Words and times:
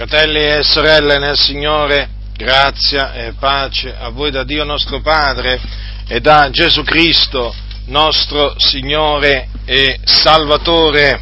Fratelli 0.00 0.42
e 0.42 0.62
sorelle 0.62 1.18
nel 1.18 1.36
Signore, 1.36 2.08
grazia 2.34 3.12
e 3.12 3.34
pace 3.38 3.94
a 3.94 4.08
voi 4.08 4.30
da 4.30 4.44
Dio 4.44 4.64
nostro 4.64 5.02
Padre 5.02 5.60
e 6.08 6.20
da 6.20 6.48
Gesù 6.48 6.82
Cristo, 6.84 7.54
nostro 7.88 8.54
Signore 8.56 9.48
e 9.66 10.00
Salvatore. 10.02 11.20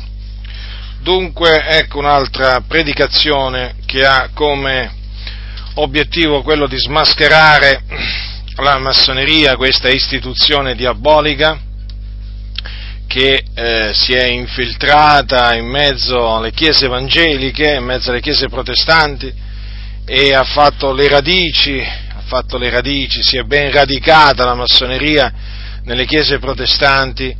Dunque, 1.01 1.61
ecco 1.67 1.99
un'altra 1.99 2.63
predicazione 2.69 3.75
che 3.85 4.07
ha 4.07 4.31
come 4.33 4.95
obiettivo 5.75 6.43
quello 6.43 6.69
di 6.69 6.79
smascherare 6.79 7.83
la 8.59 8.79
massoneria, 8.79 9.57
questa 9.57 9.89
istituzione 9.89 10.77
diabolica 10.77 11.59
che 13.09 13.43
eh, 13.55 13.91
si 13.95 14.13
è 14.13 14.27
infiltrata 14.27 15.55
in 15.55 15.67
mezzo 15.67 16.37
alle 16.37 16.53
chiese 16.53 16.85
evangeliche, 16.85 17.75
in 17.75 17.85
mezzo 17.85 18.11
alle 18.11 18.21
chiese 18.21 18.49
protestanti 18.49 19.33
e 20.05 20.35
ha 20.35 20.45
fatto 20.45 20.93
le 20.93 21.09
radici, 21.09 21.81
ha 21.81 22.23
fatto 22.27 22.59
le 22.59 22.69
radici, 22.69 23.23
si 23.23 23.39
è 23.39 23.43
ben 23.43 23.73
radicata 23.73 24.45
la 24.45 24.55
massoneria 24.55 25.33
nelle 25.85 26.05
chiese 26.05 26.39
protestanti, 26.39 27.35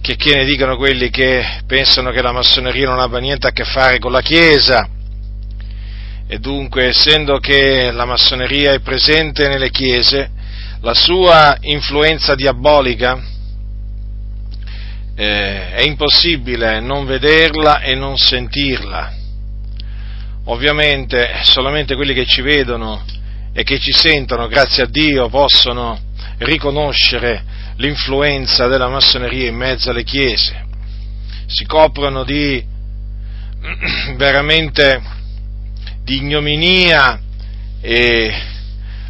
che 0.00 0.16
chi 0.16 0.34
ne 0.34 0.44
dicono 0.44 0.76
quelli 0.76 1.10
che 1.10 1.62
pensano 1.64 2.10
che 2.10 2.20
la 2.20 2.32
massoneria 2.32 2.88
non 2.88 2.98
abbia 2.98 3.20
niente 3.20 3.46
a 3.46 3.52
che 3.52 3.64
fare 3.64 4.00
con 4.00 4.10
la 4.10 4.20
Chiesa. 4.20 4.88
E 6.26 6.38
dunque, 6.38 6.88
essendo 6.88 7.38
che 7.38 7.92
la 7.92 8.04
massoneria 8.04 8.72
è 8.72 8.80
presente 8.80 9.46
nelle 9.46 9.70
chiese, 9.70 10.30
la 10.80 10.94
sua 10.94 11.56
influenza 11.60 12.34
diabolica, 12.34 13.32
eh, 15.16 15.72
è 15.72 15.82
impossibile 15.82 16.80
non 16.80 17.04
vederla 17.06 17.80
e 17.80 17.94
non 17.94 18.16
sentirla. 18.16 19.12
Ovviamente 20.46 21.40
solamente 21.42 21.94
quelli 21.94 22.12
che 22.12 22.26
ci 22.26 22.42
vedono 22.42 23.04
e 23.52 23.62
che 23.62 23.78
ci 23.78 23.92
sentono, 23.92 24.48
grazie 24.48 24.82
a 24.82 24.86
Dio, 24.86 25.28
possono 25.28 25.98
riconoscere 26.38 27.44
l'influenza 27.76 28.66
della 28.66 28.88
massoneria 28.88 29.48
in 29.48 29.56
mezzo 29.56 29.90
alle 29.90 30.04
chiese. 30.04 30.66
Si 31.46 31.64
coprono 31.64 32.24
di 32.24 32.62
veramente 34.16 35.00
di 36.02 36.16
ignominia 36.16 37.20
e 37.80 38.42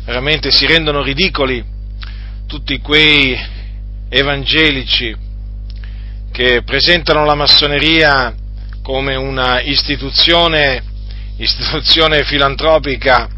veramente 0.04 0.50
si 0.50 0.66
rendono 0.66 1.02
ridicoli 1.02 1.64
tutti 2.46 2.78
quei 2.78 3.36
evangelici 4.08 5.23
che 6.34 6.64
presentano 6.64 7.24
la 7.24 7.36
massoneria 7.36 8.34
come 8.82 9.14
una 9.14 9.60
istituzione, 9.60 10.82
istituzione 11.36 12.24
filantropica 12.24 13.28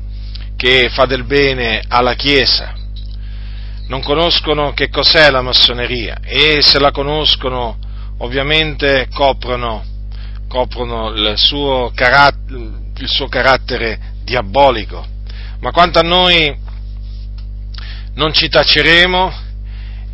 che 0.56 0.88
fa 0.88 1.04
del 1.04 1.24
bene 1.24 1.82
alla 1.88 2.14
Chiesa. 2.14 2.72
Non 3.88 4.00
conoscono 4.00 4.72
che 4.72 4.88
cos'è 4.88 5.28
la 5.28 5.42
massoneria 5.42 6.20
e 6.22 6.62
se 6.62 6.78
la 6.78 6.90
conoscono 6.90 7.76
ovviamente 8.20 9.08
coprono, 9.12 9.84
coprono 10.48 11.10
il, 11.10 11.34
suo 11.36 11.92
il 11.92 13.08
suo 13.08 13.28
carattere 13.28 14.14
diabolico. 14.24 15.06
Ma 15.60 15.70
quanto 15.70 15.98
a 15.98 16.02
noi 16.02 16.56
non 18.14 18.32
ci 18.32 18.48
taceremo 18.48 19.44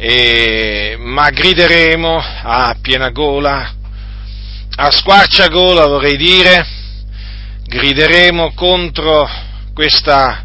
e, 0.04 0.96
ma 0.98 1.30
grideremo 1.30 2.20
a 2.42 2.74
piena 2.82 3.10
gola, 3.10 3.72
a 4.74 4.90
squarciagola 4.90 5.86
vorrei 5.86 6.16
dire, 6.16 6.66
grideremo 7.64 8.52
contro 8.52 9.30
questa 9.72 10.44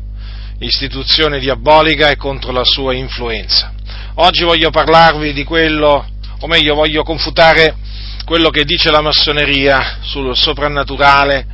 istituzione 0.59 1.39
diabolica 1.39 2.09
e 2.09 2.17
contro 2.17 2.51
la 2.51 2.63
sua 2.63 2.93
influenza. 2.93 3.73
Oggi 4.17 4.43
voglio 4.43 4.69
parlarvi 4.69 5.33
di 5.33 5.43
quello, 5.43 6.07
o 6.39 6.45
meglio 6.45 6.75
voglio 6.75 7.01
confutare 7.01 7.77
quello 8.25 8.51
che 8.51 8.63
dice 8.63 8.91
la 8.91 9.01
massoneria 9.01 9.97
sul 10.01 10.37
soprannaturale 10.37 11.47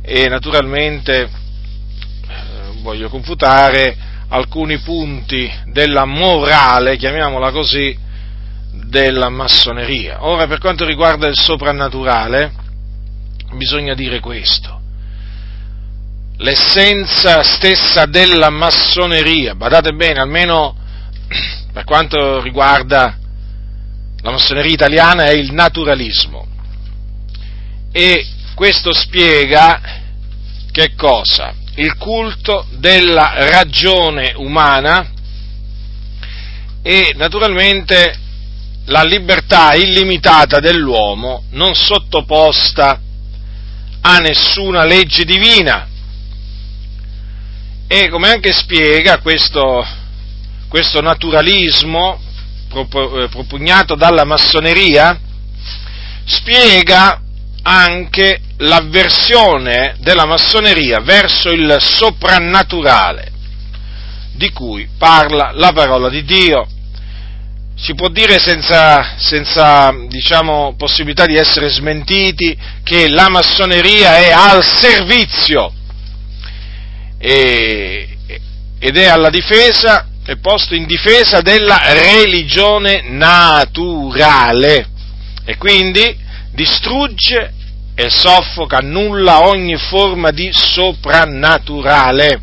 e 0.00 0.28
naturalmente 0.28 1.22
eh, 1.22 1.28
voglio 2.82 3.08
confutare 3.08 4.10
alcuni 4.32 4.78
punti 4.78 5.50
della 5.66 6.06
morale, 6.06 6.96
chiamiamola 6.96 7.50
così, 7.50 7.96
della 8.86 9.28
massoneria. 9.28 10.24
Ora, 10.24 10.46
per 10.46 10.58
quanto 10.58 10.86
riguarda 10.86 11.26
il 11.26 11.36
soprannaturale, 11.36 12.52
bisogna 13.54 13.94
dire 13.94 14.20
questo. 14.20 14.80
L'essenza 16.38 17.42
stessa 17.42 18.06
della 18.06 18.48
massoneria, 18.48 19.54
badate 19.54 19.92
bene, 19.92 20.20
almeno 20.20 20.76
per 21.72 21.84
quanto 21.84 22.40
riguarda 22.40 23.18
la 24.22 24.30
massoneria 24.30 24.72
italiana, 24.72 25.24
è 25.24 25.32
il 25.32 25.52
naturalismo. 25.52 26.46
E 27.92 28.26
questo 28.54 28.94
spiega 28.94 29.80
che 30.70 30.94
cosa? 30.94 31.60
Il 31.76 31.96
culto 31.96 32.66
della 32.72 33.32
ragione 33.50 34.34
umana 34.36 35.10
e 36.82 37.12
naturalmente 37.16 38.18
la 38.86 39.04
libertà 39.04 39.74
illimitata 39.74 40.58
dell'uomo 40.58 41.44
non 41.50 41.74
sottoposta 41.74 43.00
a 44.00 44.18
nessuna 44.18 44.84
legge 44.84 45.24
divina. 45.24 45.88
E 47.86 48.08
come 48.08 48.28
anche 48.28 48.52
spiega 48.52 49.18
questo, 49.18 49.86
questo 50.68 51.00
naturalismo 51.00 52.20
eh, 52.74 53.28
propugnato 53.30 53.94
dalla 53.94 54.24
massoneria, 54.24 55.18
spiega 56.24 57.20
anche 57.62 58.40
l'avversione 58.62 59.96
della 59.98 60.24
massoneria 60.24 61.00
verso 61.00 61.50
il 61.50 61.76
soprannaturale 61.80 63.30
di 64.34 64.50
cui 64.50 64.88
parla 64.96 65.50
la 65.54 65.72
parola 65.72 66.08
di 66.08 66.24
Dio. 66.24 66.66
Si 67.74 67.94
può 67.94 68.08
dire 68.08 68.38
senza, 68.38 69.14
senza 69.18 69.92
diciamo, 70.08 70.74
possibilità 70.76 71.26
di 71.26 71.36
essere 71.36 71.68
smentiti 71.68 72.56
che 72.84 73.08
la 73.08 73.28
massoneria 73.28 74.18
è 74.18 74.30
al 74.30 74.64
servizio 74.64 75.72
e, 77.18 78.16
ed 78.78 78.96
è 78.96 79.06
alla 79.06 79.30
difesa, 79.30 80.06
è 80.24 80.36
posto 80.36 80.74
in 80.74 80.86
difesa 80.86 81.40
della 81.40 81.80
religione 81.92 83.02
naturale 83.08 84.88
e 85.44 85.56
quindi 85.56 86.16
distrugge 86.52 87.54
e 87.94 88.08
soffoca, 88.08 88.78
annulla 88.78 89.46
ogni 89.46 89.76
forma 89.76 90.30
di 90.30 90.50
soprannaturale. 90.52 92.40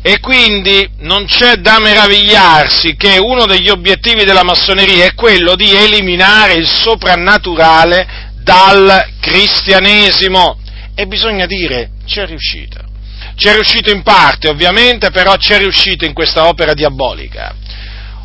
E 0.00 0.20
quindi 0.20 0.88
non 1.00 1.26
c'è 1.26 1.56
da 1.56 1.80
meravigliarsi 1.80 2.96
che 2.96 3.18
uno 3.18 3.46
degli 3.46 3.68
obiettivi 3.68 4.24
della 4.24 4.44
massoneria 4.44 5.04
è 5.04 5.14
quello 5.14 5.54
di 5.54 5.74
eliminare 5.74 6.54
il 6.54 6.66
soprannaturale 6.66 8.32
dal 8.40 9.06
cristianesimo. 9.20 10.58
E 10.94 11.06
bisogna 11.06 11.46
dire, 11.46 11.90
c'è 12.06 12.26
riuscito. 12.26 12.80
C'è 13.34 13.54
riuscito 13.54 13.90
in 13.90 14.02
parte, 14.02 14.48
ovviamente, 14.48 15.10
però 15.10 15.36
c'è 15.36 15.58
riuscito 15.58 16.04
in 16.04 16.12
questa 16.12 16.48
opera 16.48 16.74
diabolica. 16.74 17.54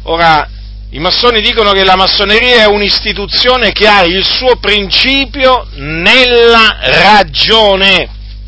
Ora, 0.04 0.48
i 0.94 1.00
massoni 1.00 1.42
dicono 1.42 1.72
che 1.72 1.84
la 1.84 1.96
massoneria 1.96 2.62
è 2.62 2.66
un'istituzione 2.68 3.72
che 3.72 3.88
ha 3.88 4.04
il 4.04 4.24
suo 4.24 4.58
principio 4.58 5.66
nella 5.74 6.78
ragione. 6.82 8.08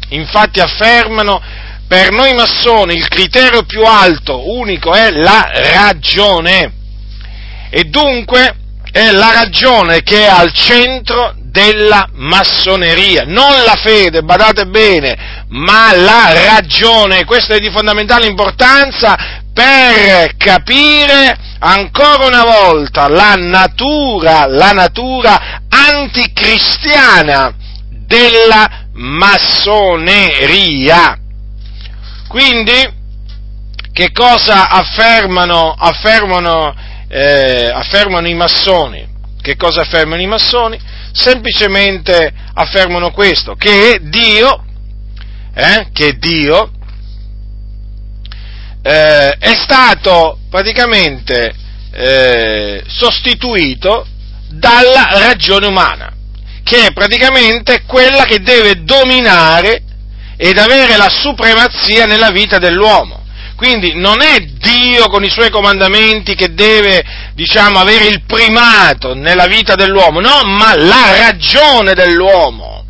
Infatti 0.09 0.59
affermano, 0.59 1.41
per 1.87 2.11
noi 2.11 2.35
massoni 2.35 2.93
il 2.93 3.07
criterio 3.07 3.63
più 3.63 3.83
alto, 3.83 4.51
unico, 4.51 4.93
è 4.93 5.09
la 5.09 5.49
ragione. 5.53 6.71
E 7.71 7.85
dunque 7.85 8.55
è 8.91 9.09
la 9.09 9.31
ragione 9.31 10.03
che 10.03 10.21
è 10.21 10.27
al 10.27 10.53
centro 10.53 11.33
della 11.41 12.07
massoneria, 12.13 13.23
non 13.25 13.63
la 13.63 13.75
fede, 13.75 14.21
badate 14.21 14.67
bene, 14.67 15.45
ma 15.49 15.95
la 15.95 16.31
ragione. 16.31 17.25
Questo 17.25 17.53
è 17.53 17.59
di 17.59 17.71
fondamentale 17.71 18.27
importanza 18.27 19.41
per 19.51 20.35
capire 20.37 21.53
ancora 21.65 22.25
una 22.25 22.43
volta 22.43 23.07
la 23.07 23.33
natura, 23.35 24.45
la 24.47 24.71
natura 24.71 25.61
anticristiana 25.67 27.53
della 27.89 28.85
massoneria. 28.93 30.39
Quindi, 32.27 32.93
che 33.91 34.11
cosa 34.11 34.69
affermano, 34.69 35.73
affermano, 35.77 36.75
eh, 37.07 37.71
affermano 37.73 38.27
i 38.27 38.35
massoni? 38.35 39.07
Che 39.41 39.55
cosa 39.55 39.81
affermano 39.81 40.21
i 40.21 40.27
massoni? 40.27 40.79
Semplicemente 41.11 42.31
affermano 42.53 43.11
questo, 43.11 43.55
che 43.55 43.99
Dio 44.01 44.65
eh, 45.55 45.87
che 45.93 46.17
Dio, 46.17 46.71
eh, 48.87 49.35
è 49.39 49.55
stato 49.55 50.37
praticamente 50.47 51.51
eh, 51.91 52.83
sostituito 52.85 54.05
dalla 54.49 55.07
ragione 55.23 55.65
umana, 55.65 56.13
che 56.63 56.85
è 56.85 56.93
praticamente 56.93 57.81
quella 57.87 58.25
che 58.25 58.41
deve 58.41 58.83
dominare 58.83 59.81
ed 60.37 60.59
avere 60.59 60.97
la 60.97 61.09
supremazia 61.09 62.05
nella 62.05 62.29
vita 62.29 62.59
dell'uomo. 62.59 63.23
Quindi 63.55 63.95
non 63.95 64.21
è 64.21 64.37
Dio 64.41 65.07
con 65.07 65.23
i 65.23 65.29
suoi 65.31 65.49
comandamenti 65.49 66.35
che 66.35 66.53
deve, 66.53 67.03
diciamo, 67.33 67.79
avere 67.79 68.05
il 68.05 68.23
primato 68.27 69.15
nella 69.15 69.47
vita 69.47 69.73
dell'uomo, 69.73 70.19
no, 70.19 70.41
ma 70.43 70.75
la 70.75 71.17
ragione 71.17 71.93
dell'uomo. 71.95 72.84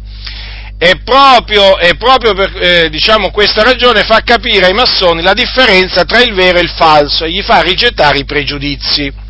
E 0.78 1.00
proprio, 1.04 1.80
e 1.80 1.96
proprio 1.96 2.34
per 2.34 2.52
eh, 2.62 2.90
diciamo, 2.90 3.32
questa 3.32 3.64
ragione 3.64 4.04
fa 4.04 4.22
capire 4.22 4.66
ai 4.66 4.74
massoni 4.74 5.22
la 5.22 5.34
differenza 5.34 6.04
tra 6.04 6.22
il 6.22 6.34
vero 6.34 6.58
e 6.58 6.62
il 6.62 6.70
falso 6.70 7.24
e 7.24 7.32
gli 7.32 7.42
fa 7.42 7.62
rigettare 7.62 8.20
i 8.20 8.26
pregiudizi. 8.26 9.24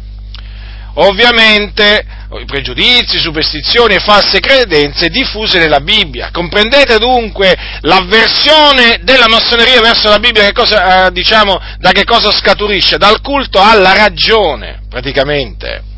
Ovviamente 0.96 2.06
pregiudizi, 2.46 3.20
superstizioni 3.20 3.96
e 3.96 4.00
false 4.00 4.40
credenze 4.40 5.10
diffuse 5.10 5.60
nella 5.60 5.80
Bibbia. 5.80 6.30
Comprendete 6.32 6.98
dunque 6.98 7.56
l'avversione 7.82 9.00
della 9.04 9.28
massoneria 9.28 9.80
verso 9.80 10.10
la 10.10 10.20
Bibbia 10.20 10.44
che 10.44 10.52
cosa, 10.52 11.06
eh, 11.06 11.12
diciamo, 11.12 11.60
da 11.78 11.92
che 11.92 12.04
cosa 12.04 12.32
scaturisce? 12.32 12.98
Dal 12.98 13.22
culto 13.22 13.62
alla 13.62 13.94
ragione, 13.94 14.82
praticamente. 14.90 15.94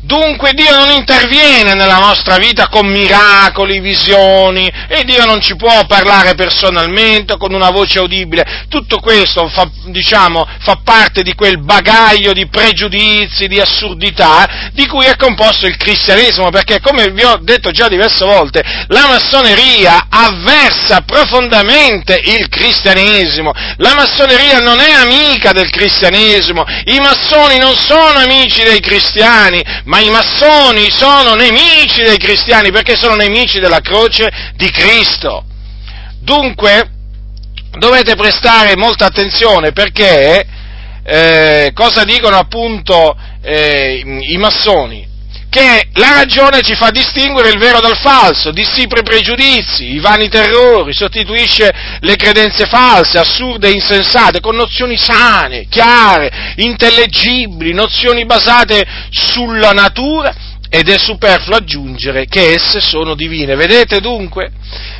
Dunque 0.00 0.52
Dio 0.52 0.70
non 0.70 0.90
interviene 0.90 1.74
nella 1.74 1.98
nostra 1.98 2.38
vita 2.38 2.68
con 2.68 2.86
miracoli, 2.86 3.80
visioni, 3.80 4.70
e 4.86 5.02
Dio 5.04 5.24
non 5.24 5.40
ci 5.40 5.56
può 5.56 5.84
parlare 5.86 6.36
personalmente 6.36 7.36
con 7.36 7.52
una 7.52 7.70
voce 7.70 7.98
udibile. 7.98 8.66
Tutto 8.68 9.00
questo 9.00 9.48
fa, 9.48 9.68
diciamo, 9.86 10.46
fa 10.60 10.78
parte 10.84 11.22
di 11.22 11.34
quel 11.34 11.58
bagaglio 11.58 12.32
di 12.32 12.46
pregiudizi, 12.46 13.48
di 13.48 13.60
assurdità 13.60 14.70
di 14.72 14.86
cui 14.86 15.04
è 15.04 15.16
composto 15.16 15.66
il 15.66 15.76
cristianesimo, 15.76 16.50
perché 16.50 16.80
come 16.80 17.10
vi 17.10 17.24
ho 17.24 17.36
detto 17.42 17.72
già 17.72 17.88
diverse 17.88 18.24
volte, 18.24 18.62
la 18.86 19.08
massoneria 19.08 20.06
avversa 20.08 21.00
profondamente 21.00 22.20
il 22.24 22.48
cristianesimo. 22.48 23.52
La 23.78 23.94
massoneria 23.94 24.58
non 24.60 24.78
è 24.78 24.92
amica 24.92 25.50
del 25.50 25.70
cristianesimo, 25.70 26.64
i 26.84 26.98
massoni 27.00 27.58
non 27.58 27.74
sono 27.74 28.20
amici 28.20 28.62
dei 28.62 28.80
cristiani, 28.80 29.86
ma 29.88 30.00
i 30.00 30.10
massoni 30.10 30.90
sono 30.90 31.34
nemici 31.34 32.02
dei 32.02 32.18
cristiani 32.18 32.70
perché 32.70 32.94
sono 32.94 33.14
nemici 33.14 33.58
della 33.58 33.80
croce 33.80 34.30
di 34.54 34.70
Cristo. 34.70 35.44
Dunque, 36.20 36.90
dovete 37.78 38.14
prestare 38.14 38.76
molta 38.76 39.06
attenzione 39.06 39.72
perché 39.72 40.46
eh, 41.02 41.70
cosa 41.72 42.04
dicono 42.04 42.36
appunto 42.36 43.16
eh, 43.40 44.02
i 44.04 44.36
massoni? 44.36 45.08
Che 45.50 45.88
la 45.94 46.12
ragione 46.12 46.60
ci 46.60 46.74
fa 46.74 46.90
distinguere 46.90 47.48
il 47.48 47.58
vero 47.58 47.80
dal 47.80 47.96
falso, 47.96 48.50
dissipa 48.50 49.00
i 49.00 49.02
pregiudizi, 49.02 49.94
i 49.94 49.98
vani 49.98 50.28
terrori, 50.28 50.92
sostituisce 50.92 51.72
le 52.00 52.16
credenze 52.16 52.66
false, 52.66 53.18
assurde 53.18 53.68
e 53.68 53.72
insensate 53.72 54.40
con 54.40 54.54
nozioni 54.54 54.98
sane, 54.98 55.66
chiare, 55.70 56.52
intellegibili, 56.56 57.72
nozioni 57.72 58.26
basate 58.26 58.86
sulla 59.10 59.70
natura 59.70 60.34
ed 60.68 60.90
è 60.90 60.98
superfluo 60.98 61.56
aggiungere 61.56 62.26
che 62.26 62.52
esse 62.52 62.80
sono 62.80 63.14
divine. 63.14 63.54
Vedete 63.54 64.00
dunque? 64.00 64.50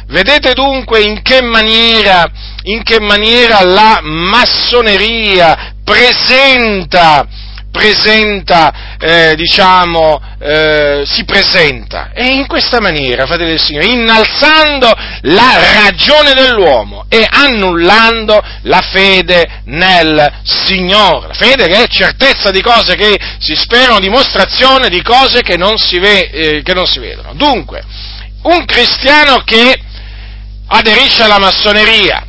Vedete 0.06 0.54
dunque 0.54 1.02
in 1.02 1.20
che 1.20 1.42
maniera, 1.42 2.24
in 2.62 2.82
che 2.82 3.00
maniera 3.00 3.62
la 3.64 4.00
massoneria 4.02 5.74
presenta 5.84 7.26
presenta, 7.70 8.97
eh, 8.99 9.35
diciamo, 9.37 10.20
eh, 10.41 11.03
si 11.06 11.25
presenta. 11.25 12.11
E 12.12 12.26
in 12.26 12.47
questa 12.47 12.81
maniera, 12.81 13.26
fratelli 13.26 13.50
del 13.50 13.61
Signore, 13.61 13.87
innalzando 13.87 14.93
la 15.23 15.82
ragione 15.82 16.35
dell'uomo 16.35 17.06
e 17.09 17.26
annullando 17.29 18.43
la 18.62 18.81
fede 18.81 19.62
nel 19.65 20.41
Signore. 20.44 21.29
La 21.29 21.35
fede 21.35 21.67
che 21.67 21.82
è 21.82 21.87
certezza 21.87 22.50
di 22.50 22.61
cose 22.61 22.94
che 22.94 23.17
si 23.38 23.55
sperano, 23.55 24.00
dimostrazione 24.00 24.88
di 24.88 25.03
cose 25.03 25.43
che 25.43 25.56
non 25.56 25.76
si, 25.79 25.99
ve, 25.99 26.31
eh, 26.31 26.62
che 26.62 26.75
non 26.75 26.87
si 26.87 26.99
vedono. 26.99 27.35
Dunque, 27.35 27.82
un 28.43 28.65
cristiano 28.65 29.43
che 29.44 29.79
aderisce 30.69 31.23
alla 31.23 31.38
massoneria, 31.38 32.26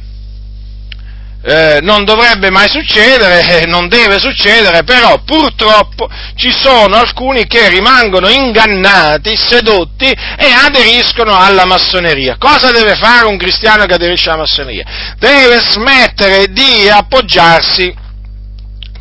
eh, 1.49 1.79
non 1.81 2.03
dovrebbe 2.05 2.51
mai 2.51 2.69
succedere, 2.69 3.61
eh, 3.61 3.65
non 3.65 3.87
deve 3.87 4.19
succedere, 4.19 4.83
però 4.83 5.19
purtroppo 5.25 6.07
ci 6.35 6.51
sono 6.51 6.95
alcuni 6.95 7.47
che 7.47 7.69
rimangono 7.69 8.29
ingannati, 8.29 9.35
sedotti 9.35 10.05
e 10.05 10.51
aderiscono 10.51 11.35
alla 11.35 11.65
massoneria. 11.65 12.35
Cosa 12.37 12.69
deve 12.69 12.95
fare 12.95 13.25
un 13.25 13.37
cristiano 13.37 13.85
che 13.85 13.95
aderisce 13.95 14.29
alla 14.29 14.41
massoneria? 14.41 15.15
Deve 15.17 15.59
smettere 15.67 16.51
di 16.51 16.87
appoggiarsi 16.87 17.91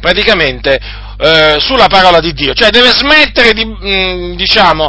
praticamente 0.00 0.80
eh, 1.20 1.56
sulla 1.58 1.88
parola 1.88 2.20
di 2.20 2.32
Dio, 2.32 2.54
cioè 2.54 2.70
deve 2.70 2.92
smettere 2.92 3.52
di, 3.52 3.66
mm, 3.66 4.36
diciamo, 4.36 4.88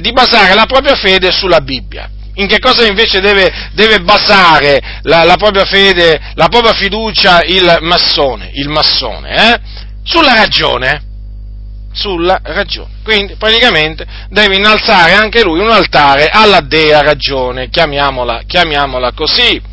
di 0.00 0.12
basare 0.12 0.54
la 0.54 0.66
propria 0.66 0.96
fede 0.96 1.32
sulla 1.32 1.60
Bibbia 1.60 2.10
in 2.34 2.46
che 2.46 2.58
cosa 2.58 2.86
invece 2.86 3.20
deve, 3.20 3.70
deve 3.72 4.00
basare 4.00 5.00
la, 5.02 5.24
la, 5.24 5.36
propria 5.36 5.64
fede, 5.64 6.20
la 6.34 6.48
propria 6.48 6.72
fiducia 6.72 7.42
il 7.42 7.78
massone, 7.80 8.50
il 8.54 8.68
massone 8.68 9.52
eh? 9.52 9.60
Sulla 10.02 10.34
ragione, 10.34 11.02
sulla 11.92 12.38
ragione. 12.42 12.90
Quindi 13.02 13.36
praticamente 13.36 14.04
deve 14.28 14.56
innalzare 14.56 15.12
anche 15.12 15.42
lui 15.42 15.60
un 15.60 15.70
altare 15.70 16.28
alla 16.28 16.60
dea 16.60 17.00
ragione, 17.00 17.68
chiamiamola, 17.68 18.42
chiamiamola 18.46 19.12
così 19.12 19.72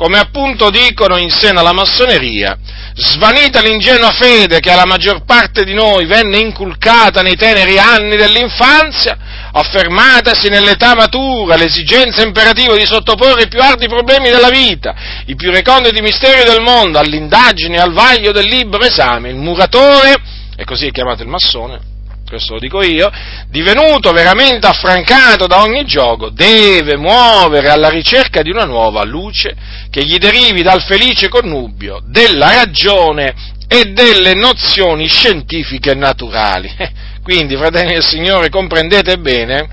come 0.00 0.18
appunto 0.18 0.70
dicono 0.70 1.18
in 1.18 1.28
seno 1.28 1.60
alla 1.60 1.74
massoneria, 1.74 2.56
svanita 2.94 3.60
l'ingenua 3.60 4.10
fede 4.12 4.58
che 4.58 4.70
alla 4.70 4.86
maggior 4.86 5.26
parte 5.26 5.62
di 5.62 5.74
noi 5.74 6.06
venne 6.06 6.38
inculcata 6.38 7.20
nei 7.20 7.36
teneri 7.36 7.78
anni 7.78 8.16
dell'infanzia, 8.16 9.18
affermatasi 9.52 10.48
nell'età 10.48 10.94
matura 10.94 11.56
l'esigenza 11.56 12.22
imperativa 12.22 12.74
di 12.76 12.86
sottoporre 12.86 13.42
i 13.42 13.48
più 13.48 13.60
ardi 13.60 13.88
problemi 13.88 14.30
della 14.30 14.48
vita, 14.48 14.94
i 15.26 15.36
più 15.36 15.50
reconditi 15.50 16.00
misteri 16.00 16.44
del 16.44 16.62
mondo, 16.62 16.98
all'indagine 16.98 17.76
e 17.76 17.80
al 17.80 17.92
vaglio 17.92 18.32
del 18.32 18.46
libero 18.46 18.82
esame, 18.84 19.28
il 19.28 19.36
muratore, 19.36 20.14
e 20.56 20.64
così 20.64 20.86
è 20.86 20.90
chiamato 20.92 21.22
il 21.24 21.28
massone, 21.28 21.89
questo 22.30 22.54
lo 22.54 22.60
dico 22.60 22.80
io, 22.80 23.10
divenuto 23.48 24.12
veramente 24.12 24.64
affrancato 24.66 25.48
da 25.48 25.62
ogni 25.62 25.84
gioco, 25.84 26.30
deve 26.30 26.96
muovere 26.96 27.68
alla 27.68 27.88
ricerca 27.88 28.40
di 28.40 28.50
una 28.50 28.64
nuova 28.64 29.04
luce 29.04 29.54
che 29.90 30.04
gli 30.04 30.16
derivi 30.16 30.62
dal 30.62 30.80
felice 30.82 31.28
connubio 31.28 32.00
della 32.06 32.54
ragione 32.54 33.34
e 33.66 33.86
delle 33.92 34.34
nozioni 34.34 35.08
scientifiche 35.08 35.94
naturali. 35.94 36.72
Quindi, 37.22 37.56
fratelli 37.56 37.94
del 37.94 38.04
Signore, 38.04 38.48
comprendete 38.48 39.18
bene, 39.18 39.68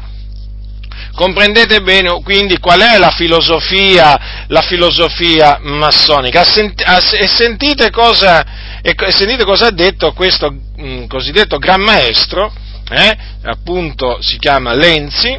comprendete 1.13 1.81
bene 1.81 2.21
quindi 2.21 2.59
qual 2.59 2.79
è 2.79 2.97
la 2.97 3.09
filosofia, 3.09 4.45
la 4.47 4.61
filosofia 4.61 5.59
massonica? 5.61 6.43
E 6.43 7.27
sentite 7.27 7.89
cosa, 7.89 8.45
e 8.81 8.95
sentite 9.11 9.43
cosa 9.43 9.67
ha 9.67 9.71
detto 9.71 10.13
questo 10.13 10.51
mh, 10.51 10.83
mm, 10.83 11.05
cosiddetto 11.07 11.57
gran 11.57 11.81
maestro, 11.81 12.51
eh, 12.89 13.17
appunto 13.43 14.21
si 14.21 14.37
chiama 14.37 14.73
Lenzi, 14.73 15.37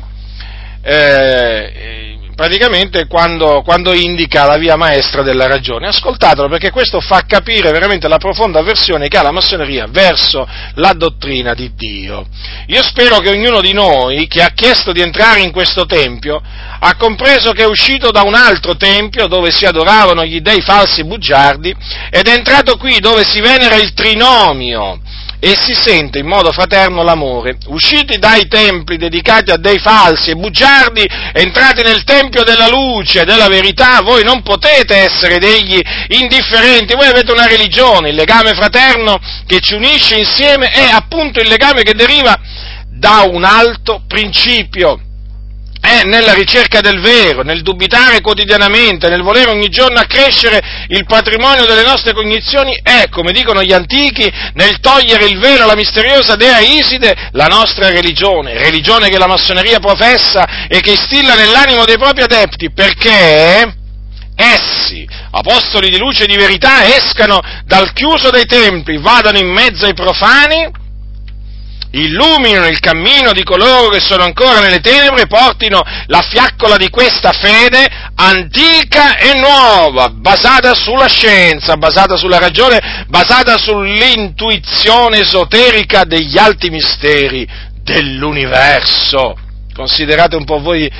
eh, 0.82 2.17
praticamente 2.38 3.08
quando, 3.08 3.62
quando, 3.62 3.92
indica 3.92 4.44
la 4.44 4.58
via 4.58 4.76
maestra 4.76 5.22
della 5.22 5.48
ragione. 5.48 5.88
Ascoltatelo 5.88 6.48
perché 6.48 6.70
questo 6.70 7.00
fa 7.00 7.24
capire 7.26 7.72
veramente 7.72 8.06
la 8.06 8.18
profonda 8.18 8.60
avversione 8.60 9.08
che 9.08 9.16
ha 9.16 9.22
la 9.22 9.32
massoneria 9.32 9.88
verso 9.90 10.46
la 10.74 10.92
dottrina 10.92 11.52
di 11.52 11.72
Dio. 11.74 12.28
Io 12.66 12.82
spero 12.84 13.18
che 13.18 13.30
ognuno 13.30 13.60
di 13.60 13.72
noi 13.72 14.28
che 14.28 14.40
ha 14.40 14.50
chiesto 14.50 14.92
di 14.92 15.00
entrare 15.00 15.40
in 15.40 15.50
questo 15.50 15.84
tempio 15.84 16.40
ha 16.78 16.94
compreso 16.94 17.50
che 17.50 17.64
è 17.64 17.66
uscito 17.66 18.12
da 18.12 18.22
un 18.22 18.34
altro 18.34 18.76
tempio 18.76 19.26
dove 19.26 19.50
si 19.50 19.64
adoravano 19.64 20.24
gli 20.24 20.40
dei 20.40 20.60
falsi 20.60 21.02
bugiardi 21.02 21.74
ed 22.08 22.28
è 22.28 22.32
entrato 22.32 22.76
qui 22.76 23.00
dove 23.00 23.24
si 23.24 23.40
venera 23.40 23.74
il 23.74 23.92
trinomio 23.94 25.00
e 25.40 25.56
si 25.60 25.72
sente 25.72 26.18
in 26.18 26.26
modo 26.26 26.52
fraterno 26.52 27.02
l'amore. 27.02 27.58
Usciti 27.66 28.18
dai 28.18 28.48
templi 28.48 28.96
dedicati 28.96 29.50
a 29.50 29.56
dei 29.56 29.78
falsi 29.78 30.30
e 30.30 30.34
bugiardi, 30.34 31.06
entrati 31.32 31.82
nel 31.82 32.04
tempio 32.04 32.42
della 32.42 32.68
luce, 32.68 33.24
della 33.24 33.48
verità, 33.48 34.00
voi 34.02 34.24
non 34.24 34.42
potete 34.42 34.96
essere 34.96 35.38
degli 35.38 35.80
indifferenti, 36.08 36.94
voi 36.94 37.06
avete 37.06 37.32
una 37.32 37.46
religione, 37.46 38.10
il 38.10 38.16
legame 38.16 38.54
fraterno 38.54 39.18
che 39.46 39.60
ci 39.60 39.74
unisce 39.74 40.16
insieme 40.16 40.68
è 40.70 40.88
appunto 40.90 41.40
il 41.40 41.48
legame 41.48 41.82
che 41.82 41.94
deriva 41.94 42.38
da 42.88 43.24
un 43.30 43.44
alto 43.44 44.02
principio 44.08 45.00
è 45.80 46.02
nella 46.04 46.32
ricerca 46.32 46.80
del 46.80 47.00
vero, 47.00 47.42
nel 47.42 47.62
dubitare 47.62 48.20
quotidianamente, 48.20 49.08
nel 49.08 49.22
volere 49.22 49.50
ogni 49.50 49.68
giorno 49.68 49.98
accrescere 49.98 50.86
il 50.88 51.04
patrimonio 51.04 51.66
delle 51.66 51.84
nostre 51.84 52.12
cognizioni, 52.12 52.78
è, 52.82 53.08
come 53.10 53.32
dicono 53.32 53.62
gli 53.62 53.72
antichi, 53.72 54.30
nel 54.54 54.80
togliere 54.80 55.26
il 55.26 55.38
velo 55.38 55.64
alla 55.64 55.76
misteriosa 55.76 56.36
dea 56.36 56.58
Iside, 56.58 57.30
la 57.32 57.46
nostra 57.46 57.88
religione, 57.90 58.58
religione 58.58 59.08
che 59.08 59.18
la 59.18 59.26
massoneria 59.26 59.78
professa 59.78 60.66
e 60.68 60.80
che 60.80 60.90
instilla 60.90 61.34
nell'animo 61.34 61.84
dei 61.84 61.96
propri 61.96 62.22
adepti, 62.22 62.72
perché 62.72 63.76
essi, 64.34 65.06
apostoli 65.30 65.90
di 65.90 65.98
luce 65.98 66.24
e 66.24 66.26
di 66.26 66.36
verità, 66.36 66.94
escano 66.94 67.40
dal 67.64 67.92
chiuso 67.92 68.30
dei 68.30 68.44
templi, 68.44 68.98
vadano 68.98 69.38
in 69.38 69.48
mezzo 69.48 69.84
ai 69.84 69.94
profani, 69.94 70.86
illuminino 71.90 72.66
il 72.66 72.80
cammino 72.80 73.32
di 73.32 73.42
coloro 73.42 73.88
che 73.88 74.00
sono 74.00 74.24
ancora 74.24 74.60
nelle 74.60 74.80
tenebre, 74.80 75.26
portino 75.26 75.80
la 76.06 76.22
fiaccola 76.22 76.76
di 76.76 76.90
questa 76.90 77.32
fede 77.32 77.88
antica 78.14 79.16
e 79.16 79.38
nuova, 79.38 80.10
basata 80.10 80.74
sulla 80.74 81.08
scienza, 81.08 81.76
basata 81.76 82.16
sulla 82.16 82.38
ragione, 82.38 83.04
basata 83.08 83.56
sull'intuizione 83.56 85.20
esoterica 85.20 86.04
degli 86.04 86.36
alti 86.36 86.68
misteri 86.70 87.46
dell'universo. 87.82 89.36
Considerate 89.74 90.36
un 90.36 90.44
po' 90.44 90.60
voi, 90.60 90.90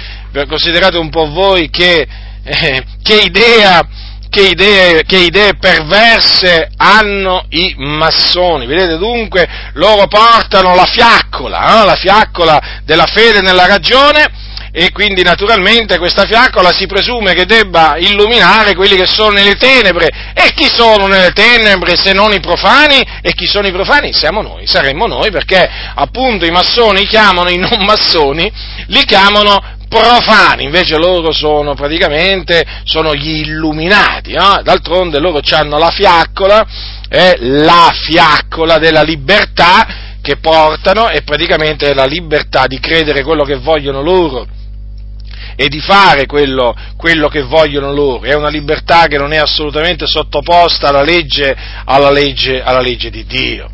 considerate 0.47 0.97
un 0.97 1.11
po 1.11 1.28
voi 1.28 1.68
che, 1.68 2.07
eh, 2.45 2.85
che 3.02 3.23
idea 3.25 3.87
che 4.28 4.49
idee, 4.49 5.04
che 5.04 5.18
idee, 5.18 5.56
perverse 5.58 6.70
hanno 6.76 7.47
i 7.50 7.75
massoni. 7.76 8.66
Vedete 8.66 8.99
dunque, 8.99 9.47
loro 9.75 10.06
portano 10.06 10.75
la 10.75 10.87
fiaccola, 10.87 11.82
eh, 11.82 11.87
la 11.87 11.97
fiaccola 11.97 12.61
della 12.85 13.06
fede 13.06 13.40
nella 13.40 13.66
ragione 13.66 14.47
e 14.70 14.92
quindi 14.92 15.23
naturalmente 15.23 15.99
questa 15.99 16.25
fiaccola 16.25 16.70
si 16.73 16.87
presume 16.87 17.35
che 17.35 17.47
debba 17.47 17.97
illuminare 17.97 18.75
quelli 18.75 18.97
che 18.97 19.06
sono 19.06 19.30
nelle 19.30 19.54
tenebre. 19.54 20.06
E 20.35 20.52
chi 20.54 20.68
sono 20.68 21.06
nelle 21.06 21.32
tenebre 21.32 21.97
se 21.97 22.12
non 22.12 22.32
i 22.32 22.40
profani? 22.40 23.02
E 23.23 23.32
chi 23.32 23.47
sono 23.47 23.66
i 23.66 23.73
profani? 23.73 24.12
Siamo 24.12 24.42
noi, 24.42 24.66
saremmo 24.66 25.06
noi 25.06 25.30
perché 25.30 25.68
appunto 25.94 26.44
i 26.44 26.50
massoni 26.50 27.06
chiamano 27.06 27.50
i 27.50 27.56
non 27.56 27.85
massoni, 27.85 28.50
li 28.87 29.04
chiamano 29.04 29.76
profani, 29.88 30.64
invece 30.64 30.97
loro 30.97 31.33
sono 31.33 31.75
praticamente 31.75 32.64
sono 32.85 33.14
gli 33.14 33.40
illuminati, 33.40 34.33
no? 34.33 34.61
d'altronde 34.62 35.18
loro 35.18 35.40
hanno 35.50 35.78
la 35.78 35.90
fiaccola, 35.90 36.66
eh, 37.09 37.37
la 37.40 37.90
fiaccola 37.92 38.78
della 38.78 39.02
libertà 39.02 39.87
che 40.21 40.37
portano 40.37 41.09
e 41.09 41.23
praticamente 41.23 41.95
la 41.95 42.04
libertà 42.04 42.66
di 42.66 42.78
credere 42.78 43.23
quello 43.23 43.45
che 43.45 43.57
vogliono 43.57 44.02
loro 44.02 44.47
e 45.57 45.68
di 45.68 45.80
fare 45.80 46.26
quello, 46.26 46.76
quello, 46.97 47.28
che 47.28 47.42
vogliono 47.42 47.92
loro. 47.92 48.23
È 48.23 48.35
una 48.35 48.49
libertà 48.49 49.07
che 49.07 49.18
non 49.18 49.33
è 49.33 49.38
assolutamente 49.38 50.07
sottoposta 50.07 50.88
alla 50.88 51.02
legge, 51.02 51.57
alla 51.85 52.11
legge, 52.11 52.62
alla 52.62 52.80
legge 52.80 53.11
di 53.11 53.25
Dio. 53.25 53.68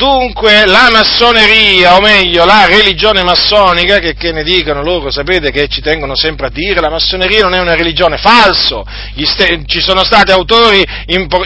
Dunque 0.00 0.64
la 0.64 0.88
massoneria, 0.90 1.94
o 1.94 2.00
meglio 2.00 2.46
la 2.46 2.64
religione 2.64 3.22
massonica, 3.22 3.98
che, 3.98 4.14
che, 4.14 4.32
ne 4.32 4.42
dicono 4.42 4.82
loro, 4.82 5.10
sapete 5.10 5.50
che 5.50 5.68
ci 5.68 5.82
tengono 5.82 6.16
sempre 6.16 6.46
a 6.46 6.50
dire, 6.50 6.80
la 6.80 6.88
massoneria 6.88 7.42
non 7.42 7.52
è 7.52 7.58
una 7.58 7.74
religione, 7.74 8.16
falso, 8.16 8.82
ste, 9.24 9.62
ci 9.66 9.82
sono 9.82 10.00
autori, 10.00 10.82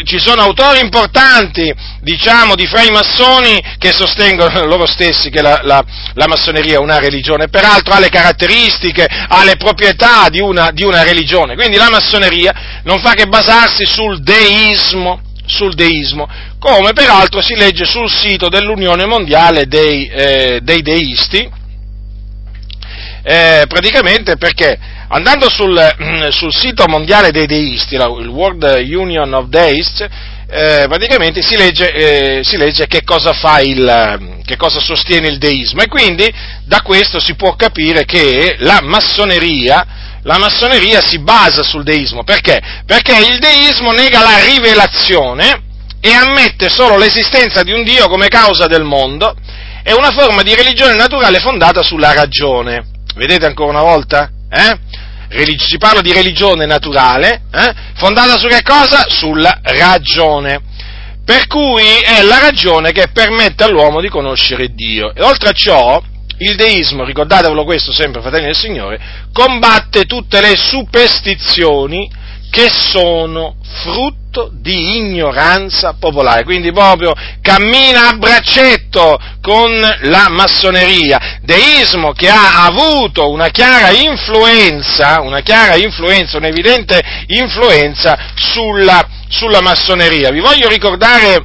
ci 0.04 0.20
sono 0.20 0.42
autori 0.42 0.78
importanti, 0.78 1.74
diciamo, 2.00 2.54
di 2.54 2.68
fra 2.68 2.82
i 2.82 2.92
massoni 2.92 3.60
che 3.76 3.92
sostengono 3.92 4.62
loro 4.70 4.86
stessi 4.86 5.30
che 5.30 5.42
la, 5.42 5.58
la, 5.64 5.84
la 6.12 6.28
massoneria 6.28 6.76
è 6.76 6.78
una 6.78 7.00
religione, 7.00 7.48
peraltro 7.48 7.94
ha 7.94 7.98
le 7.98 8.08
caratteristiche, 8.08 9.04
ha 9.04 9.42
le 9.42 9.56
proprietà 9.56 10.28
di 10.28 10.38
una, 10.38 10.70
di 10.70 10.84
una 10.84 11.02
religione, 11.02 11.56
quindi 11.56 11.76
la 11.76 11.90
massoneria 11.90 12.54
non 12.84 13.00
fa 13.00 13.14
che 13.14 13.26
basarsi 13.26 13.84
sul 13.84 14.22
deismo, 14.22 15.32
sul 15.46 15.74
deismo, 15.74 16.28
come 16.58 16.92
peraltro 16.92 17.40
si 17.40 17.54
legge 17.54 17.84
sul 17.84 18.10
sito 18.10 18.48
dell'Unione 18.48 19.06
Mondiale 19.06 19.66
dei, 19.66 20.06
eh, 20.06 20.60
dei 20.62 20.82
Deisti, 20.82 21.50
eh, 23.26 23.64
praticamente 23.66 24.36
perché 24.36 24.78
andando 25.08 25.48
sul, 25.48 25.78
sul, 26.30 26.52
sito 26.52 26.86
mondiale 26.88 27.30
dei 27.30 27.46
deisti, 27.46 27.94
il 27.94 28.28
World 28.28 28.84
Union 28.86 29.32
of 29.32 29.46
Deists, 29.46 30.06
eh, 30.46 30.84
praticamente 30.88 31.40
si 31.42 31.56
legge, 31.56 31.92
eh, 31.92 32.44
si 32.44 32.56
legge 32.56 32.86
che, 32.86 33.02
cosa 33.02 33.32
il, 33.60 34.40
che 34.44 34.56
cosa 34.56 34.78
sostiene 34.78 35.28
il 35.28 35.38
deismo. 35.38 35.82
E 35.82 35.88
quindi 35.88 36.30
da 36.64 36.82
questo 36.82 37.18
si 37.18 37.34
può 37.34 37.56
capire 37.56 38.04
che 38.04 38.56
la 38.58 38.80
massoneria 38.82 39.86
la 40.24 40.38
massoneria 40.38 41.00
si 41.00 41.18
basa 41.18 41.62
sul 41.62 41.82
deismo. 41.82 42.24
Perché? 42.24 42.60
Perché 42.84 43.16
il 43.16 43.38
deismo 43.38 43.92
nega 43.92 44.22
la 44.22 44.44
rivelazione 44.44 45.62
e 46.00 46.12
ammette 46.12 46.68
solo 46.68 46.98
l'esistenza 46.98 47.62
di 47.62 47.72
un 47.72 47.84
Dio 47.84 48.08
come 48.08 48.28
causa 48.28 48.66
del 48.66 48.84
mondo. 48.84 49.34
È 49.82 49.92
una 49.92 50.10
forma 50.10 50.42
di 50.42 50.54
religione 50.54 50.94
naturale 50.94 51.40
fondata 51.40 51.82
sulla 51.82 52.12
ragione. 52.12 52.86
Vedete 53.14 53.46
ancora 53.46 53.70
una 53.70 53.82
volta? 53.82 54.30
Eh? 54.50 54.92
si 55.58 55.78
parla 55.78 56.00
di 56.00 56.12
religione 56.12 56.64
naturale, 56.64 57.42
eh? 57.52 57.74
fondata 57.96 58.38
su 58.38 58.46
che 58.46 58.62
cosa? 58.62 59.06
Sulla 59.08 59.58
ragione. 59.62 60.60
Per 61.24 61.46
cui 61.46 61.82
è 61.82 62.22
la 62.22 62.38
ragione 62.38 62.92
che 62.92 63.08
permette 63.08 63.64
all'uomo 63.64 64.00
di 64.00 64.08
conoscere 64.08 64.68
Dio. 64.74 65.14
E 65.14 65.22
oltre 65.22 65.48
a 65.48 65.52
ciò, 65.52 66.00
il 66.38 66.56
deismo, 66.56 67.04
ricordatevelo 67.04 67.64
questo 67.64 67.92
sempre, 67.92 68.20
fratelli 68.20 68.46
del 68.46 68.56
Signore, 68.56 69.00
combatte 69.32 70.04
tutte 70.04 70.40
le 70.40 70.54
superstizioni 70.56 72.10
che 72.50 72.70
sono 72.70 73.56
frutto 73.82 74.48
di 74.52 74.96
ignoranza 74.96 75.96
popolare, 75.98 76.44
quindi 76.44 76.70
proprio 76.72 77.12
cammina 77.40 78.08
a 78.08 78.16
braccetto 78.16 79.18
con 79.40 79.70
la 80.02 80.28
massoneria, 80.28 81.40
deismo 81.42 82.12
che 82.12 82.28
ha 82.28 82.64
avuto 82.64 83.28
una 83.30 83.48
chiara 83.48 83.90
influenza, 83.90 85.20
una 85.20 85.40
chiara 85.40 85.74
influenza, 85.74 86.36
un'evidente 86.36 87.02
influenza 87.26 88.16
sulla, 88.36 89.04
sulla 89.28 89.60
massoneria. 89.60 90.30
Vi 90.30 90.40
voglio 90.40 90.68
ricordare, 90.68 91.44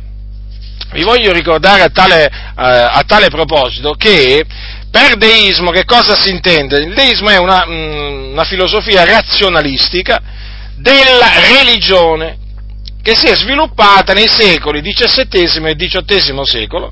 vi 0.91 1.03
voglio 1.03 1.31
ricordare 1.31 1.81
a, 1.81 1.89
tale, 1.89 2.25
eh, 2.25 2.31
a 2.55 3.03
tale 3.07 3.29
proposito 3.29 3.93
che 3.93 4.45
per 4.91 5.17
deismo 5.17 5.71
che 5.71 5.85
cosa 5.85 6.15
si 6.15 6.29
intende? 6.29 6.77
Il 6.79 6.93
deismo 6.93 7.29
è 7.29 7.37
una, 7.37 7.65
mm, 7.67 8.31
una 8.31 8.43
filosofia 8.43 9.03
razionalistica 9.03 10.21
della 10.75 11.29
religione 11.57 12.37
che 13.01 13.15
si 13.15 13.27
è 13.27 13.35
sviluppata 13.35 14.13
nei 14.13 14.27
secoli 14.27 14.81
XVII 14.81 15.69
e 15.69 15.75
XVIII 15.75 16.41
secolo, 16.43 16.91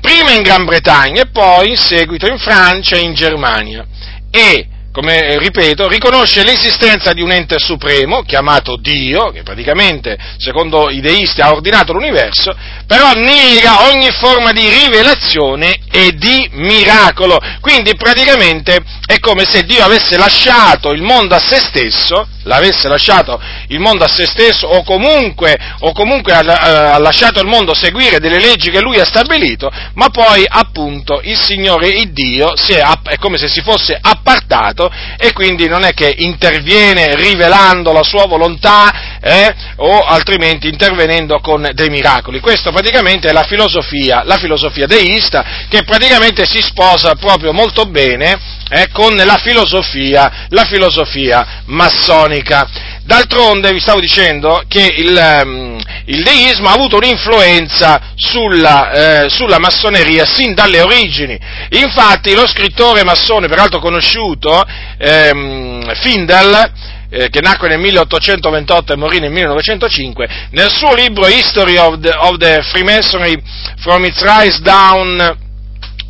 prima 0.00 0.32
in 0.32 0.42
Gran 0.42 0.64
Bretagna 0.64 1.22
e 1.22 1.30
poi 1.30 1.70
in 1.70 1.76
seguito 1.76 2.26
in 2.26 2.38
Francia 2.38 2.96
e 2.96 3.00
in 3.00 3.14
Germania. 3.14 3.86
E 4.30 4.68
come 4.94 5.38
ripeto, 5.38 5.88
riconosce 5.88 6.44
l'esistenza 6.44 7.12
di 7.12 7.20
un 7.20 7.32
ente 7.32 7.58
supremo, 7.58 8.22
chiamato 8.22 8.76
Dio, 8.76 9.32
che 9.32 9.42
praticamente, 9.42 10.16
secondo 10.36 10.88
i 10.88 11.00
deisti, 11.00 11.40
ha 11.40 11.50
ordinato 11.50 11.92
l'universo, 11.92 12.56
però 12.86 13.10
nega 13.14 13.88
ogni 13.90 14.12
forma 14.12 14.52
di 14.52 14.68
rivelazione 14.68 15.80
e 15.90 16.12
di 16.12 16.48
miracolo. 16.52 17.40
Quindi 17.60 17.96
praticamente 17.96 18.78
è 19.04 19.18
come 19.18 19.44
se 19.44 19.64
Dio 19.64 19.82
avesse 19.82 20.16
lasciato 20.16 20.92
il 20.92 21.02
mondo 21.02 21.34
a 21.34 21.40
se 21.40 21.56
stesso, 21.56 22.28
l'avesse 22.44 22.86
lasciato 22.88 23.40
il 23.68 23.80
mondo 23.80 24.04
a 24.04 24.08
se 24.08 24.26
stesso 24.26 24.66
o 24.66 24.84
comunque, 24.84 25.58
o 25.80 25.92
comunque 25.92 26.34
ha, 26.34 26.92
ha, 26.92 26.98
lasciato 26.98 27.40
il 27.40 27.48
mondo 27.48 27.74
seguire 27.74 28.20
delle 28.20 28.38
leggi 28.38 28.70
che 28.70 28.80
lui 28.80 29.00
ha 29.00 29.04
stabilito, 29.04 29.72
ma 29.94 30.08
poi 30.10 30.44
appunto 30.48 31.20
il 31.24 31.36
Signore, 31.36 31.88
il 31.88 32.12
Dio, 32.12 32.54
è, 32.54 32.82
è 33.04 33.16
come 33.18 33.38
se 33.38 33.48
si 33.48 33.60
fosse 33.60 33.98
appartato 34.00 34.83
e 35.16 35.32
quindi 35.32 35.68
non 35.68 35.84
è 35.84 35.92
che 35.92 36.14
interviene 36.18 37.14
rivelando 37.14 37.92
la 37.92 38.02
sua 38.02 38.26
volontà 38.26 39.18
eh, 39.20 39.54
o 39.76 40.00
altrimenti 40.00 40.68
intervenendo 40.68 41.38
con 41.40 41.70
dei 41.72 41.88
miracoli. 41.88 42.40
Questa 42.40 42.70
praticamente 42.70 43.28
è 43.28 43.32
la 43.32 43.44
filosofia, 43.44 44.22
la 44.24 44.36
filosofia 44.38 44.86
deista 44.86 45.66
che 45.68 45.82
praticamente 45.84 46.44
si 46.46 46.60
sposa 46.62 47.14
proprio 47.14 47.52
molto 47.52 47.84
bene 47.86 48.38
eh, 48.68 48.88
con 48.92 49.14
la 49.14 49.36
filosofia, 49.42 50.46
la 50.48 50.64
filosofia 50.64 51.62
massonica. 51.66 52.93
D'altronde 53.04 53.70
vi 53.72 53.80
stavo 53.80 54.00
dicendo 54.00 54.62
che 54.66 54.94
il, 54.96 55.42
um, 55.44 55.78
il 56.06 56.22
deismo 56.22 56.68
ha 56.68 56.72
avuto 56.72 56.96
un'influenza 56.96 58.00
sulla, 58.14 59.24
eh, 59.24 59.28
sulla, 59.28 59.58
massoneria 59.58 60.24
sin 60.24 60.54
dalle 60.54 60.80
origini. 60.80 61.38
Infatti 61.70 62.34
lo 62.34 62.46
scrittore 62.46 63.04
massone, 63.04 63.46
peraltro 63.46 63.78
conosciuto, 63.78 64.64
ehm, 64.96 65.94
Findel, 65.96 66.72
eh, 67.10 67.28
che 67.28 67.40
nacque 67.40 67.68
nel 67.68 67.78
1828 67.78 68.94
e 68.94 68.96
morì 68.96 69.20
nel 69.20 69.30
1905, 69.30 70.28
nel 70.52 70.70
suo 70.70 70.94
libro 70.94 71.26
History 71.26 71.76
of 71.76 72.00
the, 72.00 72.10
of 72.10 72.38
the 72.38 72.62
Freemasonry 72.70 73.38
from 73.80 74.04
its 74.06 74.22
rise 74.22 74.60
down 74.62 75.42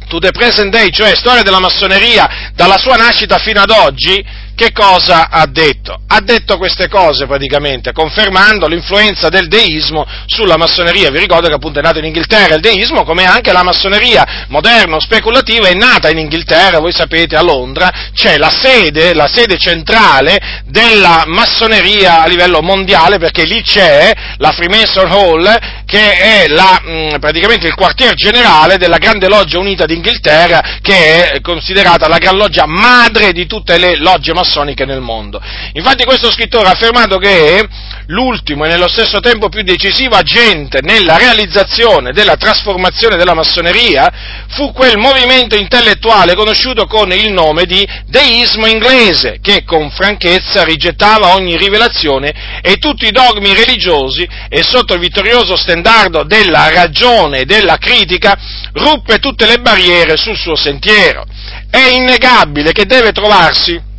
to 0.08 0.18
the 0.20 0.30
present 0.30 0.70
day, 0.70 0.90
cioè 0.90 1.16
storia 1.16 1.42
della 1.42 1.58
massoneria 1.58 2.52
dalla 2.54 2.78
sua 2.78 2.94
nascita 2.94 3.38
fino 3.38 3.60
ad 3.60 3.70
oggi, 3.70 4.24
che 4.54 4.72
cosa 4.72 5.28
ha 5.30 5.46
detto? 5.46 6.00
Ha 6.06 6.20
detto 6.20 6.56
queste 6.56 6.88
cose 6.88 7.26
praticamente, 7.26 7.92
confermando 7.92 8.66
l'influenza 8.66 9.28
del 9.28 9.48
deismo 9.48 10.06
sulla 10.26 10.56
massoneria. 10.56 11.10
Vi 11.10 11.18
ricordo 11.18 11.48
che 11.48 11.54
appunto 11.54 11.78
è 11.78 11.82
nato 11.82 11.98
in 11.98 12.04
Inghilterra 12.04 12.54
il 12.54 12.60
deismo, 12.60 13.04
come 13.04 13.24
anche 13.24 13.52
la 13.52 13.62
massoneria 13.62 14.46
moderno 14.48 15.00
speculativa 15.00 15.68
è 15.68 15.74
nata 15.74 16.10
in 16.10 16.18
Inghilterra, 16.18 16.78
voi 16.78 16.92
sapete 16.92 17.36
a 17.36 17.42
Londra 17.42 17.92
c'è 18.14 18.38
la 18.38 18.50
sede, 18.50 19.12
la 19.14 19.28
sede 19.28 19.58
centrale 19.58 20.62
della 20.66 21.24
massoneria 21.26 22.22
a 22.22 22.26
livello 22.26 22.62
mondiale, 22.62 23.18
perché 23.18 23.44
lì 23.44 23.62
c'è 23.62 24.12
la 24.38 24.52
Freemason 24.52 25.10
Hall, 25.10 25.58
che 25.84 26.12
è 26.12 26.46
la, 26.48 27.18
praticamente 27.18 27.66
il 27.66 27.74
quartier 27.74 28.14
generale 28.14 28.76
della 28.76 28.98
Grande 28.98 29.28
Loggia 29.28 29.58
Unita 29.58 29.84
d'Inghilterra, 29.84 30.78
che 30.80 31.32
è 31.32 31.40
considerata 31.40 32.08
la 32.08 32.18
Gran 32.18 32.36
Loggia 32.36 32.66
madre 32.66 33.32
di 33.32 33.46
tutte 33.46 33.78
le 33.78 33.96
logge 33.96 34.32
massoniche 34.44 34.84
nel 34.84 35.00
mondo. 35.00 35.40
Infatti 35.72 36.04
questo 36.04 36.30
scrittore 36.30 36.68
ha 36.68 36.72
affermato 36.72 37.16
che 37.16 37.66
l'ultimo 38.08 38.64
e 38.64 38.68
nello 38.68 38.88
stesso 38.88 39.18
tempo 39.20 39.48
più 39.48 39.62
decisivo 39.62 40.14
agente 40.14 40.80
nella 40.82 41.16
realizzazione 41.16 42.12
della 42.12 42.36
trasformazione 42.36 43.16
della 43.16 43.32
massoneria 43.32 44.44
fu 44.48 44.72
quel 44.72 44.98
movimento 44.98 45.56
intellettuale 45.56 46.34
conosciuto 46.34 46.86
con 46.86 47.10
il 47.12 47.32
nome 47.32 47.64
di 47.64 47.86
deismo 48.06 48.66
inglese, 48.66 49.38
che 49.40 49.64
con 49.64 49.90
franchezza 49.90 50.62
rigettava 50.64 51.34
ogni 51.34 51.56
rivelazione 51.56 52.60
e 52.62 52.76
tutti 52.76 53.06
i 53.06 53.10
dogmi 53.10 53.54
religiosi 53.54 54.28
e 54.48 54.62
sotto 54.62 54.94
il 54.94 55.00
vittorioso 55.00 55.56
stendardo 55.56 56.24
della 56.24 56.68
ragione 56.70 57.40
e 57.40 57.44
della 57.46 57.78
critica 57.78 58.38
ruppe 58.74 59.18
tutte 59.18 59.46
le 59.46 59.58
barriere 59.58 60.16
sul 60.16 60.36
suo 60.36 60.56
sentiero. 60.56 61.24
È 61.70 61.88
innegabile 61.88 62.72
che 62.72 62.84
deve 62.84 63.12
trovarsi 63.12 63.92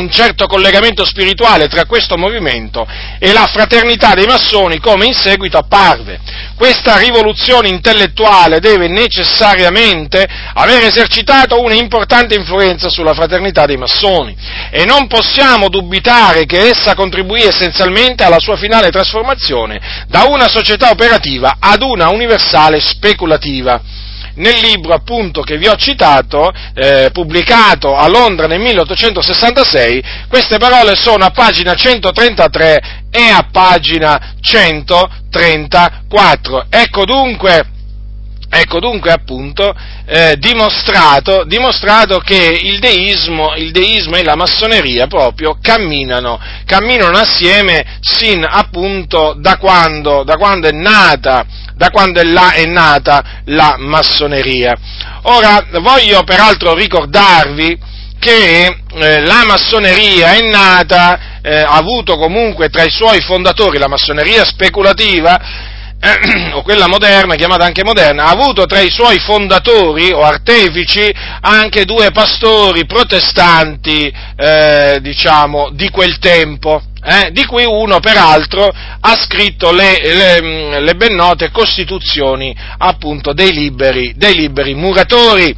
un 0.00 0.10
certo 0.10 0.46
collegamento 0.46 1.04
spirituale 1.04 1.68
tra 1.68 1.84
questo 1.84 2.16
movimento 2.16 2.86
e 3.18 3.32
la 3.32 3.46
fraternità 3.46 4.14
dei 4.14 4.26
massoni 4.26 4.78
come 4.78 5.06
in 5.06 5.12
seguito 5.12 5.58
apparve. 5.58 6.18
Questa 6.56 6.96
rivoluzione 6.96 7.68
intellettuale 7.68 8.60
deve 8.60 8.88
necessariamente 8.88 10.26
aver 10.54 10.84
esercitato 10.84 11.60
un'importante 11.60 12.34
influenza 12.34 12.88
sulla 12.88 13.12
fraternità 13.12 13.66
dei 13.66 13.76
massoni 13.76 14.34
e 14.70 14.84
non 14.84 15.06
possiamo 15.08 15.68
dubitare 15.68 16.46
che 16.46 16.68
essa 16.68 16.94
contribuì 16.94 17.42
essenzialmente 17.42 18.24
alla 18.24 18.38
sua 18.38 18.56
finale 18.56 18.90
trasformazione 18.90 20.06
da 20.08 20.24
una 20.24 20.48
società 20.48 20.90
operativa 20.90 21.56
ad 21.58 21.82
una 21.82 22.08
universale 22.08 22.80
speculativa 22.80 23.80
nel 24.34 24.60
libro 24.60 24.92
appunto 24.94 25.42
che 25.42 25.58
vi 25.58 25.66
ho 25.68 25.76
citato, 25.76 26.50
eh, 26.74 27.10
pubblicato 27.12 27.94
a 27.96 28.08
Londra 28.08 28.46
nel 28.46 28.60
1866, 28.60 30.02
queste 30.28 30.58
parole 30.58 30.94
sono 30.96 31.24
a 31.24 31.30
pagina 31.30 31.74
133 31.74 32.80
e 33.10 33.28
a 33.28 33.46
pagina 33.50 34.34
134. 34.40 36.66
Ecco 36.70 37.04
dunque, 37.04 37.71
Ecco 38.54 38.80
dunque 38.80 39.10
appunto 39.10 39.74
eh, 40.04 40.36
dimostrato, 40.38 41.44
dimostrato, 41.44 42.18
che 42.18 42.58
il 42.60 42.80
deismo, 42.80 43.54
il 43.56 43.70
deismo, 43.70 44.16
e 44.16 44.22
la 44.22 44.36
massoneria 44.36 45.06
proprio 45.06 45.56
camminano, 45.58 46.38
camminano 46.66 47.16
assieme 47.16 47.98
sin 48.02 48.46
appunto 48.46 49.34
da 49.38 49.56
quando, 49.56 50.22
da 50.22 50.36
quando 50.36 50.68
è 50.68 50.72
nata 50.72 51.46
da 51.74 51.88
quando 51.88 52.20
è, 52.20 52.24
là, 52.24 52.52
è 52.52 52.66
nata 52.66 53.40
la 53.46 53.76
massoneria. 53.78 54.76
Ora, 55.22 55.66
voglio 55.80 56.22
peraltro 56.22 56.74
ricordarvi 56.74 57.76
che 58.18 58.66
eh, 58.66 59.20
la 59.22 59.44
massoneria 59.46 60.34
è 60.34 60.42
nata, 60.42 61.40
eh, 61.42 61.56
ha 61.58 61.72
avuto 61.72 62.16
comunque 62.18 62.68
tra 62.68 62.84
i 62.84 62.90
suoi 62.90 63.20
fondatori, 63.22 63.78
la 63.78 63.88
massoneria 63.88 64.44
speculativa, 64.44 65.70
o 66.54 66.62
quella 66.62 66.88
moderna, 66.88 67.36
chiamata 67.36 67.64
anche 67.64 67.84
moderna, 67.84 68.24
ha 68.24 68.30
avuto 68.30 68.66
tra 68.66 68.80
i 68.80 68.90
suoi 68.90 69.20
fondatori 69.20 70.10
o 70.10 70.22
artefici 70.22 71.12
anche 71.40 71.84
due 71.84 72.10
pastori 72.10 72.86
protestanti, 72.86 74.12
eh, 74.36 74.98
diciamo, 75.00 75.70
di 75.70 75.88
quel 75.90 76.18
tempo 76.18 76.82
eh, 77.04 77.30
di 77.32 77.44
cui 77.46 77.64
uno 77.64 78.00
peraltro 78.00 78.68
ha 78.68 79.16
scritto 79.16 79.72
le, 79.72 79.98
le, 80.02 80.80
le 80.80 80.94
ben 80.94 81.14
note 81.14 81.50
costituzioni 81.50 82.54
appunto 82.78 83.32
dei 83.32 83.52
liberi, 83.52 84.12
dei 84.16 84.34
liberi 84.34 84.74
muratori. 84.74 85.54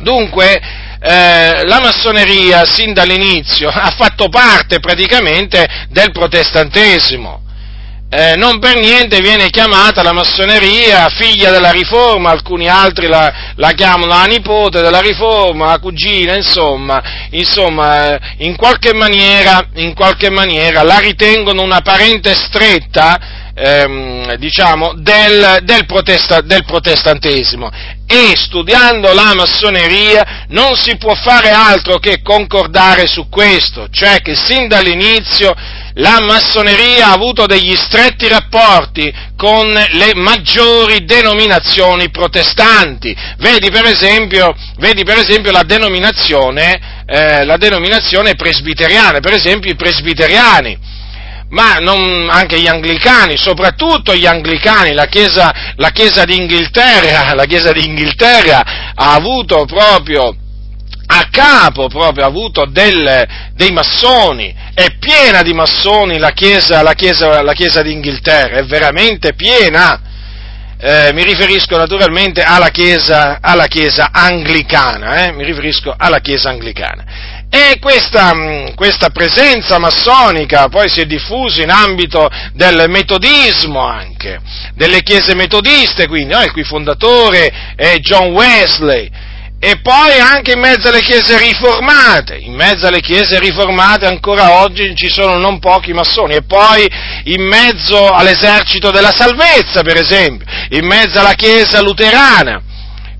Dunque, 0.00 0.60
eh, 1.00 1.64
la 1.64 1.80
massoneria 1.80 2.64
sin 2.64 2.92
dall'inizio 2.92 3.68
ha 3.74 3.92
fatto 3.96 4.28
parte 4.28 4.78
praticamente 4.78 5.86
del 5.90 6.12
protestantesimo 6.12 7.46
eh, 8.10 8.36
non 8.36 8.58
per 8.58 8.78
niente 8.78 9.20
viene 9.20 9.50
chiamata 9.50 10.02
la 10.02 10.12
massoneria 10.12 11.10
figlia 11.10 11.50
della 11.50 11.70
riforma, 11.70 12.30
alcuni 12.30 12.66
altri 12.66 13.06
la, 13.06 13.52
la 13.56 13.72
chiamano 13.72 14.06
la 14.06 14.24
nipote 14.24 14.80
della 14.80 15.00
riforma, 15.00 15.66
la 15.66 15.78
cugina, 15.78 16.34
insomma, 16.34 17.02
insomma 17.32 18.14
eh, 18.14 18.20
in, 18.38 18.56
qualche 18.56 18.94
maniera, 18.94 19.68
in, 19.74 19.92
qualche 19.94 20.30
maniera, 20.30 20.82
la 20.82 20.98
ritengono 21.00 21.60
una 21.60 21.82
parente 21.82 22.34
stretta 22.34 23.52
ehm, 23.54 24.36
diciamo, 24.36 24.94
del, 24.94 25.58
del, 25.64 25.84
protesta, 25.84 26.40
del 26.40 26.64
protestantesimo. 26.64 27.70
E 28.06 28.32
studiando 28.36 29.12
la 29.12 29.34
massoneria 29.34 30.46
non 30.48 30.76
si 30.76 30.96
può 30.96 31.14
fare 31.14 31.50
altro 31.50 31.98
che 31.98 32.22
concordare 32.22 33.06
su 33.06 33.28
questo, 33.28 33.88
cioè 33.90 34.22
che 34.22 34.34
sin 34.34 34.66
dall'inizio 34.66 35.54
la 35.98 36.18
massoneria 36.20 37.08
ha 37.08 37.12
avuto 37.12 37.46
degli 37.46 37.74
stretti 37.76 38.28
rapporti 38.28 39.12
con 39.36 39.66
le 39.66 40.14
maggiori 40.14 41.04
denominazioni 41.04 42.10
protestanti. 42.10 43.16
Vedi 43.38 43.70
per 43.70 43.84
esempio, 43.84 44.54
vedi 44.78 45.04
per 45.04 45.18
esempio 45.18 45.50
la, 45.50 45.62
denominazione, 45.64 47.04
eh, 47.06 47.44
la 47.44 47.56
denominazione 47.56 48.34
presbiteriana, 48.34 49.20
per 49.20 49.34
esempio 49.34 49.70
i 49.70 49.76
presbiteriani 49.76 50.96
ma 51.50 51.76
non, 51.76 52.28
anche 52.30 52.60
gli 52.60 52.66
anglicani, 52.66 53.38
soprattutto 53.38 54.14
gli 54.14 54.26
anglicani, 54.26 54.92
la 54.92 55.06
Chiesa, 55.06 55.72
la 55.76 55.88
chiesa 55.92 56.24
d'Inghilterra, 56.24 57.32
la 57.34 57.46
Chiesa 57.46 57.72
d'Inghilterra 57.72 58.92
ha 58.94 59.14
avuto 59.14 59.64
proprio 59.64 60.36
a 61.10 61.28
capo 61.30 61.88
proprio 61.88 62.26
avuto 62.26 62.66
del, 62.66 63.26
dei 63.54 63.72
massoni, 63.72 64.54
è 64.78 64.96
piena 64.96 65.42
di 65.42 65.52
massoni 65.54 66.18
la 66.18 66.30
Chiesa, 66.30 66.82
la 66.82 66.92
Chiesa, 66.92 67.42
la 67.42 67.52
chiesa 67.52 67.82
d'Inghilterra, 67.82 68.58
è 68.58 68.64
veramente 68.64 69.34
piena. 69.34 70.00
Eh, 70.80 71.10
mi 71.12 71.24
riferisco 71.24 71.76
naturalmente 71.76 72.42
alla 72.42 72.68
Chiesa, 72.68 73.38
alla 73.40 73.66
chiesa 73.66 74.10
anglicana, 74.12 75.24
eh, 75.24 75.32
mi 75.32 75.42
riferisco 75.42 75.92
alla 75.98 76.20
Chiesa 76.20 76.50
anglicana. 76.50 77.04
E 77.50 77.78
questa, 77.80 78.32
mm, 78.32 78.74
questa, 78.76 79.10
presenza 79.10 79.80
massonica 79.80 80.68
poi 80.68 80.88
si 80.88 81.00
è 81.00 81.06
diffusa 81.06 81.60
in 81.60 81.70
ambito 81.70 82.30
del 82.52 82.84
metodismo 82.88 83.80
anche, 83.80 84.38
delle 84.74 85.02
chiese 85.02 85.34
metodiste, 85.34 86.06
quindi, 86.06 86.34
no? 86.34 86.42
il 86.42 86.52
cui 86.52 86.62
fondatore 86.62 87.74
è 87.74 87.96
John 87.96 88.28
Wesley, 88.28 89.10
e 89.60 89.80
poi 89.80 90.20
anche 90.20 90.52
in 90.52 90.60
mezzo 90.60 90.88
alle 90.88 91.00
chiese 91.00 91.36
riformate, 91.36 92.36
in 92.36 92.54
mezzo 92.54 92.86
alle 92.86 93.00
chiese 93.00 93.40
riformate 93.40 94.06
ancora 94.06 94.62
oggi 94.62 94.94
ci 94.94 95.08
sono 95.08 95.36
non 95.36 95.58
pochi 95.58 95.92
massoni, 95.92 96.34
e 96.34 96.42
poi 96.42 96.88
in 97.24 97.42
mezzo 97.42 98.08
all'esercito 98.08 98.92
della 98.92 99.12
salvezza, 99.12 99.82
per 99.82 99.96
esempio, 99.96 100.46
in 100.70 100.86
mezzo 100.86 101.18
alla 101.18 101.34
chiesa 101.34 101.80
luterana, 101.80 102.62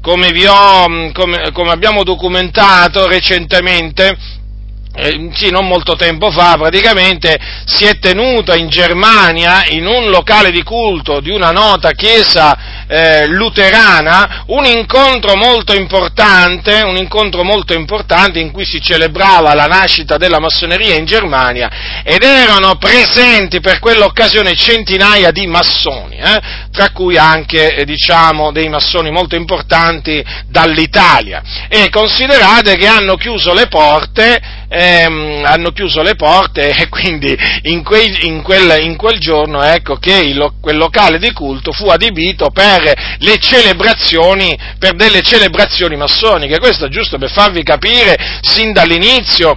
come, 0.01 0.29
ho, 0.46 1.11
come, 1.12 1.51
come 1.53 1.70
abbiamo 1.72 2.05
documentato 2.05 3.09
recentemente, 3.09 4.16
eh, 4.98 5.30
sì, 5.32 5.50
non 5.50 5.66
molto 5.66 5.94
tempo 5.94 6.30
fa, 6.30 6.56
praticamente 6.58 7.38
si 7.64 7.84
è 7.84 7.98
tenuta 7.98 8.56
in 8.56 8.68
Germania, 8.68 9.64
in 9.68 9.87
un 9.87 10.11
locale 10.11 10.50
di 10.50 10.62
culto 10.64 11.20
di 11.20 11.30
una 11.30 11.52
nota 11.52 11.92
chiesa 11.92 12.87
eh, 12.88 13.26
luterana, 13.26 14.44
un 14.46 14.64
incontro 14.64 15.37
molto 15.37 15.74
importante, 15.74 16.82
un 16.82 16.96
incontro 16.96 17.44
molto 17.44 17.74
importante 17.74 18.40
in 18.40 18.50
cui 18.50 18.64
si 18.64 18.80
celebrava 18.80 19.54
la 19.54 19.66
nascita 19.66 20.16
della 20.16 20.40
massoneria 20.40 20.96
in 20.96 21.04
Germania 21.04 22.02
ed 22.02 22.22
erano 22.22 22.76
presenti 22.76 23.61
per 23.61 23.78
quell'occasione 23.78 24.54
centinaia 24.56 25.30
di 25.30 25.46
massoni, 25.46 26.16
eh, 26.16 26.40
tra 26.72 26.90
cui 26.90 27.16
anche, 27.16 27.76
eh, 27.76 27.84
diciamo, 27.84 28.50
dei 28.50 28.68
massoni 28.68 29.11
molto 29.11 29.37
importanti 29.37 30.24
dall'Italia. 30.48 31.42
E 31.68 31.88
considerate 31.90 32.76
che 32.76 32.87
hanno 32.87 33.16
chiuso 33.16 33.52
le 33.52 33.68
porte 33.68 34.56
ehm, 34.88 35.44
hanno 35.44 35.70
chiuso 35.70 36.03
le 36.03 36.14
porte 36.14 36.70
e 36.77 36.88
quindi 36.88 37.37
in, 37.62 37.83
quei, 37.83 38.27
in, 38.27 38.42
quel, 38.42 38.83
in 38.83 38.96
quel, 38.96 39.18
giorno 39.18 39.62
ecco 39.62 39.96
che 39.96 40.16
il, 40.16 40.53
quel 40.61 40.77
locale 40.77 41.18
di 41.18 41.33
culto 41.33 41.72
fu 41.72 41.88
adibito 41.88 42.51
per 42.51 43.16
le 43.18 43.38
celebrazioni, 43.38 44.57
per 44.79 44.94
delle 44.94 45.22
celebrazioni 45.22 45.96
massoniche. 45.96 46.59
Questo 46.59 46.87
è 46.87 46.88
giusto 46.88 47.18
per 47.18 47.31
farvi 47.31 47.62
capire 47.62 48.16
sin 48.42 48.72
dall'inizio 48.72 49.57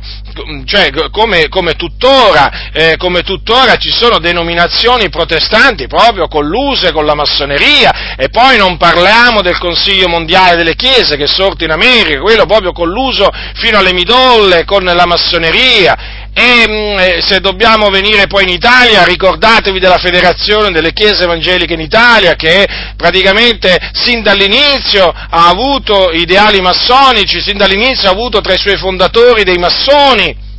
cioè, 0.66 0.92
come, 1.10 1.48
come, 1.50 1.74
tuttora, 1.74 2.72
eh, 2.72 2.96
come, 2.98 3.22
tuttora, 3.24 3.76
ci 3.76 3.92
sono 3.92 4.20
denominazioni 4.20 5.10
protestanti 5.10 5.88
proprio 5.88 6.28
colluse 6.28 6.92
con 6.92 7.06
la 7.06 7.16
massoneria 7.16 8.16
e 8.16 8.30
poi 8.30 8.58
non 8.58 8.78
parliamo 8.78 9.42
del 9.42 9.58
Consiglio 9.58 10.08
Mondiale 10.08 10.56
delle 10.56 10.76
Chiese 10.76 11.18
che 11.18 11.26
è 11.26 11.28
sorto 11.28 11.64
in 11.64 11.72
America, 11.72 12.22
quello 12.22 12.46
proprio 12.46 12.72
colluso 12.72 13.30
fino 13.56 13.78
alle 13.78 13.94
midolle 13.94 14.66
con 14.66 14.84
la 14.84 15.06
massoneria 15.06 16.20
e 16.34 16.66
mm, 16.68 17.00
eh, 17.00 17.22
se 17.22 17.40
dobbiamo 17.40 17.90
venire 17.90 18.28
poi 18.28 18.44
in 18.44 18.50
Italia, 18.50 19.04
ricordatevi 19.04 19.80
della 19.80 19.98
Federazione 19.98 20.72
delle 20.72 20.94
Chiese 20.94 21.24
Evangeliche 21.24 21.74
in 21.74 21.82
Italia, 21.82 22.36
che 22.36 22.66
praticamente 22.96 23.78
sin 23.94 24.24
dall'inizio 24.24 25.10
ha 25.10 25.50
avuto 25.50 26.10
ideali 26.12 26.62
massonici, 26.62 27.42
sin 27.42 27.58
dall'inizio 27.58 28.08
ha 28.08 28.14
avuto 28.14 28.40
tra 28.40 28.54
i 28.54 28.60
suoi 28.60 28.78
fondatori 28.78 29.44
dei 29.44 29.58
massoni. 29.58 30.50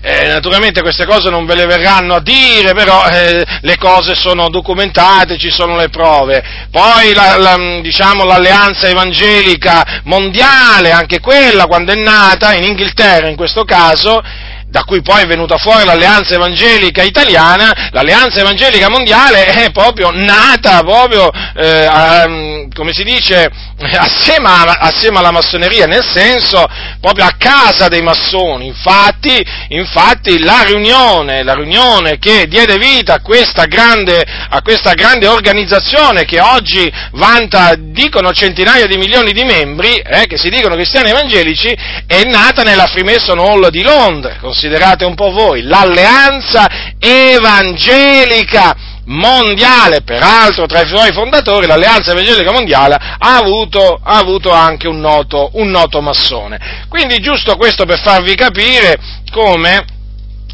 Eh, 0.00 0.28
naturalmente 0.28 0.80
queste 0.80 1.06
cose 1.06 1.28
non 1.28 1.44
ve 1.44 1.56
le 1.56 1.66
verranno 1.66 2.14
a 2.14 2.20
dire, 2.20 2.72
però 2.72 3.08
eh, 3.08 3.44
le 3.62 3.76
cose 3.78 4.14
sono 4.14 4.48
documentate, 4.48 5.38
ci 5.38 5.50
sono 5.50 5.76
le 5.76 5.88
prove. 5.88 6.68
Poi 6.70 7.12
la, 7.14 7.36
la, 7.36 7.56
diciamo, 7.80 8.24
l'alleanza 8.24 8.86
evangelica 8.86 10.02
mondiale, 10.04 10.92
anche 10.92 11.18
quella 11.18 11.66
quando 11.66 11.92
è 11.92 11.96
nata, 11.96 12.54
in 12.54 12.62
Inghilterra 12.62 13.28
in 13.28 13.34
questo 13.34 13.64
caso, 13.64 14.22
da 14.70 14.84
cui 14.84 15.00
poi 15.00 15.22
è 15.22 15.26
venuta 15.26 15.56
fuori 15.56 15.84
l'alleanza 15.84 16.34
evangelica 16.34 17.02
italiana, 17.02 17.88
l'alleanza 17.90 18.40
evangelica 18.40 18.90
mondiale 18.90 19.46
è 19.46 19.70
proprio 19.70 20.10
nata 20.12 20.82
proprio, 20.82 21.30
eh, 21.56 21.86
a, 21.86 22.26
come 22.74 22.92
si 22.92 23.02
dice, 23.02 23.50
assieme, 23.96 24.48
a, 24.48 24.62
assieme, 24.80 25.18
alla 25.18 25.30
massoneria, 25.30 25.86
nel 25.86 26.04
senso 26.04 26.66
proprio 27.00 27.24
a 27.24 27.34
casa 27.38 27.88
dei 27.88 28.02
massoni. 28.02 28.66
Infatti, 28.66 29.42
infatti 29.68 30.38
la, 30.40 30.62
riunione, 30.64 31.42
la 31.42 31.54
riunione 31.54 32.18
che 32.18 32.46
diede 32.46 32.76
vita 32.76 33.14
a 33.14 33.20
questa 33.20 33.64
grande, 33.64 34.22
a 34.50 34.60
questa 34.60 34.92
grande 34.92 35.26
organizzazione 35.26 36.24
che 36.24 36.40
oggi 36.40 36.92
vanta, 37.12 37.74
dicono, 37.78 38.32
centinaia 38.32 38.86
di 38.86 38.98
milioni 38.98 39.32
di 39.32 39.44
membri, 39.44 39.96
eh, 39.96 40.26
che 40.26 40.36
si 40.36 40.50
dicono 40.50 40.74
cristiani 40.74 41.08
evangelici, 41.08 41.74
è 42.06 42.22
nata 42.24 42.62
nella 42.62 42.86
Freemason 42.86 43.38
Hall 43.38 43.68
di 43.68 43.82
Londra, 43.82 44.36
considerate 44.58 45.04
un 45.04 45.14
po' 45.14 45.30
voi, 45.30 45.62
l'alleanza 45.62 46.66
evangelica 46.98 48.74
mondiale, 49.04 50.02
peraltro 50.02 50.66
tra 50.66 50.82
i 50.82 50.86
suoi 50.86 51.12
fondatori 51.12 51.66
l'Alleanza 51.66 52.10
Evangelica 52.10 52.52
Mondiale 52.52 52.94
ha 52.94 53.36
avuto, 53.36 53.98
ha 54.02 54.18
avuto 54.18 54.50
anche 54.50 54.86
un 54.86 55.00
noto, 55.00 55.50
un 55.54 55.70
noto 55.70 56.02
massone. 56.02 56.58
Quindi 56.88 57.18
giusto 57.20 57.56
questo 57.56 57.86
per 57.86 58.00
farvi 58.00 58.34
capire 58.34 58.98
come 59.30 59.82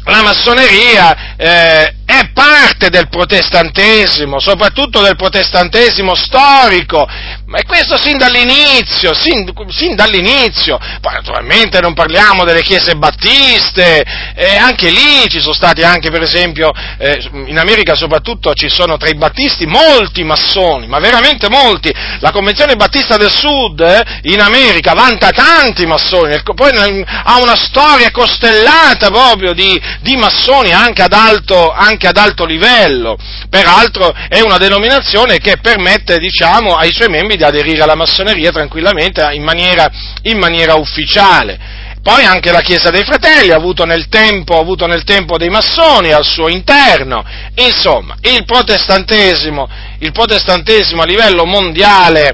la 0.05 0.21
massoneria 0.21 1.35
eh, 1.35 1.95
è 2.05 2.29
parte 2.31 2.89
del 2.89 3.09
protestantesimo, 3.09 4.39
soprattutto 4.39 5.01
del 5.01 5.17
protestantesimo 5.17 6.15
storico, 6.15 7.05
ma 7.47 7.59
questo 7.63 7.97
sin 7.97 8.17
dall'inizio, 8.17 9.13
sin, 9.13 9.51
sin, 9.69 9.95
dall'inizio. 9.95 10.79
Poi 10.99 11.13
naturalmente 11.13 11.79
non 11.79 11.93
parliamo 11.93 12.43
delle 12.43 12.63
chiese 12.63 12.95
battiste, 12.95 14.03
eh, 14.35 14.55
anche 14.57 14.89
lì 14.89 15.29
ci 15.29 15.39
sono 15.39 15.53
stati 15.53 15.83
anche 15.83 16.09
per 16.09 16.23
esempio, 16.23 16.71
eh, 16.97 17.29
in 17.45 17.59
America 17.59 17.93
soprattutto 17.93 18.53
ci 18.53 18.69
sono 18.69 18.97
tra 18.97 19.09
i 19.09 19.15
battisti 19.15 19.65
molti 19.67 20.23
massoni, 20.23 20.87
ma 20.87 20.99
veramente 20.99 21.47
molti. 21.47 21.93
La 22.19 22.31
Convenzione 22.31 22.75
Battista 22.75 23.17
del 23.17 23.31
Sud 23.31 23.79
eh, 23.79 24.03
in 24.23 24.41
America 24.41 24.93
vanta 24.93 25.29
tanti 25.29 25.85
massoni, 25.85 26.41
poi 26.55 26.71
ha 26.75 27.39
una 27.39 27.55
storia 27.55 28.09
costellata 28.09 29.09
proprio 29.09 29.53
di, 29.53 29.79
di 30.01 30.15
massoni 30.15 30.71
anche 30.71 31.03
ad 31.03 31.13
alto, 31.13 31.71
anche 31.71 32.07
ad 32.07 32.17
alto 32.17 32.45
livello. 32.45 33.17
Peraltro 33.49 34.13
è 34.27 34.41
una 34.41 34.57
denominazione 34.57 35.37
che 35.37 35.57
permette 35.61 36.17
diciamo, 36.17 36.75
ai 36.75 36.91
suoi 36.91 37.09
membri 37.09 37.34
di 37.35 37.43
aderire 37.43 37.83
alla 37.83 37.95
massoneria 37.95 38.51
tranquillamente 38.51 39.27
in 39.33 39.43
maniera, 39.43 39.89
in 40.23 40.37
maniera 40.37 40.75
ufficiale. 40.75 41.83
Poi 42.05 42.23
anche 42.23 42.51
la 42.51 42.61
Chiesa 42.61 42.91
dei 42.91 43.03
Fratelli 43.03 43.49
ha 43.49 43.55
avuto, 43.55 43.83
tempo, 44.09 44.57
ha 44.57 44.61
avuto 44.61 44.85
nel 44.85 45.03
tempo, 45.03 45.37
dei 45.37 45.49
massoni 45.49 46.11
al 46.11 46.23
suo 46.23 46.49
interno. 46.49 47.25
Insomma, 47.55 48.15
il 48.21 48.45
protestantesimo, 48.45 49.67
il 49.99 50.11
protestantesimo 50.11 51.01
a 51.01 51.05
livello 51.05 51.45
mondiale 51.45 52.31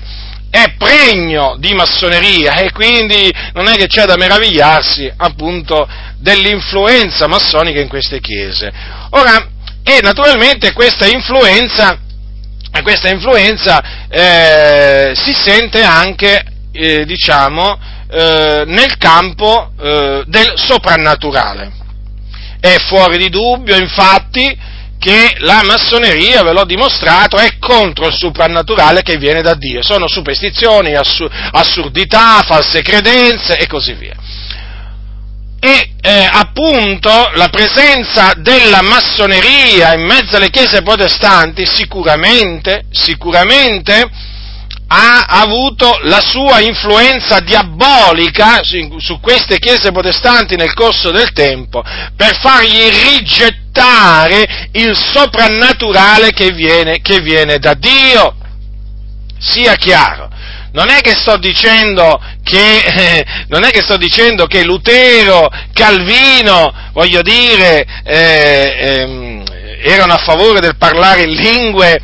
è 0.49 0.73
pregno 0.77 1.55
di 1.57 1.73
massoneria 1.73 2.55
e 2.55 2.73
quindi 2.73 3.33
non 3.53 3.67
è 3.69 3.75
che 3.75 3.87
c'è 3.87 4.03
da 4.03 4.17
meravigliarsi 4.17 5.09
appunto 5.15 5.87
dell'influenza 6.17 7.27
massonica 7.27 7.79
in 7.79 7.87
queste 7.87 8.19
chiese. 8.19 8.69
Ora, 9.11 9.47
e 9.83 9.99
naturalmente 10.01 10.73
questa 10.73 11.07
influenza, 11.07 11.97
questa 12.81 13.09
influenza 13.09 14.07
eh, 14.09 15.13
si 15.15 15.33
sente 15.33 15.83
anche, 15.83 16.43
eh, 16.71 17.05
diciamo, 17.05 17.77
eh, 18.09 18.63
nel 18.65 18.97
campo 18.97 19.71
eh, 19.79 20.23
del 20.25 20.53
soprannaturale. 20.55 21.71
È 22.59 22.77
fuori 22.87 23.17
di 23.17 23.29
dubbio, 23.29 23.75
infatti, 23.75 24.57
che 24.97 25.33
la 25.39 25.61
massoneria, 25.63 26.43
ve 26.43 26.53
l'ho 26.53 26.63
dimostrato, 26.63 27.37
è 27.37 27.57
contro 27.57 28.07
il 28.07 28.13
soprannaturale 28.13 29.01
che 29.01 29.17
viene 29.17 29.41
da 29.41 29.55
Dio. 29.55 29.81
Sono 29.81 30.07
superstizioni, 30.07 30.93
assurdità, 30.93 32.41
false 32.45 32.81
credenze 32.81 33.57
e 33.57 33.65
così 33.67 33.93
via 33.93 34.15
e 35.63 35.91
eh, 36.01 36.27
appunto 36.31 37.29
la 37.35 37.49
presenza 37.49 38.33
della 38.35 38.81
massoneria 38.81 39.93
in 39.93 40.01
mezzo 40.01 40.35
alle 40.35 40.49
chiese 40.49 40.81
protestanti 40.81 41.67
sicuramente, 41.67 42.85
sicuramente 42.89 44.09
ha 44.87 45.25
avuto 45.27 45.99
la 46.03 46.19
sua 46.19 46.59
influenza 46.61 47.39
diabolica 47.39 48.61
su, 48.63 48.97
su 48.97 49.19
queste 49.19 49.59
chiese 49.59 49.91
protestanti 49.91 50.55
nel 50.55 50.73
corso 50.73 51.11
del 51.11 51.31
tempo 51.31 51.83
per 52.15 52.37
fargli 52.39 52.89
rigettare 53.05 54.67
il 54.73 54.97
soprannaturale 54.97 56.31
che 56.31 56.51
viene, 56.51 57.01
che 57.01 57.21
viene 57.21 57.59
da 57.59 57.75
Dio. 57.75 58.35
Sia 59.37 59.75
chiaro, 59.75 60.29
non 60.71 60.89
è 60.89 61.01
che 61.01 61.13
sto 61.15 61.37
dicendo 61.37 62.19
che, 62.43 62.77
eh, 62.79 63.25
non 63.49 63.63
è 63.63 63.69
che 63.69 63.81
sto 63.81 63.97
dicendo 63.97 64.45
che 64.45 64.63
Lutero, 64.63 65.47
Calvino, 65.73 66.73
voglio 66.93 67.21
dire, 67.21 67.85
eh, 68.03 68.77
ehm, 68.79 69.43
erano 69.83 70.13
a 70.13 70.17
favore 70.17 70.59
del 70.59 70.77
parlare 70.77 71.23
in 71.23 71.31
lingue 71.35 71.99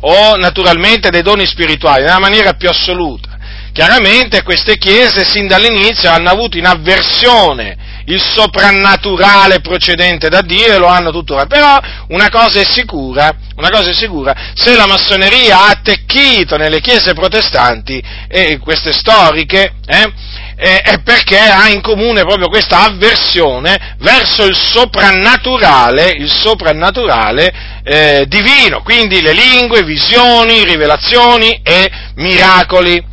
o 0.00 0.36
naturalmente 0.36 1.10
dei 1.10 1.22
doni 1.22 1.46
spirituali, 1.46 2.02
nella 2.02 2.18
maniera 2.18 2.54
più 2.54 2.68
assoluta. 2.68 3.28
Chiaramente 3.72 4.42
queste 4.42 4.76
chiese 4.78 5.24
sin 5.24 5.46
dall'inizio 5.46 6.10
hanno 6.10 6.30
avuto 6.30 6.58
in 6.58 6.66
avversione 6.66 7.76
il 8.10 8.20
soprannaturale 8.20 9.60
procedente 9.60 10.28
da 10.28 10.40
Dio 10.42 10.74
e 10.74 10.78
lo 10.78 10.86
hanno 10.86 11.10
tuttora. 11.10 11.46
Però 11.46 11.78
una 12.08 12.28
cosa 12.28 12.60
è 12.60 12.64
sicura, 12.64 13.32
una 13.56 13.70
cosa 13.70 13.90
è 13.90 13.94
sicura, 13.94 14.34
se 14.54 14.74
la 14.74 14.86
massoneria 14.86 15.60
ha 15.60 15.68
attecchito 15.68 16.56
nelle 16.56 16.80
chiese 16.80 17.14
protestanti, 17.14 18.02
e 18.28 18.58
queste 18.58 18.92
storiche, 18.92 19.74
eh, 19.86 20.12
è 20.56 21.00
perché 21.02 21.38
ha 21.38 21.68
in 21.68 21.80
comune 21.80 22.20
proprio 22.22 22.48
questa 22.48 22.84
avversione 22.84 23.96
verso 24.00 24.44
il 24.44 24.54
soprannaturale, 24.54 26.10
il 26.10 26.30
soprannaturale 26.30 27.80
eh, 27.82 28.24
divino, 28.28 28.82
quindi 28.82 29.22
le 29.22 29.32
lingue, 29.32 29.82
visioni, 29.84 30.64
rivelazioni 30.64 31.60
e 31.62 31.90
miracoli 32.16 33.09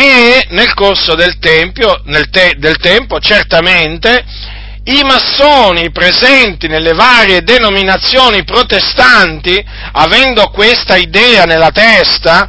e 0.00 0.46
nel 0.50 0.74
corso 0.74 1.16
del, 1.16 1.40
tempio, 1.40 2.00
te, 2.30 2.54
del 2.56 2.76
tempo 2.76 3.18
certamente 3.18 4.24
i 4.84 5.02
massoni 5.02 5.90
presenti 5.90 6.68
nelle 6.68 6.92
varie 6.92 7.42
denominazioni 7.42 8.44
protestanti, 8.44 9.60
avendo 9.92 10.50
questa 10.50 10.94
idea 10.94 11.42
nella 11.42 11.72
testa, 11.72 12.48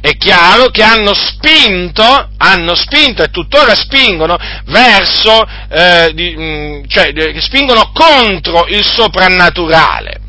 è 0.00 0.16
chiaro 0.16 0.70
che 0.70 0.82
hanno 0.82 1.14
spinto, 1.14 2.30
hanno 2.36 2.74
spinto 2.74 3.22
e 3.22 3.30
tuttora 3.30 3.76
spingono 3.76 4.36
verso, 4.64 5.46
eh, 5.70 6.10
di, 6.12 6.34
mm, 6.36 6.82
cioè 6.88 7.12
spingono 7.38 7.92
contro 7.94 8.66
il 8.66 8.84
soprannaturale. 8.84 10.20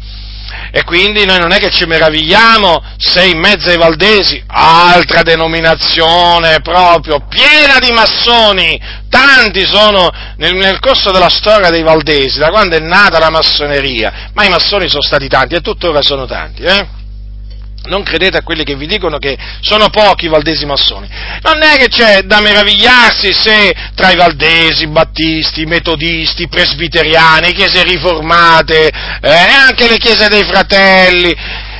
E 0.75 0.83
quindi 0.85 1.23
noi 1.23 1.37
non 1.37 1.51
è 1.51 1.59
che 1.59 1.69
ci 1.69 1.85
meravigliamo 1.85 2.83
se 2.97 3.27
in 3.27 3.37
mezzo 3.37 3.69
ai 3.69 3.77
valdesi, 3.77 4.43
altra 4.47 5.21
denominazione 5.21 6.61
proprio, 6.61 7.27
piena 7.29 7.77
di 7.77 7.91
massoni, 7.91 8.81
tanti 9.07 9.67
sono 9.67 10.09
nel, 10.37 10.55
nel, 10.55 10.79
corso 10.79 11.11
della 11.11 11.29
storia 11.29 11.69
dei 11.69 11.83
valdesi, 11.83 12.39
da 12.39 12.49
quando 12.49 12.75
è 12.75 12.79
nata 12.79 13.19
la 13.19 13.29
massoneria, 13.29 14.31
ma 14.33 14.45
i 14.45 14.49
massoni 14.49 14.89
sono 14.89 15.03
stati 15.03 15.27
tanti 15.27 15.53
e 15.53 15.61
tuttora 15.61 16.01
sono 16.01 16.25
tanti, 16.25 16.63
eh? 16.63 16.87
Non 17.85 18.03
credete 18.03 18.37
a 18.37 18.43
quelli 18.43 18.63
che 18.63 18.75
vi 18.75 18.87
dicono 18.87 19.17
che 19.17 19.37
sono 19.61 19.89
pochi 19.89 20.25
i 20.25 20.29
valdesi 20.29 20.65
massoni. 20.65 21.07
Non 21.41 21.61
è 21.61 21.77
che 21.77 21.87
c'è 21.87 22.21
da 22.21 22.39
meravigliarsi 22.39 23.33
se 23.33 23.73
tra 23.95 24.11
i 24.11 24.15
valdesi, 24.15 24.87
battisti, 24.87 25.65
metodisti, 25.65 26.47
presbiteriani, 26.47 27.53
chiese 27.53 27.83
riformate, 27.83 28.87
eh, 29.21 29.29
anche 29.29 29.87
le 29.87 29.97
chiese 29.97 30.27
dei 30.27 30.43
fratelli, 30.43 31.35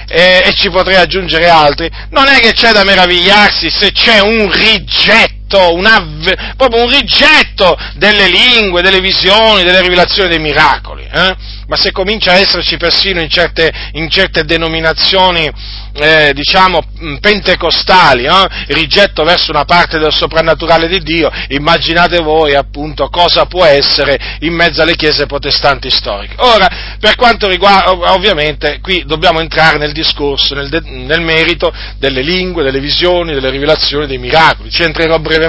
eh, 0.07 0.43
e 0.45 0.53
ci 0.53 0.69
potrei 0.69 0.97
aggiungere 0.97 1.49
altri, 1.49 1.89
non 2.09 2.27
è 2.27 2.39
che 2.39 2.53
c'è 2.53 2.71
da 2.71 2.83
meravigliarsi 2.83 3.69
se 3.69 3.91
c'è 3.91 4.19
un 4.19 4.51
rigetto, 4.51 5.41
un 5.57 5.85
avve, 5.85 6.53
proprio 6.55 6.83
un 6.83 6.89
rigetto 6.89 7.77
delle 7.95 8.27
lingue, 8.27 8.81
delle 8.81 8.99
visioni, 8.99 9.63
delle 9.63 9.81
rivelazioni 9.81 10.29
dei 10.29 10.39
miracoli. 10.39 11.07
Eh? 11.11 11.35
Ma 11.67 11.77
se 11.77 11.91
comincia 11.91 12.31
a 12.31 12.37
esserci 12.37 12.77
persino 12.77 13.21
in 13.21 13.29
certe, 13.29 13.71
in 13.93 14.09
certe 14.09 14.43
denominazioni 14.43 15.49
eh, 15.93 16.31
diciamo, 16.33 16.81
pentecostali, 17.19 18.25
no? 18.25 18.45
rigetto 18.67 19.23
verso 19.23 19.51
una 19.51 19.63
parte 19.65 19.99
del 19.99 20.11
soprannaturale 20.11 20.87
di 20.87 20.99
Dio, 21.01 21.31
immaginate 21.49 22.19
voi 22.19 22.55
appunto 22.55 23.09
cosa 23.09 23.45
può 23.45 23.63
essere 23.63 24.37
in 24.39 24.53
mezzo 24.53 24.81
alle 24.81 24.95
chiese 24.95 25.25
protestanti 25.25 25.89
storiche. 25.89 26.35
Ora, 26.37 26.95
per 26.99 27.15
quanto 27.15 27.47
riguarda, 27.47 27.91
ovviamente, 28.13 28.79
qui 28.81 29.03
dobbiamo 29.05 29.39
entrare 29.39 29.77
nel 29.77 29.91
discorso, 29.91 30.55
nel, 30.55 30.69
de, 30.69 30.81
nel 30.83 31.21
merito 31.21 31.71
delle 31.97 32.21
lingue, 32.21 32.63
delle 32.63 32.79
visioni, 32.79 33.33
delle 33.33 33.49
rivelazioni, 33.49 34.07
dei 34.07 34.17
miracoli, 34.17 34.69
ci 34.69 34.83
entrerò 34.83 35.19
brevemente. 35.19 35.42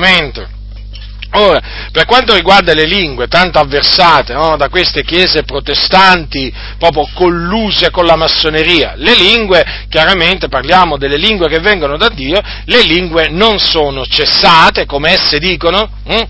Ora, 1.36 1.60
per 1.90 2.04
quanto 2.04 2.34
riguarda 2.34 2.74
le 2.74 2.86
lingue, 2.86 3.26
tanto 3.26 3.58
avversate 3.58 4.32
no, 4.34 4.56
da 4.56 4.68
queste 4.68 5.02
chiese 5.02 5.42
protestanti, 5.42 6.52
proprio 6.78 7.08
colluse 7.12 7.90
con 7.90 8.04
la 8.04 8.14
massoneria, 8.14 8.94
le 8.96 9.14
lingue, 9.16 9.86
chiaramente 9.88 10.48
parliamo 10.48 10.96
delle 10.96 11.16
lingue 11.16 11.48
che 11.48 11.58
vengono 11.58 11.96
da 11.96 12.08
Dio, 12.08 12.40
le 12.66 12.82
lingue 12.82 13.30
non 13.30 13.58
sono 13.58 14.06
cessate, 14.06 14.86
come 14.86 15.10
esse 15.10 15.38
dicono, 15.38 15.90
hm? 16.04 16.22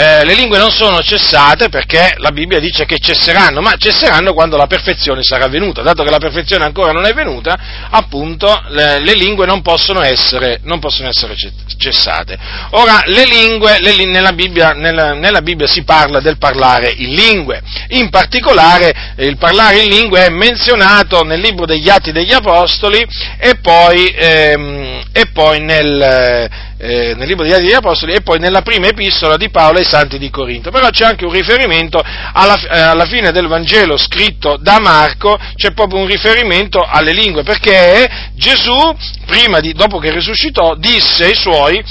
Eh, 0.00 0.24
le 0.24 0.34
lingue 0.34 0.58
non 0.58 0.70
sono 0.70 1.02
cessate 1.02 1.68
perché 1.70 2.14
la 2.18 2.30
Bibbia 2.30 2.60
dice 2.60 2.84
che 2.84 3.00
cesseranno, 3.00 3.60
ma 3.60 3.74
cesseranno 3.76 4.32
quando 4.32 4.56
la 4.56 4.68
perfezione 4.68 5.24
sarà 5.24 5.48
venuta. 5.48 5.82
Dato 5.82 6.04
che 6.04 6.10
la 6.10 6.20
perfezione 6.20 6.64
ancora 6.64 6.92
non 6.92 7.04
è 7.04 7.12
venuta, 7.12 7.58
appunto 7.90 8.62
le, 8.68 9.00
le 9.00 9.14
lingue 9.14 9.44
non 9.44 9.60
possono, 9.60 10.00
essere, 10.00 10.60
non 10.62 10.78
possono, 10.78 11.08
essere, 11.08 11.34
cessate. 11.76 12.38
Ora, 12.70 13.02
le 13.06 13.24
lingue, 13.24 13.80
le, 13.80 14.04
nella, 14.04 14.32
Bibbia, 14.32 14.70
nella, 14.70 15.14
nella, 15.14 15.42
Bibbia, 15.42 15.66
si 15.66 15.82
parla 15.82 16.20
del 16.20 16.38
parlare 16.38 16.94
in 16.96 17.12
lingue. 17.14 17.60
In 17.88 18.08
particolare 18.08 19.14
il 19.16 19.36
parlare 19.36 19.82
in 19.82 19.90
lingue 19.90 20.26
è 20.26 20.28
menzionato 20.28 21.24
nel 21.24 21.40
libro 21.40 21.66
degli 21.66 21.88
Atti 21.88 22.12
degli 22.12 22.32
Apostoli 22.32 23.04
e 23.36 23.56
poi, 23.56 24.14
ehm, 24.16 25.02
e 25.10 25.26
poi 25.32 25.58
nel 25.60 26.66
eh, 26.78 27.14
nel 27.14 27.26
libro 27.26 27.44
degli 27.44 27.52
Atti 27.52 27.64
degli 27.64 27.72
Apostoli 27.72 28.14
e 28.14 28.22
poi 28.22 28.38
nella 28.38 28.62
prima 28.62 28.86
epistola 28.86 29.36
di 29.36 29.50
Paolo 29.50 29.78
ai 29.78 29.84
Santi 29.84 30.18
di 30.18 30.30
Corinto. 30.30 30.70
Però 30.70 30.88
c'è 30.90 31.04
anche 31.04 31.24
un 31.24 31.32
riferimento 31.32 32.00
alla, 32.32 32.54
eh, 32.54 32.78
alla 32.78 33.06
fine 33.06 33.32
del 33.32 33.48
Vangelo 33.48 33.96
scritto 33.96 34.56
da 34.56 34.78
Marco, 34.78 35.38
c'è 35.56 35.72
proprio 35.72 36.00
un 36.00 36.06
riferimento 36.06 36.80
alle 36.80 37.12
lingue, 37.12 37.42
perché 37.42 38.08
Gesù, 38.34 38.94
di, 39.60 39.72
dopo 39.72 39.98
che 39.98 40.12
risuscitò, 40.12 40.76
disse 40.76 41.24
ai 41.24 41.34
suoi 41.34 41.82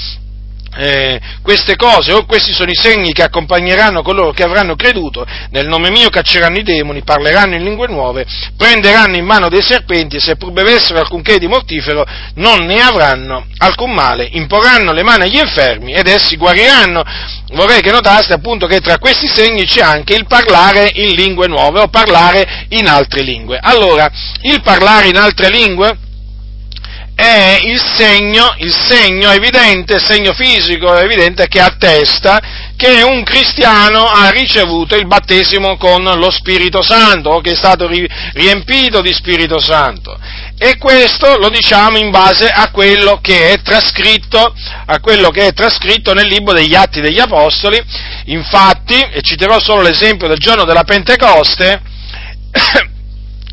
eh, 0.76 1.20
queste 1.42 1.76
cose, 1.76 2.12
o 2.12 2.24
questi 2.24 2.52
sono 2.52 2.70
i 2.70 2.76
segni 2.76 3.12
che 3.12 3.22
accompagneranno 3.22 4.02
coloro 4.02 4.32
che 4.32 4.42
avranno 4.42 4.74
creduto, 4.76 5.26
nel 5.50 5.66
nome 5.66 5.90
mio 5.90 6.08
cacceranno 6.10 6.58
i 6.58 6.62
demoni, 6.62 7.02
parleranno 7.02 7.54
in 7.54 7.64
lingue 7.64 7.88
nuove, 7.88 8.26
prenderanno 8.56 9.16
in 9.16 9.24
mano 9.24 9.48
dei 9.48 9.62
serpenti 9.62 10.16
e 10.16 10.20
se 10.20 10.36
pur 10.36 10.52
bevessero 10.52 10.98
alcunché 10.98 11.38
di 11.38 11.46
mortifero 11.46 12.04
non 12.34 12.64
ne 12.64 12.80
avranno 12.80 13.46
alcun 13.58 13.92
male, 13.92 14.28
imporranno 14.32 14.92
le 14.92 15.02
mani 15.02 15.24
agli 15.24 15.38
infermi 15.38 15.92
ed 15.92 16.06
essi 16.06 16.36
guariranno. 16.36 17.02
Vorrei 17.52 17.80
che 17.80 17.90
notaste 17.90 18.34
appunto 18.34 18.66
che 18.66 18.80
tra 18.80 18.98
questi 18.98 19.26
segni 19.26 19.64
c'è 19.64 19.80
anche 19.80 20.14
il 20.14 20.26
parlare 20.26 20.90
in 20.94 21.14
lingue 21.14 21.46
nuove 21.46 21.80
o 21.80 21.88
parlare 21.88 22.66
in 22.70 22.86
altre 22.86 23.22
lingue. 23.22 23.58
Allora, 23.60 24.10
il 24.42 24.60
parlare 24.60 25.08
in 25.08 25.16
altre 25.16 25.48
lingue 25.48 25.96
è 27.18 27.58
il 27.64 27.82
segno, 27.96 28.54
il 28.58 28.72
segno 28.72 29.32
evidente, 29.32 29.94
il 29.94 30.00
segno 30.00 30.32
fisico 30.34 30.96
evidente 30.96 31.48
che 31.48 31.60
attesta 31.60 32.40
che 32.76 33.02
un 33.02 33.24
cristiano 33.24 34.06
ha 34.06 34.30
ricevuto 34.30 34.94
il 34.94 35.08
battesimo 35.08 35.76
con 35.78 36.04
lo 36.04 36.30
Spirito 36.30 36.80
Santo 36.80 37.30
o 37.30 37.40
che 37.40 37.50
è 37.50 37.56
stato 37.56 37.88
riempito 37.88 39.00
di 39.00 39.12
Spirito 39.12 39.58
Santo. 39.58 40.16
E 40.56 40.78
questo 40.78 41.38
lo 41.38 41.48
diciamo 41.48 41.98
in 41.98 42.10
base 42.10 42.48
a 42.48 42.70
quello 42.70 43.18
che 43.20 43.50
è 43.50 43.62
trascritto, 43.62 44.54
a 44.86 45.00
quello 45.00 45.30
che 45.30 45.48
è 45.48 45.52
trascritto 45.52 46.14
nel 46.14 46.28
libro 46.28 46.52
degli 46.52 46.76
Atti 46.76 47.00
degli 47.00 47.18
Apostoli. 47.18 47.82
Infatti, 48.26 48.94
e 48.94 49.22
citerò 49.22 49.58
solo 49.58 49.82
l'esempio 49.82 50.28
del 50.28 50.38
giorno 50.38 50.62
della 50.62 50.84
Pentecoste, 50.84 51.82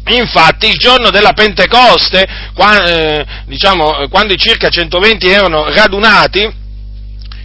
Infatti 0.07 0.67
il 0.67 0.77
giorno 0.77 1.09
della 1.09 1.33
Pentecoste, 1.33 2.25
quando, 2.53 2.83
eh, 2.83 3.25
diciamo, 3.45 4.07
quando 4.09 4.33
i 4.33 4.37
circa 4.37 4.69
120 4.69 5.27
erano 5.27 5.67
radunati, 5.67 6.63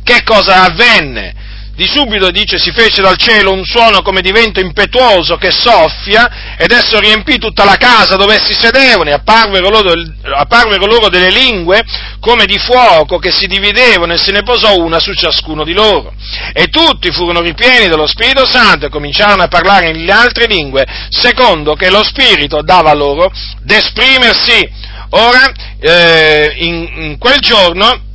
che 0.03 0.23
cosa 0.25 0.65
avvenne? 0.65 1.35
Di 1.81 1.89
subito 1.89 2.31
dice 2.31 2.59
si 2.59 2.73
fece 2.73 3.01
dal 3.01 3.17
cielo 3.17 3.55
un 3.55 3.65
suono 3.65 4.03
come 4.03 4.21
di 4.21 4.33
vento 4.33 4.61
impetuoso 4.61 5.39
che 5.39 5.51
soffia 5.51 6.55
ed 6.59 6.73
esso 6.73 7.01
riempì 7.01 7.39
tutta 7.39 7.65
la 7.65 7.77
casa 7.77 8.17
dove 8.17 8.35
essi 8.35 8.53
sedevano 8.53 9.09
e 9.09 9.15
apparvero 9.15 9.71
loro, 9.71 9.95
apparvero 10.37 10.85
loro 10.85 11.09
delle 11.09 11.31
lingue 11.31 11.83
come 12.21 12.45
di 12.45 12.59
fuoco 12.59 13.17
che 13.17 13.33
si 13.33 13.47
dividevano 13.47 14.13
e 14.13 14.19
se 14.19 14.31
ne 14.31 14.43
posò 14.43 14.77
una 14.77 14.99
su 14.99 15.15
ciascuno 15.15 15.65
di 15.65 15.73
loro. 15.73 16.13
E 16.53 16.67
tutti 16.67 17.11
furono 17.13 17.41
ripieni 17.41 17.89
dello 17.89 18.07
Spirito 18.07 18.45
Santo 18.45 18.85
e 18.85 18.91
cominciarono 18.91 19.45
a 19.45 19.49
parlare 19.49 19.89
in 19.89 20.11
altre 20.11 20.45
lingue 20.49 20.85
secondo 21.09 21.73
che 21.77 21.89
lo 21.89 22.05
Spirito 22.05 22.61
dava 22.61 22.93
loro 22.93 23.33
d'esprimersi. 23.63 24.71
Ora, 25.13 25.51
eh, 25.81 26.53
in, 26.59 26.89
in 26.95 27.19
quel 27.19 27.39
giorno 27.39 28.09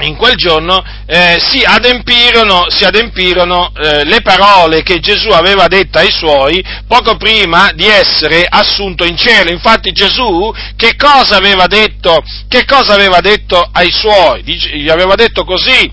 in 0.00 0.16
quel 0.16 0.34
giorno 0.34 0.82
eh, 1.06 1.38
si 1.40 1.62
adempirono, 1.62 2.66
si 2.68 2.84
adempirono 2.84 3.72
eh, 3.76 4.04
le 4.04 4.20
parole 4.22 4.82
che 4.82 4.98
Gesù 4.98 5.28
aveva 5.28 5.68
dette 5.68 5.98
ai 5.98 6.10
suoi 6.10 6.64
poco 6.86 7.16
prima 7.16 7.70
di 7.72 7.86
essere 7.86 8.44
assunto 8.48 9.04
in 9.04 9.16
cielo. 9.16 9.50
Infatti 9.50 9.92
Gesù 9.92 10.52
che 10.76 10.96
cosa 10.96 11.36
aveva 11.36 11.66
detto, 11.66 12.22
che 12.48 12.64
cosa 12.64 12.94
aveva 12.94 13.20
detto 13.20 13.68
ai 13.72 13.90
suoi? 13.92 14.42
Gli 14.44 14.88
aveva 14.88 15.14
detto 15.14 15.44
così, 15.44 15.90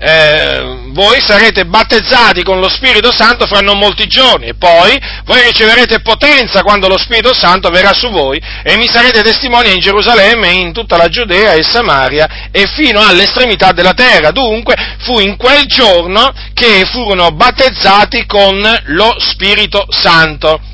eh, 0.00 0.90
voi 0.92 1.20
sarete 1.20 1.66
battezzati 1.66 2.44
con 2.44 2.60
lo 2.60 2.68
Spirito 2.68 3.10
Santo 3.12 3.46
fra 3.46 3.60
non 3.60 3.78
molti 3.78 4.06
giorni 4.06 4.46
e 4.46 4.54
poi 4.54 4.96
voi 5.24 5.42
riceverete 5.42 6.00
potenza 6.00 6.62
quando 6.62 6.86
lo 6.86 6.96
Spirito 6.96 7.34
Santo 7.34 7.68
verrà 7.70 7.92
su 7.92 8.08
voi 8.10 8.40
e 8.62 8.76
mi 8.76 8.86
sarete 8.86 9.22
testimoni 9.22 9.72
in 9.72 9.80
Gerusalemme, 9.80 10.50
in 10.50 10.72
tutta 10.72 10.96
la 10.96 11.08
Giudea 11.08 11.54
e 11.54 11.64
Samaria 11.64 12.48
e 12.52 12.66
fino 12.66 13.04
all'estremità 13.04 13.72
della 13.72 13.94
terra. 13.94 14.30
Dunque 14.30 14.76
fu 15.00 15.18
in 15.18 15.36
quel 15.36 15.66
giorno 15.66 16.32
che 16.54 16.86
furono 16.90 17.32
battezzati 17.32 18.24
con 18.26 18.60
lo 18.86 19.16
Spirito 19.18 19.86
Santo. 19.88 20.67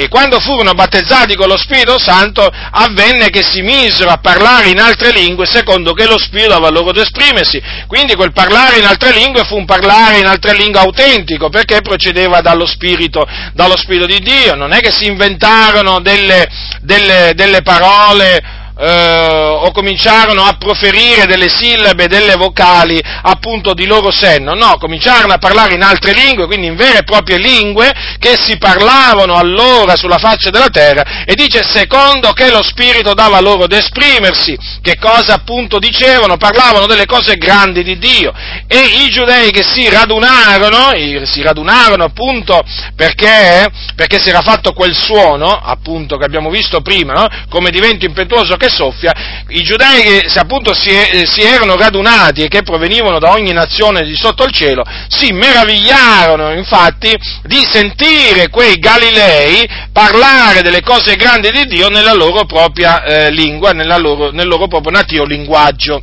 E 0.00 0.06
quando 0.06 0.38
furono 0.38 0.74
battezzati 0.74 1.34
con 1.34 1.48
lo 1.48 1.56
Spirito 1.58 1.98
Santo 1.98 2.48
avvenne 2.48 3.30
che 3.30 3.42
si 3.42 3.62
misero 3.62 4.10
a 4.10 4.18
parlare 4.18 4.68
in 4.68 4.78
altre 4.78 5.10
lingue 5.10 5.44
secondo 5.44 5.92
che 5.92 6.06
lo 6.06 6.16
Spirito 6.16 6.50
dava 6.50 6.70
loro 6.70 6.90
ad 6.90 6.98
esprimersi. 6.98 7.60
Quindi 7.88 8.14
quel 8.14 8.32
parlare 8.32 8.78
in 8.78 8.84
altre 8.84 9.10
lingue 9.12 9.42
fu 9.42 9.56
un 9.56 9.64
parlare 9.64 10.18
in 10.18 10.26
altre 10.26 10.54
lingue 10.54 10.78
autentico 10.78 11.48
perché 11.48 11.80
procedeva 11.80 12.40
dallo 12.40 12.64
Spirito, 12.64 13.26
dallo 13.54 13.76
Spirito 13.76 14.06
di 14.06 14.20
Dio. 14.20 14.54
Non 14.54 14.72
è 14.72 14.78
che 14.78 14.92
si 14.92 15.06
inventarono 15.06 15.98
delle, 15.98 16.46
delle, 16.80 17.32
delle 17.34 17.62
parole 17.62 18.57
eh, 18.78 19.56
o 19.60 19.70
cominciarono 19.72 20.44
a 20.44 20.56
proferire 20.56 21.26
delle 21.26 21.48
sillabe, 21.48 22.06
delle 22.06 22.36
vocali 22.36 23.00
appunto 23.22 23.74
di 23.74 23.86
loro 23.86 24.10
senno, 24.10 24.54
no, 24.54 24.76
cominciarono 24.78 25.32
a 25.32 25.38
parlare 25.38 25.74
in 25.74 25.82
altre 25.82 26.12
lingue, 26.12 26.46
quindi 26.46 26.68
in 26.68 26.76
vere 26.76 26.98
e 26.98 27.04
proprie 27.04 27.38
lingue 27.38 27.92
che 28.18 28.36
si 28.40 28.56
parlavano 28.56 29.34
allora 29.34 29.96
sulla 29.96 30.18
faccia 30.18 30.50
della 30.50 30.68
terra 30.68 31.24
e 31.24 31.34
dice 31.34 31.62
secondo 31.64 32.32
che 32.32 32.50
lo 32.50 32.62
Spirito 32.62 33.14
dava 33.14 33.40
loro 33.40 33.64
ad 33.64 33.72
esprimersi, 33.72 34.56
che 34.80 34.96
cosa 34.98 35.34
appunto 35.34 35.78
dicevano, 35.78 36.36
parlavano 36.36 36.86
delle 36.86 37.06
cose 37.06 37.36
grandi 37.36 37.82
di 37.82 37.98
Dio. 37.98 38.32
E 38.66 39.04
i 39.04 39.10
giudei 39.10 39.50
che 39.50 39.62
si 39.62 39.88
radunarono, 39.88 40.92
si 41.24 41.42
radunarono 41.42 42.04
appunto 42.04 42.62
perché, 42.94 43.68
perché 43.94 44.20
si 44.20 44.28
era 44.28 44.42
fatto 44.42 44.72
quel 44.72 44.94
suono 44.94 45.50
appunto 45.50 46.16
che 46.16 46.24
abbiamo 46.24 46.50
visto 46.50 46.80
prima, 46.80 47.12
no? 47.12 47.26
come 47.48 47.70
di 47.70 47.80
vento 47.80 48.04
impetuoso 48.04 48.56
che 48.56 48.67
e 48.68 48.70
soffia, 48.70 49.12
i 49.48 49.62
giudei 49.62 50.02
che 50.02 50.38
appunto 50.38 50.72
si, 50.74 50.90
si, 51.24 51.42
erano 51.42 51.76
radunati 51.76 52.42
e 52.42 52.48
che 52.48 52.62
provenivano 52.62 53.18
da 53.18 53.32
ogni 53.32 53.52
nazione 53.52 54.04
di 54.04 54.14
sotto 54.14 54.44
il 54.44 54.52
cielo, 54.52 54.84
si 55.08 55.32
meravigliarono 55.32 56.52
infatti 56.52 57.14
di 57.42 57.66
sentire 57.70 58.48
quei 58.48 58.76
Galilei 58.78 59.66
parlare 59.92 60.62
delle 60.62 60.82
cose 60.82 61.16
grandi 61.16 61.50
di 61.50 61.64
Dio 61.66 61.88
nella 61.88 62.12
loro 62.12 62.44
propria 62.44 63.02
eh, 63.02 63.30
lingua, 63.30 63.72
loro, 63.72 64.30
nel 64.30 64.46
loro 64.46 64.68
proprio 64.68 64.92
nativo 64.92 65.24
linguaggio. 65.24 66.02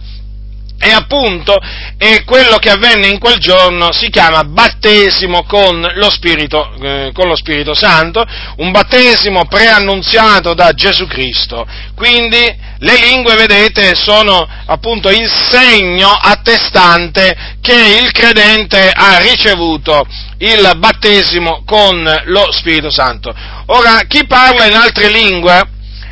E 0.77 0.91
appunto 0.91 1.57
e 1.97 2.23
quello 2.25 2.57
che 2.57 2.69
avvenne 2.69 3.07
in 3.07 3.17
quel 3.17 3.37
giorno 3.37 3.91
si 3.93 4.09
chiama 4.09 4.43
battesimo 4.43 5.43
con 5.45 5.79
lo, 5.95 6.09
Spirito, 6.09 6.73
eh, 6.81 7.11
con 7.13 7.27
lo 7.27 7.35
Spirito 7.35 7.73
Santo, 7.73 8.23
un 8.57 8.71
battesimo 8.71 9.45
preannunziato 9.45 10.53
da 10.53 10.73
Gesù 10.73 11.07
Cristo. 11.07 11.65
Quindi 11.95 12.63
le 12.79 12.97
lingue, 12.99 13.35
vedete, 13.35 13.95
sono 13.95 14.47
appunto 14.65 15.09
il 15.09 15.27
segno 15.27 16.09
attestante 16.09 17.55
che 17.61 18.01
il 18.01 18.11
credente 18.11 18.91
ha 18.93 19.17
ricevuto 19.19 20.05
il 20.39 20.73
battesimo 20.77 21.63
con 21.65 22.03
lo 22.25 22.51
Spirito 22.51 22.91
Santo. 22.91 23.33
Ora, 23.67 24.01
chi 24.07 24.27
parla 24.27 24.65
in 24.65 24.75
altre 24.75 25.09
lingue 25.09 25.63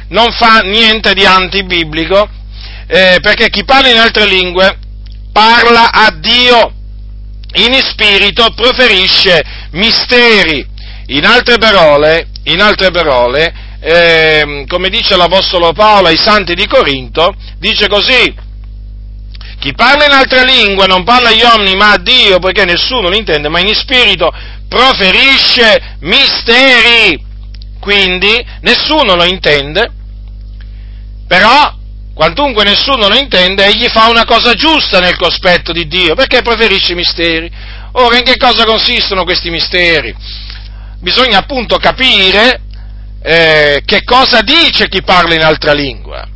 non 0.10 0.32
fa 0.32 0.60
niente 0.60 1.14
di 1.14 1.26
antibiblico, 1.26 2.30
eh, 2.94 3.18
perché 3.22 3.50
chi 3.50 3.64
parla 3.64 3.90
in 3.90 3.98
altre 3.98 4.28
lingue 4.28 4.78
parla 5.32 5.92
a 5.92 6.12
Dio, 6.12 6.72
in 7.56 7.74
spirito 7.82 8.54
proferisce 8.54 9.42
misteri. 9.72 10.64
In 11.08 11.26
altre 11.26 11.58
parole, 11.58 12.28
in 12.44 12.62
altre 12.62 12.92
parole 12.92 13.52
eh, 13.80 14.64
come 14.68 14.90
dice 14.90 15.18
l'Apostolo 15.18 15.74
Paolo 15.74 16.10
ai 16.10 16.18
santi 16.18 16.54
di 16.54 16.68
Corinto, 16.68 17.34
dice 17.58 17.88
così, 17.88 18.32
chi 19.58 19.74
parla 19.74 20.06
in 20.06 20.12
altre 20.12 20.46
lingue 20.46 20.86
non 20.86 21.04
parla 21.04 21.30
agli 21.30 21.42
uomini 21.42 21.76
ma 21.76 21.94
a 21.94 21.98
Dio, 21.98 22.38
poiché 22.38 22.64
nessuno 22.64 23.10
lo 23.10 23.16
intende, 23.16 23.50
ma 23.50 23.60
in 23.60 23.74
spirito 23.74 24.32
proferisce 24.70 25.98
misteri. 26.02 27.32
Quindi 27.80 28.46
nessuno 28.62 29.16
lo 29.16 29.24
intende, 29.24 29.92
però 31.28 31.82
Quantunque 32.14 32.64
nessuno 32.64 33.08
lo 33.08 33.16
intende, 33.16 33.66
egli 33.66 33.88
fa 33.88 34.08
una 34.08 34.24
cosa 34.24 34.54
giusta 34.54 35.00
nel 35.00 35.18
cospetto 35.18 35.72
di 35.72 35.88
Dio, 35.88 36.14
perché 36.14 36.44
preferisce 36.44 36.92
i 36.92 36.96
misteri. 36.96 37.52
Ora, 37.94 38.18
in 38.18 38.24
che 38.24 38.38
cosa 38.38 38.66
consistono 38.66 39.24
questi 39.24 39.50
misteri? 39.50 40.16
Bisogna 41.00 41.40
appunto 41.40 41.78
capire 41.78 42.62
eh, 43.24 43.82
che 43.84 44.04
cosa 44.04 44.42
dice 44.42 44.90
chi 44.90 45.02
parla 45.02 45.34
in 45.34 45.44
altra 45.44 45.74
lingua, 45.74 46.28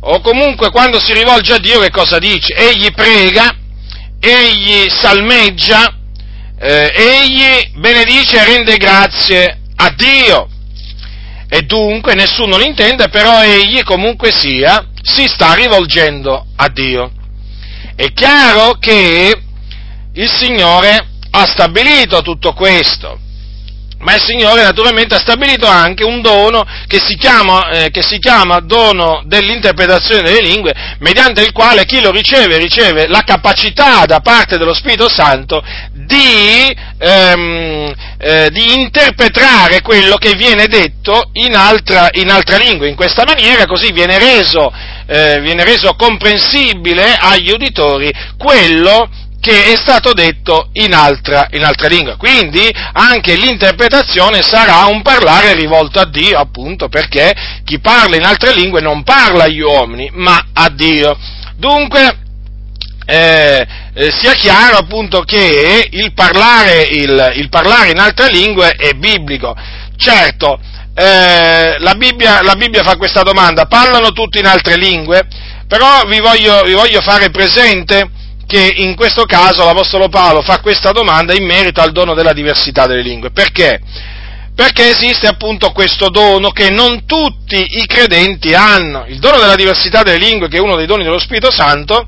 o 0.00 0.20
comunque 0.20 0.70
quando 0.70 1.00
si 1.00 1.14
rivolge 1.14 1.54
a 1.54 1.58
Dio 1.58 1.80
che 1.80 1.90
cosa 1.90 2.18
dice? 2.18 2.54
Egli 2.54 2.92
prega, 2.92 3.54
egli 4.20 4.88
salmeggia, 4.90 5.94
eh, 6.58 6.92
egli 6.94 7.78
benedice 7.78 8.38
e 8.38 8.44
rende 8.44 8.76
grazie 8.76 9.60
a 9.76 9.90
Dio. 9.96 10.48
E 11.48 11.62
dunque 11.62 12.14
nessuno 12.14 12.58
lo 12.58 12.64
intende, 12.64 13.08
però 13.08 13.42
egli 13.42 13.82
comunque 13.82 14.30
sia, 14.30 14.86
si 15.10 15.26
sta 15.26 15.54
rivolgendo 15.54 16.46
a 16.56 16.68
Dio. 16.68 17.10
È 17.96 18.12
chiaro 18.12 18.74
che 18.78 19.42
il 20.12 20.30
Signore 20.30 21.06
ha 21.30 21.46
stabilito 21.46 22.22
tutto 22.22 22.52
questo, 22.52 23.18
ma 23.98 24.14
il 24.14 24.22
Signore 24.22 24.62
naturalmente 24.62 25.14
ha 25.14 25.20
stabilito 25.20 25.66
anche 25.66 26.04
un 26.04 26.22
dono 26.22 26.64
che 26.86 26.98
si, 26.98 27.16
chiama, 27.16 27.68
eh, 27.70 27.90
che 27.90 28.02
si 28.02 28.18
chiama 28.18 28.60
dono 28.60 29.22
dell'interpretazione 29.26 30.22
delle 30.22 30.40
lingue, 30.40 30.72
mediante 31.00 31.42
il 31.42 31.52
quale 31.52 31.84
chi 31.84 32.00
lo 32.00 32.10
riceve 32.10 32.56
riceve 32.56 33.06
la 33.08 33.22
capacità 33.22 34.06
da 34.06 34.20
parte 34.20 34.56
dello 34.56 34.72
Spirito 34.72 35.08
Santo 35.08 35.62
di, 35.92 36.74
ehm, 36.98 37.94
eh, 38.18 38.48
di 38.50 38.80
interpretare 38.80 39.82
quello 39.82 40.16
che 40.16 40.34
viene 40.34 40.66
detto 40.66 41.28
in 41.34 41.54
altra, 41.54 42.08
in 42.12 42.30
altra 42.30 42.56
lingua. 42.56 42.88
In 42.88 42.96
questa 42.96 43.24
maniera 43.24 43.66
così 43.66 43.92
viene 43.92 44.18
reso, 44.18 44.72
eh, 45.10 45.40
viene 45.40 45.64
reso 45.64 45.94
comprensibile 45.94 47.16
agli 47.18 47.50
uditori 47.50 48.12
quello 48.38 49.10
che 49.40 49.72
è 49.72 49.76
stato 49.76 50.12
detto 50.12 50.68
in 50.74 50.94
altra, 50.94 51.48
in 51.50 51.64
altra, 51.64 51.88
lingua. 51.88 52.16
Quindi 52.16 52.70
anche 52.92 53.34
l'interpretazione 53.34 54.42
sarà 54.42 54.84
un 54.84 55.02
parlare 55.02 55.54
rivolto 55.54 55.98
a 55.98 56.06
Dio, 56.06 56.38
appunto, 56.38 56.88
perché 56.88 57.34
chi 57.64 57.80
parla 57.80 58.16
in 58.16 58.24
altre 58.24 58.54
lingue 58.54 58.80
non 58.80 59.02
parla 59.02 59.44
agli 59.44 59.60
uomini, 59.60 60.10
ma 60.12 60.46
a 60.52 60.68
Dio. 60.68 61.18
Dunque, 61.56 62.18
eh, 63.06 63.66
eh, 63.94 64.10
sia 64.12 64.34
chiaro 64.34 64.76
appunto 64.76 65.22
che 65.22 65.88
il 65.90 66.12
parlare, 66.12 66.82
il, 66.82 67.32
il 67.36 67.48
parlare, 67.48 67.90
in 67.90 67.98
altre 67.98 68.30
lingue 68.30 68.72
è 68.72 68.92
biblico. 68.92 69.56
Certo, 69.96 70.60
eh, 71.00 71.78
la, 71.78 71.94
Bibbia, 71.94 72.42
la, 72.42 72.56
Bibbia, 72.56 72.82
fa 72.82 72.96
questa 72.96 73.22
domanda, 73.22 73.64
parlano 73.64 74.12
tutti 74.12 74.38
in 74.38 74.44
altre 74.44 74.76
lingue? 74.76 75.26
Però 75.66 76.02
vi 76.06 76.20
voglio, 76.20 76.62
vi 76.64 76.74
voglio 76.74 77.00
fare 77.00 77.30
presente 77.30 78.10
che 78.46 78.74
in 78.76 78.94
questo 78.96 79.24
caso 79.24 79.64
l'Apostolo 79.64 80.08
Paolo 80.10 80.42
fa 80.42 80.60
questa 80.60 80.92
domanda 80.92 81.32
in 81.32 81.46
merito 81.46 81.80
al 81.80 81.92
dono 81.92 82.12
della 82.12 82.34
diversità 82.34 82.86
delle 82.86 83.00
lingue. 83.00 83.30
Perché? 83.30 83.80
Perché 84.54 84.90
esiste 84.90 85.26
appunto 85.26 85.72
questo 85.72 86.10
dono 86.10 86.50
che 86.50 86.68
non 86.68 87.06
tutti 87.06 87.78
i 87.78 87.86
credenti 87.86 88.52
hanno. 88.52 89.06
Il 89.06 89.20
dono 89.20 89.38
della 89.38 89.56
diversità 89.56 90.02
delle 90.02 90.18
lingue, 90.18 90.48
che 90.48 90.58
è 90.58 90.60
uno 90.60 90.76
dei 90.76 90.86
doni 90.86 91.02
dello 91.02 91.18
Spirito 91.18 91.50
Santo, 91.50 92.06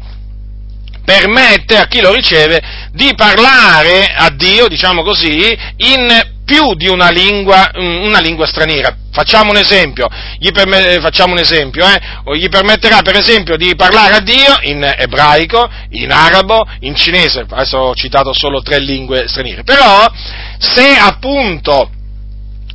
permette 1.03 1.79
a 1.79 1.87
chi 1.87 2.03
lo 2.03 2.13
riceve 2.13 2.61
di 2.93 3.15
parlare 3.17 4.13
a 4.15 4.29
Dio, 4.31 4.69
diciamo 4.69 5.03
così, 5.03 5.57
in 5.77 6.32
più 6.45 6.75
di 6.75 6.89
una 6.89 7.11
lingua, 7.11 7.71
una 7.75 8.19
lingua 8.19 8.47
straniera. 8.47 8.97
Facciamo 9.13 9.51
un 9.51 9.59
esempio, 9.59 10.09
gli, 10.39 10.51
permet- 10.51 11.01
facciamo 11.01 11.33
un 11.33 11.39
esempio 11.39 11.87
eh? 11.87 12.39
gli 12.39 12.49
permetterà 12.49 13.03
per 13.03 13.17
esempio 13.17 13.57
di 13.57 13.75
parlare 13.77 14.15
a 14.15 14.21
Dio 14.21 14.59
in 14.63 14.83
ebraico, 14.97 15.69
in 15.91 16.11
arabo, 16.11 16.67
in 16.81 16.95
cinese, 16.95 17.45
adesso 17.49 17.77
ho 17.77 17.95
citato 17.95 18.33
solo 18.33 18.63
tre 18.63 18.79
lingue 18.79 19.29
straniere, 19.29 19.65
però 19.65 20.11
se 20.59 20.97
appunto 20.97 21.91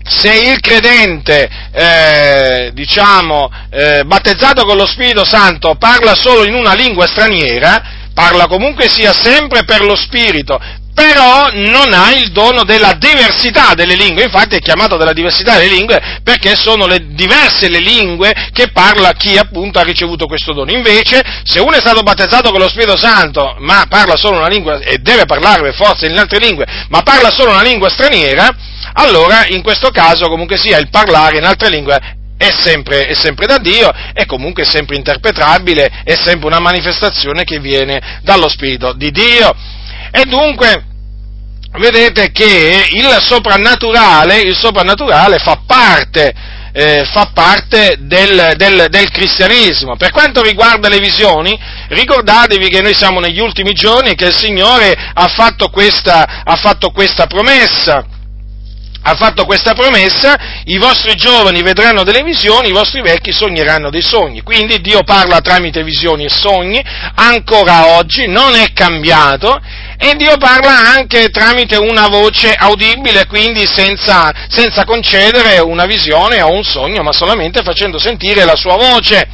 se 0.08 0.52
il 0.52 0.60
credente, 0.62 1.50
eh, 1.72 2.72
diciamo, 2.74 3.52
eh, 3.70 4.04
battezzato 4.06 4.64
con 4.64 4.78
lo 4.78 4.86
Spirito 4.86 5.26
Santo 5.26 5.76
parla 5.76 6.16
solo 6.16 6.46
in 6.46 6.54
una 6.54 6.74
lingua 6.74 7.08
straniera, 7.08 8.10
parla 8.14 8.48
comunque 8.48 8.88
sia 8.90 9.12
sempre 9.12 9.66
per 9.66 9.82
lo 9.82 9.96
Spirito, 9.96 10.60
però 10.98 11.50
non 11.54 11.94
ha 11.94 12.12
il 12.12 12.32
dono 12.32 12.64
della 12.64 12.94
diversità 12.94 13.76
delle 13.76 13.94
lingue, 13.94 14.24
infatti 14.24 14.56
è 14.56 14.60
chiamato 14.60 14.98
della 14.98 15.14
diversità 15.14 15.56
delle 15.56 15.76
lingue 15.76 16.02
perché 16.24 16.56
sono 16.56 16.88
le 16.88 17.10
diverse 17.14 17.70
le 17.70 17.78
lingue 17.78 18.34
che 18.52 18.72
parla 18.72 19.12
chi 19.12 19.38
appunto 19.38 19.78
ha 19.78 19.84
ricevuto 19.84 20.26
questo 20.26 20.54
dono. 20.54 20.72
Invece, 20.72 21.22
se 21.44 21.60
uno 21.60 21.74
è 21.74 21.80
stato 21.82 22.02
battezzato 22.02 22.50
con 22.50 22.60
lo 22.60 22.68
Spirito 22.68 22.98
Santo, 22.98 23.58
ma 23.60 23.86
parla 23.88 24.16
solo 24.16 24.38
una 24.38 24.48
lingua, 24.48 24.80
e 24.80 24.98
deve 24.98 25.26
parlare 25.26 25.62
per 25.62 25.76
forza 25.76 26.08
in 26.08 26.18
altre 26.18 26.40
lingue, 26.40 26.66
ma 26.90 27.04
parla 27.04 27.30
solo 27.30 27.52
una 27.52 27.62
lingua 27.62 27.90
straniera, 27.90 28.50
allora 28.94 29.46
in 29.50 29.62
questo 29.62 29.92
caso 29.92 30.28
comunque 30.28 30.58
sia 30.58 30.80
il 30.80 30.90
parlare 30.90 31.38
in 31.38 31.46
altre 31.46 31.70
lingue 31.70 32.16
è 32.38 32.50
sempre, 32.60 33.06
è 33.06 33.14
sempre, 33.14 33.46
da 33.46 33.60
Dio, 33.60 33.92
è 34.14 34.26
comunque 34.26 34.66
sempre 34.66 34.96
interpretabile, 34.96 36.02
è 36.04 36.16
sempre 36.16 36.48
una 36.48 36.60
manifestazione 36.60 37.44
che 37.44 37.60
viene 37.60 38.20
dallo 38.24 38.50
Spirito 38.50 38.94
di 38.94 39.12
Dio. 39.12 39.76
E 40.12 40.24
dunque, 40.26 40.84
vedete 41.80 42.32
che 42.32 42.88
il 42.92 43.18
soprannaturale, 43.22 44.40
il 44.40 44.56
soprannaturale 44.56 45.38
fa 45.38 45.62
parte, 45.66 46.34
eh, 46.72 47.04
fa 47.12 47.32
parte 47.34 47.98
del, 48.00 48.54
del, 48.56 48.88
del, 48.90 49.10
cristianesimo. 49.12 49.96
Per 49.96 50.12
quanto 50.12 50.42
riguarda 50.42 50.90
le 50.90 51.00
visioni, 51.00 51.58
ricordatevi 51.90 52.70
che 52.70 52.82
noi 52.82 52.94
siamo 52.94 53.20
negli 53.20 53.40
ultimi 53.40 53.74
giorni 53.74 54.12
e 54.12 54.16
che 54.16 54.26
il 54.26 54.36
Signore 54.36 54.96
ha 55.14 55.28
fatto 55.28 55.70
questa, 55.70 56.44
ha 56.44 56.56
fatto 56.56 56.92
questa 56.92 57.26
promessa 57.26 58.06
ha 59.10 59.16
fatto 59.16 59.46
questa 59.46 59.74
promessa, 59.74 60.36
i 60.66 60.78
vostri 60.78 61.16
giovani 61.16 61.62
vedranno 61.62 62.04
delle 62.04 62.24
visioni, 62.24 62.70
i 62.70 62.74
vostri 62.74 63.02
vecchi 63.02 63.32
sogneranno 63.32 63.90
dei 63.90 64.02
sogni. 64.02 64.42
Quindi 64.42 64.82
Dio 64.82 65.02
parla 65.04 65.40
tramite 65.40 65.82
visioni 65.82 66.26
e 66.26 66.30
sogni, 66.30 66.84
ancora 67.16 67.96
oggi, 67.96 68.28
non 68.28 68.54
è 68.56 68.74
cambiato, 68.74 69.58
e 70.00 70.16
Dio 70.16 70.38
parla 70.38 70.94
anche 70.96 71.30
tramite 71.30 71.76
una 71.76 72.08
voce 72.08 72.54
audibile, 72.54 73.26
quindi 73.26 73.66
senza, 73.66 74.32
senza 74.48 74.86
concedere 74.86 75.60
una 75.60 75.86
visione 75.86 76.42
o 76.42 76.52
un 76.52 76.64
sogno, 76.64 77.02
ma 77.02 77.12
solamente 77.12 77.64
facendo 77.64 77.98
sentire 77.98 78.46
la 78.46 78.56
sua 78.56 78.76
voce. 78.76 79.28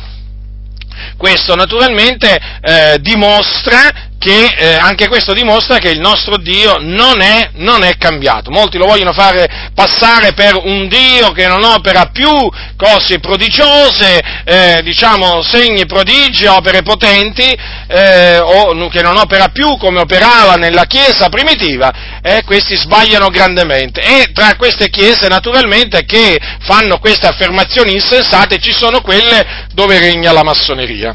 Questo 1.17 1.55
naturalmente 1.55 2.39
eh, 2.61 2.97
dimostra 3.01 4.11
che 4.23 4.55
eh, 4.55 4.75
anche 4.75 5.09
questo 5.09 5.33
dimostra 5.33 5.79
che 5.79 5.89
il 5.89 5.99
nostro 5.99 6.37
Dio 6.37 6.77
non 6.79 7.19
è, 7.19 7.49
non 7.55 7.83
è, 7.83 7.97
cambiato. 7.97 8.51
Molti 8.51 8.77
lo 8.77 8.85
vogliono 8.85 9.11
fare 9.11 9.69
passare 9.75 10.31
per 10.31 10.55
un 10.55 10.87
Dio 10.87 11.31
che 11.31 11.45
non 11.45 11.65
opera 11.65 12.05
più 12.05 12.31
cose 12.77 13.19
prodigiose, 13.19 14.21
eh, 14.45 14.79
diciamo 14.81 15.43
segni, 15.43 15.85
prodigi, 15.85 16.45
opere 16.45 16.83
potenti, 16.83 17.43
eh, 17.43 18.39
o 18.39 18.87
che 18.87 19.01
non 19.01 19.17
opera 19.17 19.49
più 19.49 19.75
come 19.75 19.99
operava 19.99 20.55
nella 20.55 20.85
Chiesa 20.85 21.27
primitiva, 21.27 22.21
e 22.21 22.43
questi 22.45 22.77
sbagliano 22.77 23.27
grandemente. 23.27 23.99
E 23.99 24.31
tra 24.33 24.55
queste 24.55 24.89
Chiese 24.89 25.27
naturalmente 25.27 26.05
che 26.05 26.39
fanno 26.61 26.97
queste 26.99 27.27
affermazioni 27.27 27.91
insensate 27.91 28.57
ci 28.59 28.71
sono 28.71 29.01
quelle 29.01 29.67
dove 29.73 29.99
regna 29.99 30.31
la 30.31 30.43
massoneria 30.43 31.13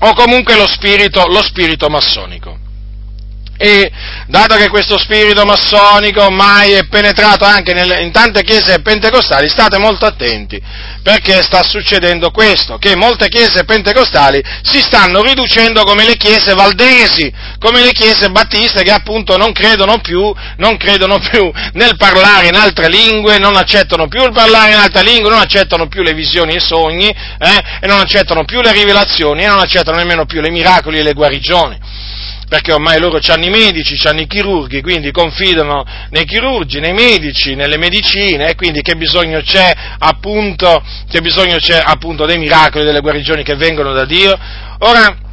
o 0.00 0.14
comunque 0.14 0.56
lo 0.56 0.66
spirito, 0.66 1.26
lo 1.28 1.42
spirito 1.42 1.88
massonico. 1.88 2.59
E 3.62 3.92
dato 4.26 4.56
che 4.56 4.70
questo 4.70 4.98
spirito 4.98 5.44
massonico 5.44 6.22
ormai 6.22 6.72
è 6.72 6.86
penetrato 6.88 7.44
anche 7.44 7.74
nelle, 7.74 8.00
in 8.00 8.10
tante 8.10 8.42
chiese 8.42 8.80
pentecostali, 8.80 9.50
state 9.50 9.76
molto 9.76 10.06
attenti, 10.06 10.58
perché 11.02 11.42
sta 11.42 11.62
succedendo 11.62 12.30
questo, 12.30 12.78
che 12.78 12.96
molte 12.96 13.28
chiese 13.28 13.64
pentecostali 13.64 14.42
si 14.62 14.80
stanno 14.80 15.20
riducendo 15.20 15.82
come 15.82 16.06
le 16.06 16.16
chiese 16.16 16.54
valdesi, 16.54 17.30
come 17.58 17.82
le 17.82 17.92
chiese 17.92 18.30
battiste 18.30 18.82
che 18.82 18.92
appunto 18.92 19.36
non 19.36 19.52
credono 19.52 19.98
più, 20.00 20.34
non 20.56 20.78
credono 20.78 21.18
più 21.18 21.52
nel 21.74 21.98
parlare 21.98 22.46
in 22.46 22.54
altre 22.54 22.88
lingue, 22.88 23.36
non 23.36 23.56
accettano 23.56 24.08
più 24.08 24.24
il 24.24 24.32
parlare 24.32 24.72
in 24.72 24.78
altre 24.78 25.02
lingue, 25.02 25.28
non 25.28 25.40
accettano 25.40 25.86
più 25.86 26.00
le 26.00 26.14
visioni 26.14 26.54
e 26.54 26.56
i 26.56 26.60
sogni, 26.60 27.08
eh, 27.10 27.62
e 27.82 27.86
non 27.86 28.00
accettano 28.00 28.46
più 28.46 28.62
le 28.62 28.72
rivelazioni, 28.72 29.42
e 29.42 29.48
non 29.48 29.58
accettano 29.58 29.98
nemmeno 29.98 30.24
più 30.24 30.40
le 30.40 30.48
miracoli 30.48 30.98
e 30.98 31.02
le 31.02 31.12
guarigioni 31.12 31.89
perché 32.50 32.72
ormai 32.72 32.98
loro 32.98 33.20
hanno 33.28 33.44
i 33.44 33.48
medici, 33.48 33.96
hanno 34.08 34.22
i 34.22 34.26
chirurghi, 34.26 34.82
quindi 34.82 35.12
confidano 35.12 35.84
nei 36.10 36.24
chirurgi, 36.24 36.80
nei 36.80 36.92
medici, 36.92 37.54
nelle 37.54 37.78
medicine 37.78 38.48
e 38.48 38.54
quindi 38.56 38.82
che 38.82 38.96
bisogno 38.96 39.40
c'è 39.40 39.72
appunto, 40.00 40.82
che 41.08 41.20
bisogno 41.20 41.58
c'è 41.58 41.80
appunto 41.80 42.26
dei 42.26 42.38
miracoli, 42.38 42.84
delle 42.84 42.98
guarigioni 42.98 43.44
che 43.44 43.54
vengono 43.54 43.92
da 43.92 44.04
Dio? 44.04 44.36
Ora, 44.80 45.29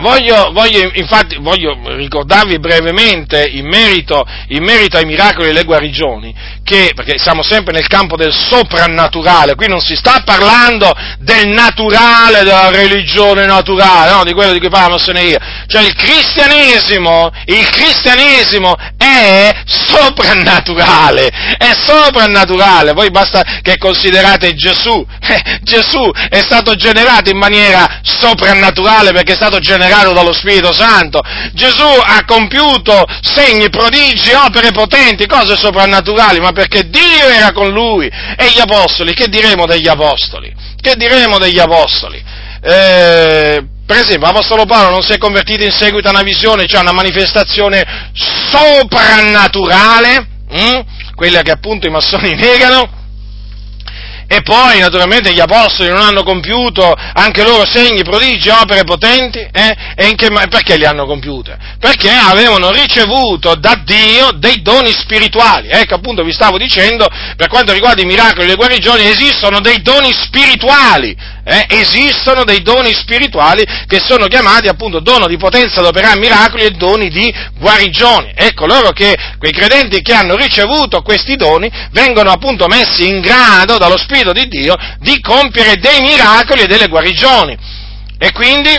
Voglio, 0.00 0.50
voglio, 0.52 0.88
infatti, 0.94 1.36
voglio 1.40 1.76
ricordarvi 1.96 2.60
brevemente 2.60 3.44
in 3.44 3.66
merito, 3.66 4.24
in 4.48 4.62
merito, 4.62 4.96
ai 4.96 5.04
miracoli 5.04 5.48
e 5.48 5.50
alle 5.50 5.64
guarigioni, 5.64 6.32
che, 6.62 6.92
perché 6.94 7.18
siamo 7.18 7.42
sempre 7.42 7.72
nel 7.72 7.88
campo 7.88 8.16
del 8.16 8.32
soprannaturale, 8.32 9.56
qui 9.56 9.66
non 9.66 9.80
si 9.80 9.96
sta 9.96 10.22
parlando 10.24 10.92
del 11.18 11.48
naturale, 11.48 12.44
della 12.44 12.70
religione 12.70 13.44
naturale, 13.46 14.12
no, 14.12 14.24
di 14.24 14.32
quello 14.32 14.52
di 14.52 14.60
cui 14.60 14.70
parla 14.70 14.86
la 14.86 14.94
massoneria, 14.94 15.38
cioè 15.66 15.82
il 15.82 15.94
cristianesimo, 15.94 17.30
il 17.46 17.68
cristianesimo 17.68 18.76
è 18.96 19.52
soprannaturale, 19.66 21.28
è 21.58 21.72
soprannaturale, 21.84 22.92
voi 22.92 23.10
basta 23.10 23.42
che 23.60 23.76
considerate 23.76 24.54
Gesù, 24.54 25.04
eh, 25.20 25.58
Gesù 25.62 26.08
è 26.28 26.40
stato 26.40 26.74
generato 26.74 27.28
in 27.28 27.38
maniera 27.38 28.00
soprannaturale 28.02 29.12
perché 29.12 29.32
è 29.32 29.36
stato 29.36 29.58
generato 29.58 29.69
generato 29.70 30.12
dallo 30.12 30.32
Spirito 30.32 30.72
Santo. 30.72 31.20
Gesù 31.52 31.84
ha 31.84 32.24
compiuto 32.26 33.04
segni, 33.22 33.70
prodigi, 33.70 34.32
opere 34.32 34.72
potenti, 34.72 35.26
cose 35.26 35.56
soprannaturali, 35.56 36.40
ma 36.40 36.50
perché 36.52 36.88
Dio 36.88 37.28
era 37.28 37.52
con 37.52 37.70
lui. 37.70 38.08
E 38.08 38.50
gli 38.54 38.60
apostoli, 38.60 39.14
che 39.14 39.28
diremo 39.28 39.66
degli 39.66 39.88
apostoli? 39.88 40.52
Che 40.80 40.94
diremo 40.96 41.38
degli 41.38 41.58
apostoli? 41.58 42.22
Eh, 42.62 43.64
per 43.86 43.96
esempio, 43.96 44.26
l'Apostolo 44.26 44.66
Paolo 44.66 44.90
non 44.90 45.02
si 45.02 45.12
è 45.12 45.18
convertito 45.18 45.64
in 45.64 45.72
seguito 45.72 46.08
a 46.08 46.10
una 46.10 46.22
visione, 46.22 46.66
cioè 46.66 46.78
a 46.78 46.82
una 46.82 46.92
manifestazione 46.92 48.10
soprannaturale, 48.12 50.26
hm? 50.48 50.80
quella 51.14 51.42
che 51.42 51.50
appunto 51.50 51.86
i 51.86 51.90
massoni 51.90 52.34
negano, 52.36 52.99
e 54.32 54.42
poi, 54.42 54.78
naturalmente, 54.78 55.32
gli 55.32 55.40
apostoli 55.40 55.88
non 55.88 56.02
hanno 56.02 56.22
compiuto 56.22 56.94
anche 57.14 57.42
loro 57.42 57.66
segni, 57.66 58.04
prodigi, 58.04 58.48
opere 58.48 58.84
potenti? 58.84 59.40
Eh? 59.40 59.76
E 59.96 60.14
che, 60.14 60.28
perché 60.48 60.76
li 60.76 60.84
hanno 60.84 61.04
compiute? 61.04 61.58
Perché 61.80 62.10
avevano 62.10 62.70
ricevuto 62.70 63.56
da 63.56 63.82
Dio 63.84 64.30
dei 64.36 64.62
doni 64.62 64.92
spirituali. 64.92 65.66
Ecco, 65.68 65.96
appunto, 65.96 66.22
vi 66.22 66.32
stavo 66.32 66.58
dicendo, 66.58 67.08
per 67.34 67.48
quanto 67.48 67.72
riguarda 67.72 68.02
i 68.02 68.06
miracoli 68.06 68.44
e 68.44 68.46
le 68.46 68.54
guarigioni, 68.54 69.04
esistono 69.04 69.58
dei 69.58 69.82
doni 69.82 70.12
spirituali 70.12 71.16
eh, 71.50 71.66
esistono 71.68 72.44
dei 72.44 72.62
doni 72.62 72.94
spirituali 72.94 73.64
che 73.86 73.98
sono 73.98 74.26
chiamati 74.26 74.68
appunto 74.68 75.00
dono 75.00 75.26
di 75.26 75.36
potenza 75.36 75.80
ad 75.80 75.86
operare 75.86 76.18
miracoli 76.18 76.62
e 76.62 76.70
doni 76.70 77.08
di 77.08 77.34
guarigione. 77.58 78.32
Ecco 78.36 78.66
loro 78.66 78.90
che 78.90 79.16
quei 79.38 79.52
credenti 79.52 80.00
che 80.00 80.12
hanno 80.12 80.36
ricevuto 80.36 81.02
questi 81.02 81.34
doni 81.34 81.70
vengono 81.90 82.30
appunto 82.30 82.68
messi 82.68 83.06
in 83.08 83.20
grado 83.20 83.78
dallo 83.78 83.98
Spirito 83.98 84.19
di 84.32 84.46
Dio 84.48 84.76
di 84.98 85.20
compiere 85.20 85.76
dei 85.76 86.00
miracoli 86.00 86.62
e 86.62 86.66
delle 86.66 86.88
guarigioni. 86.88 87.56
E 88.18 88.32
quindi 88.32 88.70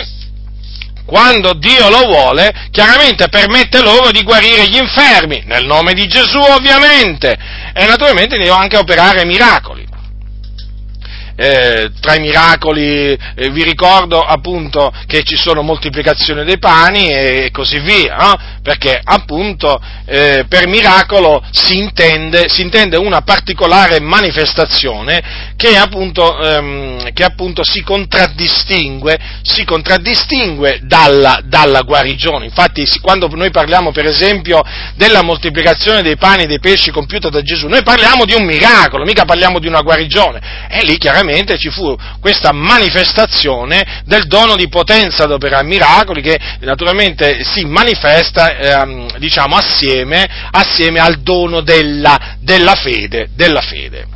quando 1.04 1.52
Dio 1.54 1.88
lo 1.90 2.06
vuole, 2.06 2.68
chiaramente 2.70 3.28
permette 3.28 3.82
loro 3.82 4.10
di 4.10 4.22
guarire 4.22 4.68
gli 4.68 4.76
infermi, 4.76 5.42
nel 5.46 5.66
nome 5.66 5.94
di 5.94 6.06
Gesù 6.06 6.38
ovviamente, 6.38 7.36
e 7.74 7.86
naturalmente 7.86 8.38
di 8.38 8.48
anche 8.48 8.76
operare 8.76 9.24
miracoli 9.24 9.90
eh, 11.42 11.90
tra 12.00 12.14
i 12.14 12.20
miracoli 12.20 13.18
eh, 13.34 13.50
vi 13.50 13.64
ricordo 13.64 14.22
appunto 14.22 14.92
che 15.08 15.24
ci 15.24 15.34
sono 15.34 15.62
moltiplicazioni 15.62 16.44
dei 16.44 16.58
pani 16.58 17.08
e, 17.08 17.48
così 17.50 17.80
via, 17.80 18.14
no? 18.14 18.38
perché 18.62 19.00
appunto 19.02 19.80
eh, 20.06 20.44
per 20.48 20.68
miracolo 20.68 21.42
si 21.50 21.78
intende, 21.78 22.48
si 22.48 22.62
intende, 22.62 22.96
una 22.96 23.22
particolare 23.22 23.98
manifestazione 23.98 25.50
che 25.56 25.76
appunto, 25.76 26.38
ehm, 26.40 27.12
che 27.12 27.24
appunto 27.24 27.64
si, 27.64 27.82
contraddistingue, 27.82 29.18
si 29.42 29.64
contraddistingue 29.64 30.78
dalla, 30.84 31.40
dalla, 31.42 31.80
guarigione. 31.82 32.44
Infatti 32.44 32.86
quando 33.00 33.26
noi 33.32 33.50
parliamo 33.50 33.90
per 33.90 34.06
esempio 34.06 34.62
della 34.94 35.22
moltiplicazione 35.22 36.02
dei 36.02 36.16
pani 36.16 36.44
e 36.44 36.46
dei 36.46 36.60
pesci 36.60 36.92
compiuta 36.92 37.30
da 37.30 37.42
Gesù, 37.42 37.66
noi 37.66 37.82
parliamo 37.82 38.24
di 38.24 38.34
un 38.34 38.44
miracolo, 38.44 39.04
mica 39.04 39.24
parliamo 39.24 39.58
di 39.58 39.66
una 39.66 39.80
guarigione. 39.80 40.68
E 40.70 40.84
lì 40.84 40.96
chiaramente 40.98 41.31
veramente 41.32 41.58
ci 41.58 41.70
fu 41.70 41.96
questa 42.20 42.52
manifestazione 42.52 44.02
del 44.04 44.26
dono 44.26 44.54
di 44.56 44.68
potenza 44.68 45.24
ad 45.24 45.32
operare 45.32 45.64
miracoli 45.64 46.22
che 46.22 46.38
naturalmente 46.60 47.42
si 47.42 47.64
manifesta 47.64 48.56
ehm, 48.56 49.18
diciamo 49.18 49.56
assieme, 49.56 50.26
assieme, 50.50 51.00
al 51.00 51.20
dono 51.22 51.60
della, 51.62 52.36
della 52.40 52.74
fede. 52.74 53.28
Della 53.34 53.60
fede 53.60 54.11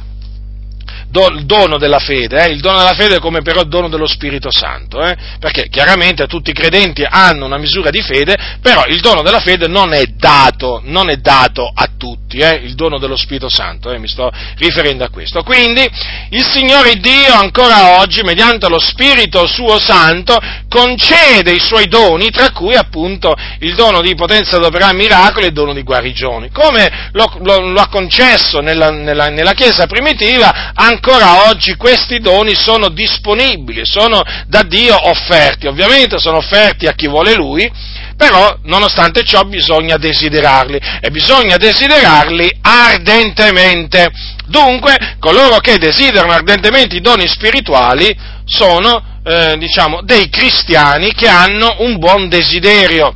il 1.25 1.47
dono 1.47 1.79
della 1.79 1.99
fede, 1.99 2.45
eh? 2.45 2.51
il 2.51 2.61
dono 2.61 2.79
della 2.79 2.95
fede 2.95 3.19
come 3.19 3.41
però 3.43 3.63
il 3.63 3.69
dono 3.69 3.89
dello 3.89 4.07
Spirito 4.07 4.51
Santo, 4.51 5.03
eh? 5.03 5.17
perché 5.41 5.69
chiaramente 5.69 6.27
tutti 6.27 6.51
i 6.51 6.55
credenti 6.55 7.05
hanno 7.09 7.47
una 7.47 7.59
misura 7.59 7.91
di 7.91 8.03
fede, 8.03 8.37
però 8.61 8.85
il 8.87 9.01
dono 9.01 9.23
della 9.23 9.41
fede 9.41 9.67
non 9.67 9.93
è 9.93 10.05
dato, 10.05 10.81
non 10.85 11.09
è 11.11 11.17
dato 11.17 11.71
a 11.73 11.89
tutti, 11.97 12.39
eh? 12.39 12.61
il 12.63 12.75
dono 12.75 12.99
dello 12.99 13.17
Spirito 13.17 13.49
Santo, 13.49 13.91
eh? 13.91 13.99
mi 13.99 14.09
sto 14.09 14.31
riferendo 14.59 15.05
a 15.05 15.09
questo. 15.09 15.43
Quindi 15.43 15.89
il 16.31 16.45
Signore 16.45 16.95
Dio 16.97 17.33
ancora 17.35 17.99
oggi, 18.01 18.23
mediante 18.23 18.69
lo 18.69 18.79
Spirito 18.79 19.47
suo 19.47 19.79
Santo, 19.79 20.39
concede 20.69 21.53
i 21.53 21.61
suoi 21.61 21.87
doni, 21.87 22.31
tra 22.31 22.51
cui 22.53 22.75
appunto 22.75 23.35
il 23.61 23.75
dono 23.75 24.03
di 24.03 24.15
potenza 24.15 24.57
ad 24.57 24.65
miracoli 24.93 25.45
e 25.45 25.49
il 25.49 25.55
dono 25.55 25.73
di 25.73 25.83
guarigioni, 25.83 26.51
come 26.51 27.11
lo, 27.13 27.33
lo, 27.43 27.61
lo 27.61 27.81
ha 27.81 27.89
concesso 27.89 28.61
nella, 28.61 28.91
nella, 28.91 29.29
nella 29.29 29.53
Chiesa 29.53 29.87
primitiva, 29.87 30.73
ancora 30.75 31.06
ancora 31.07 31.49
oggi 31.49 31.77
questi 31.77 32.19
doni 32.19 32.57
sono 32.57 32.89
disponibili, 32.89 33.83
sono 33.85 34.23
da 34.49 34.65
Dio 34.65 35.09
offerti, 35.09 35.69
ovviamente 35.69 36.19
sono 36.19 36.39
offerti 36.39 36.89
a 36.89 36.95
chi 36.95 37.07
vuole 37.07 37.35
Lui, 37.35 37.71
però 38.17 38.59
nonostante 38.65 39.23
ciò 39.23 39.43
bisogna 39.45 39.99
desiderarli 39.99 40.81
e 41.01 41.11
bisogna 41.11 41.57
desiderarli 41.59 42.59
ardentemente. 42.61 44.11
Dunque, 44.47 45.17
coloro 45.21 45.59
che 45.59 45.79
desiderano 45.79 46.33
ardentemente 46.33 46.97
i 46.97 47.01
doni 47.01 47.29
spirituali 47.29 48.17
sono, 48.45 49.21
eh, 49.25 49.57
diciamo, 49.59 50.03
dei 50.03 50.29
cristiani 50.29 51.13
che 51.15 51.29
hanno 51.29 51.77
un 51.79 51.99
buon 51.99 52.29
desiderio. 52.29 53.15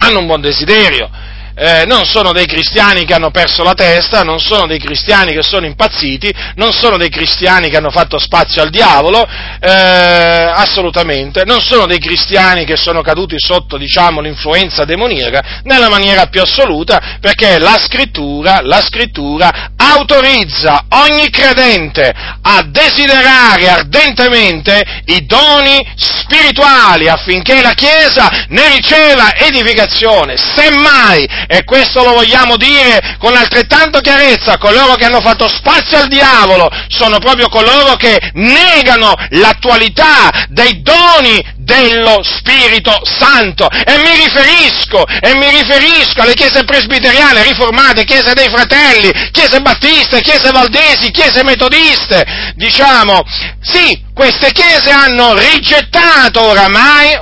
Hanno 0.00 0.18
un 0.18 0.26
buon 0.26 0.42
desiderio 0.42 1.10
eh, 1.58 1.84
non 1.86 2.04
sono 2.04 2.32
dei 2.32 2.46
cristiani 2.46 3.04
che 3.04 3.14
hanno 3.14 3.30
perso 3.30 3.64
la 3.64 3.74
testa, 3.74 4.22
non 4.22 4.38
sono 4.38 4.68
dei 4.68 4.78
cristiani 4.78 5.32
che 5.32 5.42
sono 5.42 5.66
impazziti, 5.66 6.32
non 6.54 6.72
sono 6.72 6.96
dei 6.96 7.08
cristiani 7.08 7.68
che 7.68 7.76
hanno 7.76 7.90
fatto 7.90 8.18
spazio 8.18 8.62
al 8.62 8.70
diavolo, 8.70 9.26
eh, 9.60 9.68
assolutamente, 9.68 11.44
non 11.44 11.60
sono 11.60 11.86
dei 11.86 11.98
cristiani 11.98 12.64
che 12.64 12.76
sono 12.76 13.02
caduti 13.02 13.34
sotto, 13.38 13.76
diciamo, 13.76 14.20
l'influenza 14.20 14.84
demoniaca, 14.84 15.60
nella 15.64 15.88
maniera 15.88 16.26
più 16.26 16.40
assoluta, 16.40 17.18
perché 17.20 17.58
la 17.58 17.76
scrittura, 17.76 18.60
la 18.62 18.80
scrittura 18.80 19.72
autorizza 19.92 20.84
ogni 20.90 21.30
credente 21.30 22.12
a 22.42 22.62
desiderare 22.62 23.68
ardentemente 23.68 25.02
i 25.06 25.24
doni 25.26 25.84
spirituali 25.96 27.08
affinché 27.08 27.62
la 27.62 27.72
Chiesa 27.72 28.46
ne 28.48 28.68
riceva 28.76 29.34
edificazione. 29.36 30.36
Semmai, 30.36 31.26
e 31.46 31.64
questo 31.64 32.02
lo 32.02 32.12
vogliamo 32.12 32.56
dire 32.56 33.16
con 33.18 33.34
altrettanto 33.36 34.00
chiarezza, 34.00 34.58
coloro 34.58 34.94
che 34.94 35.04
hanno 35.04 35.20
fatto 35.20 35.48
spazio 35.48 35.98
al 35.98 36.08
diavolo 36.08 36.68
sono 36.88 37.18
proprio 37.18 37.48
coloro 37.48 37.94
che 37.94 38.18
negano 38.34 39.14
l'attualità 39.30 40.46
dei 40.48 40.82
doni 40.82 41.56
dello 41.68 42.22
Spirito 42.22 42.98
Santo. 43.04 43.68
E 43.68 43.98
mi 43.98 44.14
riferisco, 44.24 45.04
e 45.06 45.36
mi 45.36 45.50
riferisco 45.50 46.22
alle 46.22 46.32
chiese 46.32 46.64
presbiteriane, 46.64 47.42
riformate, 47.42 48.04
chiese 48.04 48.32
dei 48.32 48.48
fratelli, 48.48 49.12
chiese 49.30 49.60
battiste, 49.60 50.22
chiese 50.22 50.50
valdesi, 50.50 51.10
chiese 51.10 51.44
metodiste. 51.44 52.24
Diciamo, 52.54 53.22
sì, 53.60 54.02
queste 54.14 54.50
chiese 54.52 54.90
hanno 54.90 55.34
rigettato 55.34 56.40
oramai, 56.42 57.14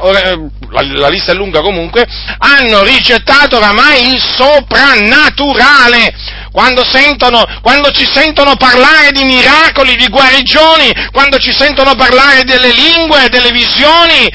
la, 0.71 0.83
la 0.83 1.09
lista 1.09 1.33
è 1.33 1.35
lunga 1.35 1.61
comunque, 1.61 2.07
hanno 2.39 2.83
rigettato 2.83 3.57
oramai 3.57 4.12
il 4.12 4.21
soprannaturale. 4.21 6.14
Quando, 6.51 6.85
sentono, 6.85 7.45
quando 7.61 7.91
ci 7.91 8.09
sentono 8.11 8.57
parlare 8.57 9.12
di 9.12 9.25
miracoli, 9.25 9.95
di 9.97 10.09
guarigioni, 10.09 10.91
quando 11.12 11.39
ci 11.39 11.53
sentono 11.53 11.95
parlare 11.95 12.45
delle 12.45 12.73
lingue, 12.73 13.29
delle 13.29 13.51
visioni, 13.51 14.27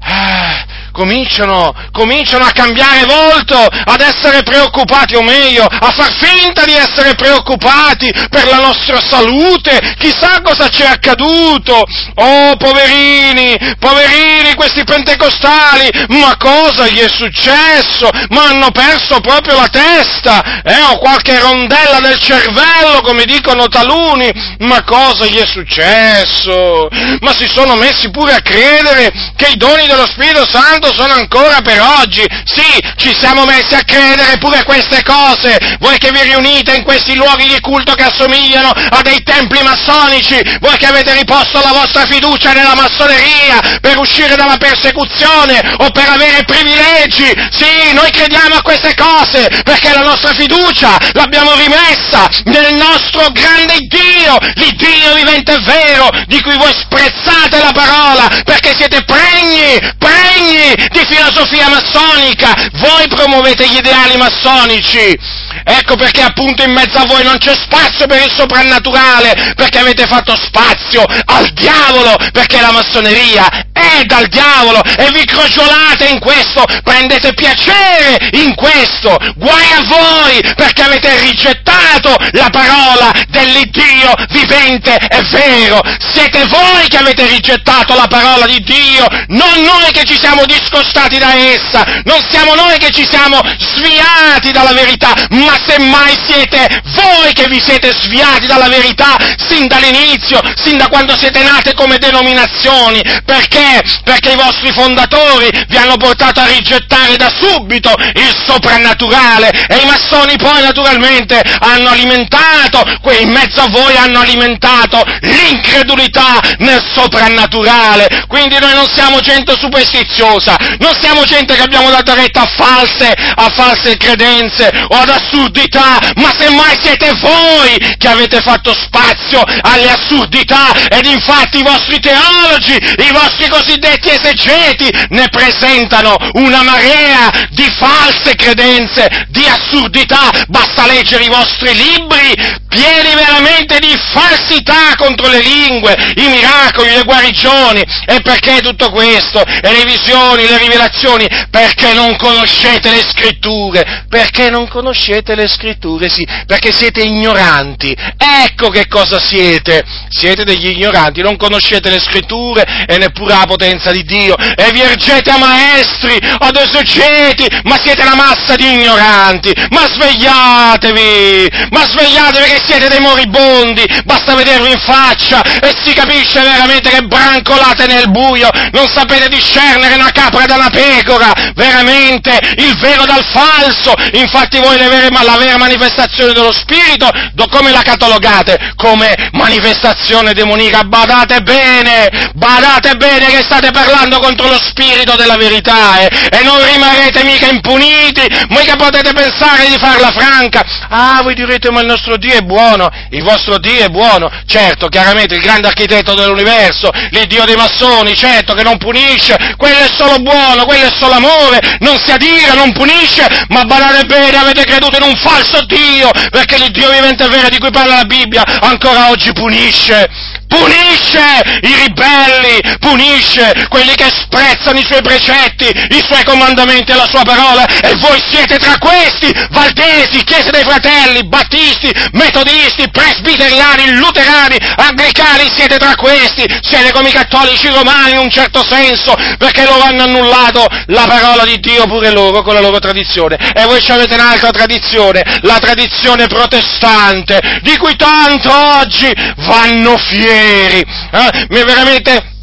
ah, 0.00 0.64
cominciano, 1.00 1.72
cominciano 1.92 2.44
a 2.44 2.52
cambiare 2.52 3.06
volto, 3.06 3.56
ad 3.56 4.00
essere 4.02 4.42
preoccupati, 4.42 5.16
o 5.16 5.22
meglio, 5.22 5.64
a 5.64 5.90
far 5.92 6.12
finta 6.12 6.66
di 6.66 6.74
essere 6.74 7.14
preoccupati 7.14 8.12
per 8.28 8.46
la 8.46 8.58
nostra 8.58 9.00
salute, 9.00 9.94
chissà 9.98 10.42
cosa 10.42 10.68
ci 10.68 10.82
è 10.82 10.86
accaduto. 10.86 11.82
Oh, 12.16 12.54
poverini, 12.56 13.56
poverini 13.78 14.54
questi 14.54 14.84
pentecostali, 14.84 15.88
ma 16.08 16.36
cosa 16.36 16.86
gli 16.86 16.98
è 16.98 17.08
successo? 17.08 18.10
Ma 18.28 18.48
hanno 18.50 18.70
perso 18.70 19.20
proprio 19.20 19.56
la 19.56 19.68
testa, 19.68 20.60
eh, 20.62 20.82
o 20.92 20.98
qualche 20.98 21.38
rondella 21.40 22.00
del 22.00 22.18
cervello, 22.18 23.00
come 23.00 23.24
dicono 23.24 23.68
taluni, 23.68 24.30
ma 24.58 24.84
cosa 24.84 25.24
gli 25.24 25.38
è 25.38 25.46
successo? 25.46 26.88
Ma 27.20 27.32
si 27.32 27.48
sono 27.48 27.74
messi 27.76 28.10
pure 28.10 28.34
a 28.34 28.42
credere 28.42 29.10
che 29.36 29.48
i 29.52 29.56
doni 29.56 29.86
dello 29.86 30.06
Spirito 30.06 30.46
Santo 30.46 30.89
sono 30.92 31.14
ancora 31.14 31.60
per 31.60 31.80
oggi. 31.80 32.24
Sì, 32.44 32.78
ci 32.96 33.14
siamo 33.18 33.44
messi 33.44 33.74
a 33.74 33.84
credere 33.84 34.38
pure 34.38 34.62
queste 34.64 35.02
cose. 35.02 35.76
Voi 35.80 35.98
che 35.98 36.10
vi 36.10 36.22
riunite 36.22 36.74
in 36.74 36.82
questi 36.82 37.16
luoghi 37.16 37.46
di 37.46 37.60
culto 37.60 37.94
che 37.94 38.04
assomigliano 38.04 38.70
a 38.70 39.00
dei 39.02 39.22
templi 39.22 39.62
massonici, 39.62 40.40
voi 40.60 40.76
che 40.76 40.86
avete 40.86 41.14
riposto 41.14 41.60
la 41.60 41.72
vostra 41.72 42.06
fiducia 42.06 42.52
nella 42.52 42.74
massoneria 42.74 43.78
per 43.80 43.98
uscire 43.98 44.36
dalla 44.36 44.56
persecuzione 44.56 45.60
o 45.78 45.90
per 45.90 46.08
avere 46.08 46.44
privilegi. 46.44 47.32
Sì, 47.50 47.92
noi 47.92 48.10
crediamo 48.10 48.56
a 48.56 48.62
queste 48.62 48.94
cose 48.94 49.48
perché 49.64 49.92
la 49.92 50.02
nostra 50.02 50.32
fiducia 50.32 50.96
l'abbiamo 51.12 51.54
rimessa 51.54 52.28
nel 52.44 52.74
nostro 52.74 53.30
grande 53.32 53.78
Dio, 53.88 54.36
l'Iddio 54.54 55.14
vivente 55.14 55.58
vero, 55.60 56.08
di 56.26 56.40
cui 56.42 56.56
voi 56.56 56.72
sprezzate 56.72 57.58
la 57.58 57.72
parola 57.72 58.28
perché 58.44 58.74
siete 58.76 59.02
pregni, 59.04 59.78
pregni 59.98 60.69
di 60.74 61.04
filosofia 61.08 61.68
massonica, 61.68 62.54
voi 62.74 63.08
promuovete 63.08 63.68
gli 63.68 63.76
ideali 63.76 64.16
massonici. 64.16 65.18
Ecco 65.64 65.96
perché 65.96 66.22
appunto 66.22 66.62
in 66.62 66.72
mezzo 66.72 66.98
a 66.98 67.06
voi 67.06 67.22
non 67.24 67.38
c'è 67.38 67.54
spazio 67.54 68.06
per 68.06 68.22
il 68.22 68.32
soprannaturale, 68.32 69.54
perché 69.54 69.78
avete 69.78 70.06
fatto 70.06 70.36
spazio 70.36 71.04
al 71.26 71.50
diavolo, 71.52 72.16
perché 72.32 72.60
la 72.60 72.72
massoneria 72.72 73.48
è 73.72 74.04
dal 74.04 74.26
diavolo 74.28 74.82
e 74.82 75.10
vi 75.12 75.24
crogiolate 75.24 76.06
in 76.08 76.18
questo, 76.20 76.64
prendete 76.82 77.32
piacere 77.34 78.30
in 78.32 78.54
questo, 78.54 79.16
guai 79.36 79.72
a 79.72 79.82
voi 79.84 80.40
perché 80.54 80.82
avete 80.82 81.18
rigettato 81.20 82.14
la 82.32 82.48
parola 82.50 83.10
dell'Iddio 83.28 84.12
vivente 84.30 84.96
e 84.96 85.22
vero, 85.30 85.80
siete 86.12 86.44
voi 86.46 86.88
che 86.88 86.98
avete 86.98 87.26
rigettato 87.26 87.94
la 87.94 88.06
parola 88.06 88.46
di 88.46 88.60
Dio, 88.60 89.06
non 89.28 89.62
noi 89.62 89.90
che 89.92 90.04
ci 90.04 90.18
siamo 90.18 90.44
discostati 90.60 91.18
da 91.18 91.34
essa, 91.34 91.84
non 92.04 92.20
siamo 92.30 92.54
noi 92.54 92.78
che 92.78 92.90
ci 92.90 93.06
siamo 93.08 93.40
sviati 93.58 94.52
dalla 94.52 94.72
verità, 94.72 95.14
ma 95.30 95.56
semmai 95.66 96.16
siete 96.26 96.82
voi 96.94 97.32
che 97.32 97.46
vi 97.48 97.60
siete 97.60 97.92
sviati 98.00 98.46
dalla 98.46 98.68
verità 98.68 99.16
sin 99.48 99.66
dall'inizio, 99.66 100.40
sin 100.62 100.76
da 100.76 100.88
quando 100.88 101.16
siete 101.16 101.42
nate 101.42 101.74
come 101.74 101.98
denominazioni, 101.98 103.00
perché? 103.24 103.82
Perché 104.04 104.32
i 104.32 104.36
vostri 104.36 104.70
fondatori 104.72 105.50
vi 105.68 105.76
hanno 105.76 105.96
portato 105.96 106.40
a 106.40 106.46
rigettare 106.46 107.16
da 107.16 107.30
subito 107.40 107.94
il 108.14 108.34
soprannaturale 108.46 109.50
e 109.68 109.76
i 109.78 109.86
massoni 109.86 110.36
poi 110.36 110.62
naturalmente 110.62 111.40
hanno 111.60 111.90
alimentato, 111.90 112.84
in 113.20 113.30
mezzo 113.30 113.60
a 113.60 113.68
voi 113.68 113.96
hanno 113.96 114.20
alimentato 114.20 115.02
l'incredulità 115.20 116.40
nel 116.58 116.82
soprannaturale, 116.94 118.24
quindi 118.28 118.58
noi 118.58 118.74
non 118.74 118.86
siamo 118.92 119.20
gente 119.20 119.54
superstiziosa, 119.58 120.49
non 120.78 120.96
siamo 121.00 121.24
gente 121.24 121.54
che 121.54 121.62
abbiamo 121.62 121.90
dato 121.90 122.14
retta 122.14 122.42
a 122.42 122.46
false, 122.46 123.12
a 123.12 123.48
false 123.50 123.96
credenze 123.96 124.70
o 124.88 124.96
ad 124.96 125.08
assurdità, 125.08 125.98
ma 126.16 126.32
semmai 126.36 126.78
siete 126.80 127.12
voi 127.20 127.96
che 127.96 128.08
avete 128.08 128.40
fatto 128.40 128.74
spazio 128.74 129.42
alle 129.62 129.90
assurdità 129.90 130.72
ed 130.88 131.06
infatti 131.06 131.58
i 131.58 131.62
vostri 131.62 131.98
teologi, 132.00 132.74
i 132.74 133.12
vostri 133.12 133.48
cosiddetti 133.48 134.10
esegeti 134.10 134.88
ne 135.10 135.28
presentano 135.28 136.16
una 136.34 136.62
marea 136.62 137.30
di 137.50 137.68
false 137.78 138.34
credenze, 138.34 139.26
di 139.28 139.44
assurdità, 139.46 140.30
basta 140.48 140.86
leggere 140.86 141.24
i 141.24 141.28
vostri 141.28 141.74
libri 141.74 142.58
pieni 142.68 143.14
veramente 143.14 143.78
di 143.78 143.98
falsità 144.12 144.94
contro 144.96 145.28
le 145.28 145.40
lingue, 145.40 145.96
i 146.16 146.28
miracoli, 146.28 146.90
le 146.90 147.02
guarigioni. 147.02 147.82
E 148.06 148.20
perché 148.22 148.60
tutto 148.60 148.90
questo? 148.90 149.44
E 149.44 149.72
le 149.72 149.84
visioni, 149.84 150.39
le 150.48 150.58
rivelazioni? 150.58 151.26
Perché 151.50 151.92
non 151.94 152.16
conoscete 152.16 152.90
le 152.90 153.02
scritture? 153.02 154.04
Perché 154.08 154.50
non 154.50 154.68
conoscete 154.68 155.34
le 155.34 155.48
scritture? 155.48 156.08
Sì, 156.08 156.26
perché 156.46 156.72
siete 156.72 157.02
ignoranti. 157.02 157.96
Ecco 158.16 158.68
che 158.68 158.86
cosa 158.88 159.18
siete. 159.20 159.82
Siete 160.08 160.44
degli 160.44 160.68
ignoranti, 160.68 161.22
non 161.22 161.36
conoscete 161.36 161.90
le 161.90 162.00
scritture 162.00 162.64
e 162.86 162.98
neppure 162.98 163.34
la 163.34 163.46
potenza 163.46 163.90
di 163.90 164.04
Dio. 164.04 164.36
E 164.36 164.70
vi 164.72 164.80
ergete 164.80 165.30
a 165.30 165.38
maestri, 165.38 166.18
ad 166.20 166.56
esegeti, 166.56 167.46
ma 167.64 167.78
siete 167.82 168.02
una 168.02 168.16
massa 168.16 168.54
di 168.56 168.72
ignoranti. 168.72 169.52
Ma 169.70 169.86
svegliatevi! 169.86 171.68
Ma 171.70 171.84
svegliatevi 171.84 172.50
che 172.50 172.62
siete 172.64 172.88
dei 172.88 173.00
moribondi, 173.00 173.84
basta 174.04 174.34
vedervi 174.34 174.70
in 174.70 174.78
faccia 174.78 175.42
e 175.42 175.74
si 175.84 175.92
capisce 175.92 176.40
veramente 176.40 176.90
che 176.90 177.02
brancolate 177.02 177.86
nel 177.86 178.10
buio, 178.10 178.48
non 178.72 178.88
sapete 178.88 179.28
discernere 179.28 179.94
una 179.94 180.10
capra 180.30 180.46
da 180.46 180.54
una 180.54 180.70
pecora, 180.70 181.32
veramente 181.54 182.38
il 182.56 182.78
vero 182.78 183.04
dal 183.04 183.24
falso, 183.24 183.92
infatti 184.12 184.58
voi 184.60 184.78
vere, 184.78 185.08
la 185.10 185.36
vera 185.36 185.58
manifestazione 185.58 186.32
dello 186.32 186.52
Spirito, 186.52 187.10
do, 187.32 187.46
come 187.48 187.72
la 187.72 187.82
catalogate? 187.82 188.72
Come 188.76 189.30
manifestazione 189.32 190.32
demonica, 190.32 190.84
badate 190.84 191.40
bene, 191.42 192.30
badate 192.34 192.94
bene 192.94 193.26
che 193.26 193.42
state 193.42 193.70
parlando 193.72 194.20
contro 194.20 194.48
lo 194.48 194.58
Spirito 194.60 195.16
della 195.16 195.36
verità 195.36 195.98
eh, 195.98 196.08
e 196.30 196.42
non 196.44 196.64
rimarrete 196.64 197.24
mica 197.24 197.48
impuniti, 197.48 198.22
mica 198.48 198.76
potete 198.76 199.12
pensare 199.12 199.68
di 199.68 199.76
farla 199.78 200.10
franca, 200.10 200.64
ah 200.88 201.20
voi 201.22 201.34
direte 201.34 201.70
ma 201.70 201.80
il 201.80 201.86
nostro 201.86 202.16
Dio 202.16 202.34
è 202.34 202.40
buono, 202.40 202.88
il 203.10 203.22
vostro 203.22 203.58
Dio 203.58 203.84
è 203.84 203.88
buono, 203.88 204.30
certo, 204.46 204.88
chiaramente 204.88 205.34
il 205.34 205.42
grande 205.42 205.66
architetto 205.66 206.14
dell'universo, 206.14 206.90
l'Iddio 207.10 207.44
dei 207.44 207.56
massoni, 207.56 208.14
certo 208.14 208.54
che 208.54 208.62
non 208.62 208.78
punisce, 208.78 209.54
quello 209.56 209.78
è 209.78 209.88
solo 209.92 210.19
buono, 210.22 210.64
quello 210.64 210.86
è 210.86 210.92
solo 210.98 211.14
amore, 211.14 211.60
non 211.80 211.98
si 211.98 212.10
adira, 212.10 212.54
non 212.54 212.72
punisce, 212.72 213.26
ma 213.48 213.64
badate 213.64 214.04
bene, 214.06 214.36
avete 214.36 214.64
creduto 214.64 214.96
in 214.96 215.08
un 215.08 215.16
falso 215.16 215.64
Dio, 215.64 216.10
perché 216.30 216.58
l'Iddio 216.58 216.90
vivente 216.90 217.24
e 217.24 217.28
vero 217.28 217.48
di 217.48 217.58
cui 217.58 217.70
parla 217.70 217.96
la 217.96 218.04
Bibbia 218.04 218.44
ancora 218.60 219.10
oggi 219.10 219.32
punisce 219.32 220.38
punisce 220.50 221.22
i 221.62 221.74
ribelli, 221.86 222.58
punisce 222.80 223.66
quelli 223.68 223.94
che 223.94 224.10
sprezzano 224.10 224.78
i 224.78 224.84
suoi 224.84 225.00
precetti, 225.00 225.66
i 225.66 226.02
suoi 226.04 226.24
comandamenti 226.24 226.90
e 226.90 226.96
la 226.96 227.06
sua 227.08 227.22
parola, 227.22 227.64
e 227.66 227.94
voi 227.96 228.20
siete 228.30 228.58
tra 228.58 228.76
questi, 228.78 229.32
valdesi, 229.50 230.24
chiese 230.24 230.50
dei 230.50 230.64
fratelli, 230.64 231.26
battisti, 231.26 231.92
metodisti, 232.12 232.90
presbiteriani, 232.90 233.94
luterani, 233.94 234.58
anglicani, 234.76 235.48
siete 235.54 235.78
tra 235.78 235.94
questi, 235.94 236.44
siete 236.62 236.90
come 236.90 237.10
i 237.10 237.12
cattolici 237.12 237.68
romani 237.68 238.12
in 238.12 238.18
un 238.18 238.30
certo 238.30 238.64
senso, 238.68 239.14
perché 239.38 239.64
loro 239.64 239.82
hanno 239.82 240.02
annullato 240.02 240.66
la 240.86 241.06
parola 241.06 241.44
di 241.44 241.60
Dio 241.60 241.86
pure 241.86 242.10
loro 242.10 242.42
con 242.42 242.54
la 242.54 242.60
loro 242.60 242.80
tradizione, 242.80 243.36
e 243.54 243.64
voi 243.64 243.78
avete 243.86 244.14
un'altra 244.14 244.50
tradizione, 244.50 245.22
la 245.42 245.58
tradizione 245.58 246.26
protestante, 246.26 247.60
di 247.62 247.76
cui 247.76 247.94
tanto 247.94 248.50
oggi 248.52 249.12
vanno 249.36 249.96
fieri, 249.96 250.39
eh? 250.40 251.46
veramente 251.48 252.38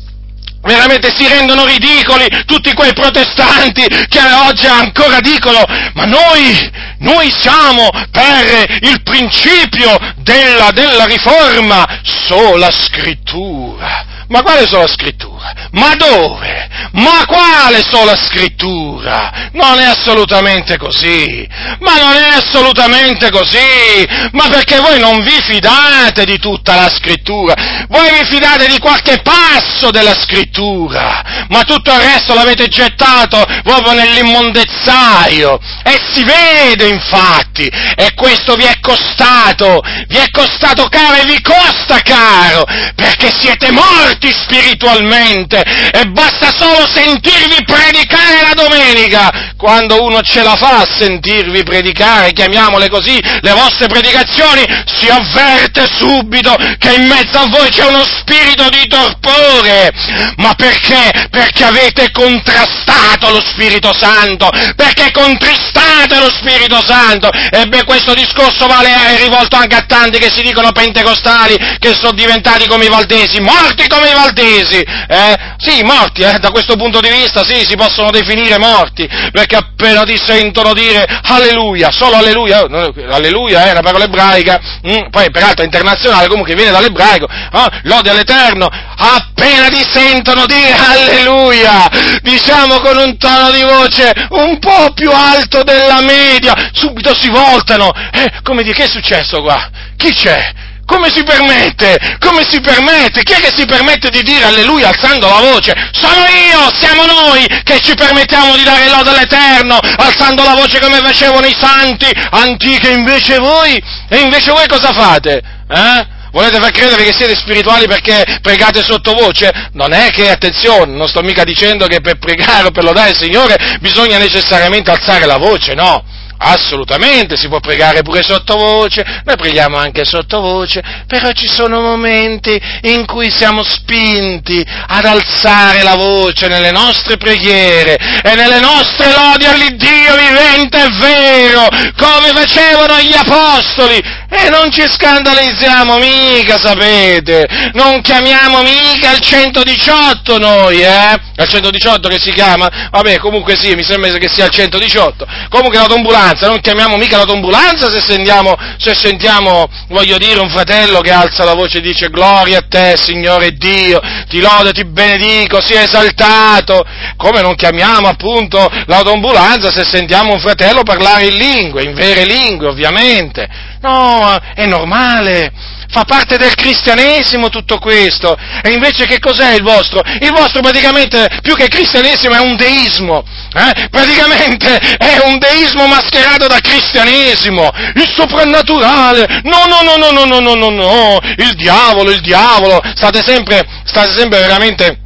veramente 0.67 1.13
si 1.15 1.25
rendono 1.27 1.65
ridicoli 1.65 2.27
tutti 2.45 2.73
quei 2.73 2.93
protestanti 2.93 3.87
che 4.09 4.19
oggi 4.47 4.67
ancora 4.67 5.19
dicono 5.21 5.63
ma 5.93 6.05
noi, 6.05 6.71
noi 6.99 7.31
siamo 7.31 7.89
per 8.11 8.77
il 8.81 9.01
principio 9.01 9.97
della, 10.17 10.71
della 10.71 11.05
riforma 11.05 12.01
sola 12.03 12.69
scrittura. 12.69 14.16
Ma 14.27 14.41
quale 14.41 14.67
sola 14.67 14.87
scrittura? 14.87 15.53
Ma 15.71 15.95
dove? 15.95 16.67
Ma 16.93 17.23
quale 17.25 17.81
sola 17.81 18.15
scrittura? 18.15 19.49
Non 19.53 19.79
è 19.79 19.85
assolutamente 19.85 20.77
così. 20.77 21.47
Ma 21.79 21.95
non 21.95 22.13
è 22.13 22.35
assolutamente 22.35 23.29
così. 23.29 24.05
Ma 24.31 24.47
perché 24.49 24.79
voi 24.79 24.99
non 24.99 25.23
vi 25.23 25.39
fidate 25.47 26.25
di 26.25 26.37
tutta 26.39 26.75
la 26.75 26.89
scrittura? 26.89 27.85
Voi 27.87 28.09
vi 28.19 28.25
fidate 28.25 28.67
di 28.67 28.79
qualche 28.79 29.21
passo 29.21 29.91
della 29.91 30.15
scrittura. 30.19 31.45
Ma 31.47 31.63
tutto 31.63 31.93
il 31.93 31.99
resto 31.99 32.33
l'avete 32.33 32.67
gettato 32.67 33.45
proprio 33.63 33.93
nell'immondezzaio. 33.93 35.57
E 35.83 36.01
si 36.11 36.23
vede 36.25 36.87
infatti. 36.87 37.65
E 37.95 38.13
questo 38.13 38.55
vi 38.55 38.65
è 38.65 38.77
costato. 38.81 39.81
Vi 40.07 40.17
è 40.17 40.29
costato 40.31 40.87
caro 40.89 41.15
e 41.15 41.25
vi 41.25 41.41
costa 41.41 41.99
caro. 42.01 42.65
Perché 42.93 43.31
siete 43.31 43.71
morti 43.71 44.16
morti 44.17 44.31
spiritualmente 44.31 45.61
e 45.91 46.05
basta 46.07 46.51
solo 46.57 46.87
sentirvi 46.91 47.63
predicare 47.63 48.41
la 48.41 48.53
domenica. 48.53 49.53
Quando 49.57 50.03
uno 50.03 50.21
ce 50.21 50.43
la 50.43 50.55
fa 50.55 50.79
a 50.79 50.87
sentirvi 50.97 51.63
predicare, 51.63 52.33
chiamiamole 52.33 52.89
così, 52.89 53.19
le 53.41 53.51
vostre 53.51 53.87
predicazioni, 53.87 54.63
si 54.85 55.07
avverte 55.07 55.87
subito 55.97 56.55
che 56.77 56.93
in 56.93 57.07
mezzo 57.07 57.39
a 57.39 57.47
voi 57.47 57.69
c'è 57.69 57.85
uno 57.85 58.03
spirito 58.03 58.69
di 58.69 58.87
torpore. 58.87 59.91
Ma 60.37 60.53
perché? 60.55 61.27
Perché 61.29 61.63
avete 61.63 62.11
contrastato 62.11 63.29
lo 63.29 63.41
Spirito 63.41 63.93
Santo, 63.97 64.49
perché 64.75 65.11
contristate 65.11 66.19
lo 66.19 66.29
Spirito 66.29 66.83
Santo. 66.85 67.29
E 67.31 67.65
beh, 67.65 67.83
questo 67.83 68.13
discorso 68.13 68.67
vale, 68.67 68.89
è 68.89 69.21
rivolto 69.21 69.55
anche 69.55 69.75
a 69.75 69.85
tanti 69.87 70.19
che 70.19 70.31
si 70.31 70.41
dicono 70.41 70.71
pentecostali, 70.71 71.57
che 71.79 71.93
sono 71.93 72.13
diventati 72.13 72.67
come 72.67 72.85
i 72.85 72.89
valdesi, 72.89 73.39
morti 73.39 73.87
come 73.87 74.06
i 74.09 74.13
valdesi, 74.13 74.79
eh? 74.79 75.55
Sì, 75.57 75.81
morti, 75.83 76.21
eh? 76.21 76.39
da 76.39 76.51
questo 76.51 76.75
punto 76.75 76.99
di 76.99 77.09
vista, 77.09 77.43
sì, 77.43 77.65
si 77.65 77.75
possono 77.75 78.11
definire 78.11 78.57
morti, 78.57 79.07
perché 79.31 79.55
appena 79.55 80.03
ti 80.03 80.17
sentono 80.17 80.73
dire 80.73 81.05
alleluia, 81.23 81.91
solo 81.91 82.15
alleluia, 82.15 82.65
alleluia 83.09 83.65
è 83.65 83.71
una 83.71 83.81
parola 83.81 84.05
ebraica, 84.05 84.59
mm, 84.85 85.09
poi 85.09 85.31
peraltro 85.31 85.63
internazionale, 85.63 86.27
comunque 86.27 86.55
viene 86.55 86.71
dall'ebraico, 86.71 87.27
eh? 87.27 87.79
lode 87.83 88.09
all'Eterno, 88.09 88.67
appena 88.67 89.67
ti 89.69 89.83
sentono 89.83 90.45
dire 90.45 90.73
alleluia, 90.77 91.87
diciamo 92.21 92.79
con 92.79 92.97
un 92.97 93.17
tono 93.17 93.51
di 93.51 93.61
voce 93.63 94.13
un 94.29 94.59
po' 94.59 94.93
più 94.93 95.11
alto 95.11 95.63
della 95.63 96.01
media, 96.01 96.69
subito 96.71 97.15
si 97.15 97.29
voltano, 97.29 97.91
eh, 98.11 98.31
come 98.43 98.63
dire, 98.63 98.75
che 98.75 98.83
è 98.83 98.89
successo 98.89 99.41
qua? 99.41 99.69
Chi 99.97 100.13
c'è? 100.13 100.56
Come 100.87 101.09
si 101.09 101.21
permette? 101.23 102.17
Come 102.17 102.47
si 102.49 102.61
permette? 102.61 103.21
Chi 103.21 103.33
è 103.33 103.41
che 103.41 103.51
si 103.53 103.65
permette 103.65 104.09
di 104.09 104.23
dire 104.23 104.45
alleluia 104.45 104.87
alzando 104.87 105.27
la 105.27 105.41
voce? 105.41 105.73
Sono 105.91 106.25
io, 106.47 106.71
siamo 106.79 107.05
noi 107.05 107.45
che 107.63 107.81
ci 107.81 107.93
permettiamo 107.93 108.55
di 108.55 108.63
dare 108.63 108.89
lode 108.89 109.09
all'Eterno, 109.09 109.77
alzando 109.97 110.43
la 110.43 110.55
voce 110.55 110.79
come 110.79 110.99
facevano 110.99 111.45
i 111.45 111.55
santi 111.59 112.09
antichi, 112.29 112.89
invece 112.89 113.37
voi, 113.37 113.83
e 114.07 114.17
invece 114.19 114.51
voi 114.51 114.65
cosa 114.67 114.93
fate? 114.93 115.41
Eh? 115.69 116.07
Volete 116.31 116.57
far 116.57 116.71
credere 116.71 117.03
che 117.03 117.13
siete 117.13 117.35
spirituali 117.35 117.85
perché 117.85 118.39
pregate 118.41 118.81
sottovoce? 118.81 119.69
Non 119.73 119.91
è 119.91 120.09
che, 120.11 120.29
attenzione, 120.29 120.93
non 120.93 121.09
sto 121.09 121.21
mica 121.21 121.43
dicendo 121.43 121.85
che 121.87 121.99
per 121.99 122.17
pregare 122.17 122.67
o 122.67 122.71
per 122.71 122.85
lodare 122.85 123.09
il 123.09 123.17
Signore 123.17 123.77
bisogna 123.81 124.17
necessariamente 124.17 124.89
alzare 124.89 125.25
la 125.25 125.37
voce, 125.37 125.73
no. 125.73 126.01
Assolutamente, 126.39 127.35
si 127.35 127.47
può 127.47 127.59
pregare 127.59 128.03
pure 128.03 128.21
sottovoce, 128.21 129.21
noi 129.25 129.35
preghiamo 129.35 129.75
anche 129.75 130.05
sottovoce, 130.05 130.83
però 131.07 131.31
ci 131.31 131.47
sono 131.47 131.81
momenti 131.81 132.59
in 132.83 133.05
cui 133.05 133.31
siamo 133.31 133.63
spinti 133.63 134.63
ad 134.87 135.05
alzare 135.05 135.81
la 135.81 135.95
voce 135.95 136.47
nelle 136.47 136.71
nostre 136.71 137.17
preghiere 137.17 137.97
e 138.21 138.35
nelle 138.35 138.59
nostre 138.59 139.11
lodi 139.11 139.45
all'Iddio 139.45 140.15
vivente 140.15 140.83
e 140.83 140.89
vero, 140.99 141.67
come 141.97 142.29
facevano 142.33 142.99
gli 142.99 143.13
apostoli, 143.13 143.99
e 144.29 144.49
non 144.49 144.69
ci 144.71 144.85
scandalizziamo 144.85 145.97
mica, 145.97 146.57
sapete, 146.57 147.47
non 147.73 148.01
chiamiamo 148.01 148.61
mica 148.61 149.13
il 149.13 149.19
118 149.19 150.37
noi, 150.37 150.81
eh? 150.81 151.25
Al 151.39 151.47
118 151.47 152.09
che 152.09 152.19
si 152.19 152.31
chiama? 152.31 152.89
Vabbè, 152.91 153.19
comunque 153.19 153.55
sì, 153.55 153.73
mi 153.75 153.83
sembra 153.83 154.11
che 154.13 154.27
sia 154.27 154.45
il 154.45 154.51
118. 154.51 155.25
Comunque 155.49 155.77
l'autoambulanza, 155.77 156.47
non 156.47 156.59
chiamiamo 156.59 156.97
mica 156.97 157.15
l'autoambulanza 157.15 157.89
se 157.89 158.01
sentiamo, 158.01 158.55
se 158.77 158.95
sentiamo, 158.95 159.69
voglio 159.89 160.17
dire, 160.17 160.39
un 160.39 160.49
fratello 160.49 160.99
che 160.99 161.11
alza 161.11 161.43
la 161.43 161.53
voce 161.53 161.77
e 161.77 161.81
dice 161.81 162.09
gloria 162.09 162.57
a 162.57 162.65
te, 162.67 162.95
Signore 162.97 163.51
Dio, 163.51 164.01
ti 164.27 164.41
lodo, 164.41 164.71
ti 164.71 164.83
benedico, 164.83 165.61
sia 165.61 165.83
esaltato. 165.83 166.83
Come 167.15 167.41
non 167.41 167.55
chiamiamo 167.55 168.07
appunto 168.07 168.67
l'autoambulanza 168.87 169.69
se 169.69 169.85
sentiamo 169.85 170.33
un 170.33 170.39
fratello 170.39 170.83
parlare 170.83 171.25
in 171.25 171.35
lingue, 171.35 171.83
in 171.83 171.93
vere 171.93 172.25
lingue 172.25 172.67
ovviamente. 172.67 173.75
No, 173.81 174.37
è 174.55 174.65
normale 174.65 175.51
fa 175.89 176.03
parte 176.03 176.37
del 176.37 176.53
cristianesimo 176.53 177.49
tutto 177.49 177.77
questo. 177.79 178.37
E 178.61 178.71
invece 178.71 179.05
che 179.05 179.19
cos'è 179.19 179.53
il 179.53 179.63
vostro? 179.63 180.01
Il 180.19 180.31
vostro 180.31 180.61
praticamente 180.61 181.39
più 181.41 181.55
che 181.55 181.67
cristianesimo 181.67 182.35
è 182.35 182.39
un 182.39 182.55
deismo. 182.55 183.23
Eh? 183.53 183.87
Praticamente 183.89 184.77
è 184.77 185.21
un 185.23 185.37
deismo 185.37 185.87
mascherato 185.87 186.47
da 186.47 186.59
cristianesimo. 186.59 187.69
Il 187.95 188.07
soprannaturale. 188.15 189.41
No, 189.43 189.65
no, 189.65 189.81
no, 189.81 189.95
no, 189.95 190.11
no, 190.11 190.25
no, 190.25 190.39
no, 190.39 190.53
no, 190.55 190.69
no. 190.69 191.19
Il 191.37 191.55
diavolo, 191.55 192.11
il 192.11 192.21
diavolo. 192.21 192.81
State 192.95 193.23
sempre, 193.23 193.65
state 193.85 194.11
sempre 194.11 194.39
veramente 194.39 195.05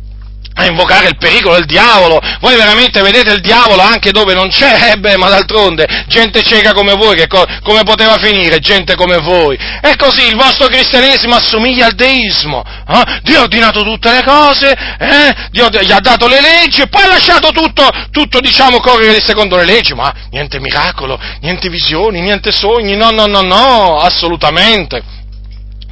a 0.61 0.67
invocare 0.67 1.07
il 1.07 1.17
pericolo 1.17 1.55
del 1.55 1.65
diavolo. 1.65 2.19
Voi 2.39 2.55
veramente 2.55 3.01
vedete 3.01 3.33
il 3.33 3.41
diavolo 3.41 3.81
anche 3.81 4.11
dove 4.11 4.33
non 4.33 4.49
c'è? 4.49 4.69
Eh 4.91 4.97
beh, 4.97 5.15
ma 5.15 5.29
d'altronde, 5.29 6.05
gente 6.07 6.43
cieca 6.43 6.73
come 6.73 6.93
voi, 6.95 7.15
che 7.15 7.27
co- 7.27 7.45
come 7.63 7.83
poteva 7.83 8.17
finire? 8.17 8.59
Gente 8.59 8.95
come 8.95 9.19
voi. 9.19 9.57
E 9.81 9.95
così 9.95 10.27
il 10.27 10.35
vostro 10.35 10.67
cristianesimo 10.67 11.35
assomiglia 11.35 11.85
al 11.85 11.93
deismo. 11.93 12.61
Eh? 12.87 13.19
Dio 13.23 13.39
ha 13.39 13.43
ordinato 13.43 13.83
tutte 13.83 14.11
le 14.11 14.23
cose, 14.23 14.71
eh? 14.71 15.33
Dio 15.51 15.69
gli 15.69 15.91
ha 15.91 15.99
dato 15.99 16.27
le 16.27 16.41
leggi 16.41 16.81
e 16.81 16.87
poi 16.87 17.03
ha 17.03 17.07
lasciato 17.07 17.51
tutto, 17.51 17.89
tutto, 18.11 18.39
diciamo, 18.39 18.79
correre 18.79 19.21
secondo 19.21 19.55
le 19.55 19.65
leggi, 19.65 19.93
ma 19.93 20.13
niente 20.29 20.59
miracolo, 20.59 21.17
niente 21.39 21.69
visioni, 21.69 22.19
niente 22.19 22.51
sogni, 22.51 22.95
no, 22.95 23.11
no, 23.11 23.27
no, 23.27 23.41
no, 23.41 23.99
assolutamente 23.99 25.19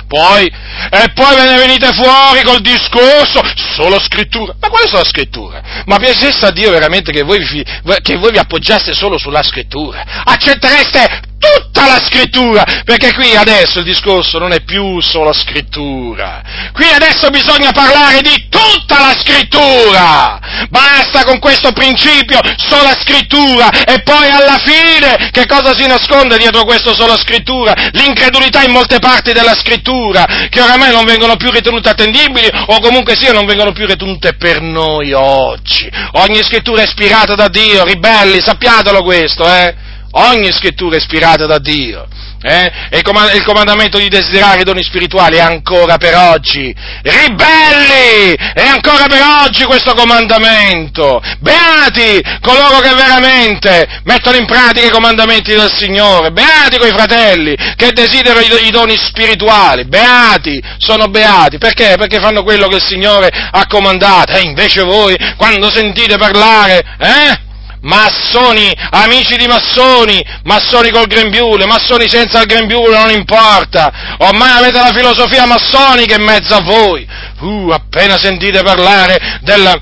poi, 0.09 0.47
e 0.47 1.11
poi 1.13 1.35
ve 1.35 1.43
ne 1.45 1.55
venite 1.55 1.93
fuori 1.93 2.41
col 2.43 2.61
discorso, 2.61 3.41
solo 3.75 3.99
scrittura. 3.99 4.55
Ma 4.59 4.67
quale 4.67 4.87
sono 4.87 5.03
scrittura? 5.05 5.61
Ma 5.85 5.97
piacesse 5.97 6.47
a 6.47 6.51
Dio 6.51 6.71
veramente 6.71 7.11
che 7.11 7.21
voi, 7.21 7.37
vi, 7.45 7.63
che 8.01 8.17
voi 8.17 8.31
vi 8.31 8.39
appoggiaste 8.39 8.93
solo 8.93 9.19
sulla 9.19 9.43
scrittura? 9.43 10.23
Accettereste 10.25 11.27
tutta 11.39 11.87
la 11.87 11.99
scrittura, 12.03 12.63
perché 12.83 13.13
qui 13.13 13.35
adesso 13.35 13.79
il 13.79 13.85
discorso 13.85 14.37
non 14.37 14.51
è 14.51 14.61
più 14.61 14.99
solo 14.99 15.33
scrittura, 15.33 16.41
qui 16.73 16.85
adesso 16.91 17.29
bisogna 17.29 17.71
parlare 17.71 18.21
di 18.21 18.47
tutta 18.49 18.99
la 18.99 19.15
scrittura, 19.17 20.39
basta 20.69 21.23
con 21.23 21.39
questo 21.39 21.71
principio 21.71 22.39
sola 22.57 22.95
scrittura 23.01 23.69
e 23.85 24.01
poi 24.03 24.27
alla 24.29 24.59
fine 24.59 25.29
che 25.31 25.45
cosa 25.47 25.73
si 25.75 25.87
nasconde 25.87 26.37
dietro 26.37 26.65
questo 26.65 26.93
sola 26.93 27.15
scrittura? 27.15 27.73
L'incredulità 27.93 28.61
in 28.61 28.71
molte 28.71 28.99
parti 28.99 29.31
della 29.31 29.55
scrittura, 29.55 30.25
che 30.49 30.61
oramai 30.61 30.91
non 30.91 31.05
vengono 31.05 31.37
più 31.37 31.49
ritenute 31.49 31.89
attendibili 31.89 32.49
o 32.67 32.79
comunque 32.81 33.15
sia 33.15 33.31
non 33.31 33.45
vengono 33.45 33.71
più 33.71 33.85
ritenute 33.85 34.33
per 34.33 34.61
noi 34.61 35.13
oggi. 35.13 35.89
Ogni 36.13 36.43
scrittura 36.43 36.81
è 36.81 36.85
ispirata 36.85 37.35
da 37.35 37.47
Dio, 37.47 37.85
ribelli, 37.85 38.41
sappiatelo 38.41 39.03
questo, 39.03 39.47
eh? 39.47 39.87
Ogni 40.11 40.51
scrittura 40.51 40.95
è 40.95 40.99
ispirata 40.99 41.45
da 41.45 41.59
Dio. 41.59 42.07
Eh? 42.41 42.71
E 42.89 42.99
il 42.99 43.43
comandamento 43.43 43.97
di 43.97 44.07
desiderare 44.07 44.61
i 44.61 44.63
doni 44.63 44.81
spirituali 44.81 45.35
è 45.35 45.41
ancora 45.41 45.97
per 45.97 46.15
oggi. 46.15 46.73
Ribelli! 47.01 48.33
È 48.53 48.65
ancora 48.65 49.07
per 49.07 49.21
oggi 49.43 49.65
questo 49.65 49.93
comandamento. 49.93 51.21
Beati 51.39 52.23
coloro 52.39 52.79
che 52.79 52.93
veramente 52.93 54.01
mettono 54.05 54.37
in 54.37 54.45
pratica 54.45 54.87
i 54.87 54.91
comandamenti 54.91 55.53
del 55.53 55.71
Signore. 55.75 56.31
Beati 56.31 56.77
quei 56.77 56.91
fratelli 56.91 57.57
che 57.75 57.91
desiderano 57.91 58.39
i 58.39 58.71
doni 58.71 58.97
spirituali. 58.97 59.85
Beati, 59.85 60.63
sono 60.77 61.07
beati. 61.07 61.57
Perché? 61.57 61.95
Perché 61.97 62.19
fanno 62.21 62.43
quello 62.43 62.67
che 62.67 62.77
il 62.77 62.85
Signore 62.85 63.29
ha 63.29 63.67
comandato. 63.67 64.31
E 64.31 64.41
invece 64.41 64.83
voi, 64.83 65.17
quando 65.35 65.69
sentite 65.69 66.15
parlare, 66.15 66.83
eh? 66.99 67.47
Massoni, 67.81 68.73
amici 68.91 69.37
di 69.37 69.47
massoni, 69.47 70.23
massoni 70.43 70.89
col 70.89 71.07
grembiule, 71.07 71.65
massoni 71.65 72.07
senza 72.09 72.41
il 72.41 72.47
grembiule, 72.47 72.97
non 72.97 73.11
importa, 73.11 74.15
ormai 74.17 74.51
avete 74.57 74.79
la 74.79 74.93
filosofia 74.93 75.45
massonica 75.45 76.15
in 76.15 76.23
mezzo 76.23 76.55
a 76.55 76.61
voi, 76.61 77.07
uh, 77.39 77.69
appena 77.69 78.17
sentite 78.17 78.61
parlare 78.63 79.39
della, 79.41 79.79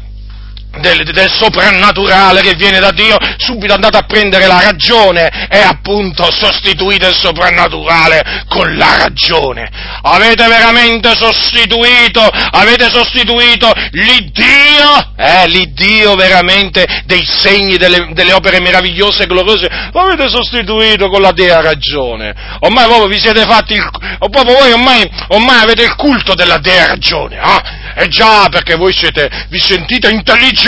del, 0.79 1.03
del, 1.03 1.31
soprannaturale 1.31 2.41
che 2.41 2.55
viene 2.55 2.79
da 2.79 2.91
Dio, 2.91 3.17
subito 3.37 3.73
andate 3.73 3.97
a 3.97 4.03
prendere 4.03 4.47
la 4.47 4.61
ragione 4.61 5.47
e 5.49 5.59
appunto 5.59 6.31
sostituite 6.31 7.07
il 7.07 7.15
soprannaturale 7.15 8.45
con 8.47 8.75
la 8.75 8.97
ragione. 8.97 9.69
Avete 10.01 10.47
veramente 10.47 11.13
sostituito, 11.15 12.21
avete 12.21 12.89
sostituito 12.89 13.71
l'Iddio, 13.91 15.13
eh, 15.17 15.47
l'Iddio 15.47 16.15
veramente 16.15 17.03
dei 17.05 17.25
segni 17.25 17.77
delle, 17.77 18.09
delle 18.13 18.33
opere 18.33 18.59
meravigliose 18.59 19.23
e 19.23 19.27
gloriose, 19.27 19.69
l'avete 19.91 20.29
sostituito 20.29 21.09
con 21.09 21.21
la 21.21 21.31
dea 21.31 21.61
ragione. 21.61 22.33
Ormai 22.61 22.85
proprio 22.85 23.07
vi 23.07 23.19
siete 23.19 23.43
fatti 23.45 23.73
il, 23.73 23.89
proprio 24.17 24.57
voi 24.57 24.71
ormai, 24.71 25.09
ormai 25.29 25.61
avete 25.61 25.83
il 25.83 25.95
culto 25.95 26.33
della 26.33 26.57
dea 26.57 26.87
ragione, 26.87 27.37
eh? 27.37 27.85
Eh 27.99 28.07
già, 28.09 28.47
perché 28.49 28.75
voi 28.75 28.93
siete, 28.93 29.27
vi 29.49 29.59
sentite 29.59 30.09
intelligenti, 30.09 30.66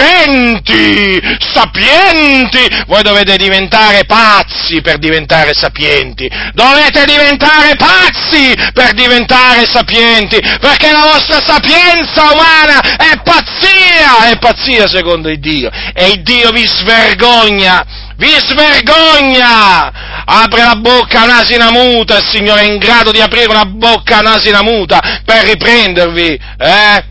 sapienti, 1.51 2.67
voi 2.87 3.01
dovete 3.03 3.35
diventare 3.37 4.05
pazzi 4.05 4.81
per 4.81 4.97
diventare 4.97 5.53
sapienti, 5.53 6.29
dovete 6.53 7.05
diventare 7.05 7.75
pazzi 7.75 8.53
per 8.73 8.93
diventare 8.93 9.65
sapienti, 9.65 10.39
perché 10.59 10.91
la 10.91 11.09
vostra 11.11 11.39
sapienza 11.45 12.31
umana 12.31 12.79
è 12.79 13.21
pazzia, 13.23 14.29
è 14.31 14.37
pazzia 14.37 14.87
secondo 14.87 15.29
il 15.29 15.39
Dio, 15.39 15.69
e 15.93 16.07
il 16.09 16.21
Dio 16.23 16.51
vi 16.51 16.65
svergogna, 16.65 17.85
vi 18.15 18.35
svergogna! 18.37 20.07
Apre 20.31 20.61
la 20.61 20.75
bocca 20.75 21.21
a 21.21 21.23
un'asina 21.23 21.71
muta, 21.71 22.17
il 22.17 22.27
Signore 22.29 22.61
è 22.61 22.65
in 22.65 22.77
grado 22.77 23.11
di 23.11 23.19
aprire 23.19 23.49
una 23.49 23.65
bocca 23.65 24.17
a 24.17 24.19
un'asina 24.19 24.61
muta 24.61 25.21
per 25.25 25.43
riprendervi, 25.45 26.39
eh? 26.57 27.03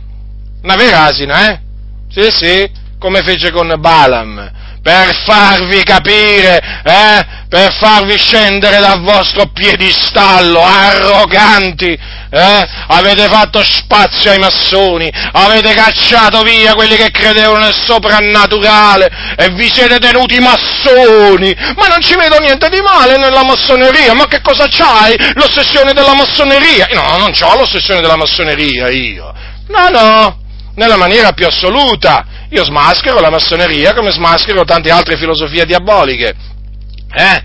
Una 0.62 0.76
vera 0.76 1.04
asina, 1.04 1.50
eh? 1.50 1.67
Sì, 2.10 2.30
sì, 2.30 2.70
come 2.98 3.22
fece 3.22 3.50
con 3.50 3.72
Balaam, 3.78 4.50
per 4.82 5.14
farvi 5.24 5.82
capire, 5.82 6.58
eh? 6.82 7.36
Per 7.48 7.72
farvi 7.78 8.16
scendere 8.18 8.78
dal 8.78 9.00
vostro 9.02 9.46
piedistallo, 9.52 10.62
arroganti, 10.62 11.98
eh? 12.30 12.68
Avete 12.88 13.28
fatto 13.28 13.62
spazio 13.62 14.30
ai 14.30 14.38
massoni, 14.38 15.10
avete 15.32 15.74
cacciato 15.74 16.42
via 16.42 16.74
quelli 16.74 16.96
che 16.96 17.10
credevano 17.10 17.64
nel 17.64 17.74
soprannaturale 17.74 19.08
e 19.36 19.50
vi 19.50 19.70
siete 19.72 19.98
tenuti 19.98 20.38
massoni. 20.40 21.54
Ma 21.76 21.86
non 21.88 22.00
ci 22.00 22.16
vedo 22.16 22.38
niente 22.38 22.68
di 22.70 22.80
male 22.80 23.16
nella 23.16 23.44
massoneria, 23.44 24.14
ma 24.14 24.26
che 24.26 24.40
cosa 24.40 24.66
c'hai? 24.68 25.14
L'ossessione 25.34 25.92
della 25.92 26.14
massoneria? 26.14 26.88
No, 26.92 27.16
non 27.18 27.32
ho 27.38 27.56
l'ossessione 27.56 28.00
della 28.00 28.16
massoneria 28.16 28.88
io. 28.88 29.32
No, 29.68 29.88
no, 29.90 30.38
nella 30.78 30.96
maniera 30.96 31.32
più 31.32 31.46
assoluta. 31.46 32.24
Io 32.50 32.64
smaschero 32.64 33.20
la 33.20 33.28
massoneria 33.28 33.92
come 33.92 34.10
smaschero 34.10 34.64
tante 34.64 34.90
altre 34.90 35.18
filosofie 35.18 35.66
diaboliche. 35.66 36.34
Eh? 37.12 37.42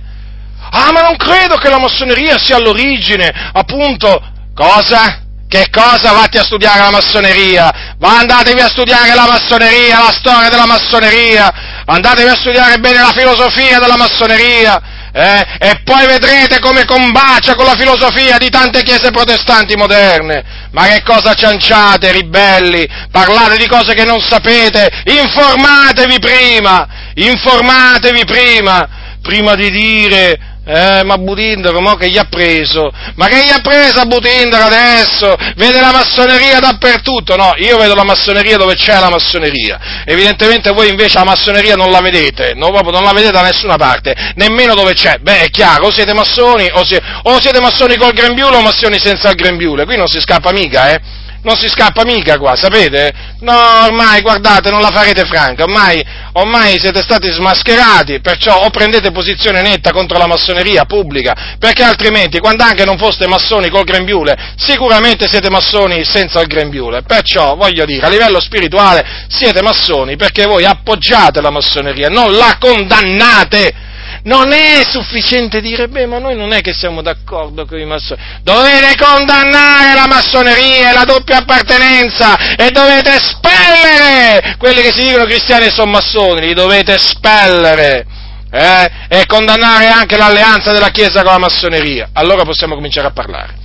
Ah, 0.72 0.92
ma 0.92 1.02
non 1.02 1.18
credo 1.18 1.58
che 1.58 1.70
la 1.70 1.80
massoneria 1.80 2.38
sia 2.38 2.56
all'origine, 2.56 3.52
appunto, 3.52 4.22
cosa? 4.56 5.20
Che 5.48 5.68
cosa 5.70 6.14
vatti 6.14 6.38
a 6.38 6.44
studiare 6.44 6.80
la 6.80 6.90
massoneria? 6.90 7.96
Ma 8.00 8.20
andatevi 8.20 8.60
a 8.60 8.70
studiare 8.70 9.14
la 9.14 9.28
massoneria, 9.28 10.00
la 10.00 10.12
storia 10.12 10.50
della 10.50 10.66
massoneria, 10.66 11.84
andatevi 11.86 12.30
a 12.30 12.36
studiare 12.36 12.80
bene 12.80 13.02
la 13.02 13.12
filosofia 13.16 13.78
della 13.80 13.98
massoneria, 13.98 14.82
eh? 15.14 15.46
e 15.60 15.82
poi 15.84 16.08
vedrete 16.08 16.60
come 16.60 16.86
combacia 16.86 17.54
con 17.54 17.66
la 17.66 17.76
filosofia 17.76 18.38
di 18.38 18.50
tante 18.50 18.82
chiese 18.82 19.12
protestanti 19.12 19.76
moderne. 19.76 20.44
Ma 20.72 20.88
che 20.88 21.04
cosa 21.04 21.36
cianciate, 21.36 22.12
ribelli? 22.12 22.88
Parlate 23.12 23.58
di 23.58 23.68
cose 23.68 23.94
che 23.94 24.06
non 24.06 24.20
sapete? 24.20 24.90
Informatevi 25.06 26.20
prima! 26.20 26.88
Informatevi 27.14 28.26
prima! 28.26 29.02
Prima 29.22 29.56
di 29.56 29.70
dire 29.70 30.53
eh, 30.66 31.04
ma 31.04 31.18
Butindaro, 31.18 31.82
mo 31.82 31.96
che 31.96 32.10
gli 32.10 32.18
ha 32.18 32.26
preso? 32.30 32.90
Ma 33.16 33.28
che 33.28 33.44
gli 33.46 33.52
ha 33.52 33.60
preso 33.62 34.00
a 34.00 34.06
Butindaro 34.06 34.66
adesso? 34.66 35.36
Vede 35.56 35.82
la 35.82 35.92
massoneria 35.92 36.60
dappertutto? 36.60 37.36
No, 37.36 37.54
io 37.58 37.78
vedo 37.78 37.96
la 37.96 38.06
massoneria 38.06 38.56
dove 38.58 38.76
c'è 38.76 38.98
la 39.00 39.10
massoneria. 39.10 40.04
Evidentemente 40.06 40.72
voi 40.72 40.90
invece 40.90 41.18
la 41.18 41.26
massoneria 41.26 41.76
non 41.76 41.92
la 41.92 42.00
vedete, 42.00 42.54
no, 42.56 42.70
proprio 42.72 42.92
non 42.92 43.04
la 43.04 43.12
vedete 43.12 43.34
da 43.34 43.42
nessuna 43.42 43.76
parte, 43.76 44.16
nemmeno 44.36 44.74
dove 44.74 44.94
c'è. 44.94 45.18
Beh, 45.20 45.42
è 45.42 45.50
chiaro, 45.50 45.88
o 45.88 45.92
siete 45.92 46.14
massoni, 46.14 46.70
o, 46.72 46.86
si, 46.86 46.98
o 47.24 47.42
siete 47.42 47.60
massoni 47.60 47.98
col 47.98 48.14
grembiule 48.14 48.56
o 48.56 48.62
massoni 48.62 49.00
senza 49.00 49.30
il 49.30 49.36
grembiule. 49.36 49.84
Qui 49.84 49.98
non 49.98 50.08
si 50.08 50.22
scappa 50.22 50.52
mica, 50.52 50.92
eh? 50.92 51.23
Non 51.44 51.58
si 51.58 51.68
scappa 51.68 52.04
mica 52.04 52.38
qua, 52.38 52.56
sapete? 52.56 53.12
No, 53.42 53.54
ormai, 53.84 54.22
guardate, 54.22 54.70
non 54.72 54.82
la 54.82 54.92
farete 54.92 55.26
franca, 55.26 55.64
ormai, 55.64 56.04
ormai 56.34 56.80
siete 56.80 57.02
stati 57.02 57.30
smascherati, 57.30 58.22
perciò 58.22 58.64
o 58.64 58.70
prendete 58.70 59.12
posizione 59.12 59.62
netta 59.62 59.92
contro 59.92 60.18
la 60.18 60.28
massoneria 60.28 60.86
pubblica, 60.86 61.56
perché 61.60 61.84
altrimenti, 61.84 62.40
quando 62.40 62.64
anche 62.64 62.86
non 62.86 62.98
foste 62.98 63.28
massoni 63.28 63.70
col 63.70 63.84
grembiule, 63.84 64.54
sicuramente 64.56 65.28
siete 65.28 65.50
massoni 65.50 66.04
senza 66.06 66.40
il 66.42 66.48
grembiule, 66.48 67.02
perciò, 67.04 67.56
voglio 67.56 67.86
dire, 67.86 68.06
a 68.06 68.10
livello 68.10 68.40
spirituale 68.40 69.26
siete 69.28 69.62
massoni 69.62 70.16
perché 70.16 70.46
voi 70.46 70.66
appoggiate 70.66 71.42
la 71.42 71.50
massoneria, 71.50 72.08
non 72.08 72.36
la 72.36 72.58
condannate, 72.60 73.92
non 74.24 74.52
è 74.54 74.84
sufficiente 74.90 75.60
dire, 75.60 75.88
beh, 75.88 76.06
ma 76.06 76.20
noi 76.20 76.36
non 76.36 76.54
è 76.54 76.62
che 76.62 76.74
siamo 76.74 77.02
d'accordo 77.02 77.66
con 77.66 77.80
i 77.80 77.86
massoni. 77.86 78.22
Dovete 78.42 78.96
condannare 78.98 79.96
la 79.96 80.08
massoneria 80.08 80.92
e 80.92 80.94
la 80.94 81.04
doppia 81.04 81.38
appartenenza 81.38 82.56
e 82.56 82.72
dovete 82.72 83.16
espellere 83.16 84.56
quelli 84.58 84.82
che 84.82 84.92
si 84.92 85.02
dicono 85.08 85.26
cristiani 85.26 85.66
e 85.66 85.72
sono 85.72 85.92
massoni, 85.92 86.48
li 86.48 86.54
dovete 86.54 86.94
espellere. 86.94 88.06
Eh? 88.52 88.92
E 89.10 89.26
condannare 89.26 89.88
anche 89.88 90.16
l'alleanza 90.16 90.72
della 90.72 90.90
Chiesa 90.90 91.24
con 91.24 91.32
la 91.32 91.40
massoneria. 91.40 92.10
Allora 92.14 92.44
possiamo 92.44 92.76
cominciare 92.76 93.08
a 93.08 93.12
parlare. 93.12 93.63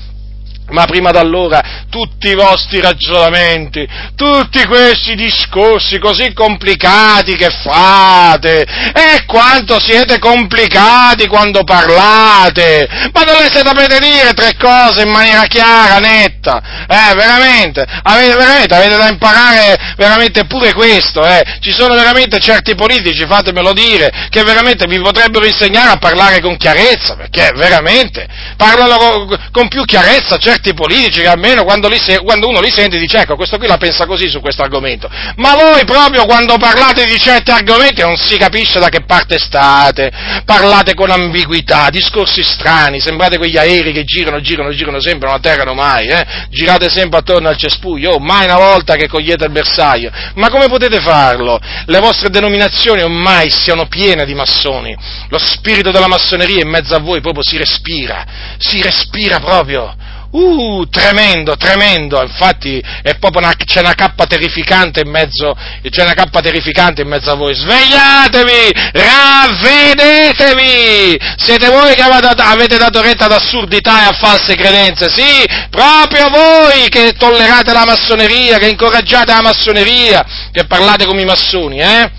Ma 0.70 0.84
prima 0.84 1.10
d'allora 1.10 1.86
tutti 1.88 2.28
i 2.28 2.34
vostri 2.34 2.80
ragionamenti, 2.80 3.88
tutti 4.14 4.66
questi 4.66 5.14
discorsi 5.14 5.98
così 5.98 6.34
complicati 6.34 7.36
che 7.36 7.48
fate, 7.48 8.66
e 8.92 9.24
quanto 9.24 9.80
siete 9.80 10.18
complicati 10.18 11.26
quando 11.26 11.64
parlate, 11.64 12.86
ma 13.12 13.24
dovete 13.24 13.62
sapete 13.64 13.98
dire 13.98 14.34
tre 14.34 14.56
cose 14.58 15.02
in 15.02 15.10
maniera 15.10 15.44
chiara, 15.44 15.98
netta, 15.98 16.60
eh, 16.86 17.14
veramente, 17.14 17.86
avete, 18.02 18.36
veramente, 18.36 18.74
avete 18.74 18.96
da 18.96 19.08
imparare 19.08 19.94
veramente 19.96 20.44
pure 20.44 20.74
questo, 20.74 21.24
eh, 21.24 21.42
ci 21.60 21.72
sono 21.72 21.94
veramente 21.94 22.38
certi 22.40 22.74
politici, 22.74 23.24
fatemelo 23.26 23.72
dire, 23.72 24.28
che 24.28 24.42
veramente 24.42 24.86
vi 24.86 25.00
potrebbero 25.00 25.46
insegnare 25.46 25.92
a 25.92 25.96
parlare 25.96 26.40
con 26.40 26.58
chiarezza, 26.58 27.16
perché 27.16 27.52
veramente 27.54 28.26
parlano 28.56 28.96
con, 28.96 29.48
con 29.50 29.68
più 29.68 29.84
chiarezza 29.84 30.36
certi 30.36 30.56
certi 30.58 30.74
politici 30.74 31.20
che 31.20 31.28
almeno 31.28 31.64
quando, 31.64 31.88
li, 31.88 31.98
quando, 32.22 32.48
uno 32.48 32.60
li 32.60 32.70
sente 32.70 32.98
dice 32.98 33.20
ecco 33.20 33.36
questo 33.36 33.58
qui 33.58 33.66
la 33.66 33.76
pensa 33.76 34.06
così 34.06 34.28
su 34.28 34.40
questo 34.40 34.62
argomento, 34.62 35.08
ma 35.36 35.54
voi 35.54 35.84
proprio 35.84 36.26
quando 36.26 36.56
parlate 36.56 37.04
di 37.04 37.18
certi 37.18 37.50
argomenti 37.50 38.00
non 38.00 38.16
si 38.16 38.36
capisce 38.36 38.78
da 38.78 38.88
che 38.88 39.04
parte 39.04 39.38
state, 39.38 40.10
parlate 40.44 40.94
con 40.94 41.10
ambiguità, 41.10 41.88
discorsi 41.90 42.42
strani, 42.42 43.00
sembrate 43.00 43.38
quegli 43.38 43.56
aerei 43.56 43.92
che 43.92 44.04
girano, 44.04 44.40
girano, 44.40 44.72
girano 44.72 45.00
sempre, 45.00 45.28
non 45.28 45.36
atterrano 45.36 45.74
mai, 45.74 46.08
eh? 46.08 46.26
girate 46.50 46.88
sempre 46.88 47.20
attorno 47.20 47.48
al 47.48 47.56
cespuglio, 47.56 48.12
oh, 48.12 48.18
mai 48.18 48.44
una 48.44 48.56
volta 48.56 48.96
che 48.96 49.08
cogliete 49.08 49.44
il 49.44 49.52
bersaglio, 49.52 50.10
ma 50.34 50.50
come 50.50 50.66
potete 50.66 51.00
farlo? 51.00 51.60
Le 51.86 52.00
vostre 52.00 52.30
denominazioni 52.30 53.02
ormai 53.02 53.50
siano 53.50 53.86
piene 53.86 54.24
di 54.24 54.34
massoni, 54.34 54.96
lo 55.28 55.38
spirito 55.38 55.90
della 55.90 56.08
massoneria 56.08 56.62
in 56.62 56.68
mezzo 56.68 56.94
a 56.94 56.98
voi 56.98 57.20
proprio 57.20 57.42
si 57.42 57.56
respira, 57.56 58.26
si 58.58 58.82
respira 58.82 59.38
proprio, 59.38 59.94
Uh, 60.30 60.86
tremendo, 60.90 61.56
tremendo, 61.56 62.20
infatti 62.20 62.84
una, 63.32 63.54
c'è 63.56 63.80
una 63.80 63.94
cappa 63.94 64.26
terrificante 64.26 65.00
in 65.00 65.08
mezzo, 65.08 65.56
c'è 65.88 66.02
una 66.02 66.12
cappa 66.12 66.42
terrificante 66.42 67.00
in 67.00 67.08
mezzo 67.08 67.30
a 67.30 67.34
voi. 67.34 67.54
Svegliatevi, 67.54 68.70
ravvedetevi! 68.92 71.18
Siete 71.36 71.70
voi 71.70 71.94
che 71.94 72.02
avete 72.02 72.76
dato 72.76 73.00
retta 73.00 73.24
ad 73.24 73.32
assurdità 73.32 74.02
e 74.02 74.08
a 74.08 74.12
false 74.12 74.54
credenze, 74.54 75.08
sì, 75.08 75.46
proprio 75.70 76.28
voi 76.28 76.90
che 76.90 77.14
tollerate 77.16 77.72
la 77.72 77.86
massoneria, 77.86 78.58
che 78.58 78.68
incoraggiate 78.68 79.32
la 79.32 79.40
massoneria, 79.40 80.50
che 80.52 80.66
parlate 80.66 81.06
come 81.06 81.22
i 81.22 81.26
massoni, 81.26 81.80
eh? 81.80 82.10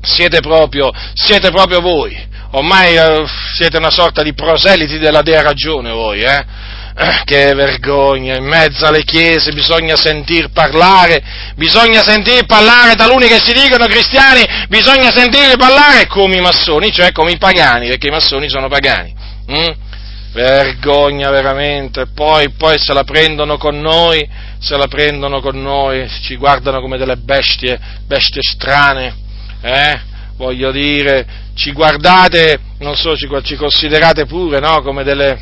Siete 0.00 0.40
proprio, 0.40 0.90
siete 1.12 1.50
proprio 1.50 1.82
voi. 1.82 2.16
Ormai 2.52 2.96
eh, 2.96 3.26
siete 3.54 3.76
una 3.76 3.90
sorta 3.90 4.22
di 4.22 4.32
proseliti 4.32 4.96
della 4.98 5.20
dea 5.22 5.42
ragione 5.42 5.90
voi, 5.90 6.22
eh? 6.22 6.72
Eh? 6.96 7.22
Che 7.24 7.54
vergogna, 7.54 8.36
in 8.36 8.44
mezzo 8.44 8.86
alle 8.86 9.02
chiese 9.02 9.52
bisogna 9.52 9.96
sentir 9.96 10.50
parlare, 10.52 11.22
bisogna 11.56 12.02
sentir 12.02 12.46
parlare 12.46 12.94
taluni 12.94 13.26
che 13.26 13.40
si 13.42 13.52
dicono 13.52 13.86
cristiani, 13.86 14.44
bisogna 14.68 15.10
sentirli 15.10 15.56
parlare 15.56 16.06
come 16.06 16.36
i 16.36 16.40
massoni, 16.40 16.92
cioè 16.92 17.10
come 17.10 17.32
i 17.32 17.38
pagani, 17.38 17.88
perché 17.88 18.06
i 18.06 18.12
massoni 18.12 18.48
sono 18.48 18.68
pagani. 18.68 19.12
Hm? 19.46 19.72
Vergogna 20.32 21.30
veramente, 21.30 22.06
poi, 22.12 22.50
poi 22.50 22.78
se 22.78 22.92
la 22.92 23.04
prendono 23.04 23.56
con 23.56 23.80
noi, 23.80 24.28
se 24.58 24.76
la 24.76 24.86
prendono 24.86 25.40
con 25.40 25.60
noi, 25.60 26.08
ci 26.22 26.36
guardano 26.36 26.80
come 26.80 26.96
delle 26.96 27.16
bestie, 27.16 27.78
bestie 28.06 28.42
strane, 28.42 29.14
eh? 29.62 30.00
Voglio 30.36 30.72
dire, 30.72 31.26
ci 31.54 31.70
guardate, 31.72 32.58
non 32.78 32.96
so, 32.96 33.16
ci, 33.16 33.28
ci 33.42 33.54
considerate 33.54 34.26
pure, 34.26 34.58
no? 34.58 34.82
Come 34.82 35.04
delle, 35.04 35.38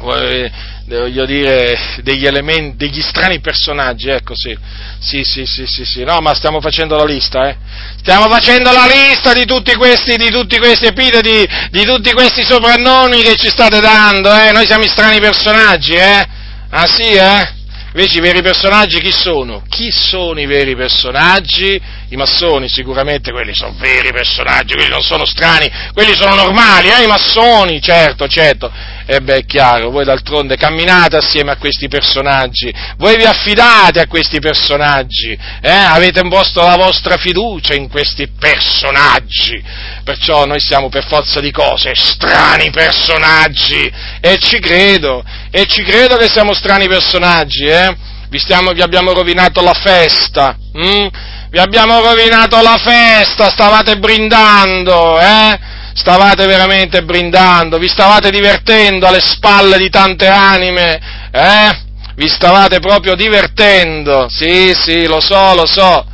voglio 0.00 1.26
dire, 1.26 1.78
degli 2.02 2.26
elementi, 2.26 2.76
degli 2.76 3.00
strani 3.00 3.40
personaggi, 3.40 4.08
ecco 4.08 4.34
sì. 4.34 4.56
Sì, 5.00 5.22
sì, 5.24 5.44
sì, 5.46 5.66
sì, 5.66 5.84
sì, 5.84 6.04
no, 6.04 6.18
ma 6.20 6.34
stiamo 6.34 6.60
facendo 6.60 6.96
la 6.96 7.04
lista, 7.04 7.48
eh. 7.48 7.56
Stiamo 7.98 8.28
facendo 8.28 8.70
la 8.72 8.86
lista 8.86 9.32
di 9.32 9.44
tutti 9.44 9.74
questi, 9.74 10.16
di 10.16 10.30
tutti 10.30 10.58
questi 10.58 10.86
epiteti, 10.86 11.46
di 11.70 11.84
tutti 11.84 12.12
questi 12.12 12.42
soprannomi 12.42 13.22
che 13.22 13.36
ci 13.36 13.48
state 13.48 13.80
dando, 13.80 14.34
eh. 14.34 14.52
Noi 14.52 14.66
siamo 14.66 14.84
strani 14.84 15.20
personaggi, 15.20 15.94
eh. 15.94 16.26
Ah 16.70 16.86
sì, 16.86 17.12
eh? 17.12 17.56
Invece 17.94 18.18
i 18.18 18.20
veri 18.20 18.42
personaggi 18.42 19.00
chi 19.00 19.12
sono? 19.12 19.62
Chi 19.68 19.90
sono 19.90 20.38
i 20.38 20.46
veri 20.46 20.76
personaggi? 20.76 21.80
I 22.10 22.16
massoni 22.16 22.68
sicuramente 22.70 23.32
quelli 23.32 23.54
sono 23.54 23.74
veri 23.78 24.12
personaggi, 24.12 24.74
quelli 24.74 24.88
non 24.88 25.02
sono 25.02 25.26
strani, 25.26 25.70
quelli 25.92 26.14
sono 26.14 26.34
normali, 26.34 26.88
eh? 26.88 27.04
i 27.04 27.06
massoni, 27.06 27.82
certo, 27.82 28.26
certo. 28.26 28.72
E 29.04 29.20
beh, 29.20 29.36
è 29.36 29.44
chiaro, 29.44 29.90
voi 29.90 30.06
d'altronde 30.06 30.56
camminate 30.56 31.16
assieme 31.16 31.50
a 31.50 31.56
questi 31.56 31.86
personaggi, 31.88 32.72
voi 32.96 33.16
vi 33.16 33.24
affidate 33.24 34.00
a 34.00 34.06
questi 34.06 34.38
personaggi, 34.40 35.38
eh? 35.60 35.70
avete 35.70 36.20
imposto 36.20 36.62
la 36.62 36.76
vostra 36.76 37.18
fiducia 37.18 37.74
in 37.74 37.90
questi 37.90 38.28
personaggi, 38.28 39.62
perciò 40.02 40.46
noi 40.46 40.60
siamo 40.60 40.88
per 40.88 41.06
forza 41.06 41.40
di 41.40 41.50
cose 41.50 41.94
strani 41.94 42.70
personaggi 42.70 43.92
e 44.20 44.38
ci 44.38 44.58
credo, 44.60 45.22
e 45.50 45.66
ci 45.66 45.82
credo 45.82 46.16
che 46.16 46.28
siamo 46.28 46.54
strani 46.54 46.88
personaggi, 46.88 47.66
eh? 47.66 47.94
vi, 48.30 48.38
stiamo, 48.38 48.72
vi 48.72 48.82
abbiamo 48.82 49.12
rovinato 49.12 49.62
la 49.62 49.74
festa, 49.74 50.56
hm? 50.72 51.36
Vi 51.50 51.58
abbiamo 51.58 52.00
rovinato 52.00 52.60
la 52.60 52.76
festa, 52.76 53.48
stavate 53.48 53.96
brindando, 53.98 55.18
eh? 55.18 55.58
stavate 55.94 56.46
veramente 56.46 57.02
brindando, 57.02 57.78
vi 57.78 57.88
stavate 57.88 58.30
divertendo 58.30 59.06
alle 59.06 59.20
spalle 59.20 59.78
di 59.78 59.88
tante 59.88 60.28
anime, 60.28 61.00
eh? 61.32 61.86
Vi 62.14 62.28
stavate 62.28 62.80
proprio 62.80 63.14
divertendo, 63.14 64.26
sì, 64.28 64.74
sì, 64.74 65.06
lo 65.06 65.20
so, 65.20 65.54
lo 65.54 65.66
so, 65.66 66.04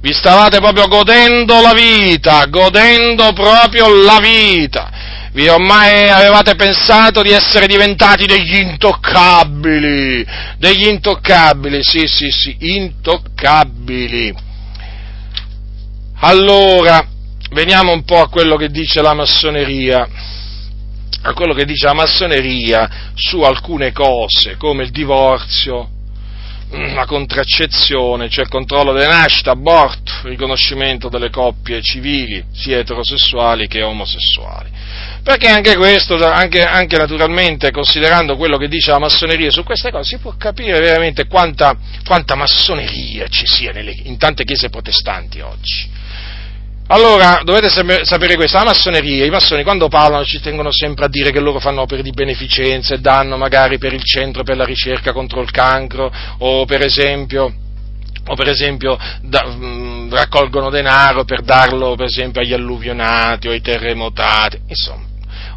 vi 0.00 0.12
stavate 0.12 0.58
proprio 0.58 0.86
godendo 0.86 1.60
la 1.60 1.72
vita, 1.72 2.44
godendo 2.46 3.32
proprio 3.32 3.88
la 3.88 4.18
vita. 4.20 4.90
Vi 5.32 5.48
ormai 5.48 6.08
avevate 6.10 6.54
pensato 6.54 7.22
di 7.22 7.30
essere 7.30 7.66
diventati 7.66 8.26
degli 8.26 8.56
intoccabili, 8.56 10.24
degli 10.58 10.86
intoccabili, 10.86 11.82
sì, 11.82 12.06
sì, 12.06 12.30
sì, 12.30 12.56
intoccabili. 12.60 14.52
Allora, 16.26 17.06
veniamo 17.50 17.92
un 17.92 18.02
po' 18.02 18.18
a 18.18 18.30
quello 18.30 18.56
che 18.56 18.70
dice 18.70 19.02
la 19.02 19.12
massoneria, 19.12 20.08
a 21.20 21.34
quello 21.34 21.52
che 21.52 21.66
dice 21.66 21.84
la 21.84 21.92
massoneria 21.92 23.12
su 23.12 23.42
alcune 23.42 23.92
cose, 23.92 24.56
come 24.56 24.84
il 24.84 24.90
divorzio, 24.90 25.86
la 26.70 27.04
contraccezione, 27.04 28.30
cioè 28.30 28.44
il 28.44 28.50
controllo 28.50 28.92
delle 28.92 29.08
nascite, 29.08 29.50
aborto, 29.50 30.12
riconoscimento 30.22 31.10
delle 31.10 31.28
coppie 31.28 31.82
civili, 31.82 32.42
sia 32.54 32.78
eterosessuali 32.78 33.68
che 33.68 33.82
omosessuali. 33.82 34.70
Perché 35.22 35.48
anche 35.48 35.76
questo, 35.76 36.16
anche, 36.26 36.64
anche 36.64 36.96
naturalmente, 36.96 37.70
considerando 37.70 38.36
quello 38.36 38.56
che 38.56 38.68
dice 38.68 38.92
la 38.92 38.98
massoneria 38.98 39.50
su 39.50 39.62
queste 39.62 39.90
cose, 39.90 40.16
si 40.16 40.22
può 40.22 40.34
capire 40.38 40.80
veramente 40.80 41.26
quanta, 41.26 41.76
quanta 42.02 42.34
massoneria 42.34 43.28
ci 43.28 43.44
sia 43.46 43.72
nelle, 43.72 43.94
in 44.04 44.16
tante 44.16 44.44
chiese 44.44 44.70
protestanti 44.70 45.40
oggi. 45.40 46.03
Allora, 46.94 47.40
dovete 47.42 47.68
sapere 48.04 48.36
questo, 48.36 48.56
la 48.56 48.66
massoneria, 48.66 49.24
i 49.24 49.28
massoni 49.28 49.64
quando 49.64 49.88
parlano 49.88 50.24
ci 50.24 50.38
tengono 50.38 50.70
sempre 50.70 51.06
a 51.06 51.08
dire 51.08 51.32
che 51.32 51.40
loro 51.40 51.58
fanno 51.58 51.80
opere 51.80 52.02
di 52.02 52.12
beneficenza 52.12 52.94
e 52.94 52.98
danno 52.98 53.36
magari 53.36 53.78
per 53.78 53.92
il 53.92 54.04
centro 54.04 54.44
per 54.44 54.56
la 54.56 54.64
ricerca 54.64 55.12
contro 55.12 55.40
il 55.40 55.50
cancro 55.50 56.12
o 56.38 56.64
per 56.66 56.82
esempio, 56.82 57.52
o 58.26 58.34
per 58.36 58.48
esempio 58.48 58.96
da, 59.22 59.44
mh, 59.44 60.14
raccolgono 60.14 60.70
denaro 60.70 61.24
per 61.24 61.42
darlo 61.42 61.96
per 61.96 62.06
esempio 62.06 62.40
agli 62.40 62.52
alluvionati 62.52 63.48
o 63.48 63.50
ai 63.50 63.60
terremotati, 63.60 64.60
insomma. 64.68 65.02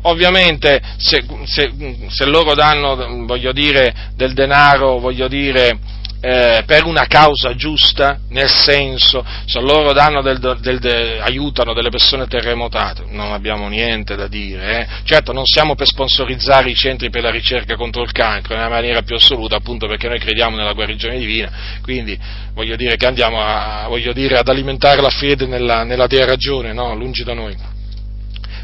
Ovviamente 0.04 0.82
se, 0.98 1.24
se, 1.44 1.72
se 2.08 2.26
loro 2.26 2.56
danno, 2.56 3.26
voglio 3.26 3.52
dire, 3.52 3.94
del 4.16 4.34
denaro, 4.34 4.98
voglio 4.98 5.28
dire, 5.28 5.78
eh, 6.20 6.64
per 6.66 6.86
una 6.86 7.06
causa 7.06 7.56
giusta, 7.56 8.20
nel 8.30 8.50
senso, 8.50 9.24
se 9.46 9.60
loro 9.60 9.94
del, 9.94 10.58
del, 10.60 10.80
del, 10.80 11.22
aiutano 11.22 11.74
delle 11.74 11.90
persone 11.90 12.28
terremotate, 12.28 13.06
non 13.10 13.32
abbiamo 13.32 13.68
niente 13.68 14.16
da 14.16 14.28
dire. 14.28 14.80
Eh. 14.80 14.88
Certo, 15.04 15.32
non 15.32 15.46
siamo 15.46 15.76
per 15.76 15.88
sponsorizzare 15.88 16.70
i 16.70 16.76
centri 16.76 17.10
per 17.10 17.24
la 17.24 17.30
ricerca 17.30 17.76
contro 17.76 18.04
il 18.04 18.12
cancro 18.12 18.56
nella 18.56 18.70
maniera 18.70 19.02
più 19.02 19.16
assoluta, 19.16 19.56
appunto 19.56 19.88
perché 19.88 20.08
noi 20.08 20.20
crediamo 20.20 20.56
nella 20.56 20.74
guarigione 20.74 21.18
divina, 21.18 21.52
quindi 21.82 22.18
voglio 22.54 22.76
dire 22.76 22.96
che 22.96 23.06
andiamo 23.06 23.40
a, 23.42 23.88
dire, 24.14 24.38
ad 24.38 24.48
alimentare 24.48 25.02
la 25.02 25.10
fede 25.10 25.46
nella, 25.46 25.84
nella 25.84 26.08
Dea 26.08 26.26
ragione, 26.26 26.74
no? 26.74 26.96
lungi 26.96 27.24
da 27.24 27.34
noi. 27.34 27.76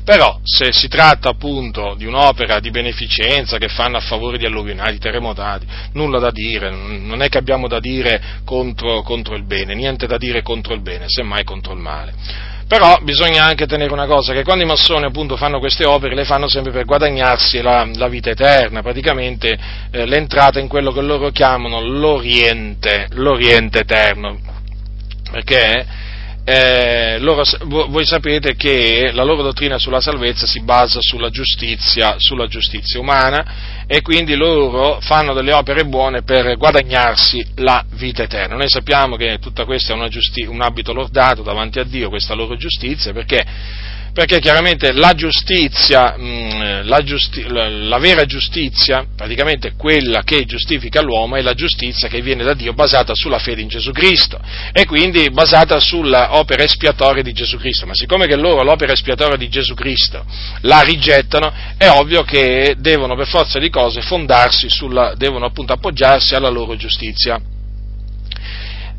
Però 0.03 0.39
se 0.43 0.73
si 0.73 0.89
tratta 0.89 1.29
appunto 1.29 1.95
di 1.95 2.05
un'opera 2.05 2.59
di 2.59 2.71
beneficenza 2.71 3.57
che 3.57 3.69
fanno 3.69 3.97
a 3.97 4.01
favore 4.01 4.37
di 4.37 4.45
alluvionati, 4.45 4.97
terremotati, 4.97 5.65
nulla 5.93 6.19
da 6.19 6.29
dire, 6.29 6.69
non 6.71 7.21
è 7.21 7.29
che 7.29 7.37
abbiamo 7.37 7.69
da 7.69 7.79
dire 7.79 8.21
contro, 8.43 9.01
contro 9.01 9.35
il 9.35 9.45
bene, 9.45 9.73
niente 9.73 10.05
da 10.05 10.17
dire 10.17 10.41
contro 10.41 10.73
il 10.73 10.81
bene, 10.81 11.05
semmai 11.07 11.45
contro 11.45 11.73
il 11.73 11.79
male. 11.79 12.13
Però 12.67 12.97
bisogna 13.01 13.45
anche 13.45 13.65
tenere 13.65 13.93
una 13.93 14.05
cosa, 14.05 14.33
che 14.33 14.43
quando 14.43 14.63
i 14.63 14.67
massoni 14.67 15.05
appunto 15.05 15.37
fanno 15.37 15.59
queste 15.59 15.85
opere 15.85 16.15
le 16.15 16.25
fanno 16.25 16.47
sempre 16.47 16.71
per 16.71 16.85
guadagnarsi 16.85 17.61
la, 17.61 17.87
la 17.93 18.07
vita 18.07 18.29
eterna, 18.29 18.81
praticamente 18.81 19.57
eh, 19.91 20.05
l'entrata 20.05 20.59
in 20.59 20.67
quello 20.67 20.91
che 20.91 21.01
loro 21.01 21.29
chiamano 21.29 21.81
l'Oriente, 21.81 23.07
l'Oriente 23.11 23.79
eterno. 23.79 24.39
Perché 25.31 25.85
eh, 26.45 27.19
loro, 27.19 27.43
voi 27.87 28.05
sapete 28.05 28.55
che 28.55 29.11
la 29.13 29.23
loro 29.23 29.43
dottrina 29.43 29.77
sulla 29.77 30.01
salvezza 30.01 30.45
si 30.45 30.61
basa 30.61 30.99
sulla 31.01 31.29
giustizia, 31.29 32.15
sulla 32.17 32.47
giustizia 32.47 32.99
umana 32.99 33.85
e 33.87 34.01
quindi 34.01 34.35
loro 34.35 34.99
fanno 34.99 35.33
delle 35.33 35.53
opere 35.53 35.85
buone 35.85 36.23
per 36.23 36.57
guadagnarsi 36.57 37.45
la 37.55 37.85
vita 37.91 38.23
eterna. 38.23 38.55
Noi 38.57 38.67
sappiamo 38.67 39.15
che 39.15 39.39
tutta 39.39 39.63
questa 39.63 39.93
è 39.93 40.07
giusti- 40.09 40.45
un 40.45 40.61
abito 40.61 40.91
lordato 40.91 41.43
davanti 41.43 41.79
a 41.79 41.83
Dio, 41.83 42.09
questa 42.09 42.33
loro 42.33 42.57
giustizia, 42.57 43.13
perché 43.13 43.45
perché 44.13 44.39
chiaramente 44.39 44.91
la 44.91 45.13
giustizia, 45.13 46.15
la, 46.83 47.01
giusti- 47.01 47.45
la, 47.47 47.97
vera 47.97 48.25
giustizia, 48.25 49.07
praticamente 49.15 49.73
quella 49.75 50.21
che 50.21 50.45
giustifica 50.45 51.01
l'uomo, 51.01 51.35
è 51.35 51.41
la 51.41 51.55
giustizia 51.55 52.07
che 52.07 52.21
viene 52.21 52.43
da 52.43 52.53
Dio 52.53 52.73
basata 52.73 53.15
sulla 53.15 53.39
fede 53.39 53.61
in 53.61 53.69
Gesù 53.69 53.91
Cristo 53.91 54.39
e 54.71 54.85
quindi 54.85 55.31
basata 55.31 55.79
sull'opera 55.79 56.63
espiatoria 56.63 57.23
di 57.23 57.33
Gesù 57.33 57.57
Cristo. 57.57 57.87
Ma 57.87 57.95
siccome 57.95 58.27
che 58.27 58.35
loro 58.35 58.61
l'opera 58.61 58.93
espiatoria 58.93 59.35
di 59.35 59.49
Gesù 59.49 59.73
Cristo 59.73 60.23
la 60.61 60.81
rigettano, 60.81 61.51
è 61.75 61.89
ovvio 61.89 62.21
che 62.21 62.75
devono 62.77 63.15
per 63.15 63.27
forza 63.27 63.57
di 63.57 63.69
cose 63.71 64.01
fondarsi 64.01 64.69
sulla, 64.69 65.15
devono 65.15 65.45
appunto 65.45 65.73
appoggiarsi 65.73 66.35
alla 66.35 66.49
loro 66.49 66.75
giustizia. 66.75 67.41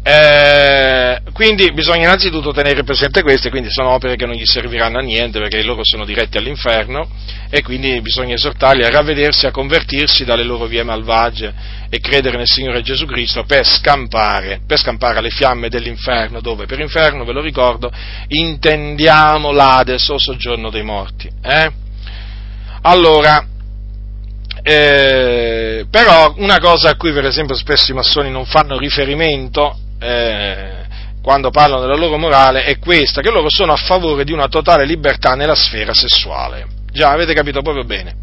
Eh, 0.06 1.18
quindi 1.32 1.72
bisogna 1.72 2.02
innanzitutto 2.02 2.52
tenere 2.52 2.82
presente 2.82 3.22
queste, 3.22 3.48
quindi 3.48 3.70
sono 3.70 3.88
opere 3.88 4.16
che 4.16 4.26
non 4.26 4.34
gli 4.34 4.44
serviranno 4.44 4.98
a 4.98 5.00
niente 5.00 5.38
perché 5.38 5.62
loro 5.62 5.80
sono 5.82 6.04
diretti 6.04 6.36
all'inferno 6.36 7.08
e 7.48 7.62
quindi 7.62 7.98
bisogna 8.02 8.34
esortarli 8.34 8.84
a 8.84 8.90
ravvedersi, 8.90 9.46
a 9.46 9.50
convertirsi 9.50 10.26
dalle 10.26 10.44
loro 10.44 10.66
vie 10.66 10.82
malvagie 10.82 11.54
e 11.88 12.00
credere 12.00 12.36
nel 12.36 12.46
Signore 12.46 12.82
Gesù 12.82 13.06
Cristo 13.06 13.44
per 13.44 13.64
scampare, 13.64 14.60
per 14.66 14.78
scampare 14.78 15.20
alle 15.20 15.30
fiamme 15.30 15.70
dell'inferno, 15.70 16.42
dove 16.42 16.66
per 16.66 16.80
inferno, 16.80 17.24
ve 17.24 17.32
lo 17.32 17.40
ricordo, 17.40 17.90
intendiamo 18.28 19.52
l'Ades 19.52 20.06
o 20.10 20.18
soggiorno 20.18 20.68
dei 20.68 20.82
morti. 20.82 21.30
Eh? 21.42 21.72
Allora, 22.82 23.42
eh, 24.62 25.86
però 25.90 26.34
una 26.36 26.58
cosa 26.58 26.90
a 26.90 26.96
cui 26.96 27.12
per 27.12 27.24
esempio 27.24 27.54
spesso 27.54 27.90
i 27.90 27.94
massoni 27.94 28.30
non 28.30 28.44
fanno 28.44 28.76
riferimento 28.76 29.78
eh, 30.04 30.84
quando 31.22 31.50
parlano 31.50 31.80
della 31.80 31.96
loro 31.96 32.18
morale 32.18 32.64
è 32.64 32.78
questa, 32.78 33.22
che 33.22 33.30
loro 33.30 33.46
sono 33.48 33.72
a 33.72 33.76
favore 33.76 34.24
di 34.24 34.32
una 34.32 34.48
totale 34.48 34.84
libertà 34.84 35.34
nella 35.34 35.54
sfera 35.54 35.94
sessuale. 35.94 36.66
Già, 36.92 37.10
avete 37.10 37.32
capito 37.32 37.62
proprio 37.62 37.84
bene. 37.84 38.14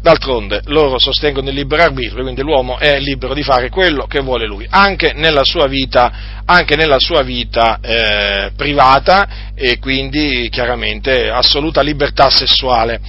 D'altronde 0.00 0.62
loro 0.66 0.98
sostengono 0.98 1.48
il 1.48 1.54
libero 1.54 1.82
arbitrio, 1.82 2.22
quindi 2.22 2.42
l'uomo 2.42 2.78
è 2.78 2.98
libero 2.98 3.34
di 3.34 3.42
fare 3.44 3.70
quello 3.70 4.06
che 4.06 4.20
vuole 4.20 4.46
lui, 4.46 4.66
anche 4.68 5.12
nella 5.14 5.44
sua 5.44 5.66
vita, 5.66 6.42
nella 6.76 6.98
sua 6.98 7.22
vita 7.22 7.78
eh, 7.80 8.50
privata 8.56 9.52
e 9.54 9.78
quindi 9.78 10.48
chiaramente 10.50 11.28
assoluta 11.28 11.82
libertà 11.82 12.30
sessuale. 12.30 13.00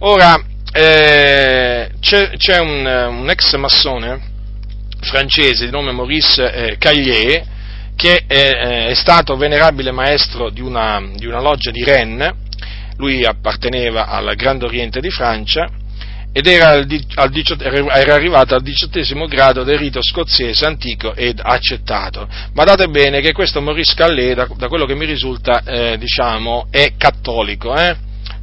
Ora, 0.00 0.40
eh, 0.72 1.90
c'è, 2.00 2.30
c'è 2.36 2.58
un, 2.60 2.86
un, 2.86 3.30
ex 3.30 3.54
massone 3.56 4.20
francese 5.00 5.64
di 5.64 5.70
nome 5.70 5.92
Maurice 5.92 6.52
eh, 6.52 6.76
Caglier 6.78 7.56
che 7.98 8.22
è, 8.28 8.86
è, 8.86 8.94
stato 8.94 9.36
venerabile 9.36 9.90
maestro 9.90 10.50
di 10.50 10.60
una, 10.60 11.02
di 11.16 11.26
una 11.26 11.40
loggia 11.40 11.72
di 11.72 11.82
Rennes, 11.82 12.32
lui 12.96 13.24
apparteneva 13.24 14.06
al 14.06 14.36
Grande 14.36 14.66
Oriente 14.66 15.00
di 15.00 15.10
Francia 15.10 15.68
ed 16.30 16.46
era, 16.46 16.68
al, 16.68 16.86
al, 17.14 17.32
era, 17.92 18.14
arrivato 18.14 18.54
al 18.54 18.62
diciottesimo 18.62 19.26
grado 19.26 19.64
del 19.64 19.78
rito 19.78 20.00
scozzese 20.00 20.64
antico 20.64 21.12
ed 21.16 21.40
accettato. 21.42 22.28
Badate 22.52 22.86
bene 22.86 23.20
che 23.20 23.32
questo 23.32 23.60
Maurice 23.60 23.94
Calais, 23.96 24.36
da, 24.36 24.46
da 24.56 24.68
quello 24.68 24.84
che 24.84 24.94
mi 24.94 25.04
risulta, 25.04 25.62
eh, 25.64 25.98
diciamo, 25.98 26.68
è 26.70 26.92
cattolico, 26.96 27.74
eh? 27.74 27.96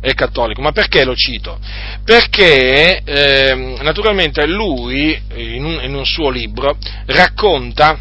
È 0.06 0.14
cattolico. 0.14 0.62
Ma 0.62 0.72
perché 0.72 1.03
lo 1.03 1.16
cito? 1.16 1.60
Perché 2.03 3.01
eh, 3.03 3.78
naturalmente 3.82 4.45
lui, 4.45 5.20
in 5.36 5.66
un, 5.66 5.80
in 5.82 5.95
un 5.95 6.06
suo 6.06 6.30
libro, 6.30 6.78
racconta 7.08 7.99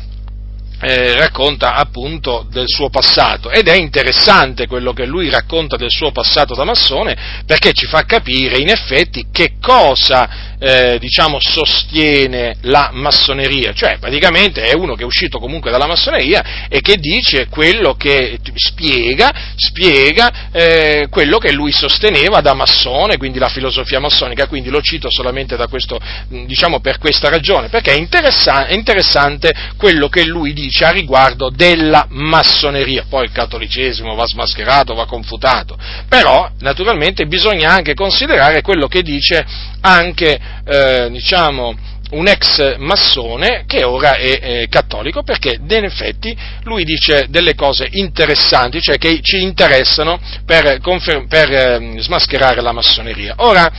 eh, 0.81 1.17
racconta 1.17 1.75
appunto 1.75 2.47
del 2.51 2.67
suo 2.67 2.91
passato 2.91 3.51
ed 3.51 3.69
è 3.69 3.77
interessante 3.77 4.67
quello 4.67 4.93
che 4.93 5.07
lui 5.07 5.31
racconta 5.31 5.77
del 5.77 5.91
suo 5.91 6.11
passato 6.11 6.55
da 6.55 6.65
massone 6.65 7.17
perché 7.47 7.73
ci 7.73 7.87
fa 7.87 8.05
capire 8.05 8.59
in 8.59 8.69
effetti 8.69 9.29
che 9.33 9.53
cosa 9.61 10.44
eh, 10.65 10.99
diciamo, 10.99 11.39
sostiene 11.41 12.57
la 12.63 12.89
massoneria, 12.91 13.75
cioè 13.75 13.99
praticamente 13.99 14.63
è 14.63 14.75
uno 14.75 14.95
che 14.95 15.03
è 15.03 15.05
uscito 15.07 15.39
comunque 15.39 15.71
dalla 15.71 15.87
massoneria 15.87 16.67
e 16.71 16.81
che 16.81 16.97
dice 16.97 17.49
quello 17.49 17.97
che 17.97 18.39
spiega, 18.55 19.53
spiega 19.57 20.51
eh, 20.51 21.09
quello 21.11 21.37
che 21.37 21.53
lui 21.53 21.71
sosteneva 21.71 22.41
da 22.41 22.55
massone, 22.55 23.19
quindi 23.19 23.39
la 23.39 23.51
filosofia 23.51 24.01
massonica, 24.01 24.47
quindi 24.47 24.71
lo 24.71 24.81
cito 24.81 25.11
solamente 25.11 25.57
questo, 25.69 26.01
diciamo, 26.29 26.81
per 26.81 26.97
questa 26.97 27.29
ragione, 27.29 27.69
perché 27.69 27.93
è, 27.93 27.97
interessa- 27.97 28.65
è 28.67 28.73
interessante 28.73 29.53
quello 29.77 30.09
che 30.09 30.25
lui 30.25 30.55
dice 30.55 30.87
a 30.87 30.91
riguardo 30.91 31.51
della 31.51 32.07
massoneria, 32.09 33.05
poi 33.07 33.25
il 33.25 33.33
cattolicesimo 33.33 34.15
va 34.15 34.25
smascherato, 34.25 34.95
va 34.95 35.05
confutato, 35.05 35.77
però 36.09 36.49
naturalmente 36.61 37.27
bisogna 37.27 37.71
anche 37.71 37.93
considerare 37.93 38.63
quello 38.63 38.87
che 38.87 39.03
dice 39.03 39.45
anche 39.83 40.54
eh, 40.65 41.09
diciamo, 41.11 41.75
un 42.11 42.29
ex 42.29 42.77
massone 42.79 43.65
che 43.67 43.83
ora 43.83 44.17
è 44.17 44.39
eh, 44.41 44.67
cattolico 44.69 45.23
perché 45.23 45.59
in 45.61 45.85
effetti 45.85 46.37
lui 46.63 46.85
dice 46.85 47.27
delle 47.29 47.55
cose 47.55 47.89
interessanti, 47.91 48.81
cioè 48.81 48.99
che 48.99 49.21
ci 49.21 49.43
interessano 49.43 50.21
per, 50.45 50.81
confer- 50.81 51.27
per 51.27 51.51
eh, 51.51 51.95
smascherare 51.99 52.61
la 52.61 52.73
massoneria. 52.73 53.35
Ora, 53.39 53.71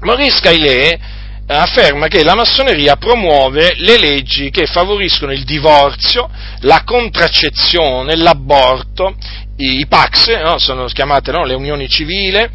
Maurice 0.00 0.40
Caillet 0.40 0.98
afferma 1.46 2.08
che 2.08 2.24
la 2.24 2.34
massoneria 2.34 2.96
promuove 2.96 3.74
le 3.76 3.98
leggi 3.98 4.50
che 4.50 4.66
favoriscono 4.66 5.32
il 5.32 5.44
divorzio, 5.44 6.30
la 6.60 6.82
contraccezione, 6.84 8.16
l'aborto, 8.16 9.14
i, 9.56 9.80
i 9.80 9.86
PAX, 9.86 10.28
no? 10.40 10.58
sono 10.58 10.86
chiamate 10.86 11.30
no? 11.30 11.44
le 11.44 11.54
unioni 11.54 11.88
civili, 11.88 12.48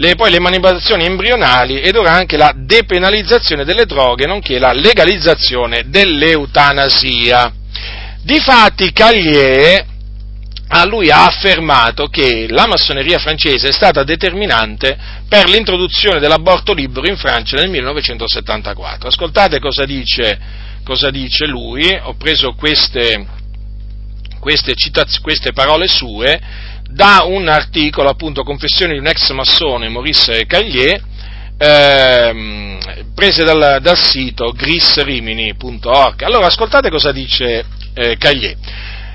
le, 0.00 0.14
poi 0.14 0.30
le 0.30 0.38
manipolazioni 0.38 1.04
embrionali 1.04 1.80
ed 1.80 1.96
ora 1.96 2.12
anche 2.12 2.36
la 2.36 2.52
depenalizzazione 2.54 3.64
delle 3.64 3.84
droghe, 3.84 4.26
nonché 4.26 4.58
la 4.58 4.72
legalizzazione 4.72 5.84
dell'eutanasia. 5.86 7.52
Difatti 8.22 8.92
Caglier 8.92 9.84
a 10.70 10.84
lui 10.84 11.10
ha 11.10 11.24
affermato 11.24 12.06
che 12.08 12.46
la 12.48 12.66
massoneria 12.66 13.18
francese 13.18 13.68
è 13.68 13.72
stata 13.72 14.04
determinante 14.04 14.96
per 15.28 15.48
l'introduzione 15.48 16.20
dell'aborto 16.20 16.74
libero 16.74 17.08
in 17.08 17.16
Francia 17.16 17.56
nel 17.56 17.70
1974. 17.70 19.08
Ascoltate 19.08 19.58
cosa 19.60 19.84
dice, 19.84 20.38
cosa 20.84 21.10
dice 21.10 21.46
lui, 21.46 21.98
ho 22.02 22.14
preso 22.14 22.52
queste, 22.52 23.26
queste, 24.38 24.74
citaz- 24.74 25.20
queste 25.20 25.52
parole 25.52 25.88
sue 25.88 26.38
da 26.88 27.24
un 27.24 27.48
articolo, 27.48 28.08
appunto, 28.08 28.42
Confessioni 28.42 28.94
di 28.94 28.98
un 28.98 29.06
ex 29.06 29.30
massone, 29.30 29.88
Maurice 29.88 30.46
Caglier, 30.46 31.00
ehm, 31.58 32.78
prese 33.14 33.44
dal, 33.44 33.78
dal, 33.80 33.96
sito 33.96 34.52
grisrimini.org. 34.52 36.22
Allora, 36.22 36.46
ascoltate 36.46 36.90
cosa 36.90 37.12
dice 37.12 37.64
eh, 37.94 38.16
Caglier. 38.16 38.56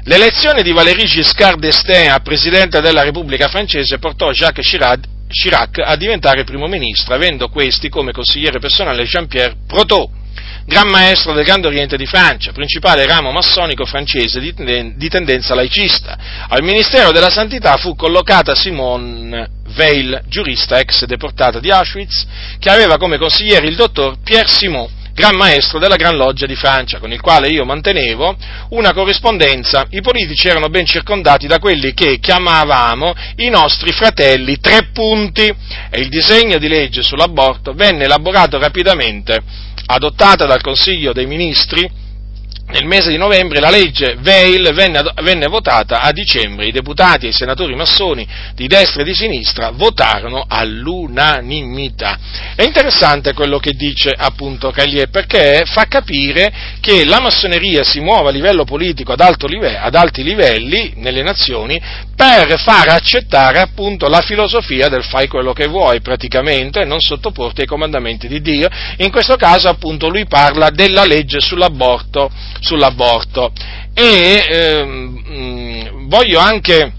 L'elezione 0.03 0.63
di 0.63 0.71
Valéry 0.71 1.05
Giscard 1.05 1.59
d'Estaing 1.59 2.11
a 2.11 2.19
Presidente 2.19 2.81
della 2.81 3.03
Repubblica 3.03 3.47
francese 3.47 3.99
portò 3.99 4.31
Jacques 4.31 4.67
Chirac, 4.67 4.99
Chirac 5.29 5.79
a 5.79 5.95
diventare 5.95 6.43
primo 6.43 6.67
ministro, 6.67 7.15
avendo 7.15 7.47
questi 7.47 7.89
come 7.89 8.11
consigliere 8.11 8.59
personale 8.59 9.05
Jean-Pierre 9.05 9.55
Protot 9.65 10.21
Gran 10.65 10.87
maestro 10.87 11.33
del 11.33 11.43
Grande 11.43 11.67
Oriente 11.67 11.97
di 11.97 12.05
Francia, 12.05 12.53
principale 12.53 13.05
ramo 13.05 13.31
massonico 13.31 13.85
francese 13.85 14.39
di, 14.39 15.09
tendenza 15.09 15.55
laicista. 15.55 16.17
Al 16.47 16.63
Ministero 16.63 17.11
della 17.11 17.29
Santità 17.29 17.75
fu 17.75 17.95
collocata 17.95 18.55
Simone 18.55 19.49
Veil, 19.75 20.21
giurista 20.27 20.79
ex 20.79 21.03
deportata 21.05 21.59
di 21.59 21.69
Auschwitz, 21.69 22.25
che 22.59 22.69
aveva 22.69 22.97
come 22.97 23.17
consigliere 23.17 23.67
il 23.67 23.75
dottor 23.75 24.17
Pierre 24.23 24.47
Simon, 24.47 24.87
gran 25.13 25.35
maestro 25.35 25.79
della 25.79 25.95
Gran 25.95 26.15
Loggia 26.15 26.45
di 26.45 26.55
Francia, 26.55 26.99
con 26.99 27.11
il 27.11 27.21
quale 27.21 27.49
io 27.49 27.65
mantenevo 27.65 28.35
una 28.69 28.93
corrispondenza. 28.93 29.85
I 29.89 30.01
politici 30.01 30.47
erano 30.47 30.69
ben 30.69 30.85
circondati 30.85 31.45
da 31.45 31.59
quelli 31.59 31.93
che 31.93 32.19
chiamavamo 32.19 33.13
i 33.37 33.49
nostri 33.49 33.91
fratelli 33.91 34.59
tre 34.59 34.89
punti 34.93 35.43
e 35.43 35.99
il 35.99 36.09
disegno 36.09 36.57
di 36.57 36.67
legge 36.67 37.03
sull'aborto 37.03 37.73
venne 37.73 38.05
elaborato 38.05 38.57
rapidamente 38.57 39.41
adottata 39.93 40.45
dal 40.45 40.61
Consiglio 40.61 41.13
dei 41.13 41.25
Ministri 41.25 41.89
nel 42.73 42.85
mese 42.85 43.11
di 43.11 43.17
novembre 43.17 43.59
la 43.59 43.69
legge 43.69 44.15
Veil 44.19 44.73
venne, 44.73 45.03
venne, 45.21 45.45
votata 45.45 46.01
a 46.01 46.11
dicembre. 46.11 46.65
I 46.65 46.71
deputati 46.71 47.27
e 47.27 47.29
i 47.29 47.33
senatori 47.33 47.75
massoni 47.75 48.27
di 48.55 48.65
destra 48.65 49.03
e 49.03 49.05
di 49.05 49.13
sinistra 49.13 49.69
votarono 49.69 50.43
all'unanimità. 50.47 52.17
È 52.55 52.63
interessante 52.63 53.33
quello 53.33 53.59
che 53.59 53.73
dice 53.73 54.09
appunto 54.09 54.71
Caglier 54.71 55.09
perché 55.09 55.65
fa 55.67 55.85
capire 55.85 56.51
che 56.79 57.05
la 57.05 57.19
massoneria 57.19 57.83
si 57.83 57.99
muove 57.99 58.29
a 58.29 58.31
livello 58.31 58.63
politico 58.63 59.11
ad, 59.13 59.21
livello, 59.47 59.79
ad 59.79 59.93
alti 59.93 60.23
livelli 60.23 60.93
nelle 60.95 61.21
nazioni 61.21 61.79
per 62.15 62.59
far 62.59 62.89
accettare 62.89 63.59
appunto 63.59 64.07
la 64.07 64.21
filosofia 64.21 64.89
del 64.89 65.03
fai 65.03 65.27
quello 65.27 65.53
che 65.53 65.67
vuoi 65.67 66.01
praticamente 66.01 66.85
non 66.85 66.99
sottoporti 66.99 67.61
ai 67.61 67.67
comandamenti 67.67 68.27
di 68.27 68.41
Dio. 68.41 68.67
In 68.97 69.11
questo 69.11 69.35
caso 69.35 69.69
appunto 69.69 70.09
lui 70.09 70.25
parla 70.25 70.71
della 70.71 71.05
legge 71.05 71.39
sull'aborto 71.39 72.31
sull'aborto. 72.63 73.51
E 73.93 74.45
ehm, 74.49 76.07
voglio 76.07 76.39
anche 76.39 76.93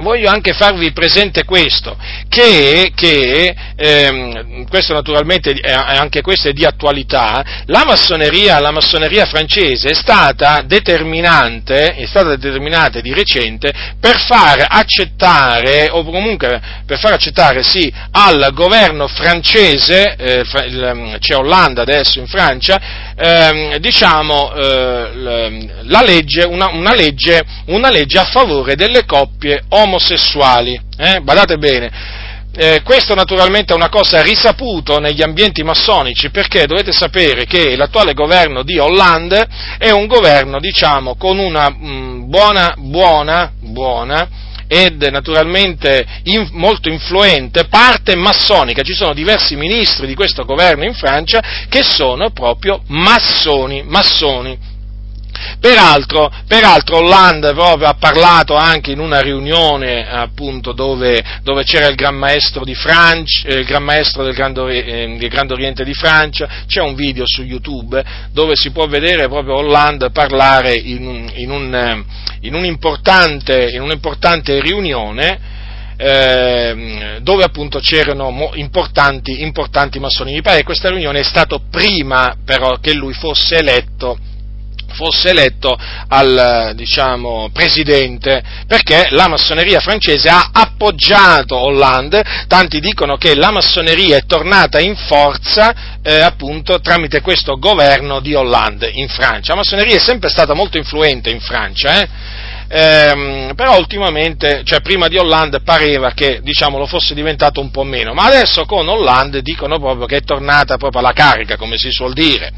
voglio 0.00 0.30
anche 0.30 0.52
farvi 0.52 0.92
presente 0.92 1.44
questo, 1.44 1.96
che, 2.28 2.92
che 2.94 3.54
ehm, 3.76 4.66
questo 4.68 4.94
naturalmente 4.94 5.52
è, 5.52 5.70
anche 5.70 6.22
questo 6.22 6.48
è 6.48 6.52
di 6.52 6.64
attualità, 6.64 7.44
la 7.66 7.84
massoneria, 7.84 8.58
la 8.58 8.70
massoneria 8.70 9.26
francese 9.26 9.90
è 9.90 9.94
stata 9.94 10.62
determinante, 10.64 11.94
è 11.94 12.06
stata 12.06 12.36
determinata 12.36 13.00
di 13.00 13.12
recente 13.12 13.72
per 14.00 14.18
far 14.18 14.64
accettare, 14.68 15.88
o 15.90 16.02
comunque 16.04 16.60
per 16.86 16.98
far 16.98 17.12
accettare 17.12 17.62
sì, 17.62 17.92
al 18.12 18.50
governo 18.52 19.06
francese, 19.08 20.14
eh, 20.16 21.18
c'è 21.18 21.36
Hollande 21.36 21.80
adesso 21.82 22.18
in 22.18 22.26
Francia, 22.26 23.12
ehm, 23.14 23.76
diciamo, 23.76 24.54
eh, 24.54 25.70
la 25.82 26.02
legge, 26.02 26.44
una, 26.44 26.68
una, 26.68 26.94
legge, 26.94 27.42
una, 27.66 27.90
legge, 27.90 28.18
a 28.18 28.24
favore 28.24 28.74
delle 28.74 29.04
coppie 29.04 29.62
omosessuali. 29.68 29.81
Eh? 30.96 31.20
Badate 31.20 31.58
bene. 31.58 31.90
Eh, 32.54 32.82
questo 32.84 33.14
naturalmente 33.14 33.72
è 33.72 33.76
una 33.76 33.88
cosa 33.88 34.20
risaputo 34.20 34.98
negli 34.98 35.22
ambienti 35.22 35.62
massonici 35.62 36.28
perché 36.28 36.66
dovete 36.66 36.92
sapere 36.92 37.46
che 37.46 37.76
l'attuale 37.76 38.12
governo 38.12 38.62
di 38.62 38.78
Hollande 38.78 39.46
è 39.78 39.90
un 39.90 40.06
governo, 40.06 40.58
diciamo, 40.60 41.16
con 41.16 41.38
una 41.38 41.70
mh, 41.70 41.86
mm, 41.86 42.28
buona, 42.28 42.74
buona, 42.76 43.52
buona 43.58 44.28
ed 44.68 45.02
naturalmente 45.02 46.06
in, 46.24 46.48
molto 46.52 46.88
influente 46.88 47.66
parte 47.66 48.16
massonica. 48.16 48.82
Ci 48.82 48.94
sono 48.94 49.12
diversi 49.12 49.54
ministri 49.54 50.06
di 50.06 50.14
questo 50.14 50.44
governo 50.44 50.84
in 50.84 50.94
Francia 50.94 51.42
che 51.68 51.82
sono 51.82 52.30
proprio 52.30 52.82
massoni, 52.86 53.82
massoni. 53.82 54.58
Peraltro, 55.60 56.30
peraltro 56.46 56.96
Hollande 56.96 57.52
proprio 57.52 57.88
ha 57.88 57.94
parlato 57.94 58.54
anche 58.54 58.90
in 58.90 58.98
una 58.98 59.20
riunione 59.20 60.08
appunto 60.08 60.72
dove, 60.72 61.22
dove 61.42 61.64
c'era 61.64 61.86
il 61.86 61.94
Gran 61.94 62.16
Maestro, 62.16 62.64
di 62.64 62.74
Francia, 62.74 63.48
eh, 63.48 63.60
il 63.60 63.64
Gran 63.64 63.82
Maestro 63.82 64.24
del, 64.24 64.34
Grand, 64.34 64.56
eh, 64.58 65.16
del 65.18 65.28
Grande 65.28 65.52
Oriente 65.52 65.84
di 65.84 65.94
Francia, 65.94 66.48
c'è 66.66 66.80
un 66.80 66.94
video 66.94 67.24
su 67.26 67.42
YouTube 67.42 68.02
dove 68.32 68.54
si 68.56 68.70
può 68.70 68.86
vedere 68.86 69.28
proprio 69.28 69.56
Hollande 69.56 70.10
parlare 70.10 70.74
in, 70.74 71.30
in, 71.34 71.50
un, 71.50 71.74
eh, 71.74 72.04
in, 72.40 72.54
un'importante, 72.54 73.70
in 73.70 73.82
un'importante 73.82 74.60
riunione 74.60 75.60
eh, 75.96 77.18
dove 77.20 77.44
appunto 77.44 77.78
c'erano 77.78 78.50
importanti, 78.54 79.42
importanti 79.42 80.00
massoni. 80.00 80.40
Pare 80.40 80.58
che 80.58 80.64
questa 80.64 80.88
riunione 80.88 81.20
è 81.20 81.24
stata 81.24 81.58
prima 81.70 82.34
però 82.44 82.78
che 82.78 82.92
lui 82.94 83.12
fosse 83.12 83.58
eletto 83.58 84.18
fosse 84.92 85.30
eletto 85.30 85.76
al 86.08 86.72
diciamo, 86.74 87.50
presidente, 87.52 88.42
perché 88.66 89.08
la 89.10 89.28
massoneria 89.28 89.80
francese 89.80 90.28
ha 90.28 90.50
appoggiato 90.52 91.56
Hollande, 91.56 92.22
tanti 92.46 92.80
dicono 92.80 93.16
che 93.16 93.34
la 93.34 93.50
massoneria 93.50 94.16
è 94.16 94.24
tornata 94.26 94.78
in 94.80 94.96
forza 94.96 96.00
eh, 96.02 96.20
appunto 96.20 96.80
tramite 96.80 97.20
questo 97.20 97.58
governo 97.58 98.20
di 98.20 98.34
Hollande 98.34 98.90
in 98.92 99.08
Francia. 99.08 99.52
La 99.52 99.58
massoneria 99.58 99.96
è 99.96 100.00
sempre 100.00 100.28
stata 100.28 100.54
molto 100.54 100.76
influente 100.76 101.30
in 101.30 101.40
Francia, 101.40 102.00
eh? 102.00 102.08
Ehm, 102.72 103.54
però 103.54 103.76
ultimamente, 103.76 104.62
cioè 104.64 104.80
prima 104.80 105.08
di 105.08 105.18
Hollande 105.18 105.60
pareva 105.60 106.12
che 106.12 106.40
diciamo, 106.42 106.78
lo 106.78 106.86
fosse 106.86 107.12
diventato 107.12 107.60
un 107.60 107.70
po' 107.70 107.84
meno, 107.84 108.14
ma 108.14 108.24
adesso 108.24 108.64
con 108.64 108.88
Hollande 108.88 109.42
dicono 109.42 109.78
proprio 109.78 110.06
che 110.06 110.16
è 110.16 110.22
tornata 110.22 110.78
proprio 110.78 111.00
alla 111.00 111.12
carica, 111.12 111.56
come 111.56 111.76
si 111.76 111.90
suol 111.90 112.14
dire. 112.14 112.50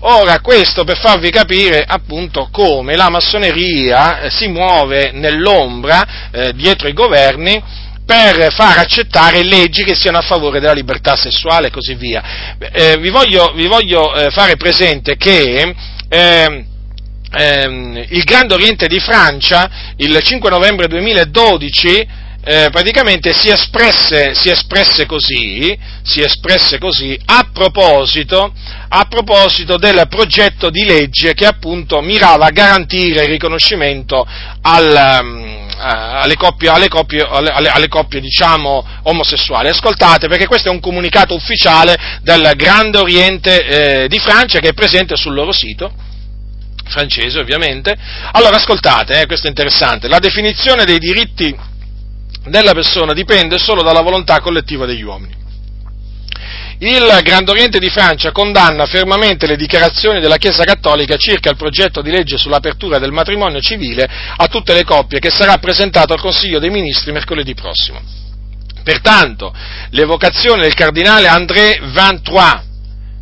Ora, 0.00 0.40
questo 0.40 0.82
per 0.82 0.98
farvi 0.98 1.30
capire 1.30 1.84
appunto 1.86 2.48
come 2.50 2.96
la 2.96 3.08
massoneria 3.08 4.22
eh, 4.22 4.30
si 4.30 4.48
muove 4.48 5.12
nell'ombra 5.12 6.30
eh, 6.32 6.52
dietro 6.54 6.88
i 6.88 6.92
governi 6.92 7.62
per 8.04 8.52
far 8.52 8.78
accettare 8.78 9.44
leggi 9.44 9.84
che 9.84 9.94
siano 9.94 10.18
a 10.18 10.22
favore 10.22 10.58
della 10.58 10.72
libertà 10.72 11.14
sessuale 11.14 11.68
e 11.68 11.70
così 11.70 11.94
via. 11.94 12.56
Eh, 12.58 12.96
vi 12.98 13.10
voglio, 13.10 13.52
vi 13.54 13.68
voglio 13.68 14.12
eh, 14.12 14.30
fare 14.30 14.56
presente 14.56 15.16
che 15.16 15.72
eh, 16.08 16.64
ehm, 17.32 18.04
il 18.08 18.22
Grande 18.24 18.54
Oriente 18.54 18.86
di 18.86 19.00
Francia, 19.00 19.94
il 19.96 20.18
5 20.22 20.50
novembre 20.50 20.86
2012, 20.88 22.20
eh, 22.44 22.70
praticamente 22.72 23.32
si 23.32 23.50
espresse, 23.50 24.34
si 24.34 24.50
espresse, 24.50 25.06
così, 25.06 25.78
si 26.02 26.22
espresse 26.22 26.78
così 26.78 27.16
a, 27.26 27.48
proposito, 27.52 28.52
a 28.88 29.04
proposito, 29.08 29.76
del 29.76 30.06
progetto 30.08 30.68
di 30.68 30.84
legge 30.84 31.34
che 31.34 31.46
appunto 31.46 32.00
mirava 32.00 32.46
a 32.46 32.50
garantire 32.50 33.22
il 33.22 33.28
riconoscimento 33.28 34.26
al, 34.62 35.20
um, 35.22 35.68
alle 35.78 36.34
coppie, 36.34 36.68
alle 36.68 36.88
coppie, 36.88 37.24
alle, 37.24 37.68
alle 37.68 37.88
coppie 37.88 38.20
diciamo, 38.20 38.84
omosessuali. 39.04 39.68
Ascoltate 39.68 40.26
perché 40.26 40.48
questo 40.48 40.68
è 40.68 40.72
un 40.72 40.80
comunicato 40.80 41.34
ufficiale 41.34 41.96
del 42.22 42.54
Grande 42.56 42.98
Oriente 42.98 44.02
eh, 44.02 44.08
di 44.08 44.18
Francia 44.18 44.58
che 44.58 44.70
è 44.70 44.74
presente 44.74 45.14
sul 45.14 45.34
loro 45.34 45.52
sito 45.52 46.10
francese 46.84 47.38
ovviamente. 47.38 47.96
Allora 48.32 48.56
ascoltate, 48.56 49.20
eh, 49.20 49.26
questo 49.26 49.46
è 49.46 49.50
interessante, 49.50 50.08
la 50.08 50.18
definizione 50.18 50.84
dei 50.84 50.98
diritti 50.98 51.54
della 52.44 52.72
persona 52.72 53.12
dipende 53.12 53.58
solo 53.58 53.82
dalla 53.82 54.00
volontà 54.00 54.40
collettiva 54.40 54.86
degli 54.86 55.02
uomini. 55.02 55.40
Il 56.78 57.20
Grand 57.22 57.48
Oriente 57.48 57.78
di 57.78 57.88
Francia 57.90 58.32
condanna 58.32 58.86
fermamente 58.86 59.46
le 59.46 59.54
dichiarazioni 59.54 60.20
della 60.20 60.36
Chiesa 60.36 60.64
Cattolica 60.64 61.16
circa 61.16 61.48
il 61.48 61.56
progetto 61.56 62.02
di 62.02 62.10
legge 62.10 62.36
sull'apertura 62.36 62.98
del 62.98 63.12
matrimonio 63.12 63.60
civile 63.60 64.08
a 64.36 64.48
tutte 64.48 64.74
le 64.74 64.82
coppie 64.82 65.20
che 65.20 65.30
sarà 65.30 65.58
presentato 65.58 66.12
al 66.12 66.20
Consiglio 66.20 66.58
dei 66.58 66.70
Ministri 66.70 67.12
mercoledì 67.12 67.54
prossimo. 67.54 68.00
Pertanto, 68.82 69.54
l'evocazione 69.90 70.62
del 70.62 70.74
cardinale 70.74 71.28
André 71.28 71.78
Van 71.92 72.20
Trois 72.20 72.62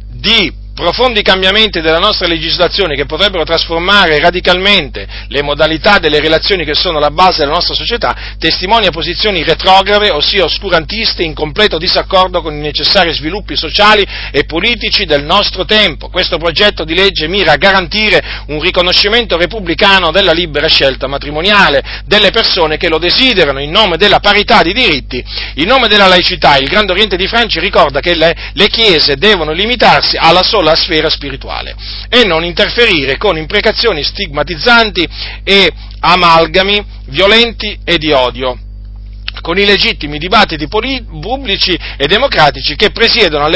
di 0.08 0.50
profondi 0.74 1.22
cambiamenti 1.22 1.80
della 1.80 1.98
nostra 1.98 2.26
legislazione 2.26 2.94
che 2.94 3.04
potrebbero 3.04 3.44
trasformare 3.44 4.18
radicalmente 4.18 5.06
le 5.28 5.42
modalità 5.42 5.98
delle 5.98 6.20
relazioni 6.20 6.64
che 6.64 6.74
sono 6.74 6.98
la 6.98 7.10
base 7.10 7.40
della 7.40 7.52
nostra 7.52 7.74
società, 7.74 8.16
testimonia 8.38 8.90
posizioni 8.90 9.42
retrograde, 9.42 10.10
ossia 10.10 10.44
oscurantiste, 10.44 11.22
in 11.22 11.34
completo 11.34 11.78
disaccordo 11.78 12.40
con 12.40 12.54
i 12.54 12.60
necessari 12.60 13.12
sviluppi 13.12 13.56
sociali 13.56 14.06
e 14.30 14.44
politici 14.44 15.04
del 15.04 15.24
nostro 15.24 15.64
tempo. 15.64 16.08
Questo 16.08 16.38
progetto 16.38 16.84
di 16.84 16.94
legge 16.94 17.28
mira 17.28 17.52
a 17.52 17.56
garantire 17.56 18.22
un 18.46 18.60
riconoscimento 18.60 19.36
repubblicano 19.36 20.10
della 20.10 20.32
libera 20.32 20.68
scelta 20.68 21.06
matrimoniale 21.06 22.02
delle 22.06 22.30
persone 22.30 22.76
che 22.76 22.88
lo 22.88 22.98
desiderano 22.98 23.60
in 23.60 23.70
nome 23.70 23.96
della 23.96 24.20
parità 24.20 24.62
di 24.62 24.72
diritti, 24.72 25.22
in 25.54 25.66
nome 25.66 25.88
della 25.88 26.06
laicità. 26.06 26.56
Il 26.56 26.68
Grande 26.68 26.92
Oriente 26.92 27.16
di 27.16 27.26
Francia 27.26 27.60
ricorda 27.60 28.00
che 28.00 28.14
le, 28.14 28.34
le 28.52 28.68
chiese 28.68 29.16
devono 29.16 29.52
limitarsi 29.52 30.16
alla 30.16 30.42
sola 30.42 30.59
la 30.60 30.74
sfera 30.74 31.08
spirituale 31.08 31.74
e 32.08 32.24
non 32.24 32.44
interferire 32.44 33.16
con 33.16 33.36
imprecazioni 33.36 34.02
stigmatizzanti 34.02 35.08
e 35.44 35.70
amalgami 36.00 36.84
violenti 37.06 37.78
e 37.84 37.98
di 37.98 38.12
odio 38.12 38.58
con 39.40 39.58
i 39.58 39.64
legittimi 39.64 40.18
dibattiti 40.18 40.68
pubblici 40.68 41.72
e 41.96 42.06
democratici 42.06 42.76
che 42.76 42.90
presiedono, 42.90 43.48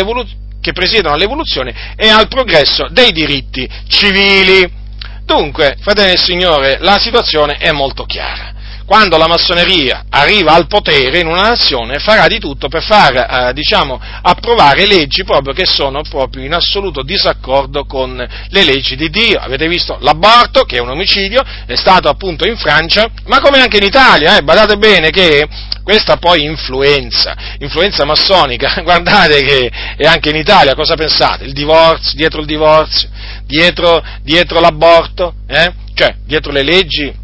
che 0.60 0.72
presiedono 0.72 1.14
all'evoluzione 1.14 1.94
e 1.96 2.08
al 2.08 2.28
progresso 2.28 2.86
dei 2.90 3.12
diritti 3.12 3.68
civili. 3.88 4.82
Dunque, 5.24 5.76
fratelli 5.80 6.10
del 6.10 6.18
Signore, 6.18 6.78
la 6.80 6.98
situazione 6.98 7.56
è 7.56 7.70
molto 7.72 8.04
chiara 8.04 8.53
quando 8.86 9.16
la 9.16 9.26
massoneria 9.26 10.04
arriva 10.10 10.52
al 10.52 10.66
potere 10.66 11.20
in 11.20 11.26
una 11.26 11.48
nazione, 11.48 11.98
farà 11.98 12.26
di 12.26 12.38
tutto 12.38 12.68
per 12.68 12.82
far, 12.82 13.16
eh, 13.16 13.52
diciamo, 13.54 14.00
approvare 14.22 14.86
leggi 14.86 15.24
proprio 15.24 15.54
che 15.54 15.64
sono 15.64 16.02
proprio 16.02 16.44
in 16.44 16.52
assoluto 16.52 17.02
disaccordo 17.02 17.84
con 17.84 18.14
le 18.16 18.64
leggi 18.64 18.96
di 18.96 19.08
Dio. 19.08 19.38
Avete 19.38 19.68
visto 19.68 19.96
l'aborto, 20.00 20.64
che 20.64 20.76
è 20.76 20.80
un 20.80 20.90
omicidio, 20.90 21.42
è 21.66 21.74
stato 21.74 22.08
appunto 22.08 22.46
in 22.46 22.56
Francia, 22.56 23.08
ma 23.26 23.40
come 23.40 23.60
anche 23.60 23.78
in 23.78 23.84
Italia, 23.84 24.36
eh, 24.36 24.42
badate 24.42 24.76
bene 24.76 25.10
che 25.10 25.48
questa 25.82 26.16
poi 26.16 26.44
influenza, 26.44 27.34
influenza 27.58 28.04
massonica, 28.04 28.80
guardate 28.84 29.42
che 29.42 29.70
è 29.96 30.04
anche 30.04 30.30
in 30.30 30.36
Italia, 30.36 30.74
cosa 30.74 30.94
pensate? 30.94 31.44
Il 31.44 31.52
divorzio, 31.52 32.16
dietro 32.16 32.40
il 32.40 32.46
divorzio, 32.46 33.08
dietro, 33.46 34.02
dietro 34.22 34.60
l'aborto, 34.60 35.34
eh? 35.46 35.72
cioè 35.94 36.16
dietro 36.24 36.52
le 36.52 36.62
leggi 36.62 37.22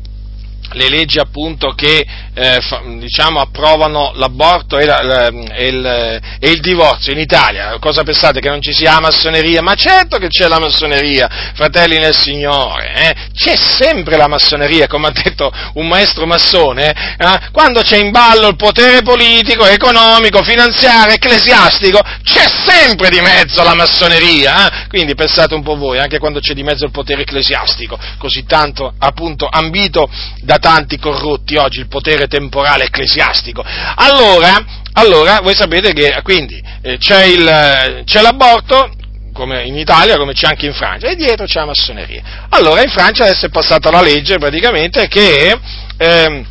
le 0.73 0.89
leggi 0.89 1.19
appunto 1.19 1.73
che 1.75 2.07
eh, 2.35 2.61
fa, 2.61 2.83
diciamo, 2.99 3.41
approvano 3.41 4.13
l'aborto 4.15 4.79
e, 4.79 4.85
la, 4.85 5.27
e, 5.27 5.67
il, 5.67 5.85
e, 5.85 6.51
il, 6.51 6.61
divorzio 6.61 7.13
in 7.13 7.19
Italia. 7.19 7.77
Cosa 7.79 8.03
pensate 8.03 8.41
che 8.41 8.49
non 8.49 8.63
ci 8.63 8.73
sia 8.73 9.01
massoneria? 9.01 9.63
Ma 9.63 9.75
certo 9.75 10.19
che 10.19 10.29
c'è 10.29 10.47
la 10.47 10.59
massoneria, 10.59 11.29
fratelli 11.55 11.99
nel 11.99 12.17
Signore, 12.17 12.93
eh? 12.95 13.15
c'è 13.35 13.57
sempre 13.57 14.17
la 14.17 14.29
massoneria, 14.29 14.87
come 14.87 15.09
ha 15.09 15.11
detto 15.11 15.51
un 15.75 15.89
maestro 15.89 16.27
massone, 16.27 17.17
eh? 17.19 17.49
quando 17.53 17.83
c'è 17.83 17.97
in 17.97 18.11
ballo 18.11 18.49
il 18.49 18.57
potere 18.57 19.03
politico, 19.03 19.67
economico, 19.67 20.43
finanziario, 20.43 21.15
ecclesiastico, 21.15 22.01
c'è 22.23 22.47
sempre 22.67 23.11
di 23.11 23.21
mezzo 23.21 23.63
la 23.63 23.75
massoneria. 23.75 24.67
Eh? 24.67 24.89
Quindi 24.89 25.15
pensate 25.15 25.55
un 25.55 25.63
po' 25.63 25.77
voi, 25.77 25.99
anche 25.99 26.19
quando 26.19 26.39
c'è 26.39 26.55
di 26.55 26.63
mezzo 26.63 26.85
il 26.85 26.91
potere 26.93 27.23
ecclesiastico, 27.23 27.99
così 28.19 28.45
tanto 28.45 28.95
appunto 28.99 29.49
ambito 29.51 30.09
da 30.43 30.59
tanti 30.61 30.99
corrotti 30.99 31.57
oggi 31.57 31.81
il 31.81 31.89
potere 31.89 32.29
temporale 32.29 32.85
ecclesiastico. 32.85 33.65
Allora, 33.97 34.65
allora 34.93 35.41
voi 35.43 35.57
sapete 35.57 35.93
che 35.93 36.21
quindi 36.23 36.63
eh, 36.83 36.99
c'è, 36.99 37.25
il, 37.25 38.03
c'è 38.05 38.21
l'aborto, 38.21 38.93
come 39.33 39.65
in 39.65 39.77
Italia, 39.77 40.17
come 40.17 40.33
c'è 40.33 40.47
anche 40.47 40.67
in 40.67 40.75
Francia, 40.75 41.09
e 41.09 41.17
dietro 41.17 41.47
c'è 41.47 41.59
la 41.61 41.67
massoneria. 41.67 42.47
Allora 42.51 42.83
in 42.83 42.91
Francia 42.91 43.25
adesso 43.25 43.47
è 43.47 43.51
passata 43.51 43.91
la 43.91 44.03
legge 44.03 44.39
praticamente 44.39 45.09
che, 45.09 45.59
eh, 45.97 46.45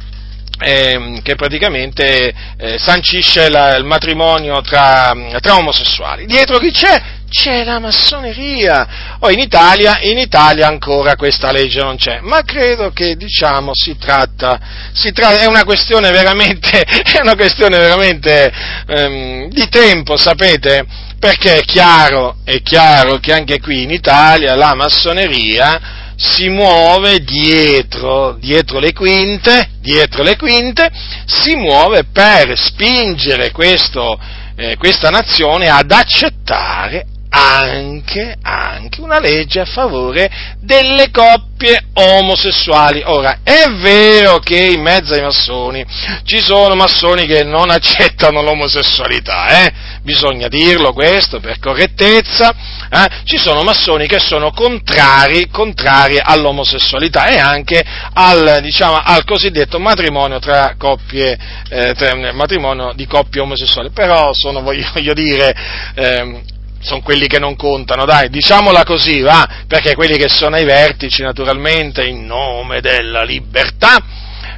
eh, 0.60 1.20
che 1.24 1.36
praticamente 1.36 2.34
eh, 2.58 2.78
sancisce 2.78 3.50
la, 3.50 3.76
il 3.76 3.86
matrimonio 3.86 4.62
tra, 4.62 5.14
tra, 5.40 5.56
omosessuali. 5.56 6.26
Dietro 6.26 6.58
chi 6.60 6.72
c'è? 6.72 7.18
c'è 7.30 7.64
la 7.64 7.80
massoneria. 7.80 9.18
Oh, 9.20 9.30
in 9.30 9.40
Italia, 9.40 10.00
in 10.02 10.18
Italia 10.18 10.68
ancora 10.68 11.16
questa 11.16 11.52
legge 11.52 11.80
non 11.80 11.96
c'è, 11.96 12.20
ma 12.22 12.42
credo 12.42 12.92
che, 12.92 13.16
diciamo, 13.16 13.72
si 13.74 13.96
tratta, 13.98 14.60
si 14.92 15.12
tratta 15.12 15.40
è 15.40 15.46
una 15.46 15.64
questione 15.64 16.10
veramente, 16.12 16.84
una 17.22 17.36
questione 17.36 17.78
veramente 17.78 18.52
ehm, 18.88 19.50
di 19.50 19.70
tempo, 19.70 20.18
sapete? 20.18 20.86
Perché 21.20 21.60
è 21.60 21.62
chiaro, 21.62 22.38
è 22.44 22.62
chiaro 22.62 23.18
che 23.18 23.34
anche 23.34 23.60
qui 23.60 23.84
in 23.84 23.92
Italia 23.92 24.56
la 24.56 24.74
massoneria 24.74 25.99
si 26.20 26.50
muove 26.50 27.20
dietro, 27.24 28.36
dietro 28.40 28.80
le 28.80 28.92
quinte, 28.92 29.70
dietro 29.80 30.22
le 30.22 30.36
quinte, 30.36 30.92
si 31.26 31.56
muove 31.56 32.04
per 32.04 32.58
spingere 32.58 33.52
questo, 33.52 34.20
eh, 34.58 34.76
questa 34.76 35.10
nazione 35.10 35.70
ad 35.70 35.90
accettare 35.92 37.06
anche, 37.30 38.36
anche 38.42 39.02
una 39.02 39.20
legge 39.20 39.60
a 39.60 39.66
favore 39.66 40.30
delle 40.60 41.12
coppie 41.12 41.86
omosessuali. 41.94 43.04
Ora, 43.06 43.40
è 43.44 43.70
vero 43.80 44.40
che 44.40 44.58
in 44.58 44.82
mezzo 44.82 45.14
ai 45.14 45.22
massoni 45.22 45.86
ci 46.24 46.40
sono 46.40 46.76
massoni 46.76 47.26
che 47.26 47.44
non 47.44 47.70
accettano 47.70 48.42
l'omosessualità, 48.42 49.64
eh? 49.64 49.72
bisogna 50.02 50.48
dirlo 50.48 50.94
questo 50.94 51.40
per 51.40 51.60
correttezza, 51.60 52.54
eh? 52.90 53.08
ci 53.26 53.38
sono 53.38 53.62
massoni 53.62 54.08
che 54.08 54.20
sono 54.20 54.52
contrari, 54.52 55.50
contrari 55.50 56.20
all'omosessualità 56.22 57.28
e 57.28 57.38
anche 57.38 57.84
al, 58.14 58.60
diciamo, 58.62 59.00
al 59.04 59.24
cosiddetto 59.24 59.80
matrimonio 59.80 60.40
tra 60.40 60.74
coppie, 60.78 61.38
eh, 61.70 61.94
tra, 61.94 62.16
matrimonio 62.34 62.94
di 62.94 63.06
coppie 63.06 63.42
omosessuali, 63.42 63.92
però 63.92 64.34
sono, 64.34 64.62
voglio, 64.62 64.90
voglio 64.94 65.14
dire, 65.14 65.56
eh, 65.94 66.58
sono 66.82 67.02
quelli 67.02 67.28
che 67.28 67.40
non 67.40 67.56
contano, 67.56 68.06
dai, 68.06 68.30
diciamola 68.30 68.84
così, 68.84 69.22
va, 69.22 69.48
perché 69.68 69.96
quelli 69.96 70.18
che 70.18 70.30
sono 70.30 70.56
ai 70.56 70.66
vertici, 70.66 71.22
naturalmente, 71.22 72.06
in 72.06 72.26
nome 72.26 72.82
della 72.82 73.24
libertà, 73.24 73.98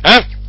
eh? 0.02 0.40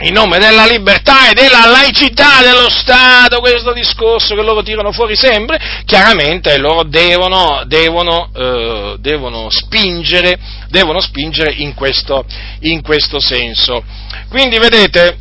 in 0.00 0.12
nome 0.12 0.38
della 0.38 0.64
libertà 0.64 1.28
e 1.28 1.34
della 1.34 1.66
laicità 1.66 2.40
dello 2.40 2.70
Stato, 2.70 3.40
questo 3.40 3.72
discorso 3.72 4.36
che 4.36 4.42
loro 4.42 4.62
tirano 4.62 4.92
fuori 4.92 5.16
sempre, 5.16 5.58
chiaramente 5.84 6.56
loro 6.56 6.84
devono, 6.84 7.64
devono, 7.66 8.30
eh, 8.32 8.96
devono 9.00 9.50
spingere, 9.50 10.38
devono 10.68 11.00
spingere 11.00 11.52
in, 11.52 11.74
questo, 11.74 12.24
in 12.60 12.80
questo 12.80 13.18
senso. 13.18 13.82
Quindi 14.28 14.58
vedete, 14.58 15.18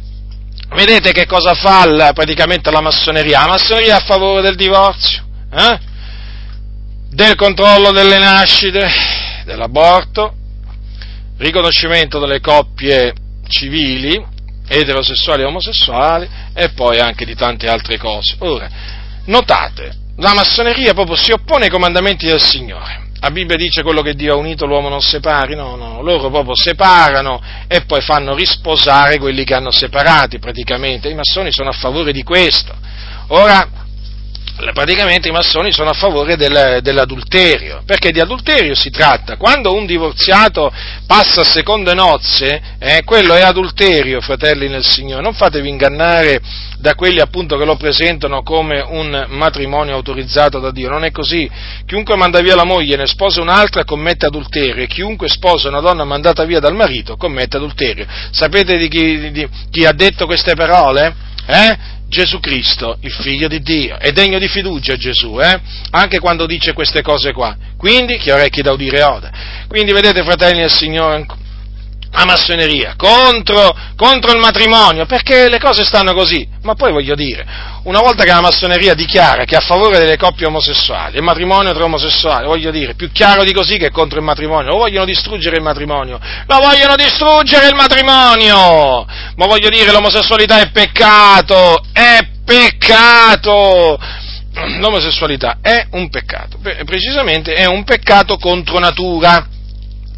vedete 0.76 1.12
che 1.12 1.26
cosa 1.26 1.56
fa 1.56 1.86
la, 1.88 2.14
praticamente 2.14 2.70
la 2.70 2.82
massoneria? 2.82 3.42
La 3.42 3.48
massoneria 3.48 3.96
a 3.96 4.04
favore 4.06 4.42
del 4.42 4.56
divorzio, 4.56 5.24
eh? 5.54 5.87
Del 7.18 7.34
controllo 7.34 7.92
delle 7.92 8.20
nascite, 8.20 8.88
dell'aborto, 9.44 10.36
riconoscimento 11.40 12.20
delle 12.20 12.40
coppie 12.40 13.12
civili, 13.48 14.24
eterosessuali 14.68 15.42
e 15.42 15.46
omosessuali, 15.46 16.30
e 16.54 16.70
poi 16.74 17.00
anche 17.00 17.26
di 17.26 17.34
tante 17.34 17.68
altre 17.68 17.98
cose. 17.98 18.36
Ora, 18.38 18.70
notate, 19.26 19.98
la 20.18 20.36
massoneria 20.36 20.94
proprio 20.94 21.16
si 21.16 21.32
oppone 21.32 21.64
ai 21.64 21.72
comandamenti 21.72 22.28
del 22.28 22.40
Signore. 22.40 23.06
La 23.20 23.32
Bibbia 23.32 23.56
dice 23.56 23.82
quello 23.82 24.04
che 24.04 24.14
Dio 24.14 24.34
ha 24.34 24.38
unito 24.38 24.68
l'uomo 24.68 24.88
non 24.88 25.02
separi, 25.02 25.56
no, 25.56 25.76
no, 25.76 26.04
loro 26.04 26.30
proprio 26.30 26.56
separano 26.56 27.42
e 27.68 27.82
poi 27.86 28.02
fanno 28.02 28.36
risposare 28.36 29.18
quelli 29.18 29.44
che 29.44 29.56
hanno 29.56 29.72
separati 29.72 30.38
praticamente. 30.38 31.10
I 31.10 31.16
massoni 31.16 31.52
sono 31.52 31.70
a 31.70 31.74
favore 31.74 32.12
di 32.12 32.22
questo. 32.22 32.76
Ora, 33.30 33.87
praticamente 34.74 35.28
i 35.28 35.32
massoni 35.32 35.72
sono 35.72 35.92
a 35.92 35.94
favore 35.94 36.36
del, 36.36 36.80
dell'adulterio, 36.82 37.84
perché 37.86 38.12
di 38.12 38.20
adulterio 38.20 38.74
si 38.74 38.90
tratta. 38.90 39.38
Quando 39.38 39.74
un 39.74 39.86
divorziato 39.86 40.72
passa 41.06 41.42
a 41.42 41.46
seconde 41.46 41.94
nozze, 41.94 42.62
eh, 42.80 43.04
quello 43.04 43.36
è 43.36 43.42
adulterio, 43.42 44.20
fratelli 44.20 44.68
nel 44.68 44.84
Signore. 44.84 45.22
Non 45.22 45.34
fatevi 45.34 45.70
ingannare 45.70 46.42
da 46.80 46.96
quelli 46.96 47.20
appunto 47.20 47.58
che 47.58 47.66
lo 47.66 47.76
presentano 47.76 48.42
come 48.42 48.82
un 48.82 49.26
matrimonio 49.30 49.96
autorizzato 49.96 50.60
da 50.60 50.72
Dio. 50.72 50.90
Non 50.90 51.04
è 51.04 51.12
così. 51.12 51.50
Chiunque 51.86 52.16
manda 52.16 52.40
via 52.42 52.56
la 52.56 52.66
moglie 52.66 52.96
e 52.96 52.98
ne 52.98 53.08
sposa 53.08 53.42
un'altra 53.42 53.84
commette 53.84 54.26
adulterio 54.26 54.84
e 54.84 54.88
chiunque 54.88 55.28
sposa 55.28 55.70
una 55.70 55.82
donna 55.82 56.04
mandata 56.04 56.46
via 56.46 56.60
dal 56.60 56.76
marito 56.76 57.16
commette 57.16 57.58
adulterio. 57.58 58.06
Sapete 58.32 58.78
di 58.78 58.88
chi, 58.88 59.32
di, 59.32 59.48
chi 59.70 59.86
ha 59.86 59.92
detto 59.92 60.26
queste 60.26 60.56
parole? 60.56 61.26
Eh? 61.48 61.96
Gesù 62.10 62.40
Cristo, 62.40 62.98
il 63.02 63.12
figlio 63.12 63.48
di 63.48 63.60
Dio. 63.62 63.98
È 63.98 64.12
degno 64.12 64.40
di 64.40 64.48
fiducia 64.48 64.96
Gesù, 64.96 65.40
eh? 65.42 65.60
anche 65.92 66.20
quando 66.20 66.46
dice 66.46 66.74
queste 66.74 67.02
cose 67.02 67.34
qua. 67.34 67.56
Quindi, 67.78 68.18
chi 68.18 68.30
orecchi 68.30 68.62
da 68.62 68.72
udire 68.72 69.04
oda. 69.04 69.32
Quindi, 69.68 69.92
vedete, 69.92 70.24
fratelli 70.24 70.60
del 70.60 70.72
Signore, 70.72 71.26
la 72.18 72.26
massoneria, 72.26 72.96
contro, 72.98 73.76
contro, 73.96 74.32
il 74.32 74.40
matrimonio, 74.40 75.06
perché 75.06 75.50
le 75.50 75.60
cose 75.60 75.86
stanno 75.86 76.14
così. 76.14 76.48
Ma 76.64 76.74
poi 76.74 76.92
voglio 76.92 77.14
dire, 77.14 77.46
una 77.84 78.00
volta 78.00 78.24
che 78.24 78.32
la 78.32 78.42
massoneria 78.42 78.96
dichiara 78.96 79.44
che 79.44 79.54
è 79.54 79.60
a 79.60 79.62
favore 79.62 80.00
delle 80.00 80.18
coppie 80.18 80.48
omosessuali, 80.48 81.18
il 81.18 81.24
matrimonio 81.24 81.74
tra 81.74 81.84
omosessuali, 81.84 82.48
voglio 82.48 82.72
dire, 82.72 82.96
più 82.96 83.12
chiaro 83.12 83.44
di 83.44 83.54
così 83.54 83.78
che 83.78 83.88
è 83.88 83.92
contro 83.92 84.18
il 84.18 84.26
matrimonio, 84.26 84.72
lo 84.72 84.78
vogliono 84.78 85.06
distruggere 85.06 85.58
il 85.58 85.64
matrimonio, 85.64 86.20
lo 86.48 86.60
vogliono 86.60 86.96
distruggere 86.96 87.68
il 87.68 87.76
matrimonio, 87.76 89.06
ma 89.36 89.46
voglio 89.46 89.70
dire, 89.70 89.92
l'omosessualità 89.92 90.60
è 90.60 90.72
peccato, 90.72 91.84
è 91.94 92.20
peccato! 92.44 94.00
L'omosessualità 94.80 95.60
è 95.62 95.86
un 95.92 96.10
peccato, 96.10 96.58
precisamente 96.84 97.54
è 97.54 97.68
un 97.68 97.84
peccato 97.84 98.38
contro 98.38 98.80
natura 98.80 99.50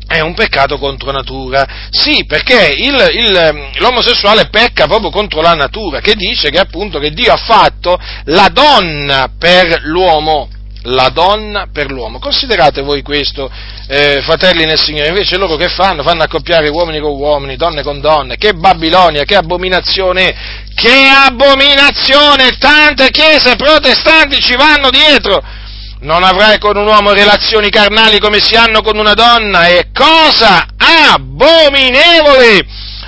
è 0.09 0.21
un 0.21 0.33
peccato 0.33 0.79
contro 0.79 1.11
natura. 1.11 1.67
Sì, 1.91 2.25
perché 2.25 2.73
il, 2.75 2.95
il, 3.13 3.69
l'omosessuale 3.75 4.49
pecca 4.49 4.87
proprio 4.87 5.11
contro 5.11 5.39
la 5.39 5.53
natura, 5.53 5.99
che 5.99 6.15
dice 6.15 6.49
che 6.49 6.57
appunto 6.57 6.97
che 6.97 7.11
Dio 7.11 7.31
ha 7.31 7.37
fatto 7.37 7.97
la 8.25 8.49
donna 8.51 9.29
per 9.37 9.81
l'uomo. 9.83 10.49
La 10.83 11.09
donna 11.09 11.67
per 11.71 11.91
l'uomo. 11.91 12.19
Considerate 12.19 12.81
voi 12.81 13.01
questo, 13.01 13.51
eh, 13.87 14.21
fratelli 14.23 14.63
nel 14.65 14.79
Signore, 14.79 15.09
invece 15.09 15.37
loro 15.37 15.57
che 15.57 15.67
fanno? 15.67 16.03
Fanno 16.03 16.23
accoppiare 16.23 16.69
uomini 16.69 17.01
con 17.01 17.11
uomini, 17.11 17.57
donne 17.57 17.83
con 17.83 17.99
donne. 17.99 18.37
Che 18.37 18.53
Babilonia, 18.53 19.25
che 19.25 19.35
abominazione! 19.35 20.33
Che 20.73 21.07
abominazione! 21.27 22.55
Tante 22.57 23.09
chiese 23.11 23.57
protestanti 23.57 24.39
ci 24.39 24.55
vanno 24.55 24.89
dietro! 24.89 25.58
Non 26.01 26.23
avrai 26.23 26.59
con 26.59 26.77
un 26.77 26.87
uomo 26.87 27.11
relazioni 27.11 27.69
carnali 27.69 28.19
come 28.19 28.39
si 28.39 28.55
hanno 28.55 28.81
con 28.81 28.97
una 28.97 29.13
donna, 29.13 29.67
è 29.67 29.87
cosa 29.93 30.65
abominevole! 30.77 32.65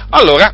Allora, 0.09 0.53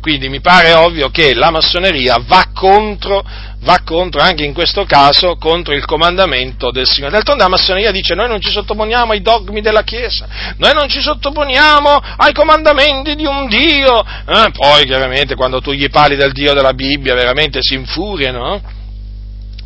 quindi 0.00 0.28
mi 0.28 0.40
pare 0.40 0.72
ovvio 0.72 1.10
che 1.10 1.34
la 1.34 1.50
massoneria 1.50 2.16
va 2.26 2.48
contro, 2.54 3.24
va 3.60 3.80
contro, 3.84 4.20
anche 4.20 4.44
in 4.44 4.54
questo 4.54 4.84
caso, 4.84 5.36
contro 5.36 5.74
il 5.74 5.84
comandamento 5.84 6.70
del 6.70 6.86
Signore. 6.86 7.12
D'altronde 7.12 7.42
la 7.42 7.48
massoneria 7.48 7.90
dice 7.90 8.14
noi 8.14 8.28
non 8.28 8.40
ci 8.40 8.50
sottoponiamo 8.50 9.12
ai 9.12 9.22
dogmi 9.22 9.60
della 9.60 9.82
Chiesa, 9.82 10.26
noi 10.56 10.72
non 10.74 10.88
ci 10.88 11.00
sottoponiamo 11.00 12.00
ai 12.16 12.32
comandamenti 12.32 13.14
di 13.14 13.26
un 13.26 13.48
Dio. 13.48 14.00
Eh, 14.00 14.50
poi 14.52 14.84
chiaramente 14.86 15.34
quando 15.34 15.60
tu 15.60 15.72
gli 15.72 15.88
parli 15.90 16.16
del 16.16 16.32
Dio 16.32 16.54
della 16.54 16.72
Bibbia 16.72 17.14
veramente 17.14 17.58
si 17.60 17.74
infuriano. 17.74 18.76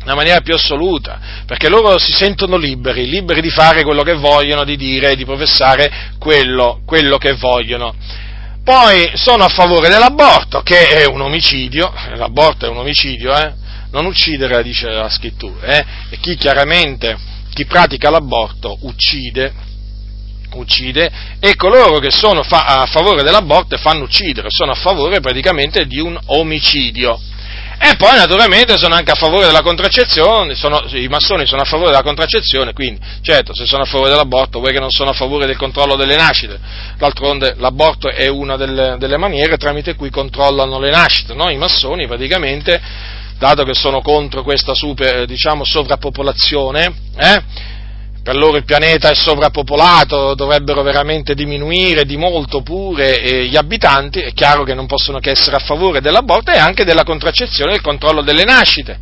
Nella 0.03 0.15
maniera 0.15 0.41
più 0.41 0.53
assoluta, 0.53 1.19
perché 1.45 1.69
loro 1.69 1.97
si 1.97 2.11
sentono 2.11 2.57
liberi, 2.57 3.07
liberi 3.07 3.41
di 3.41 3.49
fare 3.49 3.83
quello 3.83 4.03
che 4.03 4.15
vogliono, 4.15 4.65
di 4.65 4.75
dire 4.75 5.15
di 5.15 5.23
professare 5.23 6.11
quello, 6.19 6.81
quello 6.85 7.17
che 7.17 7.33
vogliono. 7.33 7.95
Poi 8.63 9.11
sono 9.15 9.43
a 9.43 9.49
favore 9.49 9.89
dell'aborto, 9.89 10.61
che 10.61 10.87
è 10.87 11.05
un 11.05 11.21
omicidio, 11.21 11.93
l'aborto 12.15 12.65
è 12.65 12.69
un 12.69 12.77
omicidio, 12.77 13.33
eh? 13.33 13.53
non 13.91 14.05
uccidere, 14.05 14.63
dice 14.63 14.89
la 14.89 15.09
scrittura, 15.09 15.67
eh? 15.67 15.85
e 16.09 16.17
chi 16.19 16.35
chiaramente, 16.35 17.17
chi 17.53 17.65
pratica 17.65 18.09
l'aborto 18.09 18.77
uccide, 18.81 19.53
uccide, 20.53 21.11
e 21.39 21.55
coloro 21.55 21.99
che 21.99 22.09
sono 22.09 22.43
fa- 22.43 22.65
a 22.65 22.85
favore 22.85 23.23
dell'aborto 23.23 23.77
fanno 23.77 24.03
uccidere, 24.03 24.47
sono 24.49 24.71
a 24.71 24.75
favore 24.75 25.19
praticamente 25.19 25.85
di 25.85 25.99
un 25.99 26.17
omicidio. 26.25 27.19
E 27.85 27.97
poi 27.97 28.15
naturalmente 28.15 28.77
sono 28.77 28.95
anche 28.95 29.11
a 29.11 29.15
favore 29.15 29.45
della 29.45 29.61
contraccezione, 29.61 30.55
sono, 30.55 30.85
i 30.93 31.09
massoni 31.09 31.45
sono 31.45 31.63
a 31.63 31.65
favore 31.65 31.89
della 31.89 32.01
contraccezione, 32.01 32.71
quindi 32.71 33.01
certo 33.21 33.53
se 33.53 33.65
sono 33.65 33.83
a 33.83 33.85
favore 33.85 34.09
dell'aborto 34.09 34.59
vuoi 34.59 34.71
che 34.71 34.79
non 34.79 34.89
sono 34.89 35.09
a 35.09 35.13
favore 35.13 35.45
del 35.45 35.57
controllo 35.57 35.97
delle 35.97 36.15
nascite, 36.15 36.57
d'altronde 36.97 37.55
l'aborto 37.57 38.07
è 38.07 38.27
una 38.27 38.55
delle, 38.55 38.95
delle 38.97 39.17
maniere 39.17 39.57
tramite 39.57 39.95
cui 39.95 40.09
controllano 40.09 40.79
le 40.79 40.91
nascite, 40.91 41.33
no? 41.33 41.49
i 41.49 41.57
massoni 41.57 42.07
praticamente, 42.07 42.81
dato 43.37 43.63
che 43.65 43.73
sono 43.73 43.99
contro 43.99 44.43
questa 44.43 44.73
super, 44.73 45.25
diciamo, 45.25 45.65
sovrappopolazione, 45.65 46.93
eh, 47.17 47.43
per 48.23 48.37
loro 48.37 48.55
il 48.55 48.63
pianeta 48.63 49.09
è 49.09 49.15
sovrappopolato, 49.15 50.33
dovrebbero 50.33 50.81
veramente 50.81 51.35
diminuire 51.35 52.05
di 52.05 52.15
molto 52.15 52.61
pure 52.61 53.21
eh, 53.21 53.47
gli 53.47 53.57
abitanti, 53.57 54.21
è 54.21 54.31
chiaro 54.31 54.63
che 54.63 54.73
non 54.73 54.85
possono 54.85 55.19
che 55.19 55.31
essere 55.31 55.57
a 55.57 55.59
favore 55.59 55.99
dell'aborto 55.99 56.51
e 56.51 56.57
anche 56.57 56.85
della 56.85 57.03
contraccezione 57.03 57.71
e 57.71 57.73
del 57.73 57.83
controllo 57.83 58.21
delle 58.21 58.45
nascite. 58.45 58.97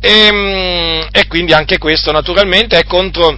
E, 0.00 0.28
mm, 0.32 1.00
e 1.10 1.26
quindi 1.26 1.54
anche 1.54 1.78
questo 1.78 2.12
naturalmente 2.12 2.78
è 2.78 2.84
contro, 2.84 3.36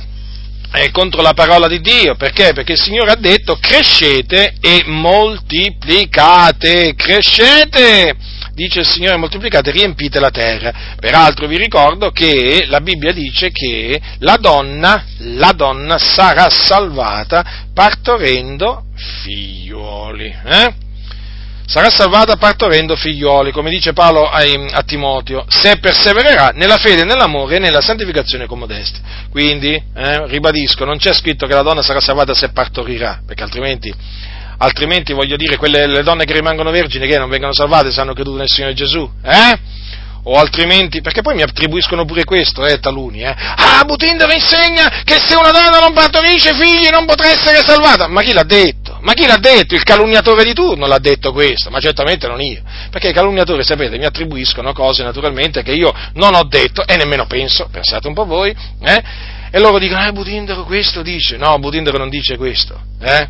è 0.71 0.91
contro 0.91 1.23
la 1.23 1.33
parola 1.33 1.69
di 1.69 1.81
Dio, 1.81 2.15
perché? 2.17 2.53
Perché 2.53 2.73
il 2.73 2.81
Signore 2.81 3.13
ha 3.13 3.17
detto 3.17 3.57
crescete 3.59 4.57
e 4.61 4.83
moltiplicate, 4.85 6.93
crescete! 6.95 8.36
Dice 8.57 8.81
il 8.81 8.87
Signore 8.87 9.19
moltiplicate, 9.19 9.71
riempite 9.71 10.19
la 10.19 10.31
terra. 10.31 10.73
Peraltro 10.99 11.47
vi 11.47 11.59
ricordo 11.59 12.11
che 12.11 12.65
la 12.67 12.81
Bibbia 12.81 13.13
dice 13.13 13.51
che 13.51 14.01
la 14.21 14.37
donna, 14.41 15.05
la 15.19 15.53
donna 15.53 15.99
sarà 15.99 16.49
salvata 16.49 17.45
partorendo 17.75 18.87
figliuoli. 18.95 20.35
Eh? 20.45 20.75
Sarà 21.67 21.91
salvata 21.91 22.37
partorendo 22.37 22.97
figlioli, 22.97 23.51
come 23.51 23.71
dice 23.71 23.93
Paolo 23.93 24.31
a, 24.31 24.39
a, 24.71 24.83
Timoteo, 24.85 25.45
se 25.49 25.79
persevererà 25.79 26.53
nella 26.55 26.77
fede, 26.77 27.05
nell'amore 27.05 27.57
e 27.57 27.59
nella 27.59 27.81
santificazione 27.81 28.47
con 28.47 28.61
modesti. 28.61 29.01
Quindi, 29.31 29.75
eh, 29.75 30.27
ribadisco, 30.29 30.85
non 30.85 30.97
c'è 30.97 31.13
scritto 31.13 31.47
che 31.47 31.55
la 31.55 31.63
donna 31.63 31.83
sarà 31.83 32.01
salvata 32.01 32.35
se 32.35 32.51
partorirà, 32.51 33.21
perché 33.27 33.43
altrimenti 33.43 33.93
altrimenti 34.59 35.13
voglio 35.13 35.37
dire, 35.37 35.57
quelle, 35.57 35.87
le 35.87 36.03
donne 36.03 36.25
che 36.25 36.33
rimangono 36.33 36.71
vergini 36.71 37.07
che 37.07 37.19
non 37.19 37.29
vengono 37.29 37.53
salvate 37.53 37.91
se 37.91 38.01
hanno 38.01 38.13
creduto 38.13 38.39
nel 38.39 38.49
Signore 38.49 38.75
Gesù, 38.75 39.09
eh? 39.23 39.59
O 40.29 40.35
altrimenti, 40.35 41.03
perché 41.03 41.23
poi 41.23 41.37
mi 41.37 41.43
attribuiscono 41.43 42.05
pure 42.05 42.25
questo, 42.25 42.67
eh, 42.67 42.81
taluni, 42.81 43.23
eh? 43.23 43.33
Ah, 43.33 43.85
Butindaro 43.85 44.33
insegna 44.33 45.03
che 45.05 45.19
se 45.25 45.37
una 45.37 45.53
donna 45.53 45.79
non 45.79 45.93
partorisce 45.93 46.53
figli 46.55 46.89
non 46.91 47.07
potrà 47.07 47.31
essere 47.31 47.63
salvata. 47.63 48.09
Ma 48.09 48.23
chi 48.23 48.33
l'ha 48.33 48.43
detto? 48.43 48.99
Ma 49.03 49.13
chi 49.13 49.25
l'ha 49.25 49.37
detto? 49.37 49.77
Il 49.77 49.85
calunniatore 49.85 50.43
di 50.43 50.53
turno 50.53 50.89
l'ha 50.89 50.99
detto 50.99 51.31
questo, 51.31 51.71
ma 51.71 51.79
certamente 51.79 52.27
non 52.27 52.41
io. 52.41 52.61
Perché 52.91 53.11
i 53.11 53.13
calunniatori, 53.13 53.63
sapete, 53.63 53.99
mi 53.99 54.05
attribuiscono 54.05 54.73
cose 54.73 55.05
naturalmente 55.05 55.63
che 55.63 55.73
io 55.73 55.95
non 56.15 56.35
ho 56.35 56.43
detto 56.43 56.85
e 56.85 56.97
nemmeno 56.97 57.27
penso, 57.27 57.69
pensate 57.71 58.09
un 58.09 58.15
po' 58.15 58.25
voi, 58.25 58.51
eh? 58.83 59.03
E 59.53 59.61
loro 59.61 59.79
dicono, 59.79 60.05
eh, 60.05 60.11
Butindaro 60.11 60.65
questo 60.65 61.03
dice. 61.03 61.37
No, 61.37 61.57
Butindaro 61.61 61.99
non 61.99 62.09
dice 62.09 62.37
questo, 62.37 62.77
eh? 63.01 63.29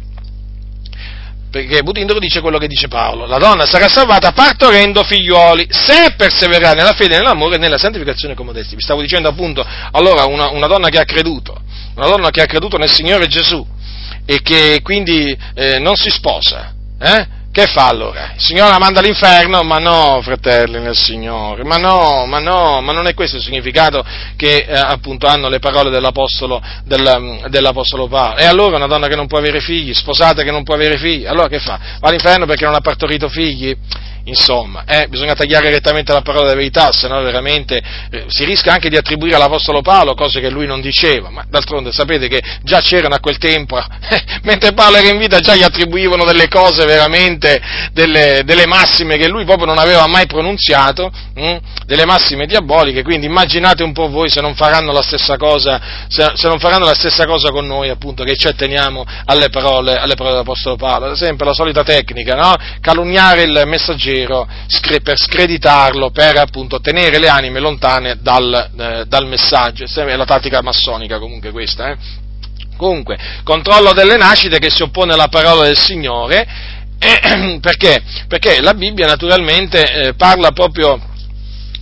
Perché 1.50 1.82
Butindaro 1.82 2.18
dice 2.18 2.40
quello 2.40 2.58
che 2.58 2.66
dice 2.66 2.88
Paolo, 2.88 3.26
la 3.26 3.38
donna 3.38 3.66
sarà 3.66 3.88
salvata 3.88 4.32
partorendo 4.32 5.02
figliuoli, 5.02 5.66
se 5.70 6.14
persevererà 6.16 6.72
nella 6.72 6.92
fede, 6.92 7.16
nell'amore 7.16 7.56
e 7.56 7.58
nella 7.58 7.78
santificazione 7.78 8.34
come 8.34 8.52
modesti. 8.52 8.74
Vi 8.74 8.82
stavo 8.82 9.00
dicendo 9.00 9.28
appunto, 9.28 9.64
allora 9.92 10.24
una, 10.24 10.48
una, 10.50 10.66
donna 10.66 10.88
che 10.88 10.98
ha 10.98 11.04
creduto, 11.04 11.60
una 11.94 12.06
donna 12.06 12.30
che 12.30 12.42
ha 12.42 12.46
creduto 12.46 12.76
nel 12.76 12.90
Signore 12.90 13.26
Gesù 13.26 13.64
e 14.24 14.42
che 14.42 14.80
quindi 14.82 15.36
eh, 15.54 15.78
non 15.78 15.96
si 15.96 16.10
sposa, 16.10 16.74
eh? 17.00 17.26
Che 17.56 17.68
fa 17.68 17.86
allora? 17.86 18.32
Il 18.34 18.42
Signore 18.42 18.68
la 18.68 18.78
manda 18.78 19.00
all'inferno? 19.00 19.62
Ma 19.62 19.78
no, 19.78 20.20
fratelli 20.20 20.78
nel 20.78 20.94
Signore, 20.94 21.64
ma 21.64 21.78
no, 21.78 22.26
ma 22.26 22.38
no, 22.38 22.82
ma 22.82 22.92
non 22.92 23.06
è 23.06 23.14
questo 23.14 23.36
il 23.36 23.42
significato 23.42 24.04
che 24.36 24.66
eh, 24.68 24.76
appunto 24.76 25.26
hanno 25.26 25.48
le 25.48 25.58
parole 25.58 25.88
dell'Apostolo, 25.88 26.60
del, 26.84 27.46
dell'Apostolo 27.48 28.08
Paolo. 28.08 28.36
E 28.36 28.44
allora 28.44 28.76
una 28.76 28.86
donna 28.86 29.08
che 29.08 29.16
non 29.16 29.26
può 29.26 29.38
avere 29.38 29.60
figli, 29.60 29.94
sposata 29.94 30.42
che 30.42 30.50
non 30.50 30.64
può 30.64 30.74
avere 30.74 30.98
figli, 30.98 31.24
allora 31.24 31.48
che 31.48 31.58
fa? 31.58 31.80
Va 31.98 32.08
all'inferno 32.08 32.44
perché 32.44 32.66
non 32.66 32.74
ha 32.74 32.80
partorito 32.80 33.30
figli? 33.30 33.74
Insomma, 34.28 34.82
eh, 34.86 35.06
bisogna 35.06 35.34
tagliare 35.34 35.70
rettamente 35.70 36.12
la 36.12 36.20
parola 36.20 36.46
della 36.46 36.56
verità, 36.56 36.90
se 36.90 37.06
no 37.06 37.22
veramente 37.22 37.80
eh, 38.10 38.24
si 38.26 38.44
rischia 38.44 38.72
anche 38.72 38.88
di 38.88 38.96
attribuire 38.96 39.36
all'Apostolo 39.36 39.82
Paolo 39.82 40.14
cose 40.14 40.40
che 40.40 40.50
lui 40.50 40.66
non 40.66 40.80
diceva, 40.80 41.30
ma 41.30 41.44
d'altronde 41.48 41.92
sapete 41.92 42.26
che 42.26 42.42
già 42.62 42.80
c'erano 42.80 43.14
a 43.14 43.20
quel 43.20 43.38
tempo, 43.38 43.78
eh, 43.78 43.84
mentre 44.42 44.72
Paolo 44.72 44.96
era 44.96 45.08
in 45.08 45.18
vita 45.18 45.38
già 45.38 45.54
gli 45.54 45.62
attribuivano 45.62 46.24
delle 46.24 46.48
cose 46.48 46.84
veramente, 46.86 47.60
delle, 47.92 48.42
delle 48.44 48.66
massime 48.66 49.16
che 49.16 49.28
lui 49.28 49.44
proprio 49.44 49.66
non 49.66 49.78
aveva 49.78 50.08
mai 50.08 50.26
pronunziato, 50.26 51.08
hm? 51.34 51.56
delle 51.86 52.04
massime 52.04 52.46
diaboliche, 52.46 53.04
quindi 53.04 53.26
immaginate 53.26 53.84
un 53.84 53.92
po' 53.92 54.08
voi 54.08 54.28
se 54.28 54.40
non 54.40 54.56
faranno 54.56 54.90
la 54.90 55.02
stessa 55.02 55.36
cosa, 55.36 55.80
se, 56.08 56.32
se 56.34 56.48
non 56.48 56.58
faranno 56.58 56.86
la 56.86 56.94
stessa 56.94 57.26
cosa 57.26 57.50
con 57.50 57.64
noi 57.64 57.90
appunto, 57.90 58.24
che 58.24 58.34
ci 58.34 58.48
atteniamo 58.48 59.04
alle 59.26 59.50
parole, 59.50 59.96
alle 59.96 60.16
parole 60.16 60.34
dell'Apostolo 60.34 60.74
Paolo, 60.74 61.14
sempre 61.14 61.46
la 61.46 61.54
solita 61.54 61.84
tecnica, 61.84 62.34
no? 62.34 62.54
Calunniare 62.80 63.42
il 63.42 63.62
messaggero 63.66 64.14
vero 64.16 64.48
per 65.02 65.18
screditarlo, 65.18 66.10
per 66.10 66.38
appunto 66.38 66.80
tenere 66.80 67.18
le 67.18 67.28
anime 67.28 67.60
lontane 67.60 68.18
dal, 68.20 68.70
eh, 68.78 69.04
dal 69.06 69.26
messaggio. 69.26 69.84
È 69.84 70.16
la 70.16 70.24
tattica 70.24 70.62
massonica 70.62 71.18
comunque 71.18 71.50
questa. 71.50 71.90
Eh? 71.90 71.96
Comunque, 72.76 73.16
controllo 73.42 73.92
delle 73.92 74.16
nascite 74.16 74.58
che 74.58 74.70
si 74.70 74.82
oppone 74.82 75.12
alla 75.12 75.28
parola 75.28 75.64
del 75.64 75.78
Signore, 75.78 76.46
eh, 76.98 77.58
perché? 77.60 78.02
Perché 78.28 78.60
la 78.60 78.74
Bibbia 78.74 79.06
naturalmente 79.06 79.84
eh, 79.84 80.14
parla 80.14 80.52
proprio 80.52 81.00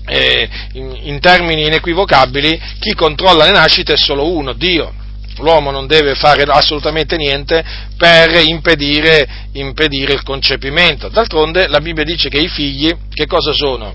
eh, 0.07 0.49
in, 0.73 0.99
in 1.03 1.21
termini 1.21 1.67
inequivocabili, 1.67 2.61
chi 2.79 2.95
controlla 2.95 3.45
le 3.45 3.53
nascite 3.53 3.95
è 3.95 3.97
solo 3.97 4.31
uno, 4.31 4.53
Dio 4.53 5.03
l'uomo 5.39 5.71
non 5.71 5.87
deve 5.87 6.15
fare 6.15 6.43
assolutamente 6.43 7.17
niente 7.17 7.65
per 7.97 8.43
impedire, 8.47 9.27
impedire, 9.53 10.13
il 10.13 10.23
concepimento. 10.23 11.09
D'altronde 11.09 11.67
la 11.69 11.81
Bibbia 11.81 12.05
dice 12.05 12.29
che 12.29 12.39
i 12.39 12.49
figli, 12.49 12.95
che 13.13 13.27
cosa 13.27 13.53
sono? 13.53 13.95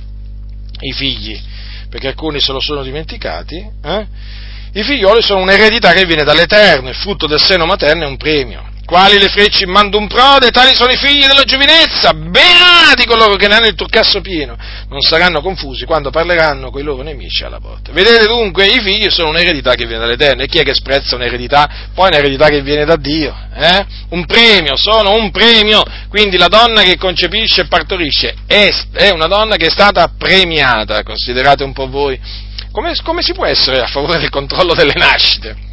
I 0.80 0.91
figli, 0.91 1.40
perché 1.90 2.07
alcuni 2.07 2.40
se 2.40 2.52
lo 2.52 2.60
sono 2.60 2.84
dimenticati, 2.84 3.56
eh? 3.84 4.07
i 4.74 4.84
figlioli 4.84 5.22
sono 5.22 5.41
un'eredità 5.41 5.94
che 5.94 6.06
viene 6.06 6.24
dall'Eterno, 6.24 6.90
il 6.90 6.95
frutto 6.95 7.28
del 7.28 7.41
seno 7.41 7.66
materno 7.66 8.03
è 8.03 8.07
un 8.07 8.18
premio 8.18 8.78
quali 8.90 9.20
le 9.20 9.30
frecce 9.30 9.66
in 9.66 9.70
mando 9.70 9.99
un 9.99 10.07
prode, 10.07 10.49
tali 10.49 10.76
sono 10.76 10.91
i 10.91 10.98
figli 10.98 11.24
della 11.28 11.44
giovinezza, 11.44 12.11
beati 12.11 13.06
coloro 13.06 13.36
che 13.36 13.48
ne 13.48 13.53
hanno 13.53 13.68
il 13.68 13.76
turcasso 13.76 14.20
pieno, 14.20 14.57
non 14.90 14.99
saranno 14.99 15.41
confusi 15.41 15.86
quando 15.86 16.10
parleranno 16.10 16.72
con 16.72 16.82
i 16.82 16.84
loro 16.84 17.03
nemici 17.03 17.44
alla 17.44 17.60
porta. 17.60 17.91
Vedete 17.91 18.26
dunque, 18.26 18.66
i 18.66 18.82
figli 18.82 19.07
sono 19.11 19.30
un'eredità 19.30 19.76
che 19.76 19.86
viene 19.86 19.99
dall'Eterno, 19.99 20.41
e 20.41 20.48
chi 20.48 20.57
è 20.57 20.64
che 20.64 20.74
sprezza 20.74 21.14
un'eredità? 21.14 21.70
Poi 21.94 22.07
un'eredità 22.07 22.48
che 22.48 22.64
viene 22.64 22.84
da 22.84 22.95
Dio, 22.95 23.32
eh? 23.53 23.86
un 24.10 24.26
premio, 24.26 24.76
sono 24.76 25.14
un 25.14 25.30
premio, 25.30 25.84
quindi 26.07 26.38
la 26.38 26.48
donna 26.48 26.82
che 26.82 26.98
concepisce 26.98 27.61
e 27.61 27.68
partorisce 27.68 28.38
è, 28.48 28.74
è 28.94 29.10
una 29.11 29.28
donna 29.28 29.56
che 29.56 29.68
è 29.68 29.70
stata 29.70 30.11
premiata, 30.18 31.03
considerate 31.03 31.64
un 31.64 31.74
po' 31.74 31.88
voi, 31.88 32.20
come, 32.72 32.95
come 33.03 33.22
si 33.22 33.34
può 33.34 33.45
essere 33.45 33.82
a 33.82 33.88
favore 33.88 34.18
del 34.18 34.32
controllo 34.32 34.74
delle 34.74 34.94
nascite? 34.95 35.68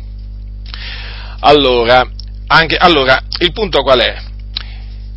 Allora, 1.41 2.07
anche, 2.49 2.77
allora, 2.77 3.21
il 3.39 3.53
punto 3.53 3.83
qual 3.83 4.01
è? 4.01 4.17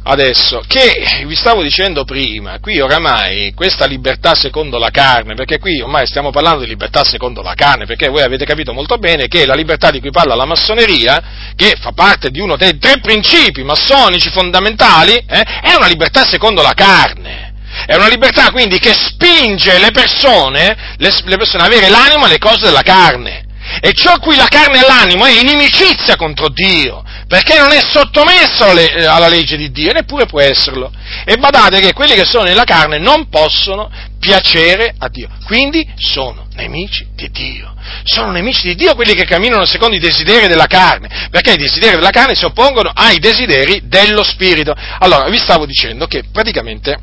Adesso, 0.02 0.64
che 0.66 1.26
vi 1.26 1.36
stavo 1.36 1.62
dicendo 1.62 2.04
prima, 2.04 2.58
qui 2.60 2.80
oramai 2.80 3.54
questa 3.54 3.86
libertà 3.86 4.34
secondo 4.34 4.80
la 4.80 4.90
carne, 4.90 5.36
perché 5.36 5.60
qui 5.60 5.82
ormai 5.82 6.08
stiamo 6.08 6.32
parlando 6.32 6.64
di 6.64 6.70
libertà 6.70 7.04
secondo 7.04 7.42
la 7.44 7.54
carne, 7.54 7.86
perché 7.86 8.08
voi 8.08 8.24
avete 8.24 8.46
capito 8.46 8.74
molto 8.74 8.98
bene 8.98 9.28
che 9.28 9.46
la 9.46 9.54
libertà 9.54 9.92
di 9.92 10.00
cui 10.00 10.10
parla 10.10 10.34
la 10.34 10.46
massoneria, 10.46 11.22
che 11.56 11.76
fa 11.80 11.92
parte 11.92 12.32
di 12.32 12.40
uno 12.40 12.56
dei 12.56 12.80
tre 12.80 13.00
principi 13.02 13.62
massonici 13.62 14.30
fondamentali, 14.30 15.14
eh, 15.14 15.44
è 15.62 15.76
una 15.76 15.88
libertà 15.88 16.26
secondo 16.26 16.64
la 16.64 16.74
carne. 16.74 17.54
È 17.86 17.96
una 17.96 18.08
libertà 18.08 18.50
quindi 18.52 18.80
che 18.80 18.94
spinge 18.94 19.78
le 19.78 19.92
persone, 19.92 20.96
le, 20.98 21.12
le 21.24 21.38
persone 21.38 21.64
ad 21.64 21.72
avere 21.72 21.90
l'animo 21.90 22.26
alle 22.26 22.40
cose 22.40 22.66
della 22.66 22.82
carne. 22.82 23.46
E 23.82 23.94
ciò 23.94 24.18
cui 24.20 24.36
la 24.36 24.48
carne 24.48 24.80
e 24.80 24.88
l'animo 24.88 25.26
è 25.26 25.40
inimicizia 25.40 26.16
contro 26.16 26.50
Dio, 26.50 27.04
perché 27.28 27.58
non 27.58 27.72
è 27.72 27.80
sottomesso 27.80 28.66
alla 28.66 29.28
legge 29.28 29.56
di 29.58 29.72
Dio, 29.72 29.94
neppure 29.94 30.26
può 30.26 30.42
esserlo. 30.42 30.92
E 31.26 31.38
badate 31.38 31.80
che 31.80 31.94
quelli 31.94 32.14
che 32.14 32.26
sono 32.26 32.44
nella 32.44 32.64
carne 32.64 32.98
non 32.98 33.30
possono 33.30 33.92
piacere 34.20 34.94
a 34.98 35.08
Dio, 35.08 35.30
quindi 35.46 35.88
sono 35.96 36.48
nemici 36.56 37.08
di 37.16 37.30
Dio. 37.32 37.74
Sono 38.04 38.32
nemici 38.32 38.68
di 38.68 38.76
Dio 38.76 38.94
quelli 38.96 39.14
che 39.14 39.24
camminano 39.24 39.66
secondo 39.66 39.96
i 39.96 40.00
desideri 40.00 40.48
della 40.48 40.68
carne, 40.68 41.28
perché 41.32 41.54
i 41.54 41.58
desideri 41.58 41.96
della 41.96 42.10
carne 42.10 42.36
si 42.36 42.46
oppongono 42.46 42.92
ai 42.94 43.18
desideri 43.20 43.82
dello 43.86 44.24
Spirito. 44.24 44.76
Allora, 45.00 45.30
vi 45.30 45.38
stavo 45.38 45.66
dicendo 45.66 46.06
che 46.06 46.26
praticamente 46.32 46.98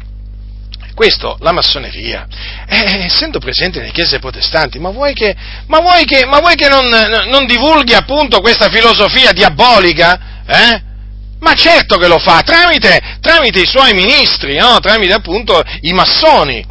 questo, 0.97 1.37
la 1.41 1.53
massoneria, 1.53 2.27
eh, 2.67 3.05
essendo 3.05 3.39
presente 3.39 3.79
nelle 3.79 3.93
chiese 3.93 4.19
protestanti, 4.19 4.79
ma 4.79 4.89
vuoi 4.89 5.13
che, 5.13 5.37
ma 5.67 5.81
vuoi 5.81 6.07
che, 6.07 6.25
ma 6.25 6.41
vuoi 6.41 6.55
che 6.55 6.69
non, 6.69 6.89
non, 7.29 7.45
divulghi 7.45 7.93
appunto 7.93 8.41
questa 8.41 8.71
filosofia 8.71 9.33
diabolica? 9.33 10.43
Eh? 10.47 10.83
Ma 11.41 11.53
certo 11.53 11.99
che 11.99 12.09
lo 12.09 12.19
fa, 12.19 12.41
tramite, 12.41 13.19
tramite 13.21 13.61
i 13.61 13.67
suoi 13.67 13.93
ministri, 13.93 14.57
no? 14.57 14.79
tramite 14.81 15.13
appunto 15.13 15.63
i 15.83 15.93
massoni. 15.93 16.65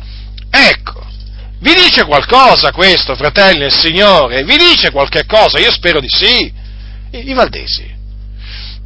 Ecco, 0.50 1.06
vi 1.60 1.74
dice 1.76 2.04
qualcosa 2.06 2.72
questo, 2.72 3.16
fratelli 3.16 3.60
del 3.60 3.72
Signore? 3.72 4.44
Vi 4.44 4.58
dice 4.58 4.90
qualche 4.90 5.28
cosa? 5.28 5.60
Io 5.60 5.72
spero 5.72 6.00
di 6.00 6.10
sì. 6.10 6.52
I, 7.12 7.30
i 7.30 7.34
Valdesi. 7.34 7.94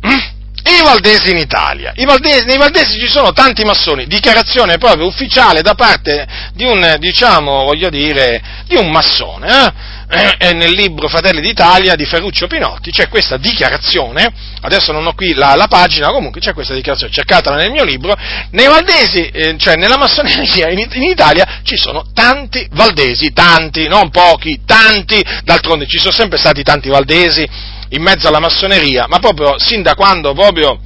i 0.77 0.81
Valdesi 0.81 1.31
in 1.31 1.37
Italia. 1.37 1.93
I 1.95 2.05
Valdesi, 2.05 2.45
nei 2.45 2.57
Valdesi 2.57 2.99
ci 2.99 3.09
sono 3.09 3.31
tanti 3.33 3.63
massoni, 3.63 4.07
dichiarazione 4.07 4.77
proprio 4.77 5.07
ufficiale 5.07 5.61
da 5.61 5.73
parte 5.73 6.27
di 6.53 6.65
un, 6.65 6.95
diciamo, 6.99 7.63
voglio 7.63 7.89
dire, 7.89 8.41
di 8.65 8.75
un 8.75 8.91
massone, 8.91 9.73
eh? 10.09 10.35
eh, 10.39 10.53
nel 10.53 10.71
libro 10.71 11.07
Fratelli 11.07 11.39
d'Italia 11.39 11.95
di 11.95 12.05
Ferruccio 12.05 12.47
Pinotti, 12.47 12.91
c'è 12.91 13.07
questa 13.09 13.37
dichiarazione, 13.37 14.31
adesso 14.61 14.91
non 14.91 15.05
ho 15.05 15.13
qui 15.13 15.33
la, 15.33 15.55
la 15.55 15.67
pagina, 15.67 16.09
comunque 16.09 16.41
c'è 16.41 16.53
questa 16.53 16.73
dichiarazione, 16.73 17.13
cercatela 17.13 17.55
nel 17.55 17.71
mio 17.71 17.83
libro, 17.83 18.15
nei 18.51 18.67
valdesi, 18.67 19.27
eh, 19.27 19.55
cioè 19.57 19.75
nella 19.75 19.97
massoneria 19.97 20.69
in, 20.69 20.87
in, 20.91 21.03
Italia 21.03 21.61
ci 21.63 21.77
sono 21.77 22.05
tanti 22.13 22.67
valdesi, 22.71 23.31
tanti, 23.33 23.87
non 23.87 24.09
pochi, 24.09 24.61
tanti, 24.65 25.23
d'altronde 25.43 25.85
ci 25.87 25.99
sono 25.99 26.11
sempre 26.11 26.37
stati 26.37 26.63
tanti 26.63 26.89
valdesi 26.89 27.77
in 27.89 28.01
mezzo 28.01 28.27
alla 28.27 28.39
massoneria, 28.39 29.05
ma 29.07 29.19
proprio 29.19 29.55
sin 29.57 29.81
da 29.81 29.95
quando 29.95 30.33
proprio 30.33 30.79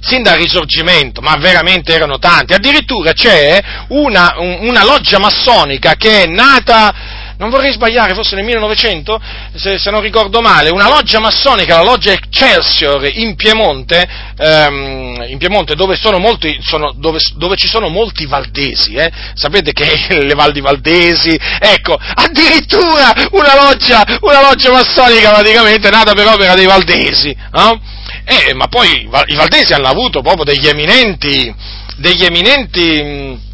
sin 0.00 0.22
dal 0.22 0.38
risorgimento, 0.38 1.20
ma 1.20 1.36
veramente 1.36 1.92
erano 1.92 2.18
tanti. 2.18 2.54
Addirittura 2.54 3.12
c'è 3.12 3.62
una, 3.88 4.34
una 4.38 4.84
loggia 4.84 5.18
massonica 5.18 5.94
che 5.94 6.22
è 6.22 6.26
nata 6.26 7.13
non 7.36 7.50
vorrei 7.50 7.72
sbagliare, 7.72 8.14
forse 8.14 8.36
nel 8.36 8.44
1900, 8.44 9.20
se, 9.54 9.78
se, 9.78 9.90
non 9.90 10.00
ricordo 10.00 10.40
male, 10.40 10.70
una 10.70 10.88
loggia 10.88 11.18
massonica, 11.18 11.76
la 11.76 11.82
loggia 11.82 12.12
Excelsior 12.12 13.08
in 13.12 13.34
Piemonte, 13.34 14.06
ehm, 14.36 15.24
in 15.28 15.38
Piemonte 15.38 15.74
dove, 15.74 15.98
molti, 16.18 16.58
sono, 16.62 16.92
dove, 16.96 17.18
dove, 17.36 17.56
ci 17.56 17.66
sono 17.66 17.88
molti 17.88 18.26
valdesi, 18.26 18.94
eh? 18.94 19.10
sapete 19.34 19.72
che 19.72 20.06
le 20.22 20.34
Valdi 20.34 20.60
Valdesi, 20.60 21.38
ecco, 21.58 21.96
addirittura 21.96 23.12
una 23.32 23.54
loggia, 23.54 24.04
una 24.20 24.40
loggia 24.40 24.70
massonica 24.72 25.30
praticamente 25.30 25.90
nata 25.90 26.14
per 26.14 26.26
opera 26.26 26.54
dei 26.54 26.66
valdesi, 26.66 27.36
no? 27.52 27.80
Eh, 28.24 28.54
ma 28.54 28.68
poi 28.68 29.08
i 29.26 29.34
valdesi 29.34 29.72
hanno 29.74 29.88
avuto 29.88 30.22
proprio 30.22 30.44
degli 30.44 30.66
eminenti, 30.66 31.54
degli 31.96 32.24
eminenti 32.24 33.52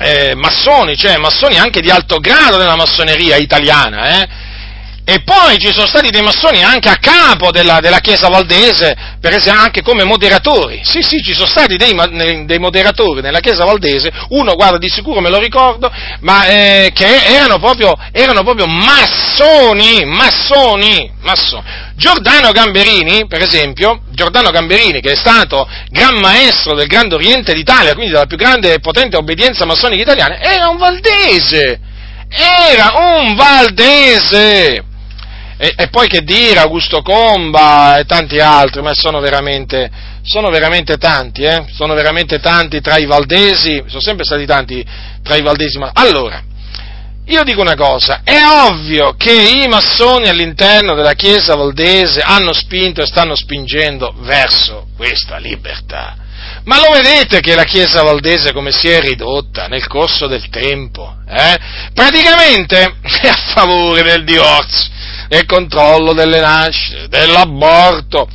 eh, 0.00 0.34
massoni, 0.34 0.96
cioè 0.96 1.18
massoni 1.18 1.58
anche 1.58 1.82
di 1.82 1.90
alto 1.90 2.20
grado 2.20 2.56
nella 2.56 2.74
massoneria 2.76 3.36
italiana, 3.36 4.22
eh? 4.22 4.28
E 5.10 5.22
poi 5.24 5.58
ci 5.58 5.72
sono 5.72 5.88
stati 5.88 6.08
dei 6.10 6.22
massoni 6.22 6.62
anche 6.62 6.88
a 6.88 6.94
capo 6.94 7.50
della, 7.50 7.80
della 7.80 7.98
Chiesa 7.98 8.28
Valdese, 8.28 8.96
per 9.20 9.32
esempio 9.32 9.60
anche 9.60 9.82
come 9.82 10.04
moderatori. 10.04 10.82
Sì, 10.84 11.02
sì, 11.02 11.20
ci 11.20 11.34
sono 11.34 11.48
stati 11.48 11.76
dei, 11.76 11.92
dei 12.46 12.58
moderatori 12.60 13.20
nella 13.20 13.40
Chiesa 13.40 13.64
Valdese, 13.64 14.08
uno, 14.28 14.54
guarda, 14.54 14.78
di 14.78 14.88
sicuro 14.88 15.20
me 15.20 15.28
lo 15.28 15.40
ricordo, 15.40 15.90
ma 16.20 16.46
eh, 16.46 16.92
che 16.94 17.24
erano 17.24 17.58
proprio, 17.58 17.92
erano 18.12 18.44
proprio 18.44 18.66
massoni, 18.68 20.04
massoni, 20.04 21.10
massoni. 21.22 21.64
Giordano 21.96 22.52
Gamberini, 22.52 23.26
per 23.26 23.42
esempio, 23.42 24.02
Giordano 24.10 24.52
Gamberini, 24.52 25.00
che 25.00 25.14
è 25.14 25.16
stato 25.16 25.68
gran 25.88 26.20
maestro 26.20 26.76
del 26.76 26.86
Grande 26.86 27.16
Oriente 27.16 27.52
d'Italia, 27.52 27.94
quindi 27.94 28.12
della 28.12 28.26
più 28.26 28.36
grande 28.36 28.74
e 28.74 28.78
potente 28.78 29.16
obbedienza 29.16 29.64
massonica 29.64 30.02
italiana, 30.02 30.38
era 30.38 30.68
un 30.68 30.76
valdese! 30.76 31.80
Era 32.28 32.92
un 32.94 33.34
valdese! 33.34 34.84
E, 35.62 35.74
e, 35.76 35.88
poi 35.88 36.08
che 36.08 36.22
dire, 36.22 36.58
Augusto 36.58 37.02
Comba 37.02 37.98
e 37.98 38.06
tanti 38.06 38.38
altri, 38.38 38.80
ma 38.80 38.94
sono 38.94 39.20
veramente, 39.20 39.90
sono 40.22 40.48
veramente 40.48 40.96
tanti, 40.96 41.42
eh? 41.42 41.66
sono 41.74 41.92
veramente 41.92 42.40
tanti 42.40 42.80
tra 42.80 42.96
i 42.96 43.04
valdesi, 43.04 43.84
sono 43.86 44.00
sempre 44.00 44.24
stati 44.24 44.46
tanti 44.46 44.82
tra 45.22 45.36
i 45.36 45.42
valdesi. 45.42 45.76
Ma... 45.76 45.90
Allora, 45.92 46.42
io 47.26 47.44
dico 47.44 47.60
una 47.60 47.74
cosa, 47.74 48.22
è 48.24 48.40
ovvio 48.42 49.16
che 49.18 49.32
i 49.32 49.68
massoni 49.68 50.30
all'interno 50.30 50.94
della 50.94 51.12
Chiesa 51.12 51.56
valdese 51.56 52.22
hanno 52.22 52.54
spinto 52.54 53.02
e 53.02 53.06
stanno 53.06 53.34
spingendo 53.34 54.14
verso 54.20 54.86
questa 54.96 55.36
libertà. 55.36 56.16
Ma 56.64 56.78
lo 56.78 56.90
vedete 56.94 57.40
che 57.40 57.54
la 57.54 57.64
Chiesa 57.64 58.02
valdese 58.02 58.54
come 58.54 58.72
si 58.72 58.88
è 58.88 58.98
ridotta 59.02 59.66
nel 59.66 59.86
corso 59.88 60.26
del 60.26 60.48
tempo? 60.48 61.16
Eh? 61.28 61.56
Praticamente 61.92 62.96
è 63.20 63.28
a 63.28 63.52
favore 63.52 64.02
del 64.02 64.24
divorzio 64.24 64.88
del 65.30 65.46
controllo 65.46 66.12
delle 66.12 66.40
nascite, 66.40 67.06
dell'aborto, 67.06 68.26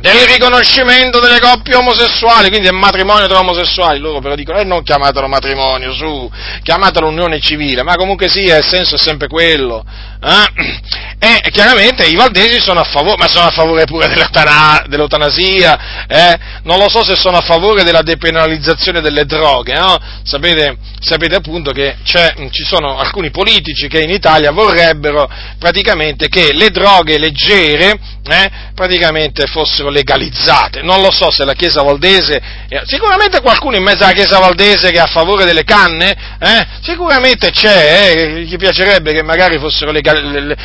del 0.00 0.26
riconoscimento 0.26 1.20
delle 1.20 1.38
coppie 1.38 1.76
omosessuali, 1.76 2.48
quindi 2.48 2.66
è 2.66 2.72
matrimonio 2.72 3.28
tra 3.28 3.38
omosessuali, 3.38 4.00
loro 4.00 4.18
però 4.18 4.34
dicono, 4.34 4.58
eh 4.58 4.64
non 4.64 4.82
chiamatelo 4.82 5.28
matrimonio, 5.28 5.92
su, 5.92 6.28
chiamatelo 6.64 7.06
unione 7.06 7.38
civile, 7.38 7.84
ma 7.84 7.94
comunque 7.94 8.28
sia, 8.28 8.56
il 8.56 8.64
senso 8.64 8.96
è 8.96 8.98
sempre 8.98 9.28
quello. 9.28 9.84
Eh? 10.22 10.78
E 11.22 11.50
chiaramente 11.50 12.06
i 12.06 12.14
valdesi 12.14 12.58
sono 12.62 12.80
a 12.80 12.84
favore, 12.84 13.16
ma 13.18 13.28
sono 13.28 13.44
a 13.44 13.50
favore 13.50 13.84
pure 13.84 14.08
dell'eutanasia, 14.08 16.06
eh? 16.08 16.38
non 16.62 16.78
lo 16.78 16.88
so 16.88 17.04
se 17.04 17.14
sono 17.14 17.36
a 17.36 17.42
favore 17.42 17.82
della 17.82 18.00
depenalizzazione 18.00 19.02
delle 19.02 19.26
droghe, 19.26 19.74
no? 19.74 19.98
sapete, 20.22 20.78
sapete, 20.98 21.34
appunto 21.34 21.72
che 21.72 21.96
ci 22.04 22.64
sono 22.64 22.96
alcuni 22.96 23.30
politici 23.30 23.86
che 23.86 24.00
in 24.00 24.08
Italia 24.08 24.50
vorrebbero 24.50 25.28
praticamente 25.58 26.28
che 26.28 26.54
le 26.54 26.70
droghe 26.70 27.18
leggere 27.18 27.98
eh, 28.26 28.50
praticamente 28.74 29.46
fossero 29.46 29.90
legalizzate. 29.90 30.82
Non 30.82 31.02
lo 31.02 31.10
so 31.10 31.30
se 31.30 31.44
la 31.44 31.52
Chiesa 31.52 31.82
Valdese, 31.82 32.40
eh, 32.68 32.82
sicuramente 32.84 33.40
qualcuno 33.40 33.76
in 33.76 33.82
mezzo 33.82 34.04
alla 34.04 34.12
Chiesa 34.12 34.38
Valdese 34.38 34.90
che 34.90 34.98
è 34.98 35.02
a 35.02 35.06
favore 35.06 35.44
delle 35.44 35.64
canne, 35.64 36.16
eh, 36.38 36.66
sicuramente 36.82 37.50
c'è, 37.50 38.14
eh, 38.14 38.42
gli 38.44 38.56
piacerebbe 38.56 39.12
che 39.12 39.22
magari 39.22 39.58
legal, 39.90 40.09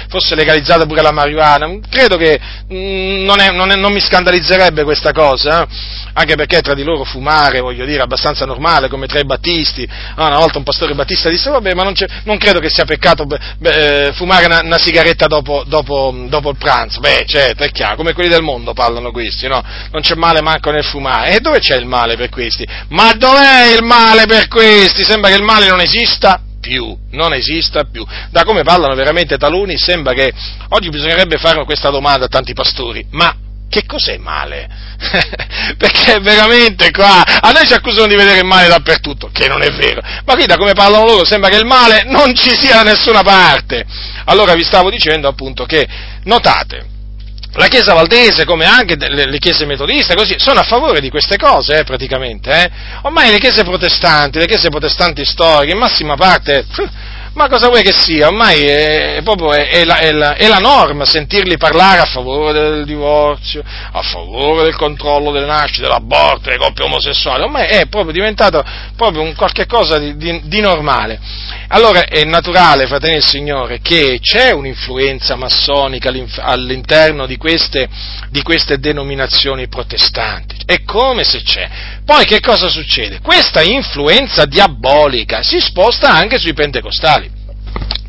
fosse 0.09 0.35
legalizzata 0.35 0.85
pure 0.85 1.01
la 1.01 1.11
marijuana. 1.11 1.67
Credo 1.89 2.17
che 2.17 2.39
mm, 2.71 3.23
non, 3.23 3.39
è, 3.39 3.51
non, 3.51 3.71
è, 3.71 3.75
non, 3.75 3.91
mi 3.91 3.99
scandalizzerebbe 3.99 4.83
questa 4.83 5.11
cosa, 5.11 5.63
eh, 5.63 5.67
anche 6.13 6.35
perché 6.35 6.61
tra 6.61 6.73
di 6.73 6.83
loro 6.83 7.03
fumare, 7.03 7.59
voglio 7.59 7.85
dire, 7.85 7.99
è 7.99 8.03
abbastanza 8.03 8.45
normale, 8.45 8.87
come 8.87 9.07
tra 9.07 9.19
i 9.19 9.25
battisti. 9.25 9.87
Ah, 10.15 10.27
una 10.27 10.39
volta 10.39 10.57
un 10.57 10.63
pastore 10.63 10.93
battista 10.93 11.29
disse, 11.29 11.49
vabbè, 11.49 11.73
ma 11.73 11.83
non, 11.83 11.93
non 12.23 12.37
credo 12.37 12.59
che 12.59 12.69
sia 12.69 12.85
peccato 12.85 13.25
beh, 13.25 14.11
fumare 14.13 14.45
una, 14.45 14.61
una 14.61 14.77
sigaretta 14.77 15.27
dopo, 15.27 15.63
dopo, 15.65 16.13
dopo, 16.27 16.49
il 16.49 16.57
pranzo. 16.57 16.99
Beh, 16.99 17.25
certo, 17.27 17.63
è 17.63 17.71
chiaro, 17.71 17.95
come 17.95 18.13
quelli 18.13 18.29
del 18.29 18.41
mondo 18.41 18.73
parlano 18.73 19.11
questi, 19.11 19.47
no? 19.47 19.63
Non 19.91 20.01
c'è 20.01 20.15
male 20.15 20.41
manco 20.41 20.71
nel 20.71 20.83
fumare. 20.83 21.35
E 21.35 21.39
dove 21.39 21.59
c'è 21.59 21.75
il 21.75 21.85
male 21.85 22.15
per 22.15 22.29
questi? 22.29 22.65
Ma 22.89 23.13
dov'è 23.13 23.73
il 23.75 23.83
male 23.83 24.25
per 24.25 24.47
questi? 24.47 25.03
Sembra 25.03 25.29
che 25.29 25.37
il 25.37 25.43
male 25.43 25.67
non 25.67 25.81
esista 25.81 26.41
più, 26.65 26.97
non 27.11 27.33
esista 27.33 27.83
più. 27.83 28.03
Da 28.31 28.43
come 28.43 28.63
parlano 28.63 28.95
veramente 28.95 29.37
taluni 29.37 29.77
sembra 29.77 30.13
che 30.13 30.33
oggi 30.69 30.89
bisognerebbe 30.89 31.37
fare 31.37 31.63
questa 31.63 31.91
domanda 31.91 32.25
a 32.25 32.27
tanti 32.27 32.53
pastori, 32.53 33.05
ma 33.11 33.35
che 33.69 33.85
cos'è 33.85 34.17
male? 34.17 34.67
Perché 35.77 36.19
veramente 36.19 36.89
qua 36.89 37.23
a 37.23 37.51
noi 37.51 37.67
ci 37.67 37.73
accusano 37.73 38.07
di 38.07 38.15
vedere 38.15 38.39
il 38.39 38.45
male 38.45 38.67
dappertutto, 38.67 39.29
che 39.31 39.47
non 39.47 39.61
è 39.61 39.71
vero, 39.73 40.01
ma 40.25 40.33
qui 40.33 40.47
da 40.47 40.57
come 40.57 40.73
parlano 40.73 41.05
loro 41.05 41.23
sembra 41.25 41.49
che 41.49 41.57
il 41.57 41.65
male 41.65 42.03
non 42.05 42.33
ci 42.33 42.55
sia 42.55 42.75
da 42.75 42.83
nessuna 42.83 43.21
parte. 43.21 43.85
Allora 44.25 44.55
vi 44.55 44.63
stavo 44.63 44.89
dicendo 44.89 45.27
appunto 45.27 45.65
che, 45.65 45.87
notate, 46.23 46.93
la 47.55 47.67
Chiesa 47.67 47.93
Valdese, 47.93 48.45
come 48.45 48.65
anche 48.65 48.95
le, 48.97 49.37
chiese 49.37 49.65
metodiste, 49.65 50.15
così, 50.15 50.35
sono 50.37 50.59
a 50.59 50.63
favore 50.63 50.99
di 50.99 51.09
queste 51.09 51.37
cose, 51.37 51.79
eh, 51.79 51.83
praticamente. 51.83 52.51
Eh. 52.51 52.69
Ormai 53.03 53.31
le 53.31 53.37
chiese 53.37 53.63
protestanti, 53.63 54.39
le 54.39 54.45
chiese 54.45 54.69
protestanti 54.69 55.23
storiche, 55.23 55.73
in 55.73 55.79
massima 55.79 56.15
parte, 56.15 56.65
ma 57.35 57.49
cosa 57.49 57.67
vuoi 57.67 57.83
che 57.83 57.91
sia? 57.91 58.27
Ormai 58.27 58.65
è, 58.65 59.21
proprio, 59.21 59.51
è, 59.51 59.67
è, 59.67 59.83
la, 59.83 59.97
è, 59.97 60.11
la, 60.11 60.35
è, 60.35 60.47
la, 60.47 60.59
norma 60.59 61.05
sentirli 61.05 61.57
parlare 61.57 61.99
a 61.99 62.05
favore 62.05 62.53
del 62.53 62.85
divorzio, 62.85 63.61
a 63.91 64.01
favore 64.01 64.63
del 64.63 64.75
controllo 64.75 65.31
delle 65.31 65.45
nascite, 65.45 65.81
dell'aborto, 65.81 66.49
delle 66.49 66.57
coppie 66.57 66.85
omosessuali. 66.85 67.43
Ormai 67.43 67.67
è 67.67 67.87
proprio 67.87 68.13
diventato 68.13 68.63
proprio 68.95 69.21
un 69.21 69.35
qualche 69.35 69.65
cosa 69.65 69.97
di, 69.97 70.15
di, 70.15 70.41
di 70.45 70.61
normale. 70.61 71.19
Allora 71.67 72.05
è 72.05 72.23
naturale, 72.23 72.87
fratelli 72.87 73.15
del 73.15 73.25
Signore, 73.25 73.79
che 73.81 74.19
c'è 74.21 74.51
un'influenza 74.51 75.35
massonica 75.35 76.13
all'interno 76.39 77.25
di 77.25 77.35
queste, 77.35 77.89
di 78.29 78.41
queste 78.43 78.79
denominazioni 78.79 79.67
protestanti. 79.67 80.55
È 80.65 80.83
come 80.83 81.25
se 81.25 81.41
c'è. 81.41 81.69
Poi 82.05 82.23
che 82.25 82.39
cosa 82.39 82.69
succede? 82.69 83.19
Questa 83.19 83.63
influenza 83.63 84.45
diabolica 84.45 85.41
si 85.41 85.59
sposta 85.59 86.09
anche 86.09 86.37
sui 86.37 86.53
pentecostali. 86.53 87.31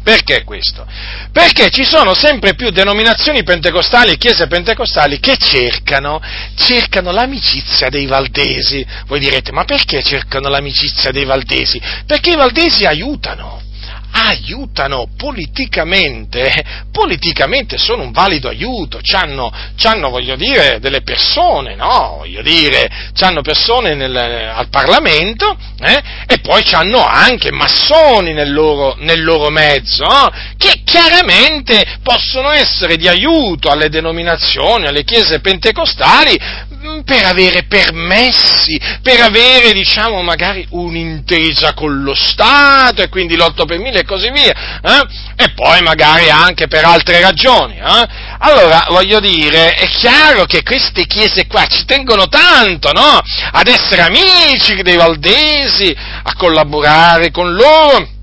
Perché 0.02 0.44
questo? 0.44 0.86
Perché 1.32 1.70
ci 1.70 1.84
sono 1.84 2.14
sempre 2.14 2.54
più 2.54 2.70
denominazioni 2.70 3.42
pentecostali 3.42 4.12
e 4.12 4.16
chiese 4.18 4.46
pentecostali 4.46 5.18
che 5.18 5.36
cercano, 5.36 6.20
cercano 6.54 7.10
l'amicizia 7.10 7.88
dei 7.88 8.06
valdesi. 8.06 8.86
Voi 9.06 9.18
direte, 9.18 9.50
ma 9.50 9.64
perché 9.64 10.04
cercano 10.04 10.48
l'amicizia 10.48 11.10
dei 11.10 11.24
valdesi? 11.24 11.80
Perché 12.06 12.30
i 12.30 12.36
valdesi 12.36 12.84
aiutano 12.84 13.65
aiutano 14.10 15.08
politicamente, 15.16 16.52
politicamente 16.90 17.78
sono 17.78 18.02
un 18.02 18.12
valido 18.12 18.48
aiuto, 18.48 19.00
c'hanno, 19.02 19.52
c'hanno 19.76 20.10
voglio 20.10 20.36
dire, 20.36 20.78
delle 20.80 21.02
persone, 21.02 21.74
no? 21.74 22.16
Voglio 22.18 22.42
dire, 22.42 22.88
c'hanno 23.14 23.42
persone 23.42 23.94
nel, 23.94 24.16
al 24.16 24.68
Parlamento 24.68 25.56
eh? 25.80 26.02
e 26.26 26.38
poi 26.38 26.62
c'hanno 26.62 27.04
anche 27.04 27.50
massoni 27.50 28.32
nel 28.32 28.52
loro, 28.52 28.96
nel 28.98 29.22
loro 29.22 29.50
mezzo, 29.50 30.04
no? 30.04 30.30
che 30.56 30.82
chiaramente 30.84 31.98
possono 32.02 32.50
essere 32.50 32.96
di 32.96 33.08
aiuto 33.08 33.68
alle 33.68 33.88
denominazioni, 33.88 34.86
alle 34.86 35.04
chiese 35.04 35.40
pentecostali 35.40 36.38
mm, 36.74 37.00
per 37.00 37.24
avere 37.26 37.64
permessi, 37.64 38.80
per 39.02 39.20
avere, 39.20 39.72
diciamo, 39.72 40.22
magari 40.22 40.66
un'intesa 40.70 41.74
con 41.74 42.02
lo 42.02 42.14
Stato 42.14 43.02
e 43.02 43.08
quindi 43.08 43.36
l'8 43.36 43.66
per 43.66 43.78
1000 43.78 43.95
e 43.98 44.04
così 44.04 44.30
via, 44.30 44.80
eh? 44.82 45.06
e 45.36 45.52
poi 45.54 45.82
magari 45.82 46.30
anche 46.30 46.66
per 46.66 46.84
altre 46.84 47.20
ragioni. 47.20 47.76
Eh? 47.76 48.06
Allora, 48.38 48.86
voglio 48.88 49.20
dire, 49.20 49.74
è 49.74 49.86
chiaro 49.88 50.44
che 50.44 50.62
queste 50.62 51.06
chiese 51.06 51.46
qua 51.46 51.66
ci 51.66 51.84
tengono 51.84 52.28
tanto, 52.28 52.92
no? 52.92 53.20
Ad 53.52 53.66
essere 53.66 54.02
amici 54.02 54.82
dei 54.82 54.96
valdesi, 54.96 55.94
a 56.22 56.34
collaborare 56.34 57.30
con 57.30 57.52
loro 57.52 58.14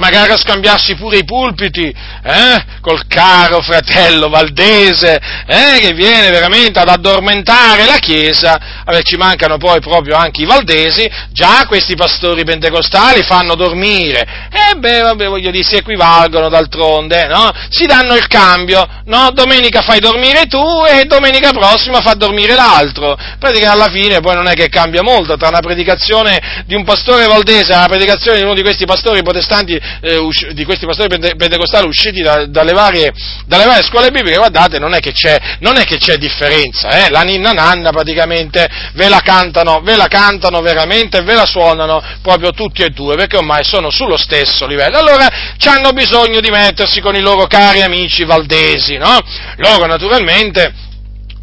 magari 0.00 0.32
a 0.32 0.36
scambiarsi 0.36 0.96
pure 0.96 1.18
i 1.18 1.24
pulpiti, 1.24 1.94
eh? 2.24 2.64
col 2.80 3.06
caro 3.06 3.60
fratello 3.60 4.28
Valdese, 4.28 5.20
eh? 5.46 5.78
che 5.78 5.92
viene 5.92 6.30
veramente 6.30 6.80
ad 6.80 6.88
addormentare 6.88 7.84
la 7.84 7.98
Chiesa, 7.98 8.82
Vabbè, 8.84 9.02
ci 9.02 9.16
mancano 9.16 9.58
poi 9.58 9.78
proprio 9.80 10.16
anche 10.16 10.42
i 10.42 10.46
Valdesi, 10.46 11.08
già 11.30 11.66
questi 11.68 11.94
pastori 11.94 12.44
pentecostali 12.44 13.22
fanno 13.22 13.54
dormire, 13.54 14.48
e 14.50 14.76
beh, 14.76 15.00
vabbè, 15.02 15.26
voglio 15.28 15.50
dire, 15.50 15.62
si 15.62 15.76
equivalgono 15.76 16.48
d'altronde, 16.48 17.26
no? 17.26 17.50
Si 17.68 17.84
danno 17.84 18.16
il 18.16 18.26
cambio, 18.26 18.86
no? 19.04 19.30
Domenica 19.32 19.82
fai 19.82 20.00
dormire 20.00 20.46
tu 20.46 20.84
e 20.86 21.04
domenica 21.04 21.50
prossima 21.50 22.00
fa 22.00 22.14
dormire 22.14 22.54
l'altro, 22.54 23.16
praticamente 23.38 23.82
alla 23.82 23.92
fine 23.92 24.20
poi 24.20 24.34
non 24.34 24.48
è 24.48 24.54
che 24.54 24.68
cambia 24.68 25.02
molto 25.02 25.36
tra 25.36 25.48
una 25.48 25.60
predicazione 25.60 26.64
di 26.64 26.74
un 26.74 26.84
pastore 26.84 27.26
valdese 27.26 27.72
e 27.72 27.76
una 27.76 27.86
predicazione 27.86 28.38
di 28.38 28.44
uno 28.44 28.54
di 28.54 28.62
questi 28.62 28.86
pastori 28.86 29.22
protestanti 29.22 29.78
eh, 30.00 30.52
di 30.52 30.64
questi 30.64 30.86
pastori 30.86 31.08
pentecostali 31.08 31.86
usciti 31.86 32.22
da, 32.22 32.46
dalle, 32.46 32.72
varie, 32.72 33.12
dalle, 33.46 33.64
varie, 33.64 33.82
scuole 33.82 34.10
bibliche, 34.10 34.36
guardate, 34.36 34.78
non 34.78 34.94
è 34.94 35.00
che 35.00 35.12
c'è, 35.12 35.38
è 35.58 35.84
che 35.84 35.98
c'è 35.98 36.16
differenza, 36.16 36.88
eh? 37.04 37.10
la 37.10 37.22
ninna 37.22 37.52
nanna 37.52 37.90
praticamente 37.90 38.68
ve 38.94 39.08
la 39.08 39.20
cantano, 39.20 39.80
ve 39.80 39.96
la 39.96 40.08
cantano 40.08 40.60
veramente 40.60 41.22
ve 41.22 41.34
la 41.34 41.46
suonano 41.46 42.02
proprio 42.22 42.50
tutti 42.52 42.82
e 42.82 42.90
due, 42.90 43.16
perché 43.16 43.36
ormai 43.36 43.64
sono 43.64 43.90
sullo 43.90 44.16
stesso 44.16 44.66
livello. 44.66 44.98
Allora, 44.98 45.28
hanno 45.64 45.92
bisogno 45.92 46.40
di 46.40 46.50
mettersi 46.50 47.00
con 47.00 47.14
i 47.14 47.20
loro 47.20 47.46
cari 47.46 47.82
amici 47.82 48.24
valdesi, 48.24 48.96
no? 48.96 49.18
Loro 49.56 49.86
naturalmente 49.86 50.88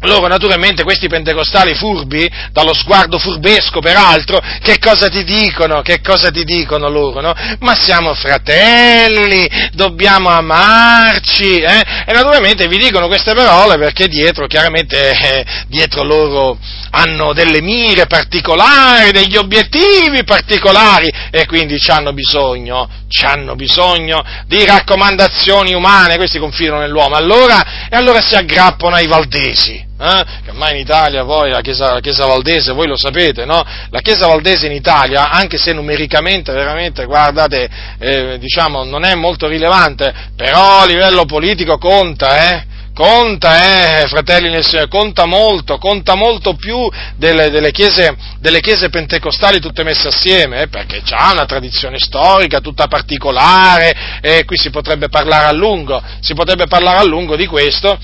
loro 0.02 0.28
naturalmente 0.28 0.84
questi 0.84 1.08
pentecostali 1.08 1.74
furbi, 1.74 2.30
dallo 2.52 2.74
sguardo 2.74 3.18
furbesco 3.18 3.80
peraltro, 3.80 4.40
che 4.62 4.78
cosa 4.78 5.08
ti 5.08 5.24
dicono? 5.24 5.82
Che 5.82 6.00
cosa 6.00 6.30
ti 6.30 6.44
dicono 6.44 6.88
loro? 6.88 7.20
No? 7.20 7.34
Ma 7.60 7.74
siamo 7.74 8.14
fratelli, 8.14 9.48
dobbiamo 9.72 10.28
amarci, 10.28 11.58
eh? 11.58 11.82
E 12.06 12.12
naturalmente 12.12 12.68
vi 12.68 12.78
dicono 12.78 13.08
queste 13.08 13.34
parole 13.34 13.76
perché 13.76 14.06
dietro, 14.06 14.46
chiaramente, 14.46 15.10
eh, 15.10 15.44
dietro 15.66 16.04
loro 16.04 16.58
hanno 16.90 17.32
delle 17.32 17.60
mire 17.60 18.06
particolari, 18.06 19.12
degli 19.12 19.36
obiettivi 19.36 20.24
particolari 20.24 21.10
e 21.30 21.46
quindi 21.46 21.80
hanno 21.88 22.12
bisogno, 22.12 22.88
hanno 23.24 23.54
bisogno 23.54 24.22
di 24.46 24.64
raccomandazioni 24.64 25.74
umane, 25.74 26.16
questi 26.16 26.38
confidano 26.38 26.80
nell'uomo, 26.80 27.16
allora, 27.16 27.88
e 27.88 27.96
allora 27.96 28.20
si 28.20 28.34
aggrappano 28.34 28.96
ai 28.96 29.06
valdesi 29.06 29.86
eh? 30.00 30.24
ormai 30.50 30.74
in 30.74 30.78
Italia 30.78 31.24
poi 31.24 31.50
la 31.50 31.60
chiesa, 31.60 31.94
la 31.94 32.00
chiesa, 32.00 32.24
Valdese, 32.24 32.72
voi 32.72 32.86
lo 32.86 32.96
sapete, 32.96 33.44
no? 33.44 33.64
La 33.90 34.00
Chiesa 34.00 34.28
Valdese 34.28 34.66
in 34.66 34.72
Italia, 34.72 35.30
anche 35.30 35.58
se 35.58 35.72
numericamente 35.72 36.52
veramente, 36.52 37.04
guardate, 37.04 37.68
eh, 37.98 38.38
diciamo, 38.38 38.84
non 38.84 39.04
è 39.04 39.14
molto 39.14 39.48
rilevante, 39.48 40.14
però 40.36 40.80
a 40.80 40.86
livello 40.86 41.24
politico 41.24 41.78
conta, 41.78 42.50
eh? 42.50 42.66
Conta, 42.98 44.00
eh, 44.02 44.08
fratelli 44.08 44.50
nel 44.50 44.66
Signore, 44.66 44.88
conta 44.88 45.24
molto, 45.24 45.78
conta 45.78 46.16
molto 46.16 46.54
più 46.54 46.90
delle, 47.14 47.48
delle, 47.48 47.70
chiese, 47.70 48.16
delle 48.40 48.58
chiese, 48.58 48.88
pentecostali 48.88 49.60
tutte 49.60 49.84
messe 49.84 50.08
assieme, 50.08 50.62
eh, 50.62 50.66
perché 50.66 51.00
ha 51.10 51.30
una 51.30 51.46
tradizione 51.46 52.00
storica 52.00 52.58
tutta 52.58 52.88
particolare, 52.88 54.18
e 54.20 54.44
qui 54.44 54.56
si 54.56 54.70
potrebbe 54.70 55.08
parlare 55.08 55.46
a 55.46 55.52
lungo, 55.52 56.02
si 56.18 56.34
potrebbe 56.34 56.66
parlare 56.66 56.98
a 56.98 57.04
lungo 57.04 57.36
di 57.36 57.46
questo, 57.46 58.00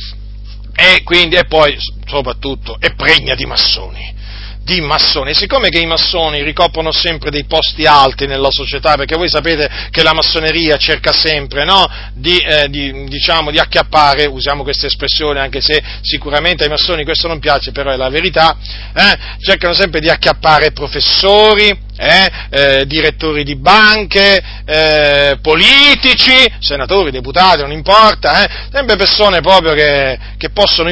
e 0.76 1.02
quindi, 1.02 1.34
e 1.34 1.46
poi, 1.46 1.76
soprattutto, 2.06 2.76
è 2.78 2.94
pregna 2.94 3.34
di 3.34 3.46
massoni 3.46 4.13
di 4.64 4.80
massoni. 4.80 5.34
Siccome 5.34 5.68
che 5.68 5.78
i 5.78 5.86
massoni 5.86 6.42
ricoprono 6.42 6.90
sempre 6.90 7.30
dei 7.30 7.44
posti 7.44 7.84
alti 7.84 8.26
nella 8.26 8.50
società, 8.50 8.96
perché 8.96 9.14
voi 9.14 9.28
sapete 9.28 9.70
che 9.90 10.02
la 10.02 10.14
massoneria 10.14 10.76
cerca 10.76 11.12
sempre 11.12 11.64
no, 11.64 11.86
di, 12.14 12.38
eh, 12.38 12.68
di, 12.68 13.04
diciamo, 13.04 13.50
di, 13.50 13.58
acchiappare, 13.58 14.24
usiamo 14.24 14.62
questa 14.62 14.86
espressione 14.86 15.40
anche 15.40 15.60
se 15.60 15.82
sicuramente 16.00 16.64
ai 16.64 16.70
massoni 16.70 17.04
questo 17.04 17.28
non 17.28 17.38
piace, 17.38 17.72
però 17.72 17.92
è 17.92 17.96
la 17.96 18.08
verità, 18.08 18.56
eh, 18.94 19.18
cercano 19.38 19.74
sempre 19.74 20.00
di 20.00 20.08
acchiappare 20.08 20.72
professori, 20.72 21.78
eh, 21.96 22.30
eh, 22.50 22.86
direttori 22.86 23.44
di 23.44 23.56
banche, 23.56 24.42
eh, 24.64 25.38
politici, 25.40 26.52
senatori, 26.58 27.10
deputati, 27.10 27.62
non 27.62 27.72
importa, 27.72 28.44
eh, 28.44 28.50
sempre 28.72 28.96
persone 28.96 29.40
proprio 29.40 29.74
che, 29.74 30.18
che, 30.36 30.50
possono 30.50 30.90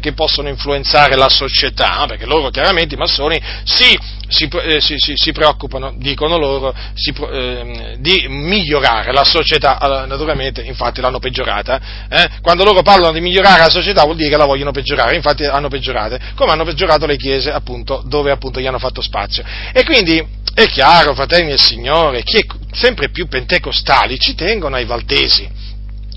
che, 0.00 0.12
possono 0.12 0.48
influenzare, 0.48 1.16
la 1.16 1.28
società, 1.28 2.04
perché 2.06 2.26
loro 2.26 2.50
chiaramente 2.50 2.94
i 2.94 2.98
massoni 2.98 3.40
si 3.64 3.98
si, 4.30 4.48
eh, 4.62 4.80
si, 4.80 4.94
si, 4.96 5.32
preoccupano, 5.32 5.92
dicono 5.96 6.38
loro, 6.38 6.72
eh, 6.72 7.96
di 7.98 8.26
migliorare 8.28 9.12
la 9.12 9.24
società, 9.24 9.78
allora, 9.78 10.06
naturalmente, 10.06 10.62
infatti 10.62 11.00
l'hanno 11.00 11.18
peggiorata, 11.18 11.80
eh? 12.08 12.28
quando 12.40 12.62
loro 12.62 12.82
parlano 12.82 13.12
di 13.12 13.20
migliorare 13.20 13.58
la 13.58 13.68
società 13.68 14.04
vuol 14.04 14.16
dire 14.16 14.30
che 14.30 14.36
la 14.36 14.46
vogliono 14.46 14.70
peggiorare, 14.70 15.16
infatti 15.16 15.42
l'hanno 15.42 15.68
peggiorata, 15.68 16.18
come 16.36 16.52
hanno 16.52 16.64
peggiorato 16.64 17.06
le 17.06 17.16
chiese 17.16 17.50
appunto 17.50 18.02
dove 18.06 18.30
appunto 18.30 18.60
gli 18.60 18.66
hanno 18.66 18.78
fatto 18.78 19.02
spazio. 19.02 19.42
E 19.72 19.84
quindi 19.84 20.24
è 20.54 20.64
chiaro, 20.66 21.14
fratelli 21.14 21.48
del 21.48 21.60
Signore, 21.60 22.22
che 22.22 22.46
sempre 22.72 23.10
più 23.10 23.26
pentecostali 23.26 24.16
ci 24.18 24.36
tengono 24.36 24.76
ai 24.76 24.84
valdesi. 24.84 25.48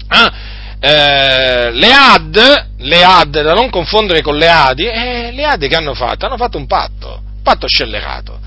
Ah, 0.08 0.32
eh, 0.80 1.72
le 1.72 1.92
ad, 1.92 2.68
le 2.78 3.04
ad, 3.04 3.42
da 3.42 3.54
non 3.54 3.72
confondere 3.72 4.22
con 4.22 4.38
le 4.38 4.50
adi, 4.50 4.86
eh, 4.86 5.32
le 5.34 5.46
adi 5.46 5.68
che 5.68 5.76
hanno 5.76 5.96
fatto? 5.96 6.28
Hanno 6.28 6.38
fatto 6.38 6.58
un 6.58 6.68
patto 6.68 7.32
patto 7.44 7.68
scellerato. 7.68 8.40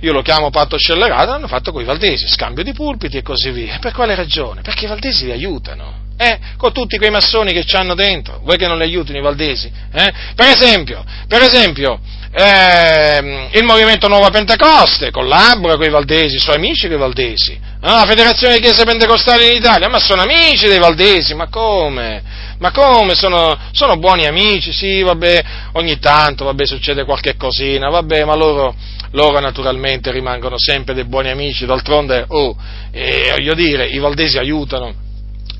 Io 0.00 0.12
lo 0.12 0.22
chiamo 0.22 0.50
patto 0.50 0.76
scellerato, 0.78 1.30
hanno 1.30 1.46
fatto 1.46 1.72
con 1.72 1.82
i 1.82 1.84
valdesi, 1.84 2.26
scambio 2.26 2.64
di 2.64 2.72
pulpiti 2.72 3.18
e 3.18 3.22
così 3.22 3.50
via. 3.50 3.78
Per 3.78 3.92
quale 3.92 4.14
ragione? 4.14 4.62
Perché 4.62 4.84
i 4.84 4.88
valdesi 4.88 5.26
li 5.26 5.32
aiutano. 5.32 6.08
Eh, 6.16 6.38
con 6.58 6.72
tutti 6.72 6.98
quei 6.98 7.10
massoni 7.10 7.52
che 7.52 7.64
ci 7.64 7.76
hanno 7.76 7.94
dentro, 7.94 8.40
vuoi 8.42 8.58
che 8.58 8.66
non 8.66 8.76
li 8.76 8.84
aiutino 8.84 9.18
i 9.18 9.22
valdesi? 9.22 9.72
Eh? 9.90 10.12
Per 10.34 10.48
esempio, 10.48 11.02
per 11.26 11.40
esempio 11.40 11.98
eh, 12.32 13.48
il 13.52 13.64
movimento 13.64 14.06
Nuova 14.06 14.30
Pentecoste 14.30 15.10
collabora 15.10 15.76
con 15.76 15.84
i 15.84 15.90
valdesi, 15.90 16.38
suoi 16.38 16.56
amici 16.56 16.86
con 16.86 16.96
i 16.96 17.00
valdesi, 17.00 17.58
la 17.80 18.04
Federazione 18.06 18.54
di 18.54 18.60
Chiese 18.60 18.84
Pentecostali 18.84 19.50
in 19.50 19.56
Italia, 19.56 19.88
ma 19.88 19.98
sono 19.98 20.22
amici 20.22 20.68
dei 20.68 20.78
valdesi, 20.78 21.34
ma 21.34 21.48
come? 21.48 22.22
Ma 22.58 22.70
come? 22.70 23.14
Sono, 23.14 23.58
sono, 23.72 23.96
buoni 23.96 24.26
amici, 24.26 24.72
sì, 24.72 25.02
vabbè, 25.02 25.44
ogni 25.72 25.98
tanto, 25.98 26.44
vabbè, 26.44 26.66
succede 26.66 27.04
qualche 27.04 27.36
cosina, 27.36 27.88
vabbè, 27.88 28.24
ma 28.24 28.36
loro, 28.36 28.74
loro 29.12 29.40
naturalmente 29.40 30.12
rimangono 30.12 30.56
sempre 30.56 30.94
dei 30.94 31.06
buoni 31.06 31.30
amici, 31.30 31.66
d'altronde, 31.66 32.26
oh, 32.28 32.54
eh, 32.92 33.30
voglio 33.30 33.54
dire, 33.54 33.86
i 33.86 33.98
valdesi 33.98 34.38
aiutano, 34.38 34.92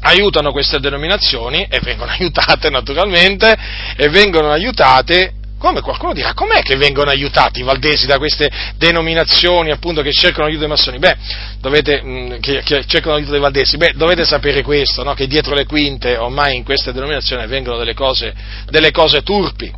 aiutano 0.03 0.53
queste 0.53 0.79
denominazioni 0.79 1.67
e 1.69 1.81
vengono 1.83 2.13
aiutate 2.17 2.71
naturalmente, 2.71 3.57
e 3.97 4.09
vengono 4.09 4.53
aiutate 4.53 5.33
come 5.61 5.83
qualcuno 5.83 6.15
dirà, 6.15 6.33
com'è 6.33 6.63
che 6.63 6.77
vengono 6.77 7.11
aiutati 7.11 7.61
i 7.61 7.63
valdesi 7.63 8.07
da 8.07 8.17
queste 8.17 8.51
denominazioni 8.77 9.71
appunto 9.71 10.01
che 10.01 10.11
cercano 10.11 10.45
l'aiuto 10.45 10.61
dei 10.61 10.71
massoni? 10.71 10.99
Beh, 10.99 11.17
dovete, 11.61 12.01
mh, 12.03 12.09
mm, 12.09 12.33
che, 12.41 12.63
che, 12.63 12.85
cercano 12.87 13.13
l'aiuto 13.13 13.33
dei 13.33 13.41
valdesi? 13.41 13.77
Beh, 13.77 13.93
dovete 13.95 14.25
sapere 14.25 14.63
questo, 14.63 15.03
no? 15.03 15.13
che 15.13 15.27
dietro 15.27 15.55
le 15.55 15.67
quinte 15.67 16.17
ormai 16.17 16.57
in 16.57 16.65
queste 16.65 16.95
denominazioni 16.95 17.47
vengono 17.47 17.77
delle 17.77 17.93
cose, 17.93 18.33
delle 18.71 18.91
cose 18.91 19.23
turpi. 19.23 19.71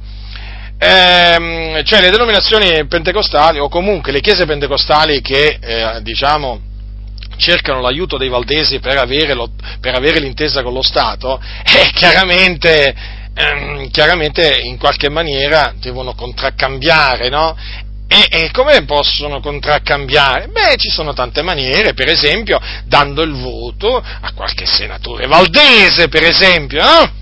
Ehm, 0.79 1.83
cioè 1.83 2.01
le 2.01 2.11
denominazioni 2.11 2.87
pentecostali 2.87 3.59
o 3.59 3.69
comunque 3.69 4.13
le 4.13 4.21
chiese 4.21 4.47
pentecostali 4.47 5.21
che 5.21 5.59
eh, 5.61 6.01
diciamo 6.03 6.61
cercano 7.37 7.81
l'aiuto 7.81 8.17
dei 8.17 8.29
valdesi 8.29 8.79
per 8.79 8.99
avere, 8.99 9.35
lo, 9.35 9.51
per 9.81 9.97
avere 9.97 10.21
l'intesa 10.21 10.63
con 10.63 10.73
lo 10.73 10.83
Stato, 10.83 11.41
eh, 11.65 11.91
chiaramente 11.93 13.21
ehm, 13.35 13.91
chiaramente 13.91 14.61
in 14.63 14.79
qualche 14.79 15.09
maniera 15.09 15.75
devono 15.79 16.15
contraccambiare, 16.15 17.29
no? 17.29 17.57
E, 18.09 18.27
e, 18.29 18.51
come 18.51 18.85
possono 18.85 19.41
contraccambiare? 19.41 20.49
Beh, 20.49 20.77
ci 20.77 20.91
sono 20.91 21.15
tante 21.15 21.41
maniere, 21.41 21.95
per 21.95 22.09
esempio 22.09 22.61
dando 22.85 23.23
il 23.23 23.33
voto 23.33 23.97
a 23.97 24.33
qualche 24.35 24.67
senatore 24.67 25.27
valdese, 25.27 26.09
per 26.09 26.25
esempio, 26.25 26.83
no? 26.83 27.21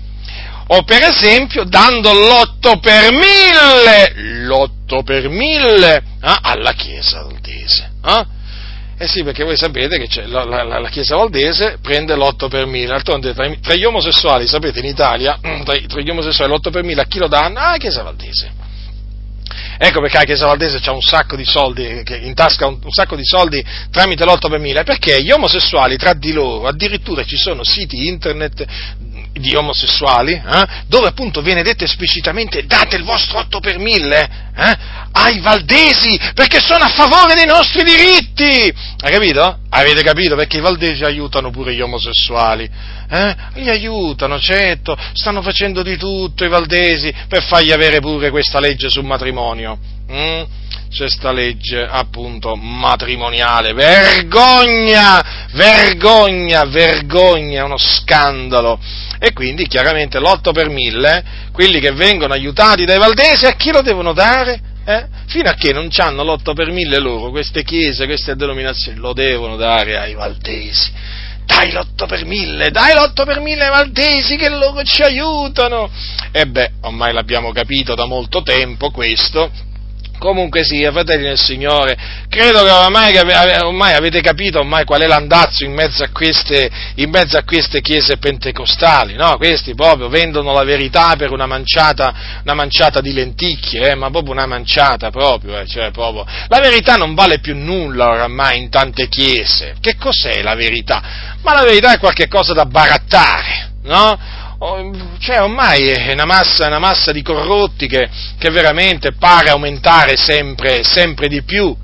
O 0.73 0.83
per 0.83 1.03
esempio 1.03 1.63
dando 1.65 2.11
l'8 2.13 2.79
per 2.79 3.11
mille, 3.11 4.45
l'8 4.45 5.03
per 5.03 5.29
mille 5.29 5.95
eh, 5.97 6.37
alla 6.41 6.73
Chiesa 6.73 7.23
valdese. 7.23 7.91
Eh? 8.05 8.25
Eh 9.01 9.07
sì, 9.07 9.23
perché 9.23 9.43
voi 9.43 9.57
sapete 9.57 9.97
che 9.97 10.27
la, 10.27 10.43
la, 10.43 10.77
la, 10.77 10.89
Chiesa 10.89 11.15
Valdese 11.15 11.79
prende 11.81 12.15
l'8 12.15 12.47
per 12.49 12.67
1000, 12.67 12.85
d'altronde 12.85 13.33
tra, 13.33 13.51
tra, 13.59 13.73
gli 13.73 13.83
omosessuali, 13.83 14.45
sapete, 14.45 14.77
in 14.77 14.85
Italia, 14.85 15.39
tra, 15.65 15.75
tra 15.87 16.01
gli 16.01 16.09
omosessuali 16.11 16.53
l'8 16.53 16.69
per 16.69 16.83
1000 16.83 17.01
a 17.01 17.05
chi 17.05 17.17
lo 17.17 17.27
danno? 17.27 17.57
Ah, 17.57 17.71
la 17.71 17.77
Chiesa 17.77 18.03
Valdese. 18.03 18.51
Ecco 19.79 20.01
perché 20.01 20.17
la 20.19 20.23
Chiesa 20.25 20.45
Valdese 20.45 20.79
ha 20.87 20.91
un 20.91 21.01
sacco 21.01 21.35
di 21.35 21.45
soldi, 21.45 22.03
in 22.21 22.35
tasca 22.35 22.67
un, 22.67 22.77
un 22.83 22.91
sacco 22.91 23.15
di 23.15 23.25
soldi 23.25 23.65
tramite 23.89 24.23
l'8 24.23 24.49
per 24.51 24.59
1000, 24.59 24.83
perché 24.83 25.19
gli 25.23 25.31
omosessuali 25.31 25.97
tra 25.97 26.13
di 26.13 26.31
loro, 26.31 26.67
addirittura 26.67 27.23
ci 27.23 27.37
sono 27.37 27.63
siti 27.63 28.05
internet 28.05 28.63
di 29.33 29.55
omosessuali, 29.55 30.33
eh, 30.33 30.67
dove 30.87 31.07
appunto 31.07 31.41
viene 31.41 31.63
detto 31.63 31.83
esplicitamente 31.83 32.65
date 32.65 32.95
il 32.97 33.03
vostro 33.03 33.39
8 33.39 33.59
per 33.59 33.77
1000 33.77 34.29
eh, 34.55 34.77
ai 35.13 35.39
valdesi 35.39 36.19
perché 36.33 36.59
sono 36.59 36.83
a 36.83 36.89
favore 36.89 37.33
dei 37.33 37.45
nostri 37.45 37.83
diritti. 37.83 38.73
Hai 38.99 39.11
capito? 39.11 39.59
Avete 39.69 40.03
capito? 40.03 40.35
Perché 40.35 40.57
i 40.57 40.61
valdesi 40.61 41.03
aiutano 41.03 41.49
pure 41.49 41.73
gli 41.73 41.81
omosessuali. 41.81 42.69
Eh? 43.09 43.35
Li 43.55 43.69
aiutano, 43.69 44.39
certo, 44.39 44.97
stanno 45.13 45.41
facendo 45.41 45.81
di 45.81 45.97
tutto 45.97 46.43
i 46.43 46.49
valdesi 46.49 47.13
per 47.27 47.43
fargli 47.43 47.71
avere 47.71 47.99
pure 47.99 48.29
questa 48.29 48.59
legge 48.59 48.89
sul 48.89 49.05
matrimonio. 49.05 49.77
Mm? 50.11 50.43
C'è 50.91 51.31
legge 51.31 51.87
appunto 51.89 52.55
matrimoniale. 52.57 53.71
Vergogna! 53.71 55.47
Vergogna! 55.53 56.65
Vergogna! 56.65 57.63
Uno 57.63 57.77
scandalo! 57.77 58.77
E 59.23 59.33
quindi 59.33 59.67
chiaramente 59.67 60.19
l'8 60.19 60.51
per 60.51 60.69
1000, 60.69 61.23
quelli 61.51 61.79
che 61.79 61.91
vengono 61.91 62.33
aiutati 62.33 62.85
dai 62.85 62.97
valdesi, 62.97 63.45
a 63.45 63.51
chi 63.51 63.71
lo 63.71 63.83
devono 63.83 64.13
dare? 64.13 64.59
Eh? 64.83 65.05
Fino 65.27 65.47
a 65.47 65.53
che 65.53 65.71
non 65.73 65.89
hanno 65.95 66.23
l'8 66.23 66.55
per 66.55 66.71
1000 66.71 66.97
loro, 66.97 67.29
queste 67.29 67.63
chiese, 67.63 68.07
queste 68.07 68.35
denominazioni, 68.35 68.97
lo 68.97 69.13
devono 69.13 69.57
dare 69.57 69.95
ai 69.99 70.15
valdesi. 70.15 70.91
Dai 71.45 71.71
l'8 71.71 72.07
per 72.07 72.25
1000, 72.25 72.71
dai 72.71 72.93
l'8 72.95 73.23
per 73.23 73.41
1000 73.41 73.63
ai 73.63 73.69
valdesi 73.69 74.37
che 74.37 74.49
loro 74.49 74.81
ci 74.81 75.03
aiutano. 75.03 75.87
E 76.31 76.47
beh, 76.47 76.71
ormai 76.81 77.13
l'abbiamo 77.13 77.51
capito 77.51 77.93
da 77.93 78.07
molto 78.07 78.41
tempo 78.41 78.89
questo 78.89 79.51
Comunque 80.21 80.63
sia, 80.63 80.91
fratelli 80.91 81.23
del 81.23 81.37
Signore, 81.39 81.97
credo 82.29 82.63
che 82.63 82.69
ormai, 82.69 83.17
ormai, 83.63 83.95
avete 83.95 84.21
capito 84.21 84.59
ormai 84.59 84.85
qual 84.85 85.01
è 85.01 85.07
l'andazzo 85.07 85.63
in 85.63 85.73
mezzo 85.73 86.03
a 86.03 86.09
queste, 86.13 86.69
in 86.97 87.09
mezzo 87.09 87.39
a 87.39 87.43
queste 87.43 87.81
chiese 87.81 88.17
pentecostali, 88.17 89.15
no? 89.15 89.35
Questi 89.37 89.73
proprio 89.73 90.09
vendono 90.09 90.53
la 90.53 90.63
verità 90.63 91.15
per 91.15 91.31
una 91.31 91.47
manciata, 91.47 92.13
una 92.43 92.53
manciata 92.53 93.01
di 93.01 93.13
lenticchie, 93.13 93.89
eh? 93.89 93.95
ma 93.95 94.11
proprio 94.11 94.33
una 94.33 94.45
manciata 94.45 95.09
proprio, 95.09 95.59
eh? 95.59 95.65
cioè 95.65 95.89
proprio. 95.89 96.23
La 96.49 96.59
verità 96.59 96.97
non 96.97 97.15
vale 97.15 97.39
più 97.39 97.55
nulla 97.55 98.09
oramai 98.09 98.59
in 98.59 98.69
tante 98.69 99.07
chiese. 99.07 99.73
Che 99.81 99.95
cos'è 99.95 100.43
la 100.43 100.53
verità? 100.53 101.01
Ma 101.41 101.55
la 101.55 101.63
verità 101.63 101.93
è 101.93 101.97
qualcosa 101.97 102.53
da 102.53 102.67
barattare, 102.67 103.71
no? 103.85 104.19
Cioè 105.17 105.41
ormai 105.41 105.87
è 105.87 106.13
una 106.13 106.25
massa, 106.25 106.67
una 106.67 106.77
massa 106.77 107.11
di 107.11 107.23
corrotti 107.23 107.87
che, 107.87 108.07
che, 108.37 108.49
veramente 108.51 109.13
pare 109.13 109.49
aumentare 109.49 110.15
sempre, 110.17 110.83
sempre 110.83 111.27
di 111.27 111.41
più. 111.41 111.75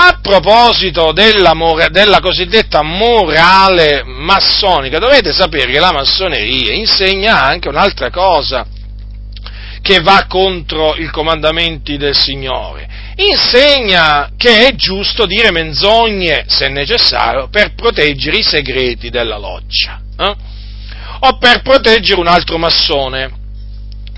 A 0.00 0.20
proposito 0.22 1.10
della, 1.10 1.52
della, 1.90 2.20
cosiddetta 2.20 2.82
morale 2.82 4.04
massonica, 4.04 5.00
dovete 5.00 5.32
sapere 5.32 5.72
che 5.72 5.80
la 5.80 5.90
massoneria 5.90 6.72
insegna 6.72 7.42
anche 7.42 7.68
un'altra 7.68 8.10
cosa 8.10 8.64
che 9.82 10.00
va 10.00 10.26
contro 10.28 10.94
i 10.94 11.06
comandamenti 11.06 11.96
del 11.96 12.16
Signore. 12.16 12.88
Insegna 13.16 14.30
che 14.36 14.68
è 14.68 14.74
giusto 14.76 15.26
dire 15.26 15.50
menzogne, 15.50 16.44
se 16.46 16.68
necessario, 16.68 17.48
per 17.48 17.74
proteggere 17.74 18.36
i 18.36 18.42
segreti 18.44 19.10
della 19.10 19.36
loggia. 19.36 20.00
Eh? 20.16 20.57
O 21.20 21.38
per 21.38 21.62
proteggere 21.62 22.20
un 22.20 22.26
altro 22.26 22.58
massone. 22.58 23.30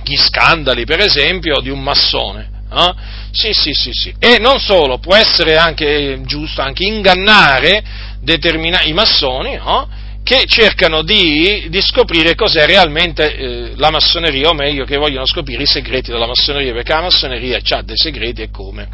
Gli 0.03 0.17
scandali, 0.17 0.85
per 0.85 1.01
esempio, 1.01 1.61
di 1.61 1.69
un 1.69 1.83
massone. 1.83 2.51
Eh? 2.73 2.95
Sì, 3.33 3.53
sì, 3.53 3.73
sì, 3.73 3.91
sì. 3.93 4.15
E 4.19 4.39
non 4.39 4.59
solo, 4.59 4.99
può 4.99 5.15
essere 5.15 5.57
anche 5.57 6.21
giusto 6.25 6.63
anche 6.63 6.85
ingannare 6.85 7.83
determina- 8.21 8.83
i 8.83 8.93
massoni 8.93 9.57
no? 9.57 9.89
che 10.23 10.45
cercano 10.47 11.03
di, 11.03 11.67
di, 11.69 11.81
scoprire 11.81 12.35
cos'è 12.35 12.67
realmente 12.67 13.37
eh, 13.37 13.73
la 13.77 13.91
massoneria, 13.91 14.51
o 14.51 14.55
meglio, 14.55 14.85
che 14.85 14.97
vogliono 14.97 15.27
scoprire 15.27 15.63
i 15.63 15.67
segreti 15.67 16.11
della 16.11 16.27
massoneria, 16.27 16.73
perché 16.73 16.93
la 16.93 17.01
massoneria 17.01 17.59
ha 17.69 17.83
dei 17.83 17.97
segreti 17.97 18.43
e 18.43 18.51
come. 18.51 18.89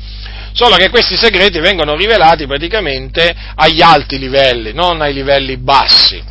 Solo 0.52 0.76
che 0.76 0.88
questi 0.88 1.16
segreti 1.16 1.58
vengono 1.58 1.94
rivelati 1.94 2.46
praticamente 2.46 3.34
agli 3.56 3.82
alti 3.82 4.18
livelli, 4.18 4.72
non 4.72 5.02
ai 5.02 5.12
livelli 5.12 5.58
bassi. 5.58 6.22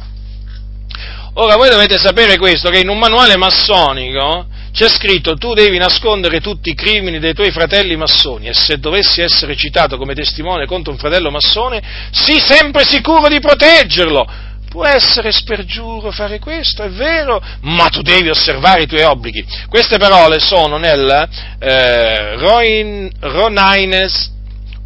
Ora 1.37 1.57
voi 1.57 1.69
dovete 1.69 1.97
sapere 1.97 2.37
questo, 2.37 2.69
che 2.69 2.79
in 2.79 2.87
un 2.87 2.97
manuale 2.97 3.35
massonico 3.35 4.47
c'è 4.71 4.87
scritto 4.87 5.35
tu 5.35 5.53
devi 5.53 5.77
nascondere 5.77 6.39
tutti 6.39 6.69
i 6.69 6.73
crimini 6.73 7.19
dei 7.19 7.33
tuoi 7.33 7.51
fratelli 7.51 7.97
massoni 7.97 8.47
e 8.47 8.53
se 8.53 8.77
dovessi 8.77 9.19
essere 9.21 9.55
citato 9.57 9.97
come 9.97 10.13
testimone 10.13 10.65
contro 10.65 10.93
un 10.93 10.97
fratello 10.97 11.31
massone, 11.31 11.81
sii 12.11 12.39
sempre 12.39 12.85
sicuro 12.85 13.27
di 13.27 13.41
proteggerlo. 13.41 14.25
Può 14.69 14.85
essere 14.85 15.33
spergiuro 15.33 16.09
fare 16.11 16.39
questo, 16.39 16.83
è 16.83 16.89
vero, 16.89 17.41
ma 17.61 17.89
tu 17.89 18.01
devi 18.01 18.29
osservare 18.29 18.83
i 18.83 18.87
tuoi 18.87 19.03
obblighi. 19.03 19.45
Queste 19.67 19.97
parole 19.97 20.39
sono 20.39 20.77
nel 20.77 21.29
eh, 21.59 22.35
Roin, 22.35 23.11
Ronines 23.19 24.31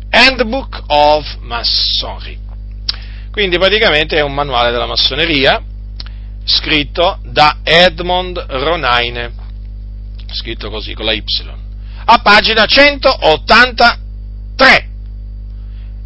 Handbook 0.09 0.81
of 0.87 1.27
Masonry. 1.41 2.37
Quindi 3.31 3.59
praticamente 3.59 4.17
è 4.17 4.21
un 4.21 4.33
manuale 4.33 4.71
della 4.71 4.87
massoneria 4.87 5.61
scritto 6.49 7.19
da 7.23 7.59
Edmond 7.63 8.37
Ronaine, 8.47 9.31
scritto 10.31 10.69
così 10.69 10.93
con 10.93 11.05
la 11.05 11.13
Y, 11.13 11.23
a 12.05 12.19
pagina 12.19 12.65
183. 12.65 14.87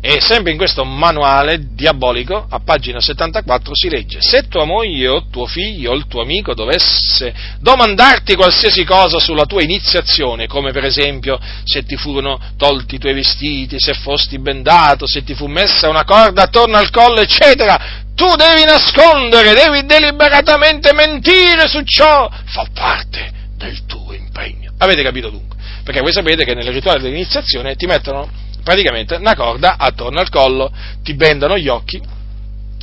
E 0.05 0.19
sempre 0.19 0.51
in 0.51 0.57
questo 0.57 0.83
manuale 0.83 1.73
diabolico, 1.73 2.45
a 2.49 2.59
pagina 2.59 2.99
74, 2.99 3.73
si 3.73 3.87
legge, 3.87 4.17
se 4.19 4.49
tua 4.49 4.65
moglie 4.65 5.07
o 5.07 5.29
tuo 5.29 5.45
figlio 5.45 5.91
o 5.91 5.95
il 5.95 6.07
tuo 6.07 6.21
amico 6.21 6.53
dovesse 6.53 7.33
domandarti 7.61 8.35
qualsiasi 8.35 8.83
cosa 8.83 9.19
sulla 9.19 9.45
tua 9.45 9.63
iniziazione, 9.63 10.45
come 10.45 10.73
per 10.73 10.83
esempio 10.83 11.39
se 11.63 11.85
ti 11.85 11.95
furono 11.95 12.37
tolti 12.57 12.95
i 12.95 12.97
tuoi 12.97 13.13
vestiti, 13.13 13.79
se 13.79 13.93
fosti 13.93 14.39
bendato, 14.39 15.07
se 15.07 15.23
ti 15.23 15.35
fu 15.35 15.47
messa 15.47 15.87
una 15.87 16.03
corda 16.03 16.43
attorno 16.43 16.75
al 16.75 16.89
collo, 16.89 17.21
eccetera, 17.21 18.02
tu 18.15 18.35
devi 18.35 18.63
nascondere, 18.63 19.53
devi 19.53 19.85
deliberatamente 19.85 20.93
mentire 20.93 21.67
su 21.67 21.81
ciò, 21.83 22.29
fa 22.45 22.67
parte 22.73 23.31
del 23.57 23.85
tuo 23.85 24.13
impegno. 24.13 24.71
Avete 24.77 25.03
capito 25.03 25.29
dunque? 25.29 25.57
Perché 25.83 26.01
voi 26.01 26.13
sapete 26.13 26.45
che 26.45 26.53
nel 26.53 26.71
rituale 26.71 27.01
dell'iniziazione 27.01 27.75
ti 27.75 27.85
mettono 27.85 28.29
praticamente 28.63 29.15
una 29.15 29.35
corda 29.35 29.75
attorno 29.77 30.19
al 30.19 30.29
collo, 30.29 30.71
ti 31.03 31.13
bendano 31.13 31.57
gli 31.57 31.67
occhi 31.67 32.01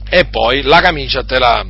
e 0.08 0.24
poi 0.26 0.62
la 0.62 0.80
camicia 0.80 1.22
te 1.24 1.38
la, 1.38 1.64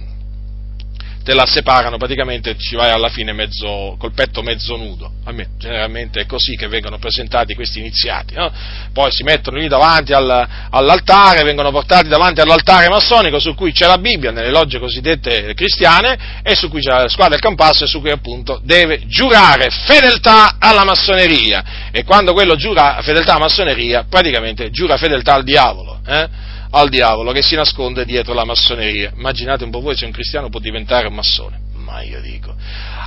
te 1.23 1.35
la 1.35 1.47
separano, 1.47 1.97
praticamente 1.97 2.57
ci 2.57 2.77
vai 2.77 2.91
alla 2.91 3.09
fine 3.09 3.33
mezzo, 3.33 3.97
col 3.99 4.13
petto 4.13 4.43
mezzo 4.43 4.77
nudo. 4.77 5.13
Me 5.31 5.51
generalmente 5.59 6.23
è 6.23 6.27
così 6.27 6.57
che 6.57 6.67
vengono 6.67 6.99
presentati 6.99 7.55
questi 7.55 7.79
iniziati. 7.79 8.35
No? 8.35 8.51
Poi 8.93 9.13
si 9.13 9.23
mettono 9.23 9.59
lì 9.59 9.69
davanti 9.69 10.13
al, 10.13 10.49
all'altare, 10.71 11.45
vengono 11.45 11.71
portati 11.71 12.09
davanti 12.09 12.41
all'altare 12.41 12.89
massonico 12.89 13.39
su 13.39 13.55
cui 13.55 13.73
c'è 13.73 13.87
la 13.87 13.99
Bibbia, 13.99 14.33
nelle 14.33 14.51
logge 14.51 14.79
cosiddette 14.79 15.55
cristiane, 15.55 16.41
e 16.43 16.55
su 16.55 16.69
cui 16.69 16.81
c'è 16.81 16.91
la 16.91 17.09
squadra 17.09 17.35
del 17.35 17.41
campasso 17.41 17.85
e 17.85 17.87
su 17.87 18.01
cui 18.01 18.11
appunto 18.11 18.61
deve 18.65 19.07
giurare 19.07 19.71
fedeltà 19.71 20.57
alla 20.59 20.85
massoneria. 20.85 21.91
E 21.93 22.03
quando 22.05 22.33
quello 22.33 22.57
giura 22.57 22.99
fedeltà 23.03 23.33
alla 23.33 23.45
massoneria, 23.45 24.07
praticamente 24.09 24.71
giura 24.71 24.97
fedeltà 24.97 25.35
al 25.35 25.45
diavolo. 25.45 26.01
Eh? 26.07 26.29
Al 26.71 26.89
diavolo 26.89 27.33
che 27.33 27.43
si 27.43 27.55
nasconde 27.55 28.05
dietro 28.05 28.35
la 28.35 28.45
massoneria. 28.45 29.13
Immaginate 29.15 29.65
un 29.65 29.71
po' 29.71 29.81
voi 29.81 29.97
se 29.97 30.05
un 30.05 30.13
cristiano 30.13 30.49
può 30.49 30.61
diventare 30.61 31.09
un 31.09 31.15
massone. 31.15 31.69
Ma 31.75 32.03
io 32.03 32.21
dico. 32.21 32.55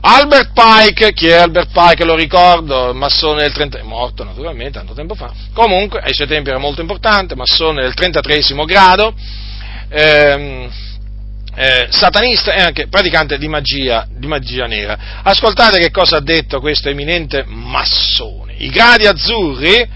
Albert 0.02 0.52
Pike, 0.53 1.14
chi 1.14 1.27
è 1.27 1.35
Albert 1.35 1.72
Pike? 1.72 2.03
Lo 2.03 2.15
ricordo, 2.15 2.94
massone 2.94 3.44
del 3.44 3.53
30, 3.53 3.84
morto 3.84 4.23
naturalmente 4.23 4.77
tanto 4.77 4.94
tempo 4.94 5.15
fa. 5.15 5.31
Comunque, 5.53 6.02
ai 6.02 6.14
suoi 6.14 6.27
tempi 6.27 6.49
era 6.49 6.60
molto 6.60 6.81
importante, 6.81 7.35
massone 7.35 7.84
del 7.84 7.94
33 7.94 8.41
grado. 8.65 9.14
Ehm, 9.90 10.69
eh, 11.56 11.88
satanista 11.91 12.53
e 12.53 12.61
anche 12.61 12.88
praticante 12.88 13.38
di 13.38 13.48
magia, 13.48 14.07
di 14.10 14.27
magia 14.27 14.65
nera. 14.65 15.22
Ascoltate 15.23 15.77
che 15.77 15.91
cosa 15.91 16.18
ha 16.18 16.22
detto 16.22 16.60
questo 16.60 16.90
eminente 16.90 17.45
massone. 17.48 18.56
I 18.57 18.69
gradi 18.69 19.06
azzurri 19.06 19.88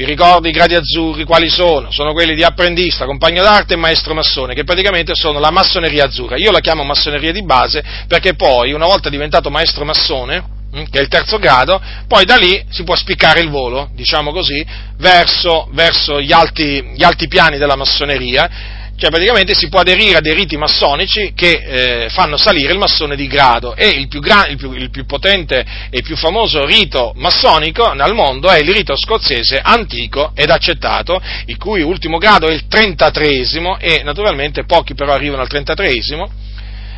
vi 0.00 0.06
ricordo 0.06 0.48
i 0.48 0.50
gradi 0.50 0.74
azzurri 0.74 1.24
quali 1.24 1.50
sono? 1.50 1.90
Sono 1.90 2.14
quelli 2.14 2.34
di 2.34 2.42
apprendista, 2.42 3.04
compagno 3.04 3.42
d'arte 3.42 3.74
e 3.74 3.76
maestro 3.76 4.14
massone, 4.14 4.54
che 4.54 4.64
praticamente 4.64 5.14
sono 5.14 5.38
la 5.38 5.50
massoneria 5.50 6.06
azzurra. 6.06 6.38
Io 6.38 6.50
la 6.50 6.60
chiamo 6.60 6.84
massoneria 6.84 7.32
di 7.32 7.44
base 7.44 7.84
perché 8.08 8.32
poi, 8.32 8.72
una 8.72 8.86
volta 8.86 9.10
diventato 9.10 9.50
maestro 9.50 9.84
massone, 9.84 10.42
hm, 10.72 10.84
che 10.88 11.00
è 11.00 11.02
il 11.02 11.08
terzo 11.08 11.36
grado, 11.38 11.78
poi 12.08 12.24
da 12.24 12.36
lì 12.36 12.64
si 12.70 12.82
può 12.82 12.96
spiccare 12.96 13.40
il 13.40 13.50
volo, 13.50 13.90
diciamo 13.92 14.32
così, 14.32 14.64
verso, 14.96 15.68
verso 15.72 16.18
gli, 16.18 16.32
alti, 16.32 16.82
gli 16.94 17.04
alti 17.04 17.28
piani 17.28 17.58
della 17.58 17.76
massoneria 17.76 18.78
Cioè 19.00 19.08
praticamente 19.08 19.54
si 19.54 19.70
può 19.70 19.80
aderire 19.80 20.18
a 20.18 20.20
dei 20.20 20.34
riti 20.34 20.58
massonici 20.58 21.32
che 21.34 22.04
eh, 22.04 22.08
fanno 22.10 22.36
salire 22.36 22.72
il 22.72 22.78
massone 22.78 23.16
di 23.16 23.26
grado. 23.28 23.74
E 23.74 23.88
il 23.88 24.08
più, 24.08 24.20
gran, 24.20 24.50
il, 24.50 24.58
più, 24.58 24.72
il 24.72 24.90
più, 24.90 25.06
potente 25.06 25.64
e 25.88 25.96
il 25.96 26.02
più 26.02 26.16
famoso 26.16 26.66
rito 26.66 27.14
massonico 27.16 27.82
al 27.84 28.14
mondo 28.14 28.50
è 28.50 28.58
il 28.58 28.70
rito 28.70 28.94
scozzese 28.94 29.58
antico 29.58 30.32
ed 30.34 30.50
accettato, 30.50 31.18
il 31.46 31.56
cui 31.56 31.80
ultimo 31.80 32.18
grado 32.18 32.48
è 32.48 32.52
il 32.52 32.66
33 32.66 33.46
e 33.78 34.02
naturalmente 34.04 34.66
pochi 34.66 34.92
però 34.92 35.14
arrivano 35.14 35.40
al 35.40 35.48
33 35.48 35.92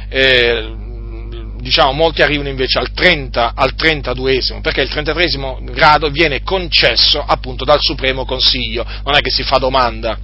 eh, 0.08 0.74
diciamo, 1.60 1.92
molti 1.92 2.22
arrivano 2.22 2.48
invece 2.48 2.80
al, 2.80 2.90
30, 2.92 3.52
al 3.54 3.74
32esimo, 3.78 4.60
perché 4.60 4.80
il 4.80 4.88
33 4.88 5.28
grado 5.70 6.08
viene 6.08 6.42
concesso 6.42 7.22
appunto 7.24 7.64
dal 7.64 7.80
Supremo 7.80 8.24
Consiglio, 8.24 8.84
non 9.04 9.14
è 9.14 9.20
che 9.20 9.30
si 9.30 9.44
fa 9.44 9.58
domanda 9.58 10.18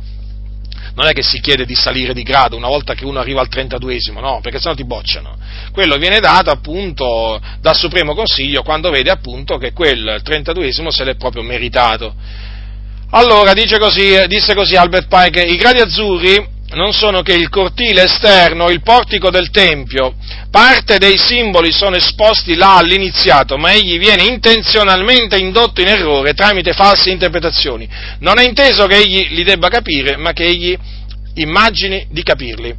non 0.94 1.06
è 1.06 1.12
che 1.12 1.22
si 1.22 1.40
chiede 1.40 1.64
di 1.64 1.74
salire 1.74 2.12
di 2.12 2.22
grado 2.22 2.56
una 2.56 2.68
volta 2.68 2.94
che 2.94 3.04
uno 3.04 3.18
arriva 3.18 3.40
al 3.40 3.48
32esimo, 3.48 4.20
no, 4.20 4.40
perché 4.42 4.58
sennò 4.58 4.74
ti 4.74 4.84
bocciano. 4.84 5.36
Quello 5.72 5.96
viene 5.96 6.20
dato 6.20 6.50
appunto 6.50 7.40
dal 7.60 7.76
Supremo 7.76 8.14
Consiglio 8.14 8.62
quando 8.62 8.90
vede 8.90 9.10
appunto 9.10 9.58
che 9.58 9.72
quel 9.72 10.20
32esimo 10.24 10.88
se 10.88 11.04
l'è 11.04 11.16
proprio 11.16 11.42
meritato. 11.42 12.14
Allora, 13.10 13.54
dice 13.54 13.78
così, 13.78 14.26
disse 14.26 14.54
così 14.54 14.76
Albert 14.76 15.08
Pike, 15.08 15.40
i 15.40 15.56
gradi 15.56 15.80
azzurri 15.80 16.56
non 16.70 16.92
sono 16.92 17.22
che 17.22 17.34
il 17.34 17.48
cortile 17.48 18.02
esterno, 18.04 18.68
il 18.68 18.82
portico 18.82 19.30
del 19.30 19.50
Tempio. 19.50 20.14
Parte 20.50 20.98
dei 20.98 21.16
simboli 21.16 21.72
sono 21.72 21.96
esposti 21.96 22.54
là 22.54 22.76
all'iniziato, 22.76 23.56
ma 23.56 23.72
egli 23.72 23.98
viene 23.98 24.24
intenzionalmente 24.24 25.38
indotto 25.38 25.80
in 25.80 25.88
errore 25.88 26.34
tramite 26.34 26.72
false 26.72 27.10
interpretazioni. 27.10 27.88
Non 28.20 28.38
è 28.38 28.44
inteso 28.44 28.86
che 28.86 28.96
egli 28.96 29.28
li 29.30 29.44
debba 29.44 29.68
capire, 29.68 30.16
ma 30.16 30.32
che 30.32 30.44
egli 30.44 30.76
immagini 31.34 32.06
di 32.10 32.22
capirli. 32.22 32.74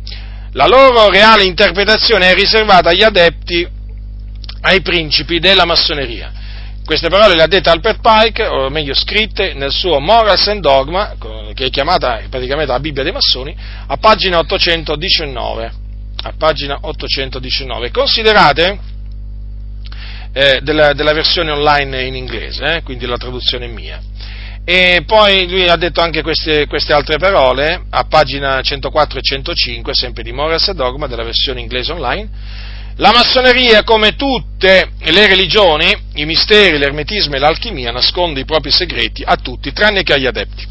La 0.53 0.67
loro 0.67 1.09
reale 1.09 1.43
interpretazione 1.43 2.29
è 2.29 2.33
riservata 2.33 2.89
agli 2.89 3.03
adepti, 3.03 3.67
ai 4.61 4.81
principi 4.81 5.39
della 5.39 5.65
massoneria. 5.65 6.31
Queste 6.89 7.09
parole 7.09 7.35
le 7.35 7.43
ha 7.43 7.47
dette 7.47 7.69
Albert 7.69 7.99
Pike, 8.01 8.47
o 8.47 8.67
meglio 8.71 8.95
scritte, 8.95 9.53
nel 9.53 9.71
suo 9.71 9.99
Morals 9.99 10.47
and 10.47 10.59
Dogma, 10.59 11.13
che 11.53 11.65
è 11.65 11.69
chiamata 11.69 12.19
praticamente 12.31 12.71
la 12.71 12.79
Bibbia 12.79 13.03
dei 13.03 13.11
massoni, 13.11 13.55
a 13.85 13.95
pagina 13.97 14.39
819. 14.39 15.71
A 16.23 16.33
pagina 16.35 16.79
819. 16.81 17.91
Considerate 17.91 18.79
eh, 20.33 20.61
della, 20.63 20.93
della, 20.93 21.13
versione 21.13 21.51
online 21.51 22.05
in 22.05 22.15
inglese, 22.15 22.77
eh, 22.77 22.81
quindi 22.81 23.05
la 23.05 23.17
traduzione 23.17 23.67
mia. 23.67 24.01
E 24.65 25.03
poi 25.05 25.47
lui 25.47 25.69
ha 25.69 25.75
detto 25.75 26.01
anche 26.01 26.23
queste, 26.23 26.65
queste, 26.65 26.91
altre 26.91 27.19
parole 27.19 27.83
a 27.87 28.05
pagina 28.05 28.63
104 28.63 29.19
e 29.19 29.21
105, 29.21 29.93
sempre 29.93 30.23
di 30.23 30.31
Morals 30.31 30.69
and 30.69 30.77
Dogma, 30.77 31.05
della 31.05 31.23
versione 31.23 31.59
inglese 31.59 31.91
online 31.91 32.29
la 32.99 33.11
massoneria, 33.13 33.83
come 33.83 34.15
tutte 34.15 34.91
le 34.99 35.27
religioni, 35.27 35.95
i 36.15 36.25
misteri, 36.25 36.77
l'ermetismo 36.77 37.35
e 37.35 37.39
l'alchimia, 37.39 37.91
nasconde 37.91 38.41
i 38.41 38.45
propri 38.45 38.71
segreti 38.71 39.23
a 39.25 39.37
tutti, 39.37 39.71
tranne 39.71 40.03
che 40.03 40.13
agli 40.13 40.25
adepti 40.25 40.67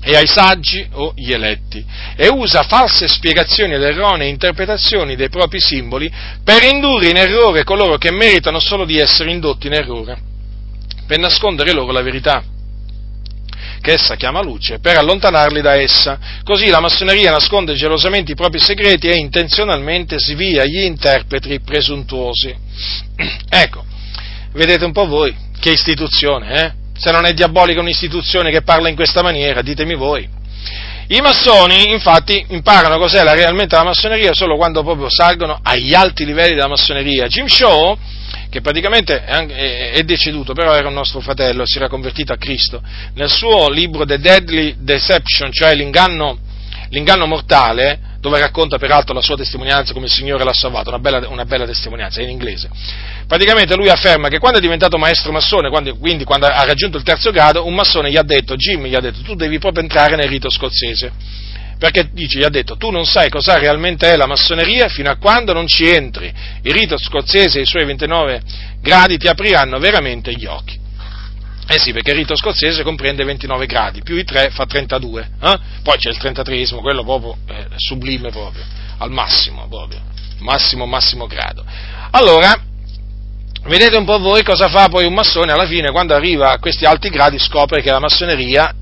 e 0.00 0.14
ai 0.14 0.26
saggi 0.26 0.86
o 0.92 1.12
gli 1.16 1.32
eletti, 1.32 1.84
e 2.16 2.28
usa 2.28 2.62
false 2.62 3.08
spiegazioni 3.08 3.74
ed 3.74 3.82
erronee 3.82 4.28
interpretazioni 4.28 5.16
dei 5.16 5.28
propri 5.28 5.58
simboli 5.60 6.10
per 6.44 6.62
indurre 6.62 7.08
in 7.08 7.16
errore 7.16 7.64
coloro 7.64 7.98
che 7.98 8.12
meritano 8.12 8.60
solo 8.60 8.84
di 8.84 8.98
essere 8.98 9.30
indotti 9.30 9.66
in 9.66 9.72
errore, 9.72 10.18
per 11.06 11.18
nascondere 11.18 11.72
loro 11.72 11.92
la 11.92 12.02
verità 12.02 12.42
che 13.80 13.92
essa 13.92 14.16
chiama 14.16 14.42
luce, 14.42 14.78
per 14.78 14.96
allontanarli 14.96 15.60
da 15.60 15.74
essa. 15.74 16.18
Così 16.44 16.68
la 16.68 16.80
massoneria 16.80 17.30
nasconde 17.30 17.74
gelosamente 17.74 18.32
i 18.32 18.34
propri 18.34 18.58
segreti 18.58 19.08
e 19.08 19.16
intenzionalmente 19.16 20.18
svia 20.18 20.64
gli 20.64 20.82
interpreti 20.82 21.60
presuntuosi. 21.60 22.54
Ecco, 23.50 23.84
vedete 24.52 24.84
un 24.84 24.92
po' 24.92 25.06
voi 25.06 25.34
che 25.58 25.70
istituzione, 25.70 26.64
eh? 26.64 26.72
Se 26.98 27.10
non 27.12 27.24
è 27.24 27.32
diabolica 27.32 27.80
un'istituzione 27.80 28.50
che 28.50 28.62
parla 28.62 28.88
in 28.88 28.96
questa 28.96 29.22
maniera, 29.22 29.62
ditemi 29.62 29.94
voi. 29.94 30.28
I 31.10 31.20
massoni, 31.20 31.90
infatti, 31.90 32.44
imparano 32.48 32.98
cos'è 32.98 33.22
la, 33.22 33.32
realmente 33.32 33.74
la 33.76 33.84
massoneria 33.84 34.34
solo 34.34 34.56
quando 34.56 34.82
proprio 34.82 35.06
salgono 35.08 35.58
agli 35.62 35.94
alti 35.94 36.26
livelli 36.26 36.54
della 36.54 36.68
massoneria. 36.68 37.28
Jim 37.28 37.46
Shaw 37.46 37.96
che 38.50 38.60
praticamente 38.60 39.24
è, 39.24 40.02
deceduto, 40.02 40.54
però 40.54 40.74
era 40.74 40.88
un 40.88 40.94
nostro 40.94 41.20
fratello, 41.20 41.66
si 41.66 41.76
era 41.76 41.88
convertito 41.88 42.32
a 42.32 42.36
Cristo, 42.36 42.82
nel 43.14 43.30
suo 43.30 43.68
libro 43.68 44.04
The 44.04 44.18
Deadly 44.18 44.76
Deception, 44.78 45.52
cioè 45.52 45.74
l'inganno, 45.74 46.38
l'inganno 46.88 47.26
mortale, 47.26 48.00
dove 48.20 48.40
racconta 48.40 48.78
peraltro 48.78 49.14
la 49.14 49.20
sua 49.20 49.36
testimonianza 49.36 49.92
come 49.92 50.06
il 50.06 50.12
Signore 50.12 50.44
l'ha 50.44 50.52
salvato, 50.52 50.88
una 50.88 50.98
bella, 50.98 51.28
una 51.28 51.44
bella 51.44 51.66
testimonianza, 51.66 52.20
è 52.20 52.24
in 52.24 52.30
inglese. 52.30 52.68
Praticamente 53.26 53.76
lui 53.76 53.90
afferma 53.90 54.28
che 54.28 54.38
quando 54.38 54.58
è 54.58 54.60
diventato 54.60 54.96
maestro 54.96 55.30
massone, 55.30 55.68
quando, 55.68 55.96
quindi 55.96 56.24
quando 56.24 56.46
ha 56.46 56.64
raggiunto 56.64 56.96
il 56.96 57.04
terzo 57.04 57.30
grado, 57.30 57.66
un 57.66 57.74
massone 57.74 58.10
gli 58.10 58.16
ha 58.16 58.22
detto, 58.22 58.56
Jim 58.56 58.86
gli 58.86 58.94
ha 58.94 59.00
detto, 59.00 59.20
tu 59.20 59.34
devi 59.34 59.58
proprio 59.58 59.82
entrare 59.82 60.16
nel 60.16 60.28
rito 60.28 60.50
scozzese 60.50 61.46
perché 61.78 62.10
dice, 62.12 62.40
gli 62.40 62.44
ha 62.44 62.48
detto, 62.48 62.76
tu 62.76 62.90
non 62.90 63.06
sai 63.06 63.30
cosa 63.30 63.56
realmente 63.56 64.10
è 64.10 64.16
la 64.16 64.26
massoneria 64.26 64.88
fino 64.88 65.10
a 65.10 65.16
quando 65.16 65.52
non 65.52 65.68
ci 65.68 65.88
entri. 65.88 66.32
Il 66.62 66.72
rito 66.72 66.98
scozzese 66.98 67.58
e 67.58 67.62
i 67.62 67.66
suoi 67.66 67.84
29 67.84 68.42
gradi 68.80 69.16
ti 69.16 69.28
apriranno 69.28 69.78
veramente 69.78 70.32
gli 70.32 70.44
occhi. 70.44 70.86
Eh 71.70 71.78
sì, 71.78 71.92
perché 71.92 72.10
il 72.12 72.16
rito 72.16 72.34
scozzese 72.34 72.82
comprende 72.82 73.24
29 73.24 73.66
gradi, 73.66 74.02
più 74.02 74.16
i 74.16 74.24
3 74.24 74.50
fa 74.50 74.64
32. 74.64 75.30
Eh? 75.40 75.58
Poi 75.82 75.96
c'è 75.98 76.08
il 76.08 76.16
33 76.16 76.66
quello 76.80 77.04
proprio 77.04 77.36
eh, 77.46 77.66
sublime 77.76 78.30
proprio, 78.30 78.64
al 78.98 79.10
massimo 79.10 79.68
proprio, 79.68 80.00
massimo, 80.38 80.86
massimo 80.86 81.26
grado. 81.26 81.62
Allora, 82.12 82.58
vedete 83.64 83.98
un 83.98 84.06
po' 84.06 84.18
voi 84.18 84.42
cosa 84.42 84.68
fa 84.68 84.88
poi 84.88 85.04
un 85.04 85.12
massone 85.12 85.52
alla 85.52 85.66
fine, 85.66 85.90
quando 85.90 86.14
arriva 86.14 86.52
a 86.52 86.58
questi 86.58 86.86
alti 86.86 87.10
gradi 87.10 87.38
scopre 87.38 87.82
che 87.82 87.90
la 87.90 88.00
massoneria 88.00 88.74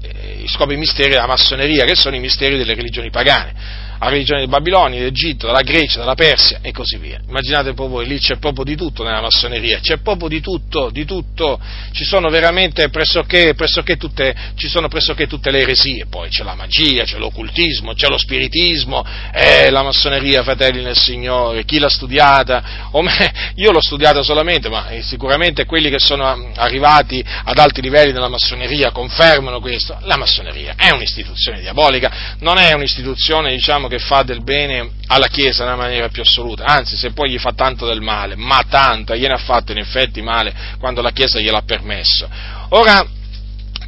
scopre 0.47 0.75
i 0.75 0.79
misteri 0.79 1.11
della 1.11 1.27
massoneria, 1.27 1.85
che 1.85 1.95
sono 1.95 2.17
i 2.17 2.21
misteri 2.21 2.57
delle 2.57 2.75
religioni 2.75 3.11
pagane 3.11 3.86
alla 3.99 4.11
religione 4.11 4.41
dei 4.41 4.49
Babiloni, 4.49 4.99
dell'Egitto, 4.99 5.47
della 5.47 5.63
Grecia, 5.63 6.01
della 6.01 6.15
Persia 6.15 6.59
e 6.63 6.73
così 6.73 6.97
via. 6.97 7.21
Immaginate 7.27 7.71
un 7.71 7.75
po' 7.75 7.89
voi, 7.89 8.07
lì 8.07 8.19
c'è 8.19 8.37
proprio 8.37 8.65
di 8.65 8.77
tutto 8.77 9.03
nella 9.03 9.21
massoneria, 9.21 9.81
c'è 9.81 9.99
proprio 9.99 10.29
di 10.29 10.41
tutto, 10.41 10.91
di 10.91 11.05
tutto, 11.05 11.59
ci 11.93 12.05
sono 12.05 12.29
veramente 12.29 12.89
pressoché, 12.89 13.55
pressoché 13.55 13.97
tutte, 13.97 14.35
ci 14.57 14.69
sono 14.69 14.89
pressoché 14.89 15.27
tutte 15.27 15.51
le 15.51 15.61
eresie, 15.61 16.07
poi 16.07 16.29
c'è 16.29 16.43
la 16.43 16.55
magia, 16.55 17.05
c'è 17.05 17.19
l'occultismo, 17.19 17.95
c'è 17.95 18.09
lo 18.09 18.19
spiritismo, 18.19 19.05
eh, 19.33 19.71
la 19.71 19.83
massoneria, 19.83 20.43
fratelli 20.43 20.83
nel 20.83 20.97
Signore, 20.97 21.65
chi 21.65 21.79
l'ha 21.79 21.89
studiata? 21.89 22.89
Me, 22.93 23.53
io 23.57 23.73
l'ho 23.73 23.83
studiata 23.83 24.23
solamente, 24.23 24.69
ma 24.69 24.89
eh, 24.89 25.03
sicuramente 25.03 25.65
quelli 25.65 25.91
che 25.91 25.99
sono 25.99 26.51
arrivati 26.57 27.23
ad 27.45 27.59
alti 27.59 27.81
livelli 27.81 28.13
della 28.13 28.29
massoneria 28.29 28.91
confermano 28.91 29.61
questo, 29.61 29.97
la 30.03 30.17
massoneria 30.17 30.75
è 30.77 30.91
un'istituzione 30.91 31.61
diabolica, 31.61 32.37
non 32.41 32.59
è 32.59 32.73
un'istituzione, 32.73 33.51
diciamo, 33.51 33.86
diciamo 33.87 33.89
che 33.89 33.99
fa 33.99 34.23
del 34.23 34.43
bene 34.43 34.91
alla 35.07 35.29
Chiesa 35.29 35.65
nella 35.65 35.77
maniera 35.77 36.09
più 36.09 36.23
assoluta, 36.23 36.65
anzi 36.65 36.97
se 36.97 37.13
poi 37.13 37.31
gli 37.31 37.39
fa 37.39 37.53
tanto 37.53 37.87
del 37.87 38.01
male, 38.01 38.35
ma 38.37 38.63
tanto, 38.69 39.15
gliene 39.15 39.35
ha 39.35 39.39
fatto 39.39 39.73
in 39.73 39.79
effetti 39.79 40.21
male 40.21 40.55
quando 40.79 41.01
la 41.01 41.11
Chiesa 41.11 41.39
gliel'ha 41.41 41.63
permesso. 41.63 42.29
Ora, 42.71 43.07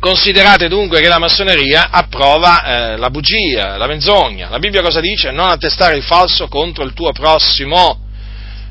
Considerate 0.01 0.69
dunque 0.69 1.01
che 1.01 1.09
la 1.09 1.19
massoneria 1.19 1.89
approva 1.91 2.63
eh, 2.93 2.97
la 2.99 3.11
bugia, 3.11 3.77
la 3.77 3.89
menzogna. 3.89 4.49
La 4.49 4.61
Bibbia 4.61 4.81
cosa 4.81 5.01
dice? 5.01 5.33
Non 5.33 5.49
attestare 5.49 5.97
il 5.97 6.05
falso 6.05 6.47
contro 6.47 6.85
il 6.85 6.93
tuo 6.93 7.11
prossimo. 7.11 7.99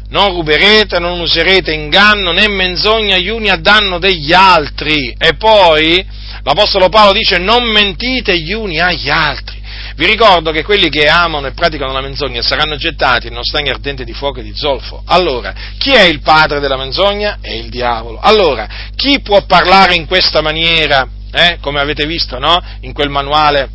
Non 0.07 0.29
ruberete, 0.29 0.99
non 0.99 1.19
userete 1.19 1.73
inganno 1.73 2.31
né 2.31 2.47
menzogna 2.47 3.17
gli 3.17 3.27
uni 3.27 3.49
a 3.49 3.57
danno 3.57 3.99
degli 3.99 4.31
altri. 4.31 5.13
E 5.17 5.33
poi 5.33 6.01
l'Apostolo 6.43 6.87
Paolo 6.87 7.11
dice 7.11 7.39
non 7.39 7.65
mentite 7.65 8.39
gli 8.39 8.53
uni 8.53 8.79
agli 8.79 9.09
altri. 9.09 9.56
Vi 9.97 10.05
ricordo 10.05 10.51
che 10.51 10.63
quelli 10.63 10.89
che 10.89 11.07
amano 11.07 11.47
e 11.47 11.53
praticano 11.53 11.91
la 11.91 12.01
menzogna 12.01 12.43
saranno 12.43 12.75
gettati 12.75 13.25
in 13.25 13.33
uno 13.33 13.43
stagno 13.43 13.71
ardente 13.71 14.03
di 14.03 14.13
fuoco 14.13 14.41
e 14.41 14.43
di 14.43 14.53
zolfo. 14.55 15.01
Allora, 15.05 15.51
chi 15.79 15.91
è 15.91 16.03
il 16.03 16.21
padre 16.21 16.59
della 16.59 16.77
menzogna? 16.77 17.39
È 17.41 17.51
il 17.51 17.69
diavolo. 17.69 18.19
Allora, 18.19 18.67
chi 18.95 19.21
può 19.21 19.43
parlare 19.47 19.95
in 19.95 20.05
questa 20.05 20.41
maniera, 20.41 21.07
eh, 21.31 21.57
come 21.61 21.81
avete 21.81 22.05
visto, 22.05 22.37
no? 22.37 22.63
In 22.81 22.93
quel 22.93 23.09
manuale 23.09 23.69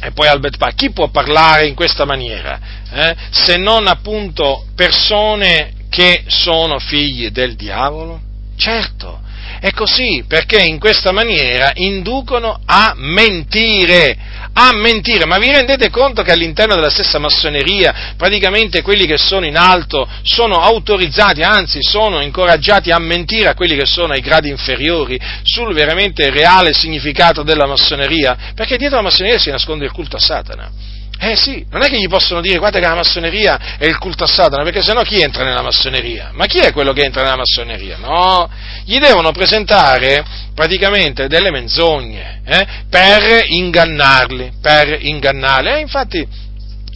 e 0.00 0.12
poi 0.12 0.28
Albert 0.28 0.56
Pike, 0.56 0.74
chi 0.76 0.92
può 0.92 1.08
parlare 1.08 1.66
in 1.66 1.74
questa 1.74 2.06
maniera? 2.06 2.58
Eh? 2.90 3.14
Se 3.30 3.58
non 3.58 3.86
appunto 3.86 4.64
persone 4.74 5.72
che 5.90 6.24
sono 6.26 6.78
figli 6.78 7.28
del 7.28 7.54
diavolo? 7.54 8.18
Certo, 8.56 9.20
è 9.60 9.70
così, 9.72 10.24
perché 10.26 10.62
in 10.62 10.78
questa 10.78 11.12
maniera 11.12 11.70
inducono 11.74 12.60
a 12.64 12.92
mentire, 12.96 14.16
a 14.54 14.72
mentire, 14.72 15.26
ma 15.26 15.38
vi 15.38 15.50
rendete 15.50 15.90
conto 15.90 16.22
che 16.22 16.30
all'interno 16.30 16.74
della 16.74 16.90
stessa 16.90 17.18
massoneria 17.18 18.14
praticamente 18.16 18.82
quelli 18.82 19.04
che 19.04 19.18
sono 19.18 19.44
in 19.44 19.56
alto 19.56 20.08
sono 20.22 20.60
autorizzati, 20.60 21.42
anzi 21.42 21.78
sono 21.82 22.20
incoraggiati 22.20 22.90
a 22.90 22.98
mentire 22.98 23.48
a 23.48 23.54
quelli 23.54 23.76
che 23.76 23.86
sono 23.86 24.12
ai 24.12 24.20
gradi 24.20 24.48
inferiori 24.48 25.20
sul 25.42 25.74
veramente 25.74 26.30
reale 26.30 26.72
significato 26.72 27.42
della 27.42 27.66
massoneria? 27.66 28.52
Perché 28.54 28.76
dietro 28.76 28.96
la 28.96 29.02
massoneria 29.02 29.38
si 29.38 29.50
nasconde 29.50 29.84
il 29.84 29.92
culto 29.92 30.16
a 30.16 30.20
Satana. 30.20 30.93
Eh 31.18 31.36
sì, 31.36 31.64
non 31.70 31.82
è 31.82 31.88
che 31.88 31.98
gli 31.98 32.08
possono 32.08 32.40
dire 32.40 32.58
guarda 32.58 32.80
che 32.80 32.86
la 32.86 32.94
massoneria 32.94 33.76
è 33.78 33.86
il 33.86 33.98
culto 33.98 34.24
a 34.24 34.26
Satana, 34.26 34.62
perché 34.62 34.82
sennò 34.82 35.02
chi 35.02 35.20
entra 35.20 35.44
nella 35.44 35.62
massoneria? 35.62 36.30
Ma 36.32 36.46
chi 36.46 36.58
è 36.58 36.72
quello 36.72 36.92
che 36.92 37.04
entra 37.04 37.22
nella 37.22 37.36
massoneria? 37.36 37.96
No, 37.98 38.50
gli 38.84 38.98
devono 38.98 39.30
presentare 39.32 40.24
praticamente 40.54 41.26
delle 41.28 41.50
menzogne 41.50 42.42
eh, 42.44 42.66
per 42.90 43.44
ingannarli, 43.46 44.52
per 44.60 44.98
ingannarli. 45.00 45.70
E 45.70 45.80
infatti 45.80 46.26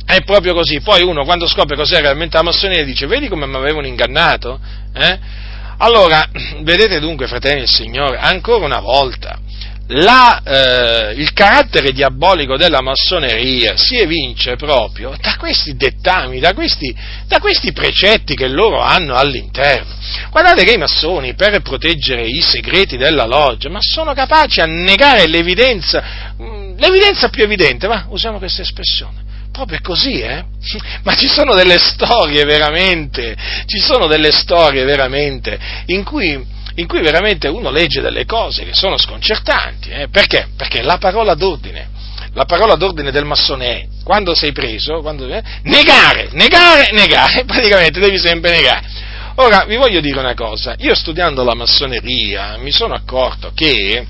è 0.04 0.20
proprio 0.22 0.54
così. 0.54 0.80
Poi 0.80 1.02
uno 1.02 1.24
quando 1.24 1.46
scopre 1.46 1.76
cos'è 1.76 2.00
realmente 2.00 2.36
la 2.36 2.42
massoneria 2.42 2.84
dice 2.84 3.06
vedi 3.06 3.28
come 3.28 3.46
mi 3.46 3.56
avevano 3.56 3.86
ingannato? 3.86 4.58
Eh? 4.94 5.18
Allora, 5.78 6.28
vedete 6.62 6.98
dunque, 6.98 7.26
fratelli 7.26 7.60
del 7.60 7.68
Signore, 7.68 8.18
ancora 8.18 8.64
una 8.64 8.80
volta, 8.80 9.38
la, 9.88 10.42
eh, 10.42 11.12
il 11.14 11.32
carattere 11.32 11.92
diabolico 11.92 12.56
della 12.56 12.82
massoneria 12.82 13.76
si 13.76 13.98
evince 13.98 14.56
proprio 14.56 15.16
da 15.20 15.36
questi 15.38 15.76
dettami, 15.76 16.40
da 16.40 16.52
questi, 16.52 16.94
da 17.26 17.38
questi, 17.38 17.72
precetti 17.72 18.34
che 18.34 18.48
loro 18.48 18.80
hanno 18.80 19.14
all'interno. 19.14 19.94
Guardate 20.30 20.64
che 20.64 20.72
i 20.74 20.78
massoni, 20.78 21.34
per 21.34 21.60
proteggere 21.60 22.26
i 22.26 22.40
segreti 22.40 22.96
della 22.96 23.24
loggia, 23.24 23.70
ma 23.70 23.78
sono 23.80 24.12
capaci 24.12 24.60
a 24.60 24.66
negare 24.66 25.26
l'evidenza, 25.26 26.34
mm, 26.40 26.76
l'evidenza 26.76 27.28
più 27.28 27.44
evidente, 27.44 27.86
ma 27.88 28.06
usiamo 28.10 28.38
questa 28.38 28.62
espressione. 28.62 29.26
Proprio 29.50 29.78
così, 29.82 30.20
eh? 30.20 30.44
Ma 31.02 31.16
ci 31.16 31.26
sono 31.26 31.54
delle 31.54 31.78
storie 31.78 32.44
veramente, 32.44 33.34
ci 33.64 33.78
sono 33.78 34.06
delle 34.06 34.30
storie 34.30 34.84
veramente 34.84 35.58
in 35.86 36.04
cui 36.04 36.56
in 36.78 36.86
cui 36.86 37.00
veramente 37.00 37.48
uno 37.48 37.70
legge 37.70 38.00
delle 38.00 38.24
cose 38.24 38.64
che 38.64 38.72
sono 38.72 38.96
sconcertanti. 38.96 39.90
Eh? 39.90 40.08
Perché? 40.08 40.48
Perché 40.56 40.82
la 40.82 40.98
parola 40.98 41.34
d'ordine, 41.34 41.90
la 42.34 42.44
parola 42.44 42.76
d'ordine 42.76 43.10
del 43.10 43.24
massone 43.24 43.66
è, 43.66 43.86
quando 44.04 44.34
sei 44.34 44.52
preso, 44.52 45.00
quando, 45.00 45.26
eh, 45.26 45.42
negare, 45.62 46.28
negare, 46.32 46.90
negare, 46.92 47.44
praticamente 47.46 47.98
devi 47.98 48.18
sempre 48.18 48.52
negare. 48.52 49.06
Ora, 49.36 49.64
vi 49.66 49.76
voglio 49.76 50.00
dire 50.00 50.18
una 50.18 50.34
cosa, 50.34 50.74
io 50.78 50.94
studiando 50.94 51.44
la 51.44 51.54
massoneria 51.54 52.56
mi 52.58 52.72
sono 52.72 52.94
accorto 52.94 53.52
che 53.54 54.04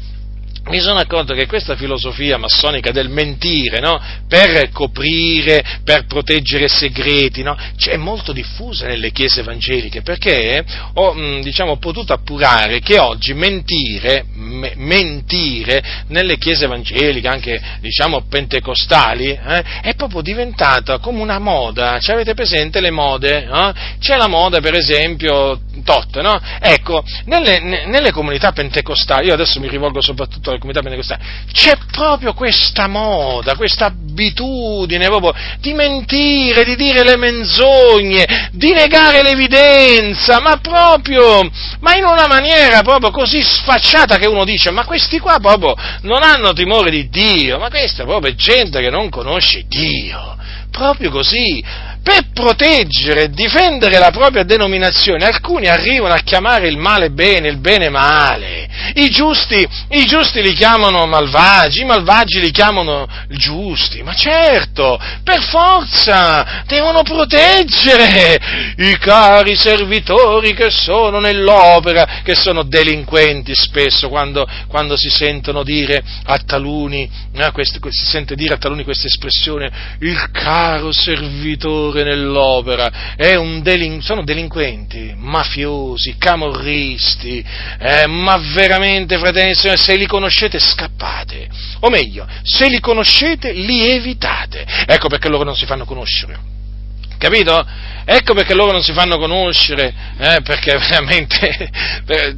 mi 0.68 0.80
sono 0.80 0.98
accorto 0.98 1.34
che 1.34 1.46
questa 1.46 1.76
filosofia 1.76 2.36
massonica 2.36 2.90
del 2.90 3.08
mentire, 3.08 3.80
no? 3.80 4.00
per 4.28 4.70
coprire, 4.70 5.80
per 5.82 6.04
proteggere 6.06 6.68
segreti, 6.68 7.42
no? 7.42 7.56
cioè, 7.76 7.94
è 7.94 7.96
molto 7.96 8.32
diffusa 8.32 8.86
nelle 8.86 9.10
chiese 9.10 9.40
evangeliche, 9.40 10.02
perché 10.02 10.64
ho 10.94 11.14
diciamo, 11.40 11.78
potuto 11.78 12.12
appurare 12.12 12.80
che 12.80 12.98
oggi 12.98 13.32
mentire, 13.34 14.26
me, 14.34 14.72
mentire 14.76 15.82
nelle 16.08 16.36
chiese 16.36 16.64
evangeliche, 16.64 17.28
anche 17.28 17.60
diciamo, 17.80 18.26
pentecostali, 18.28 19.30
eh, 19.30 19.64
è 19.82 19.94
proprio 19.94 20.20
diventata 20.20 20.98
come 20.98 21.20
una 21.20 21.38
moda. 21.38 21.98
Cioè, 21.98 22.14
avete 22.14 22.34
presente 22.34 22.80
le 22.80 22.90
mode? 22.90 23.44
No? 23.44 23.72
C'è 23.98 24.16
la 24.16 24.28
moda, 24.28 24.60
per 24.60 24.74
esempio, 24.74 25.60
tot, 25.82 26.20
no? 26.20 26.40
Ecco, 26.60 27.04
nelle, 27.24 27.86
nelle 27.86 28.12
comunità 28.12 28.52
pentecostali, 28.52 29.26
io 29.26 29.34
adesso 29.34 29.60
mi 29.60 29.68
rivolgo 29.68 30.00
soprattutto 30.00 30.50
alle 30.50 30.58
comunità 30.58 30.82
pentecostali, 30.82 31.22
c'è 31.52 31.76
proprio 31.90 32.34
questa 32.34 32.86
moda, 32.88 33.56
questa 33.56 33.86
abitudine 33.86 35.06
proprio 35.06 35.34
di 35.60 35.72
mentire, 35.74 36.64
di 36.64 36.76
dire 36.76 37.04
le 37.04 37.16
menzogne, 37.16 38.50
di 38.52 38.72
negare 38.72 39.22
l'evidenza, 39.22 40.40
ma 40.40 40.58
proprio, 40.58 41.48
ma 41.80 41.96
in 41.96 42.04
una 42.04 42.26
maniera 42.26 42.82
proprio 42.82 43.10
così 43.10 43.40
sfacciata 43.42 44.16
che 44.16 44.26
uno 44.26 44.44
dice, 44.44 44.70
ma 44.70 44.84
questi 44.84 45.18
qua 45.18 45.38
proprio 45.40 45.74
non 46.02 46.22
hanno 46.22 46.52
timore 46.52 46.90
di 46.90 47.08
Dio, 47.08 47.58
ma 47.58 47.68
questa 47.68 48.02
è 48.02 48.06
proprio 48.06 48.34
gente 48.34 48.80
che 48.80 48.90
non 48.90 49.08
conosce 49.08 49.64
Dio, 49.68 50.36
proprio 50.70 51.10
così 51.10 51.62
per 52.08 52.30
proteggere 52.32 53.24
e 53.24 53.28
difendere 53.28 53.98
la 53.98 54.10
propria 54.10 54.42
denominazione, 54.42 55.26
alcuni 55.26 55.66
arrivano 55.66 56.14
a 56.14 56.20
chiamare 56.20 56.66
il 56.66 56.78
male 56.78 57.10
bene, 57.10 57.48
il 57.48 57.58
bene 57.58 57.90
male. 57.90 58.66
I 58.94 59.10
giusti, 59.10 59.56
i 59.90 60.06
giusti 60.06 60.40
li 60.40 60.54
chiamano 60.54 61.04
malvagi, 61.04 61.82
i 61.82 61.84
malvagi 61.84 62.40
li 62.40 62.50
chiamano 62.50 63.06
giusti. 63.28 64.02
Ma 64.02 64.14
certo, 64.14 64.98
per 65.22 65.42
forza, 65.42 66.62
devono 66.66 67.02
proteggere 67.02 68.74
i 68.78 68.96
cari 68.96 69.54
servitori 69.54 70.54
che 70.54 70.70
sono 70.70 71.20
nell'opera, 71.20 72.22
che 72.24 72.34
sono 72.34 72.62
delinquenti 72.62 73.54
spesso 73.54 74.08
quando, 74.08 74.48
quando 74.66 74.96
si 74.96 75.10
sentono 75.10 75.62
dire 75.62 76.02
a 76.24 76.38
taluni, 76.38 77.10
eh, 77.34 77.52
queste, 77.52 77.78
si 77.90 78.06
sente 78.06 78.34
dire 78.34 78.54
a 78.54 78.58
taluni 78.58 78.84
questa 78.84 79.08
espressione, 79.08 79.70
il 80.00 80.30
caro 80.30 80.90
servitore 80.90 81.96
oppure 81.98 82.04
nell'opera, 82.04 83.14
delin- 83.60 84.00
sono 84.00 84.22
delinquenti, 84.22 85.14
mafiosi, 85.16 86.16
camorristi, 86.18 87.44
eh, 87.78 88.06
ma 88.06 88.38
veramente, 88.52 89.18
fratelli 89.18 89.50
e 89.50 89.54
sorelle, 89.54 89.78
se 89.78 89.96
li 89.96 90.06
conoscete 90.06 90.58
scappate, 90.58 91.48
o 91.80 91.90
meglio, 91.90 92.26
se 92.42 92.68
li 92.68 92.80
conoscete 92.80 93.52
li 93.52 93.90
evitate, 93.90 94.66
ecco 94.86 95.08
perché 95.08 95.28
loro 95.28 95.44
non 95.44 95.56
si 95.56 95.66
fanno 95.66 95.84
conoscere. 95.84 96.56
Capito? 97.18 97.66
Ecco 98.10 98.32
perché 98.32 98.54
loro 98.54 98.72
non 98.72 98.82
si 98.82 98.94
fanno 98.94 99.18
conoscere, 99.18 99.92
eh, 100.18 100.40
perché 100.42 100.78
veramente, 100.80 101.70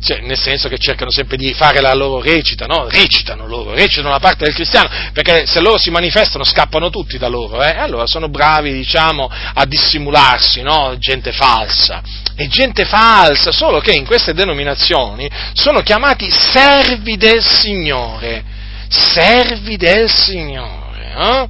cioè, 0.02 0.20
nel 0.22 0.36
senso 0.36 0.68
che 0.68 0.78
cercano 0.78 1.12
sempre 1.12 1.36
di 1.36 1.54
fare 1.54 1.80
la 1.80 1.94
loro 1.94 2.20
recita, 2.20 2.66
no? 2.66 2.88
Recitano 2.88 3.46
loro, 3.46 3.72
recitano 3.72 4.08
la 4.08 4.18
parte 4.18 4.42
del 4.46 4.52
cristiano, 4.52 4.88
perché 5.12 5.46
se 5.46 5.60
loro 5.60 5.78
si 5.78 5.90
manifestano 5.90 6.42
scappano 6.42 6.90
tutti 6.90 7.18
da 7.18 7.28
loro, 7.28 7.62
eh? 7.62 7.70
Allora 7.70 8.08
sono 8.08 8.28
bravi, 8.28 8.72
diciamo, 8.72 9.30
a 9.30 9.64
dissimularsi, 9.64 10.60
no? 10.62 10.96
Gente 10.98 11.30
falsa. 11.30 12.02
E 12.34 12.48
gente 12.48 12.84
falsa, 12.84 13.52
solo 13.52 13.78
che 13.78 13.92
in 13.92 14.04
queste 14.04 14.34
denominazioni 14.34 15.30
sono 15.52 15.82
chiamati 15.82 16.28
servi 16.32 17.16
del 17.16 17.44
Signore. 17.44 18.42
Servi 18.88 19.76
del 19.76 20.10
Signore, 20.10 21.12
eh? 21.16 21.48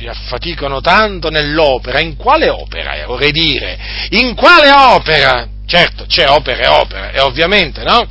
Si 0.00 0.06
affaticano 0.06 0.80
tanto 0.80 1.28
nell'opera, 1.28 2.00
in 2.00 2.16
quale 2.16 2.48
opera, 2.48 3.04
vorrei 3.06 3.32
dire? 3.32 3.78
In 4.10 4.34
quale 4.34 4.70
opera? 4.70 5.46
Certo, 5.66 6.06
c'è 6.06 6.26
opera 6.26 6.62
e 6.62 6.66
opera, 6.66 7.10
e 7.10 7.20
ovviamente, 7.20 7.82
no? 7.84 8.08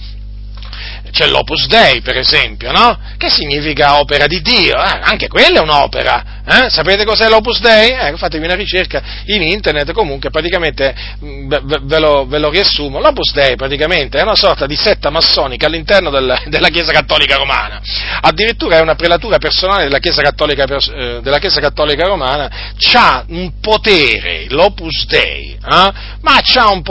C'è 1.10 1.26
l'Opus 1.26 1.66
Dei, 1.66 2.02
per 2.02 2.18
esempio, 2.18 2.72
no? 2.72 2.96
Che 3.18 3.30
significa 3.30 4.00
opera 4.00 4.28
di 4.28 4.40
Dio? 4.42 4.76
Eh, 4.76 5.00
anche 5.02 5.28
quella 5.28 5.58
è 5.58 5.64
un'opera. 5.64 6.39
Eh? 6.52 6.68
Sapete 6.72 7.06
cos'è 7.06 7.30
l'Opus 7.30 7.60
Dei? 7.60 7.92
Eh, 7.92 8.14
fatevi 8.18 8.44
una 8.44 8.56
ricerca 8.56 9.04
in 9.26 9.44
internet, 9.44 9.92
comunque 9.92 10.32
praticamente 10.32 10.96
mm, 11.24 11.48
ve 11.84 12.00
lo, 12.00 12.26
ve 12.26 12.40
lo, 12.40 12.50
riassumo. 12.50 13.00
L'Opus 13.00 13.34
Dei 13.34 13.56
praticamente 13.56 14.18
è 14.18 14.24
una 14.24 14.36
sorta 14.36 14.66
di 14.66 14.76
setta 14.76 15.12
massonica 15.12 15.68
all'interno 15.68 16.10
del, 16.10 16.42
della 16.50 16.70
Chiesa 16.70 16.92
Cattolica 16.92 17.36
Romana. 17.36 17.80
Addirittura 18.22 18.78
è 18.78 18.82
una 18.82 18.96
prelatura 18.96 19.38
personale 19.38 19.84
della 19.84 20.00
Chiesa 20.00 20.24
Cattolica, 20.24 20.64
eh, 20.64 21.20
della 21.22 21.38
Chiesa 21.38 21.62
Cattolica 21.62 22.08
Romana, 22.08 22.50
ha 22.94 23.24
un 23.28 23.60
potere, 23.62 24.48
l'Opus 24.50 25.06
Dei, 25.06 25.52
eh? 25.52 25.92
ma 26.22 26.42
ha 26.56 26.72
un, 26.72 26.82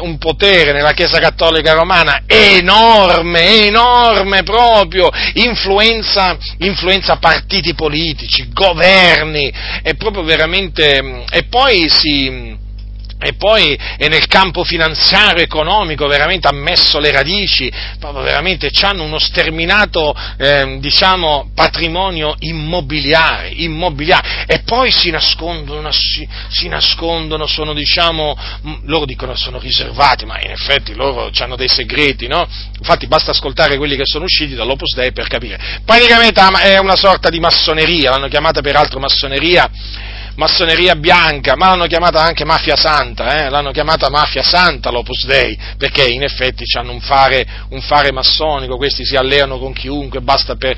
un 0.00 0.18
potere 0.18 0.70
nella 0.70 0.92
Chiesa 0.92 1.18
Cattolica 1.18 1.72
Romana 1.72 2.22
enorme, 2.24 3.66
enorme 3.66 4.44
proprio, 4.44 5.10
influenza, 5.34 6.36
influenza 6.58 7.16
partiti 7.16 7.74
politici, 7.74 8.48
governi, 8.52 9.06
è 9.82 9.94
proprio 9.94 10.22
veramente, 10.22 11.24
e 11.30 11.44
poi 11.44 11.88
si, 11.88 12.56
e 13.20 13.34
poi 13.34 13.74
è 13.74 14.08
nel 14.08 14.26
campo 14.26 14.62
finanziario, 14.62 15.42
economico, 15.42 16.06
veramente 16.06 16.46
ha 16.46 16.52
messo 16.52 17.00
le 17.00 17.10
radici, 17.10 17.70
proprio 17.98 18.22
veramente 18.22 18.70
hanno 18.82 19.02
uno 19.02 19.18
sterminato, 19.18 20.14
eh, 20.38 20.78
diciamo, 20.78 21.50
patrimonio 21.54 22.36
immobiliare, 22.38 23.48
immobiliare, 23.48 24.44
e 24.46 24.60
poi 24.60 24.92
si 24.92 25.10
nascondono, 25.10 25.90
si, 25.90 26.26
si 26.48 26.68
nascondono, 26.68 27.46
sono, 27.46 27.74
diciamo, 27.74 28.36
loro 28.84 29.04
dicono 29.04 29.34
sono 29.34 29.58
riservati, 29.58 30.24
ma 30.24 30.40
in 30.40 30.50
effetti 30.50 30.94
loro 30.94 31.30
hanno 31.38 31.56
dei 31.56 31.68
segreti, 31.68 32.28
no? 32.28 32.46
Infatti 32.78 33.08
basta 33.08 33.32
ascoltare 33.32 33.76
quelli 33.76 33.96
che 33.96 34.04
sono 34.04 34.24
usciti 34.24 34.54
dall'Opus 34.54 34.94
Dei 34.94 35.12
per 35.12 35.26
capire. 35.26 35.58
Praticamente 35.84 36.40
è 36.62 36.78
una 36.78 36.96
sorta 36.96 37.28
di 37.30 37.40
massoneria, 37.40 38.10
l'hanno 38.10 38.28
chiamata 38.28 38.60
peraltro 38.60 39.00
massoneria 39.00 39.68
massoneria 40.38 40.94
bianca, 40.94 41.56
ma 41.56 41.66
l'hanno 41.68 41.86
chiamata 41.86 42.20
anche 42.22 42.44
mafia 42.44 42.76
santa, 42.76 43.44
eh? 43.44 43.50
l'hanno 43.50 43.72
chiamata 43.72 44.08
mafia 44.08 44.42
santa 44.42 44.90
l'Opus 44.90 45.26
Dei, 45.26 45.58
perché 45.76 46.06
in 46.06 46.22
effetti 46.22 46.62
hanno 46.76 46.92
un 46.92 47.00
fare, 47.00 47.44
un 47.70 47.80
fare 47.80 48.12
massonico, 48.12 48.76
questi 48.76 49.04
si 49.04 49.16
alleano 49.16 49.58
con 49.58 49.72
chiunque, 49.72 50.20
basta 50.20 50.54
per, 50.54 50.76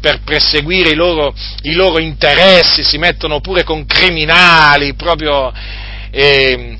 per 0.00 0.22
perseguire 0.24 0.90
i 0.90 0.94
loro, 0.94 1.34
i 1.62 1.72
loro, 1.72 2.00
interessi, 2.00 2.82
si 2.82 2.96
mettono 2.96 3.40
pure 3.40 3.62
con 3.62 3.86
criminali, 3.86 4.94
proprio... 4.94 5.52
Eh, 6.10 6.78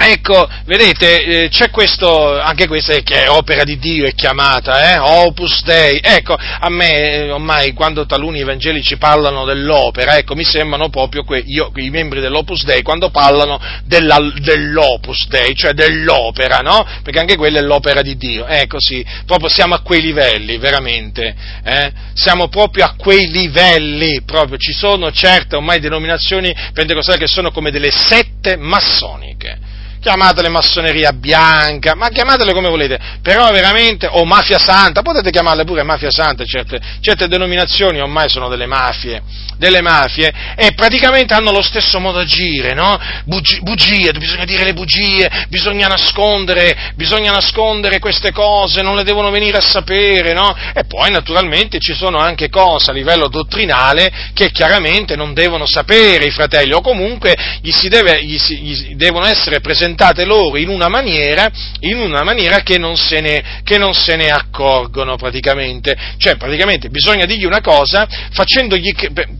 Ecco, 0.00 0.48
vedete, 0.64 1.24
eh, 1.24 1.48
c'è 1.48 1.70
questo, 1.70 2.40
anche 2.40 2.68
questa 2.68 2.94
che 3.00 3.24
è 3.24 3.28
opera 3.28 3.64
di 3.64 3.78
Dio, 3.78 4.06
è 4.06 4.14
chiamata, 4.14 4.92
eh? 4.92 4.98
Opus 4.98 5.64
Dei. 5.64 5.98
Ecco, 6.00 6.34
a 6.34 6.68
me 6.68 7.14
eh, 7.14 7.30
ormai 7.32 7.72
quando 7.72 8.06
taluni 8.06 8.38
evangelici 8.38 8.96
parlano 8.96 9.44
dell'opera, 9.44 10.16
ecco, 10.16 10.36
mi 10.36 10.44
sembrano 10.44 10.88
proprio 10.88 11.24
que- 11.24 11.42
io, 11.44 11.72
i 11.74 11.90
membri 11.90 12.20
dell'Opus 12.20 12.64
Dei 12.64 12.82
quando 12.82 13.10
parlano 13.10 13.60
della, 13.86 14.18
dell'Opus 14.36 15.26
Dei, 15.26 15.56
cioè 15.56 15.72
dell'opera, 15.72 16.58
no? 16.58 16.86
Perché 17.02 17.18
anche 17.18 17.36
quella 17.36 17.58
è 17.58 17.62
l'opera 17.62 18.00
di 18.00 18.16
Dio. 18.16 18.46
Ecco, 18.46 18.76
sì, 18.78 19.04
proprio 19.26 19.48
siamo 19.48 19.74
a 19.74 19.80
quei 19.80 20.00
livelli, 20.00 20.58
veramente. 20.58 21.34
Eh? 21.64 21.92
Siamo 22.14 22.46
proprio 22.46 22.84
a 22.84 22.94
quei 22.96 23.28
livelli, 23.32 24.22
proprio. 24.24 24.58
Ci 24.58 24.72
sono 24.72 25.10
certe 25.10 25.56
ormai 25.56 25.80
denominazioni 25.80 26.54
pentecostali 26.72 27.18
che 27.18 27.26
sono 27.26 27.50
come 27.50 27.72
delle 27.72 27.90
sette 27.90 28.56
massoniche 28.56 29.67
chiamatele 30.00 30.48
massoneria 30.48 31.12
bianca, 31.12 31.94
ma 31.94 32.08
chiamatele 32.08 32.52
come 32.52 32.68
volete, 32.68 32.98
però 33.22 33.50
veramente, 33.50 34.06
o 34.06 34.24
mafia 34.24 34.58
santa, 34.58 35.02
potete 35.02 35.30
chiamarle 35.30 35.64
pure 35.64 35.82
mafia 35.82 36.10
santa, 36.10 36.44
certe, 36.44 36.80
certe 37.00 37.28
denominazioni 37.28 38.00
ormai 38.00 38.28
sono 38.28 38.48
delle 38.48 38.66
mafie, 38.66 39.22
delle 39.58 39.80
mafie, 39.80 40.32
e 40.56 40.72
praticamente 40.74 41.34
hanno 41.34 41.50
lo 41.50 41.62
stesso 41.62 41.98
modo 41.98 42.22
di 42.22 42.24
agire, 42.24 42.74
no? 42.74 42.98
Bugie, 43.24 43.60
bugie, 43.60 44.12
bisogna 44.12 44.44
dire 44.44 44.64
le 44.64 44.74
bugie, 44.74 45.46
bisogna 45.48 45.88
nascondere, 45.88 46.92
bisogna 46.94 47.32
nascondere 47.32 47.98
queste 47.98 48.32
cose, 48.32 48.82
non 48.82 48.94
le 48.94 49.02
devono 49.02 49.30
venire 49.30 49.58
a 49.58 49.62
sapere, 49.62 50.32
no? 50.32 50.54
E 50.74 50.84
poi 50.84 51.10
naturalmente 51.10 51.78
ci 51.80 51.94
sono 51.94 52.18
anche 52.18 52.48
cose 52.48 52.90
a 52.90 52.94
livello 52.94 53.28
dottrinale 53.28 54.12
che 54.34 54.50
chiaramente 54.50 55.16
non 55.16 55.34
devono 55.34 55.66
sapere 55.66 56.26
i 56.26 56.30
fratelli, 56.30 56.72
o 56.72 56.80
comunque 56.80 57.36
gli, 57.60 57.72
deve, 57.88 58.22
gli, 58.22 58.38
si, 58.38 58.58
gli 58.58 58.94
devono 58.94 59.26
essere 59.26 59.60
presentate 59.88 60.24
loro 60.24 60.58
in 60.58 60.68
una 60.68 60.88
maniera, 60.88 61.50
in 61.80 61.98
una 61.98 62.22
maniera 62.22 62.60
che, 62.60 62.78
non 62.78 62.94
ne, 63.20 63.60
che 63.64 63.78
non 63.78 63.94
se 63.94 64.16
ne 64.16 64.28
accorgono 64.28 65.16
praticamente. 65.16 65.96
Cioè 66.18 66.36
praticamente 66.36 66.90
bisogna 66.90 67.24
dirgli 67.24 67.44
una 67.44 67.60
cosa 67.60 68.06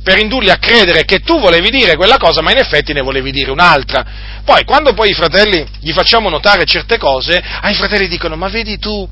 per 0.03 0.19
indurli 0.19 0.51
a 0.51 0.57
credere 0.57 1.05
che 1.05 1.21
tu 1.21 1.39
volevi 1.39 1.71
dire 1.71 1.97
quella 1.97 2.17
cosa, 2.17 2.41
ma 2.41 2.51
in 2.51 2.59
effetti 2.59 2.93
ne 2.93 3.03
volevi 3.03 3.31
dire 3.31 3.51
un'altra. 3.51 4.38
Poi, 4.49 4.65
quando 4.65 4.95
poi 4.95 5.11
i 5.11 5.13
fratelli 5.13 5.63
gli 5.79 5.93
facciamo 5.93 6.31
notare 6.31 6.65
certe 6.65 6.97
cose, 6.97 7.39
ai 7.61 7.75
fratelli 7.75 8.09
dicono, 8.09 8.35
ma 8.35 8.49
vedi 8.49 8.79
tu, 8.79 9.07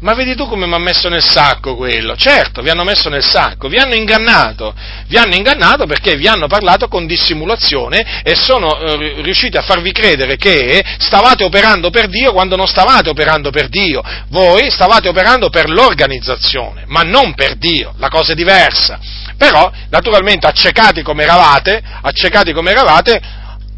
ma 0.00 0.14
vedi 0.14 0.34
tu 0.34 0.48
come 0.48 0.66
mi 0.66 0.72
ha 0.72 0.78
messo 0.78 1.10
nel 1.10 1.22
sacco 1.22 1.76
quello? 1.76 2.16
Certo, 2.16 2.62
vi 2.62 2.70
hanno 2.70 2.84
messo 2.84 3.10
nel 3.10 3.22
sacco, 3.22 3.68
vi 3.68 3.76
hanno 3.76 3.94
ingannato, 3.94 4.74
vi 5.08 5.18
hanno 5.18 5.34
ingannato 5.34 5.84
perché 5.84 6.16
vi 6.16 6.26
hanno 6.26 6.46
parlato 6.46 6.88
con 6.88 7.06
dissimulazione 7.06 8.22
e 8.22 8.34
sono 8.34 8.80
eh, 8.80 9.20
riusciti 9.20 9.58
a 9.58 9.62
farvi 9.62 9.92
credere 9.92 10.36
che 10.36 10.82
stavate 10.96 11.44
operando 11.44 11.90
per 11.90 12.08
Dio 12.08 12.32
quando 12.32 12.56
non 12.56 12.66
stavate 12.66 13.10
operando 13.10 13.50
per 13.50 13.68
Dio, 13.68 14.02
voi 14.28 14.70
stavate 14.70 15.06
operando 15.06 15.50
per 15.50 15.68
l'organizzazione, 15.68 16.84
ma 16.86 17.02
non 17.02 17.34
per 17.34 17.56
Dio, 17.56 17.92
la 17.98 18.08
cosa 18.08 18.32
è 18.32 18.34
diversa. 18.34 18.98
Però, 19.36 19.70
naturalmente, 19.90 20.46
accecati 20.46 21.02
come 21.02 21.24
eravate, 21.24 21.80
accecati 22.00 22.52
come 22.52 22.70
eravate, 22.70 23.20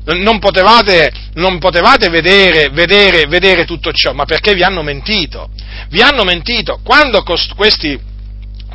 non 0.04 0.38
potevate, 0.38 1.12
non 1.34 1.58
potevate 1.58 2.08
vedere, 2.08 2.70
vedere, 2.70 3.26
vedere, 3.26 3.64
tutto 3.64 3.92
ciò, 3.92 4.12
ma 4.12 4.24
perché 4.24 4.54
vi 4.54 4.62
hanno 4.62 4.82
mentito. 4.82 5.50
Vi 5.88 6.00
hanno 6.00 6.24
mentito. 6.24 6.80
Quando 6.82 7.22
questi 7.22 7.98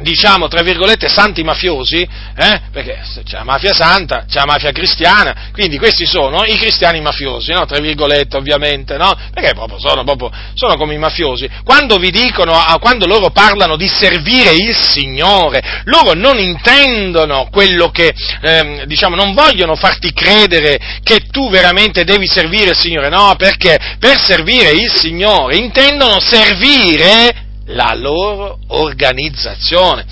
diciamo, 0.01 0.47
tra 0.47 0.61
virgolette, 0.61 1.07
santi 1.07 1.43
mafiosi, 1.43 2.01
eh? 2.01 2.61
perché 2.71 2.99
c'è 3.23 3.37
la 3.37 3.43
mafia 3.43 3.73
santa, 3.73 4.25
c'è 4.27 4.39
la 4.39 4.45
mafia 4.45 4.71
cristiana, 4.71 5.49
quindi 5.51 5.77
questi 5.77 6.05
sono 6.05 6.43
i 6.43 6.57
cristiani 6.57 6.99
mafiosi, 7.01 7.51
no? 7.51 7.65
tra 7.65 7.79
virgolette 7.79 8.35
ovviamente, 8.35 8.97
no? 8.97 9.17
perché 9.33 9.53
proprio 9.53 9.79
sono, 9.79 10.03
proprio, 10.03 10.31
sono, 10.53 10.75
come 10.75 10.93
i 10.93 10.97
mafiosi. 10.97 11.49
Quando 11.63 11.97
vi 11.97 12.11
dicono, 12.11 12.53
quando 12.79 13.05
loro 13.05 13.29
parlano 13.29 13.75
di 13.75 13.87
servire 13.87 14.51
il 14.51 14.75
Signore, 14.75 15.81
loro 15.85 16.13
non 16.13 16.39
intendono 16.39 17.47
quello 17.51 17.89
che, 17.89 18.13
ehm, 18.41 18.83
diciamo, 18.83 19.15
non 19.15 19.33
vogliono 19.33 19.75
farti 19.75 20.11
credere 20.13 20.99
che 21.03 21.27
tu 21.31 21.49
veramente 21.49 22.03
devi 22.03 22.27
servire 22.27 22.71
il 22.71 22.77
Signore, 22.77 23.09
no, 23.09 23.35
perché 23.37 23.95
per 23.99 24.19
servire 24.19 24.71
il 24.71 24.91
Signore 24.91 25.55
intendono 25.55 26.19
servire 26.19 27.43
la 27.67 27.93
loro 27.95 28.59
organizzazione. 28.67 30.05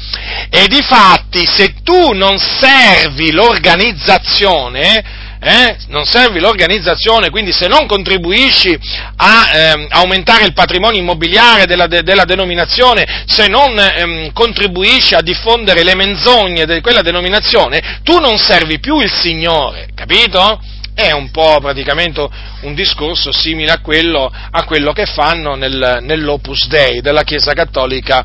E 0.50 0.68
di 0.68 0.82
fatti, 0.82 1.46
se 1.46 1.76
tu 1.84 2.14
non 2.14 2.38
servi 2.38 3.32
l'organizzazione, 3.32 5.22
eh, 5.40 5.76
non 5.88 6.06
servi 6.06 6.40
l'organizzazione, 6.40 7.30
quindi 7.30 7.52
se 7.52 7.68
non 7.68 7.86
contribuisci 7.86 8.80
a 9.18 9.50
eh, 9.52 9.88
aumentare 9.90 10.46
il 10.46 10.54
patrimonio 10.54 11.02
immobiliare 11.02 11.66
della, 11.66 11.88
de, 11.88 12.02
della 12.02 12.24
denominazione, 12.24 13.26
se 13.28 13.48
non 13.48 13.78
eh, 13.78 14.32
contribuisci 14.34 15.16
a 15.16 15.22
diffondere 15.22 15.84
le 15.84 15.96
menzogne 15.96 16.66
di 16.66 16.82
quella 16.82 17.02
denominazione, 17.02 18.00
tu 18.04 18.20
non 18.20 18.38
servi 18.38 18.80
più 18.80 19.02
il 19.02 19.12
Signore, 19.12 19.90
capito? 19.94 20.62
È 20.94 21.11
un 21.11 21.32
po' 21.32 21.60
praticamente 21.60 22.28
un 22.61 22.74
discorso 22.74 23.32
simile 23.32 23.72
a 23.72 23.80
quello, 23.80 24.32
a 24.52 24.64
quello 24.64 24.94
che 24.94 25.06
fanno 25.06 25.56
nel, 25.56 25.99
nell'Opus 26.02 26.68
Dei 26.68 27.02
della 27.02 27.24
Chiesa 27.24 27.53
Cattolica 27.53 28.24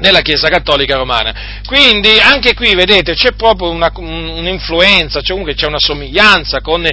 nella 0.00 0.20
Chiesa 0.20 0.48
Cattolica 0.48 0.96
Romana. 0.96 1.60
Quindi 1.66 2.18
anche 2.18 2.54
qui, 2.54 2.74
vedete, 2.74 3.14
c'è 3.14 3.32
proprio 3.32 3.70
una, 3.70 3.90
un'influenza, 3.94 5.20
cioè 5.20 5.30
comunque 5.30 5.54
c'è 5.54 5.66
una 5.66 5.78
somiglianza 5.78 6.60
con, 6.60 6.86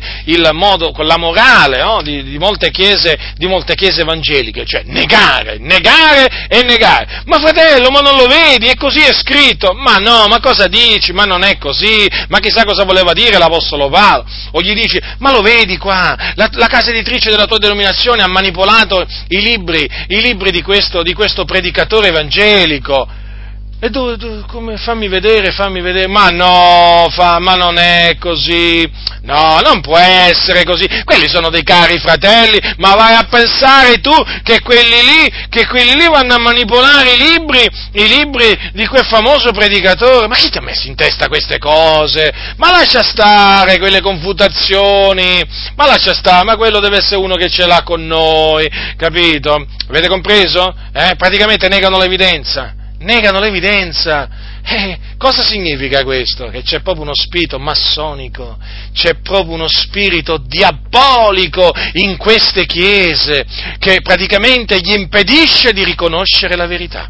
modo, 0.53 0.91
con 0.91 1.05
la 1.05 1.17
morale 1.17 1.81
no? 1.81 2.01
di, 2.01 2.23
di, 2.23 2.37
molte 2.37 2.69
chiese, 2.69 3.17
di, 3.35 3.47
molte 3.47 3.75
chiese, 3.75 4.01
evangeliche, 4.01 4.65
cioè 4.65 4.83
negare, 4.85 5.57
negare 5.59 6.47
e 6.47 6.63
negare. 6.63 7.23
Ma 7.25 7.39
fratello, 7.39 7.89
ma 7.89 8.01
non 8.01 8.15
lo 8.15 8.27
vedi? 8.27 8.67
E 8.67 8.75
così 8.75 8.99
è 8.99 9.13
scritto. 9.13 9.73
Ma 9.73 9.95
no, 9.95 10.27
ma 10.27 10.39
cosa 10.39 10.67
dici? 10.67 11.11
Ma 11.11 11.23
non 11.23 11.43
è 11.43 11.57
così. 11.57 12.07
Ma 12.29 12.39
chissà 12.39 12.63
cosa 12.63 12.83
voleva 12.83 13.13
dire 13.13 13.37
l'Apostolo 13.37 13.89
Paolo. 13.89 14.25
O 14.51 14.61
gli 14.61 14.73
dici, 14.73 14.99
ma 15.19 15.31
lo 15.31 15.41
vedi 15.41 15.77
qua? 15.77 16.15
La, 16.35 16.49
la 16.53 16.67
casa 16.67 16.91
editrice 16.91 17.29
della 17.29 17.45
tua 17.45 17.57
denominazione 17.57 18.21
ha 18.21 18.27
manipolato 18.27 19.05
i 19.29 19.41
libri, 19.41 19.89
i 20.07 20.21
libri 20.21 20.51
di, 20.51 20.61
questo, 20.61 21.03
di 21.03 21.13
questo 21.13 21.45
predicatore 21.45 22.07
evangelico 22.07 22.90
dico, 22.91 23.07
e 23.83 23.89
dove, 23.89 24.15
dove, 24.15 24.43
come, 24.45 24.77
fammi 24.77 25.07
vedere, 25.07 25.51
fammi 25.51 25.81
vedere, 25.81 26.07
ma 26.07 26.27
no, 26.27 27.07
fa, 27.09 27.39
ma 27.39 27.55
non 27.55 27.79
è 27.79 28.15
così, 28.19 28.87
no, 29.23 29.59
non 29.63 29.81
può 29.81 29.97
essere 29.97 30.63
così, 30.63 30.87
quelli 31.03 31.27
sono 31.27 31.49
dei 31.49 31.63
cari 31.63 31.97
fratelli, 31.97 32.59
ma 32.77 32.93
vai 32.93 33.15
a 33.15 33.25
pensare 33.27 33.99
tu 33.99 34.13
che 34.43 34.61
quelli 34.61 35.01
lì, 35.01 35.33
che 35.49 35.65
quelli 35.65 35.95
lì 35.95 36.05
vanno 36.05 36.35
a 36.35 36.39
manipolare 36.39 37.13
i 37.13 37.17
libri, 37.17 37.67
i 37.93 38.07
libri 38.07 38.55
di 38.73 38.85
quel 38.85 39.03
famoso 39.03 39.51
predicatore, 39.51 40.27
ma 40.27 40.35
chi 40.35 40.51
ti 40.51 40.59
ha 40.59 40.61
messo 40.61 40.85
in 40.85 40.93
testa 40.93 41.27
queste 41.27 41.57
cose? 41.57 42.31
Ma 42.57 42.69
lascia 42.69 43.01
stare 43.01 43.79
quelle 43.79 44.01
confutazioni, 44.01 45.43
ma 45.75 45.87
lascia 45.87 46.13
stare, 46.13 46.43
ma 46.43 46.55
quello 46.55 46.79
deve 46.79 46.97
essere 46.97 47.15
uno 47.15 47.33
che 47.33 47.49
ce 47.49 47.65
l'ha 47.65 47.81
con 47.81 48.05
noi, 48.05 48.69
capito? 48.95 49.65
Avete 49.89 50.07
compreso? 50.07 50.71
Eh? 50.93 51.15
Praticamente 51.17 51.67
negano 51.67 51.97
l'evidenza 51.97 52.75
negano 53.01 53.39
l'evidenza. 53.39 54.29
Eh, 54.63 54.97
cosa 55.17 55.43
significa 55.43 56.03
questo? 56.03 56.49
Che 56.49 56.61
c'è 56.61 56.81
proprio 56.81 57.03
uno 57.03 57.15
spirito 57.15 57.59
massonico, 57.59 58.57
c'è 58.93 59.15
proprio 59.15 59.55
uno 59.55 59.67
spirito 59.67 60.37
diabolico 60.37 61.71
in 61.93 62.17
queste 62.17 62.65
chiese 62.65 63.45
che 63.79 64.01
praticamente 64.01 64.79
gli 64.79 64.93
impedisce 64.93 65.73
di 65.73 65.83
riconoscere 65.83 66.55
la 66.55 66.67
verità. 66.67 67.09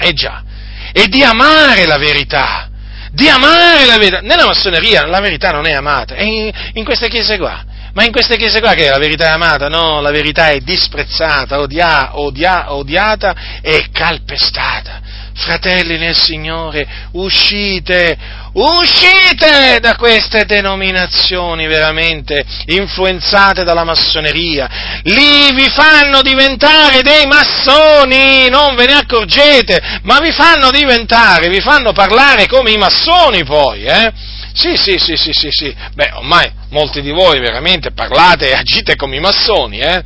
Eh 0.00 0.12
già, 0.12 0.44
e 0.92 1.08
di 1.08 1.22
amare 1.22 1.84
la 1.86 1.98
verità, 1.98 2.70
di 3.10 3.28
amare 3.28 3.84
la 3.84 3.98
verità. 3.98 4.20
Nella 4.20 4.46
massoneria 4.46 5.04
la 5.06 5.20
verità 5.20 5.50
non 5.50 5.66
è 5.66 5.72
amata, 5.72 6.14
è 6.14 6.22
in, 6.22 6.50
in 6.74 6.84
queste 6.84 7.08
chiese 7.08 7.36
qua. 7.38 7.64
Ma 7.94 8.04
in 8.04 8.12
queste 8.12 8.36
chiese 8.36 8.60
qua 8.60 8.74
che 8.74 8.88
la 8.88 8.98
verità 8.98 9.24
è 9.24 9.32
amata? 9.32 9.66
No, 9.66 10.00
la 10.00 10.12
verità 10.12 10.50
è 10.50 10.60
disprezzata, 10.60 11.58
odia, 11.58 12.16
odia, 12.16 12.72
odiata 12.72 13.34
e 13.60 13.88
calpestata 13.90 15.07
fratelli 15.38 15.98
nel 15.98 16.16
Signore, 16.16 16.86
uscite, 17.12 18.16
uscite 18.52 19.78
da 19.80 19.94
queste 19.96 20.44
denominazioni 20.44 21.66
veramente 21.66 22.44
influenzate 22.66 23.62
dalla 23.62 23.84
massoneria. 23.84 25.00
Lì 25.04 25.52
vi 25.54 25.68
fanno 25.70 26.22
diventare 26.22 27.02
dei 27.02 27.26
massoni, 27.26 28.48
non 28.48 28.74
ve 28.74 28.86
ne 28.86 28.94
accorgete, 28.94 30.00
ma 30.02 30.18
vi 30.18 30.32
fanno 30.32 30.70
diventare, 30.70 31.48
vi 31.48 31.60
fanno 31.60 31.92
parlare 31.92 32.46
come 32.46 32.72
i 32.72 32.76
massoni 32.76 33.44
poi, 33.44 33.84
eh? 33.84 34.12
Sì, 34.52 34.76
sì, 34.76 34.98
sì, 34.98 35.16
sì, 35.16 35.30
sì, 35.32 35.48
sì. 35.50 35.74
Beh, 35.94 36.10
ormai 36.14 36.50
molti 36.70 37.00
di 37.00 37.12
voi 37.12 37.38
veramente 37.38 37.92
parlate 37.92 38.50
e 38.50 38.54
agite 38.54 38.96
come 38.96 39.16
i 39.16 39.20
massoni, 39.20 39.78
eh? 39.78 40.02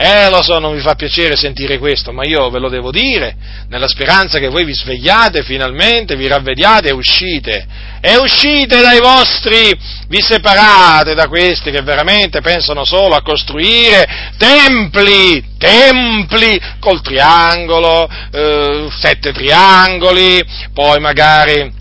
Eh, 0.00 0.30
lo 0.30 0.42
so, 0.42 0.60
non 0.60 0.76
vi 0.76 0.80
fa 0.80 0.94
piacere 0.94 1.34
sentire 1.34 1.76
questo, 1.76 2.12
ma 2.12 2.22
io 2.24 2.48
ve 2.50 2.60
lo 2.60 2.68
devo 2.68 2.92
dire, 2.92 3.34
nella 3.68 3.88
speranza 3.88 4.38
che 4.38 4.46
voi 4.46 4.64
vi 4.64 4.72
svegliate 4.72 5.42
finalmente, 5.42 6.14
vi 6.14 6.28
ravvediate 6.28 6.90
e 6.90 6.92
uscite. 6.92 7.66
E 8.00 8.16
uscite 8.16 8.80
dai 8.80 9.00
vostri, 9.00 9.76
vi 10.06 10.22
separate 10.22 11.14
da 11.14 11.26
questi 11.26 11.72
che 11.72 11.82
veramente 11.82 12.40
pensano 12.40 12.84
solo 12.84 13.16
a 13.16 13.22
costruire 13.22 14.06
templi, 14.38 15.44
templi 15.58 16.60
col 16.78 17.02
triangolo, 17.02 18.08
eh, 18.30 18.86
sette 19.00 19.32
triangoli, 19.32 20.40
poi 20.72 21.00
magari 21.00 21.72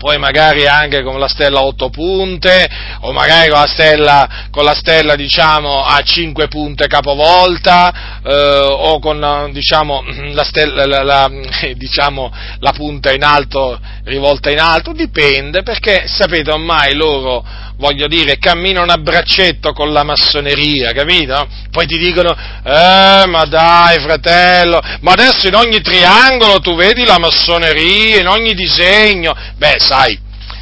poi 0.00 0.16
magari 0.16 0.66
anche 0.66 1.02
con 1.02 1.20
la 1.20 1.28
stella 1.28 1.58
a 1.58 1.64
otto 1.64 1.90
punte, 1.90 2.66
o 3.00 3.12
magari 3.12 3.50
con 3.50 3.60
la 3.60 3.66
stella, 3.66 4.28
con 4.50 4.64
la 4.64 4.74
stella 4.74 5.14
diciamo, 5.14 5.84
a 5.84 6.00
cinque 6.00 6.48
punte 6.48 6.86
capovolta, 6.86 8.22
eh, 8.24 8.60
o 8.64 8.98
con 8.98 9.50
diciamo 9.52 10.02
la, 10.32 10.42
stella, 10.42 10.86
la, 10.86 11.02
la, 11.02 11.30
diciamo, 11.76 12.32
la 12.60 12.72
punta 12.72 13.12
in 13.12 13.22
alto, 13.22 13.78
rivolta 14.04 14.50
in 14.50 14.60
alto, 14.60 14.94
dipende, 14.94 15.62
perché 15.62 16.04
sapete 16.06 16.50
ormai 16.50 16.94
loro 16.94 17.44
voglio 17.80 18.06
dire, 18.06 18.36
camminano 18.36 18.92
a 18.92 18.98
braccetto 18.98 19.72
con 19.72 19.90
la 19.90 20.04
massoneria, 20.04 20.92
capito? 20.92 21.48
Poi 21.70 21.86
ti 21.86 21.96
dicono, 21.96 22.30
eh, 22.30 23.24
ma 23.26 23.44
dai 23.46 23.98
fratello, 24.00 24.80
ma 25.00 25.12
adesso 25.12 25.48
in 25.48 25.54
ogni 25.54 25.80
triangolo 25.80 26.60
tu 26.60 26.76
vedi 26.76 27.04
la 27.04 27.18
massoneria, 27.18 28.20
in 28.20 28.28
ogni 28.28 28.54
disegno, 28.54 29.34
beh 29.56 29.76
sai, 29.78 30.18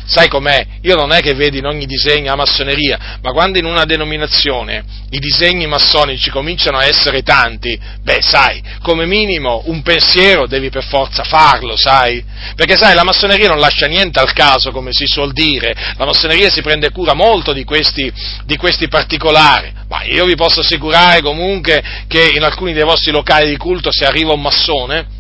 sai 0.08 0.28
com'è? 0.28 0.66
Io 0.82 0.96
non 0.96 1.12
è 1.12 1.20
che 1.20 1.34
vedi 1.34 1.58
in 1.58 1.66
ogni 1.66 1.84
disegno 1.84 2.30
la 2.30 2.36
massoneria, 2.36 3.18
ma 3.20 3.30
quando 3.32 3.58
in 3.58 3.66
una 3.66 3.84
denominazione 3.84 4.82
i 5.10 5.18
disegni 5.18 5.66
massonici 5.66 6.30
cominciano 6.30 6.78
a 6.78 6.86
essere 6.86 7.22
tanti, 7.22 7.78
beh, 8.02 8.20
sai, 8.22 8.62
come 8.82 9.04
minimo 9.04 9.62
un 9.66 9.82
pensiero 9.82 10.46
devi 10.46 10.70
per 10.70 10.84
forza 10.84 11.24
farlo, 11.24 11.76
sai? 11.76 12.24
Perché 12.56 12.76
sai, 12.76 12.94
la 12.94 13.04
massoneria 13.04 13.48
non 13.48 13.58
lascia 13.58 13.86
niente 13.86 14.18
al 14.18 14.32
caso, 14.32 14.70
come 14.70 14.92
si 14.92 15.04
suol 15.06 15.32
dire, 15.32 15.74
la 15.96 16.06
massoneria 16.06 16.48
si 16.48 16.62
prende 16.62 16.90
cura 16.90 17.12
molto 17.12 17.52
di 17.52 17.64
questi, 17.64 18.10
di 18.46 18.56
questi 18.56 18.88
particolari. 18.88 19.72
Ma 19.88 20.04
io 20.04 20.24
vi 20.24 20.36
posso 20.36 20.60
assicurare 20.60 21.20
comunque 21.20 21.82
che 22.08 22.32
in 22.34 22.42
alcuni 22.42 22.72
dei 22.72 22.82
vostri 22.82 23.12
locali 23.12 23.48
di 23.48 23.56
culto 23.56 23.90
se 23.92 24.06
arriva 24.06 24.32
un 24.32 24.40
massone, 24.40 25.17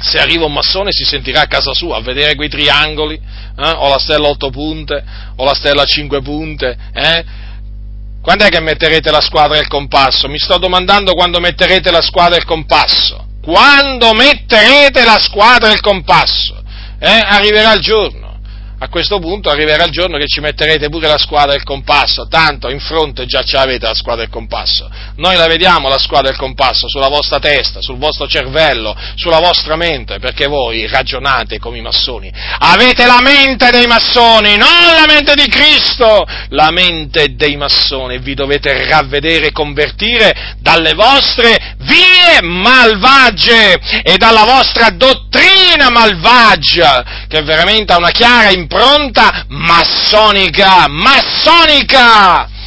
se 0.00 0.18
arriva 0.18 0.46
un 0.46 0.52
massone 0.52 0.92
si 0.92 1.04
sentirà 1.04 1.42
a 1.42 1.46
casa 1.46 1.72
sua 1.74 1.98
a 1.98 2.02
vedere 2.02 2.34
quei 2.34 2.48
triangoli, 2.48 3.14
eh? 3.14 3.70
o 3.70 3.88
la 3.88 3.98
stella 3.98 4.26
a 4.26 4.30
otto 4.30 4.50
punte, 4.50 5.02
o 5.36 5.44
la 5.44 5.54
stella 5.54 5.82
a 5.82 5.86
cinque 5.86 6.22
punte, 6.22 6.76
eh? 6.92 7.24
Quando 8.22 8.44
è 8.44 8.48
che 8.48 8.60
metterete 8.60 9.10
la 9.10 9.22
squadra 9.22 9.56
e 9.56 9.60
il 9.60 9.68
compasso? 9.68 10.28
Mi 10.28 10.38
sto 10.38 10.58
domandando 10.58 11.14
quando 11.14 11.40
metterete 11.40 11.90
la 11.90 12.02
squadra 12.02 12.34
e 12.34 12.38
il 12.40 12.44
compasso. 12.44 13.26
Quando 13.40 14.12
metterete 14.12 15.04
la 15.04 15.18
squadra 15.18 15.70
e 15.70 15.72
il 15.72 15.80
compasso? 15.80 16.62
Eh? 16.98 17.22
Arriverà 17.24 17.72
il 17.72 17.80
giorno 17.80 18.29
a 18.82 18.88
questo 18.88 19.18
punto 19.18 19.50
arriverà 19.50 19.84
il 19.84 19.90
giorno 19.90 20.16
che 20.16 20.26
ci 20.26 20.40
metterete 20.40 20.88
pure 20.88 21.06
la 21.06 21.18
squadra 21.18 21.52
e 21.52 21.56
il 21.56 21.64
compasso, 21.64 22.26
tanto 22.28 22.70
in 22.70 22.80
fronte 22.80 23.26
già 23.26 23.42
ce 23.42 23.56
l'avete 23.56 23.86
la 23.86 23.94
squadra 23.94 24.22
e 24.22 24.24
il 24.24 24.32
compasso. 24.32 24.88
Noi 25.16 25.36
la 25.36 25.46
vediamo 25.46 25.90
la 25.90 25.98
squadra 25.98 26.28
e 26.28 26.32
il 26.32 26.38
compasso 26.38 26.88
sulla 26.88 27.08
vostra 27.08 27.38
testa, 27.38 27.82
sul 27.82 27.98
vostro 27.98 28.26
cervello, 28.26 28.96
sulla 29.16 29.38
vostra 29.38 29.76
mente, 29.76 30.18
perché 30.18 30.46
voi 30.46 30.86
ragionate 30.86 31.58
come 31.58 31.76
i 31.76 31.82
massoni. 31.82 32.32
Avete 32.60 33.04
la 33.04 33.20
mente 33.20 33.68
dei 33.68 33.86
massoni, 33.86 34.56
non 34.56 34.94
la 34.98 35.04
mente 35.06 35.34
di 35.34 35.46
Cristo, 35.48 36.26
la 36.48 36.70
mente 36.70 37.34
dei 37.34 37.56
massoni. 37.56 38.18
Vi 38.18 38.32
dovete 38.32 38.88
ravvedere 38.88 39.48
e 39.48 39.52
convertire 39.52 40.56
dalle 40.58 40.94
vostre 40.94 41.76
vie 41.80 42.40
malvagie 42.40 43.78
e 44.02 44.16
dalla 44.16 44.44
vostra 44.44 44.88
dottrina 44.88 45.90
malvagia, 45.90 47.26
che 47.28 47.42
veramente 47.42 47.92
ha 47.92 47.98
una 47.98 48.10
chiara 48.10 48.48
importanza 48.48 48.68
impronta 48.70 49.44
massonica, 49.48 50.86
massonica! 50.88 52.59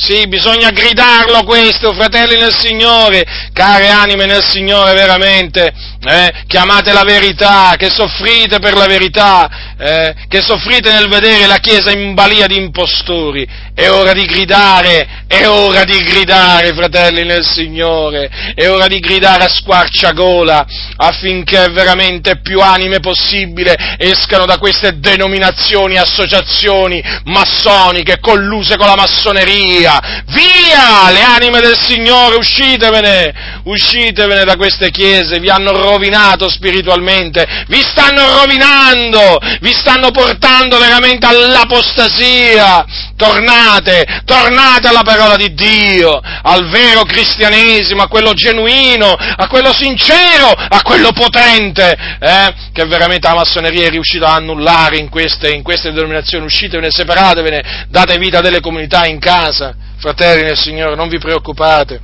Sì, 0.00 0.28
bisogna 0.28 0.70
gridarlo 0.70 1.42
questo, 1.42 1.92
fratelli 1.92 2.36
nel 2.36 2.56
Signore, 2.56 3.24
care 3.52 3.88
anime 3.88 4.26
nel 4.26 4.44
Signore 4.44 4.94
veramente, 4.94 5.72
eh, 6.06 6.32
chiamate 6.46 6.92
la 6.92 7.02
verità, 7.02 7.74
che 7.76 7.90
soffrite 7.90 8.60
per 8.60 8.74
la 8.74 8.86
verità, 8.86 9.74
eh, 9.76 10.14
che 10.28 10.40
soffrite 10.40 10.92
nel 10.92 11.08
vedere 11.08 11.48
la 11.48 11.58
Chiesa 11.58 11.90
in 11.90 12.14
balia 12.14 12.46
di 12.46 12.56
impostori. 12.56 13.44
È 13.74 13.90
ora 13.90 14.12
di 14.12 14.24
gridare, 14.24 15.24
è 15.26 15.48
ora 15.48 15.82
di 15.82 15.98
gridare, 15.98 16.74
fratelli 16.74 17.24
nel 17.24 17.44
Signore, 17.44 18.30
è 18.54 18.68
ora 18.68 18.86
di 18.86 19.00
gridare 19.00 19.44
a 19.44 19.48
squarciagola 19.48 20.66
affinché 20.96 21.70
veramente 21.70 22.40
più 22.40 22.60
anime 22.60 23.00
possibile 23.00 23.96
escano 23.98 24.46
da 24.46 24.58
queste 24.58 25.00
denominazioni, 25.00 25.96
associazioni 25.96 27.02
massoniche 27.24 28.20
colluse 28.20 28.76
con 28.76 28.86
la 28.86 28.94
massoneria. 28.96 29.86
Via 30.26 31.10
le 31.10 31.22
anime 31.22 31.60
del 31.60 31.78
Signore, 31.78 32.36
uscitevene, 32.36 33.60
uscitevene 33.64 34.44
da 34.44 34.56
queste 34.56 34.90
chiese, 34.90 35.40
vi 35.40 35.48
hanno 35.48 35.72
rovinato 35.72 36.50
spiritualmente, 36.50 37.64
vi 37.68 37.80
stanno 37.80 38.38
rovinando, 38.40 39.38
vi 39.60 39.72
stanno 39.72 40.10
portando 40.10 40.78
veramente 40.78 41.26
all'apostasia. 41.26 42.84
Tornate, 43.18 44.22
tornate 44.24 44.86
alla 44.86 45.02
parola 45.02 45.34
di 45.34 45.52
Dio, 45.52 46.20
al 46.42 46.68
vero 46.68 47.02
cristianesimo, 47.02 48.02
a 48.02 48.06
quello 48.06 48.32
genuino, 48.32 49.10
a 49.10 49.48
quello 49.48 49.72
sincero, 49.72 50.50
a 50.50 50.80
quello 50.82 51.10
potente, 51.10 51.96
eh, 52.20 52.54
che 52.72 52.84
veramente 52.84 53.26
la 53.26 53.34
massoneria 53.34 53.86
è 53.86 53.90
riuscita 53.90 54.28
a 54.28 54.34
annullare 54.34 54.98
in 54.98 55.08
queste, 55.08 55.50
in 55.50 55.64
queste 55.64 55.90
denominazioni. 55.90 56.44
Uscitevene, 56.44 56.92
separatevene, 56.92 57.86
date 57.88 58.18
vita 58.18 58.38
a 58.38 58.40
delle 58.40 58.60
comunità 58.60 59.04
in 59.04 59.18
casa. 59.18 59.74
Fratelli 59.98 60.42
nel 60.42 60.56
Signore, 60.56 60.94
non 60.94 61.08
vi 61.08 61.18
preoccupate 61.18 62.00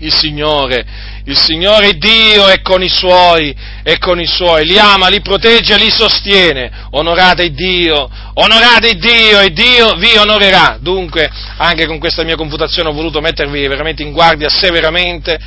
il 0.00 0.14
Signore, 0.14 0.84
il 1.24 1.36
Signore 1.36 1.98
Dio 1.98 2.46
è 2.46 2.62
con 2.62 2.82
i 2.82 2.88
suoi, 2.88 3.54
è 3.82 3.98
con 3.98 4.20
i 4.20 4.26
suoi, 4.26 4.64
li 4.64 4.78
ama, 4.78 5.08
li 5.08 5.20
protegge, 5.20 5.76
li 5.76 5.90
sostiene. 5.90 6.70
Onorate 6.90 7.50
Dio, 7.50 8.08
onorate 8.34 8.94
Dio 8.94 9.40
e 9.40 9.50
Dio 9.50 9.94
vi 9.96 10.16
onorerà. 10.16 10.78
Dunque, 10.80 11.30
anche 11.56 11.86
con 11.86 11.98
questa 11.98 12.22
mia 12.24 12.36
confutazione 12.36 12.88
ho 12.88 12.92
voluto 12.92 13.20
mettervi 13.20 13.66
veramente 13.66 14.02
in 14.02 14.12
guardia 14.12 14.48
severamente 14.48 15.38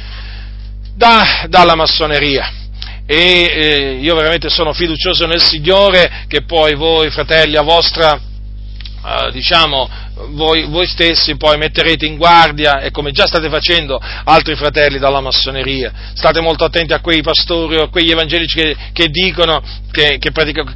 da, 0.95 1.45
dalla 1.47 1.75
massoneria. 1.75 2.51
E 3.05 3.17
eh, 3.17 3.97
io 4.01 4.15
veramente 4.15 4.49
sono 4.49 4.73
fiducioso 4.73 5.25
nel 5.25 5.43
Signore 5.43 6.25
che 6.27 6.43
poi 6.43 6.75
voi, 6.75 7.09
fratelli, 7.09 7.57
a 7.57 7.61
vostra, 7.61 8.13
eh, 8.13 9.31
diciamo, 9.31 9.89
voi, 10.29 10.65
voi, 10.67 10.87
stessi 10.87 11.35
poi 11.37 11.57
metterete 11.57 12.05
in 12.05 12.17
guardia, 12.17 12.81
e 12.81 12.91
come 12.91 13.11
già 13.11 13.27
state 13.27 13.49
facendo 13.49 13.99
altri 14.23 14.55
fratelli 14.55 14.99
dalla 14.99 15.21
massoneria, 15.21 15.91
state 16.13 16.41
molto 16.41 16.63
attenti 16.63 16.93
a 16.93 16.99
quei 16.99 17.21
pastori 17.21 17.77
o 17.77 17.83
a 17.83 17.89
quegli 17.89 18.11
evangelici 18.11 18.55
che, 18.59 18.75
che 18.93 19.07
dicono 19.09 19.61
che, 19.91 20.17
che 20.19 20.31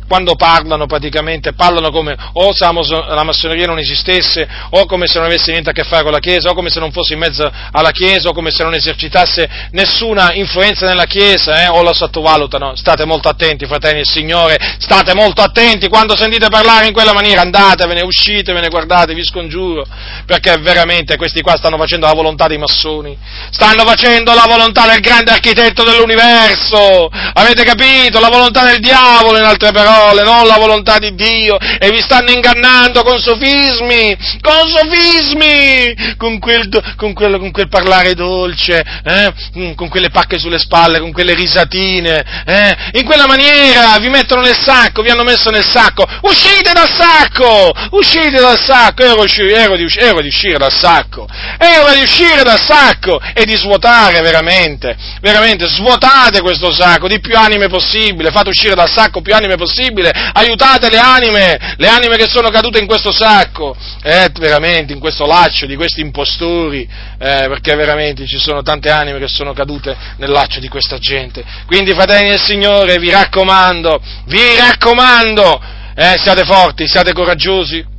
quando 0.07 0.35
parlano 0.35 0.85
praticamente 0.85 1.53
parlano 1.53 1.89
come 1.89 2.15
o 2.33 2.53
se 2.53 2.65
la 2.65 3.23
massoneria 3.23 3.65
non 3.65 3.79
esistesse, 3.79 4.47
o 4.71 4.85
come 4.85 5.07
se 5.07 5.17
non 5.17 5.27
avesse 5.27 5.51
niente 5.51 5.69
a 5.69 5.73
che 5.73 5.83
fare 5.83 6.03
con 6.03 6.11
la 6.11 6.19
Chiesa, 6.19 6.49
o 6.49 6.53
come 6.53 6.69
se 6.69 6.79
non 6.79 6.91
fosse 6.91 7.13
in 7.13 7.19
mezzo 7.19 7.49
alla 7.71 7.91
Chiesa, 7.91 8.29
o 8.29 8.33
come 8.33 8.51
se 8.51 8.63
non 8.63 8.73
esercitasse 8.73 9.49
nessuna 9.71 10.33
influenza 10.33 10.85
nella 10.85 11.05
Chiesa, 11.05 11.63
eh, 11.63 11.67
o 11.67 11.81
la 11.81 11.93
sottovalutano. 11.93 12.75
State 12.75 13.05
molto 13.05 13.29
attenti, 13.29 13.65
fratelli 13.65 13.97
del 13.97 14.07
Signore, 14.07 14.57
state 14.79 15.13
molto 15.13 15.41
attenti 15.41 15.87
quando 15.87 16.15
sentite 16.15 16.49
parlare 16.49 16.87
in 16.87 16.93
quella 16.93 17.13
maniera, 17.13 17.41
andatevene, 17.41 18.01
uscitevene, 18.01 18.67
guardate, 18.67 19.13
vi 19.13 19.23
scongiuro, 19.35 19.85
perché 20.25 20.55
veramente 20.59 21.17
questi 21.17 21.41
qua 21.41 21.57
stanno 21.57 21.77
facendo 21.77 22.05
la 22.05 22.13
volontà 22.13 22.47
dei 22.47 22.57
massoni, 22.57 23.17
stanno 23.51 23.83
facendo 23.83 24.33
la 24.33 24.45
volontà 24.47 24.87
del 24.87 25.01
grande 25.01 25.31
architetto 25.31 25.83
dell'universo, 25.83 27.09
avete 27.33 27.63
capito? 27.63 28.21
La 28.21 28.29
volontà 28.29 28.63
del 28.63 28.79
diavolo, 28.79 29.37
in 29.37 29.43
altre 29.43 29.71
parole, 29.73 30.23
non 30.23 30.47
la 30.47 30.55
volontà 30.57 30.99
di 30.99 31.13
Dio, 31.15 31.57
e 31.57 31.89
vi 31.89 32.01
stanno 32.01 32.31
ingannando 32.31 33.03
con 33.03 33.19
sofismi, 33.19 34.15
con 34.39 34.69
sofismi, 34.69 36.15
con 36.15 36.39
quel, 36.39 36.69
con 36.95 37.13
quel, 37.13 37.37
con 37.37 37.51
quel 37.51 37.67
parlare 37.67 38.13
dolce, 38.13 38.83
eh? 39.03 39.33
Mm, 39.57 39.73
con 39.73 39.89
quelle 39.89 40.09
pacche 40.09 40.39
sulle 40.39 40.59
spalle, 40.59 40.99
con 40.99 41.11
quelle 41.11 41.33
risatine, 41.33 42.43
eh? 42.45 42.75
in 42.93 43.05
quella 43.05 43.27
maniera 43.27 43.97
vi 43.99 44.09
mettono 44.09 44.41
nel 44.41 44.57
sacco, 44.57 45.01
vi 45.01 45.09
hanno 45.09 45.23
messo 45.23 45.49
nel 45.49 45.65
sacco, 45.65 46.05
uscite 46.21 46.71
dal 46.71 46.89
sacco, 46.89 47.73
uscite 47.91 48.39
dal 48.39 48.59
sacco, 48.59 49.03
io 49.03 49.14
ero, 49.23 49.55
ero, 49.55 49.75
di, 49.75 49.85
ero 49.97 50.21
di 50.21 50.27
uscire 50.27 50.57
dal 50.57 50.73
sacco, 50.73 51.27
ero 51.57 51.93
di 51.93 52.01
uscire 52.01 52.43
dal 52.43 52.59
sacco 52.59 53.19
e 53.33 53.45
di 53.45 53.55
svuotare 53.55 54.21
veramente, 54.21 54.95
veramente, 55.21 55.67
svuotate 55.67 56.41
questo 56.41 56.71
sacco, 56.73 57.07
di 57.07 57.19
più 57.19 57.37
anime 57.37 57.67
possibile, 57.67 58.31
fate 58.31 58.49
uscire 58.49 58.75
dal 58.75 58.89
sacco 58.89 59.21
più 59.21 59.33
anime 59.33 59.55
possibile, 59.55 60.11
aiutate 60.33 60.89
le 60.89 60.97
anime, 60.97 61.75
le 61.77 61.87
anime 61.87 62.17
che 62.17 62.27
sono 62.27 62.49
cadute 62.49 62.79
in 62.79 62.87
questo 62.87 63.11
sacco, 63.11 63.75
eh, 64.03 64.29
veramente, 64.39 64.93
in 64.93 64.99
questo 64.99 65.25
laccio 65.25 65.65
di 65.65 65.75
questi 65.75 66.01
impostori, 66.01 66.81
eh, 66.81 67.45
perché 67.47 67.75
veramente 67.75 68.25
ci 68.25 68.37
sono 68.37 68.61
tante 68.61 68.89
anime 68.89 69.19
che 69.19 69.27
sono 69.27 69.53
cadute 69.53 69.95
nel 70.17 70.29
laccio 70.29 70.59
di 70.59 70.67
questa 70.67 70.97
gente. 70.97 71.43
Quindi, 71.65 71.93
fratelli 71.93 72.29
del 72.29 72.41
Signore, 72.41 72.97
vi 72.97 73.09
raccomando, 73.09 74.01
vi 74.25 74.55
raccomando, 74.57 75.61
eh, 75.95 76.15
siate 76.17 76.43
forti, 76.43 76.87
siate 76.87 77.13
coraggiosi, 77.13 77.93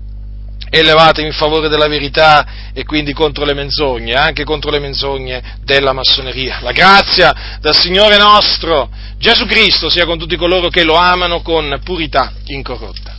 e 0.69 0.83
levatevi 0.83 1.27
in 1.29 1.33
favore 1.33 1.69
della 1.69 1.89
verità 1.89 2.47
e 2.73 2.85
quindi 2.85 3.13
contro 3.13 3.45
le 3.45 3.55
menzogne, 3.55 4.15
anche 4.15 4.45
contro 4.45 4.71
le 4.71 4.79
menzogne 4.79 5.59
della 5.65 5.93
massoneria. 5.93 6.59
La 6.61 6.73
grazia 6.73 7.59
del 7.61 7.75
Signore 7.75 8.17
nostro 8.19 8.91
Gesù 9.19 9.47
Cristo 9.47 9.89
sia 9.89 10.05
con 10.05 10.19
tutti 10.19 10.37
coloro 10.37 10.69
che 10.69 10.85
lo 10.85 10.95
amano 10.95 11.41
con 11.41 11.81
purità 11.83 12.33
incorrotta. 12.47 13.16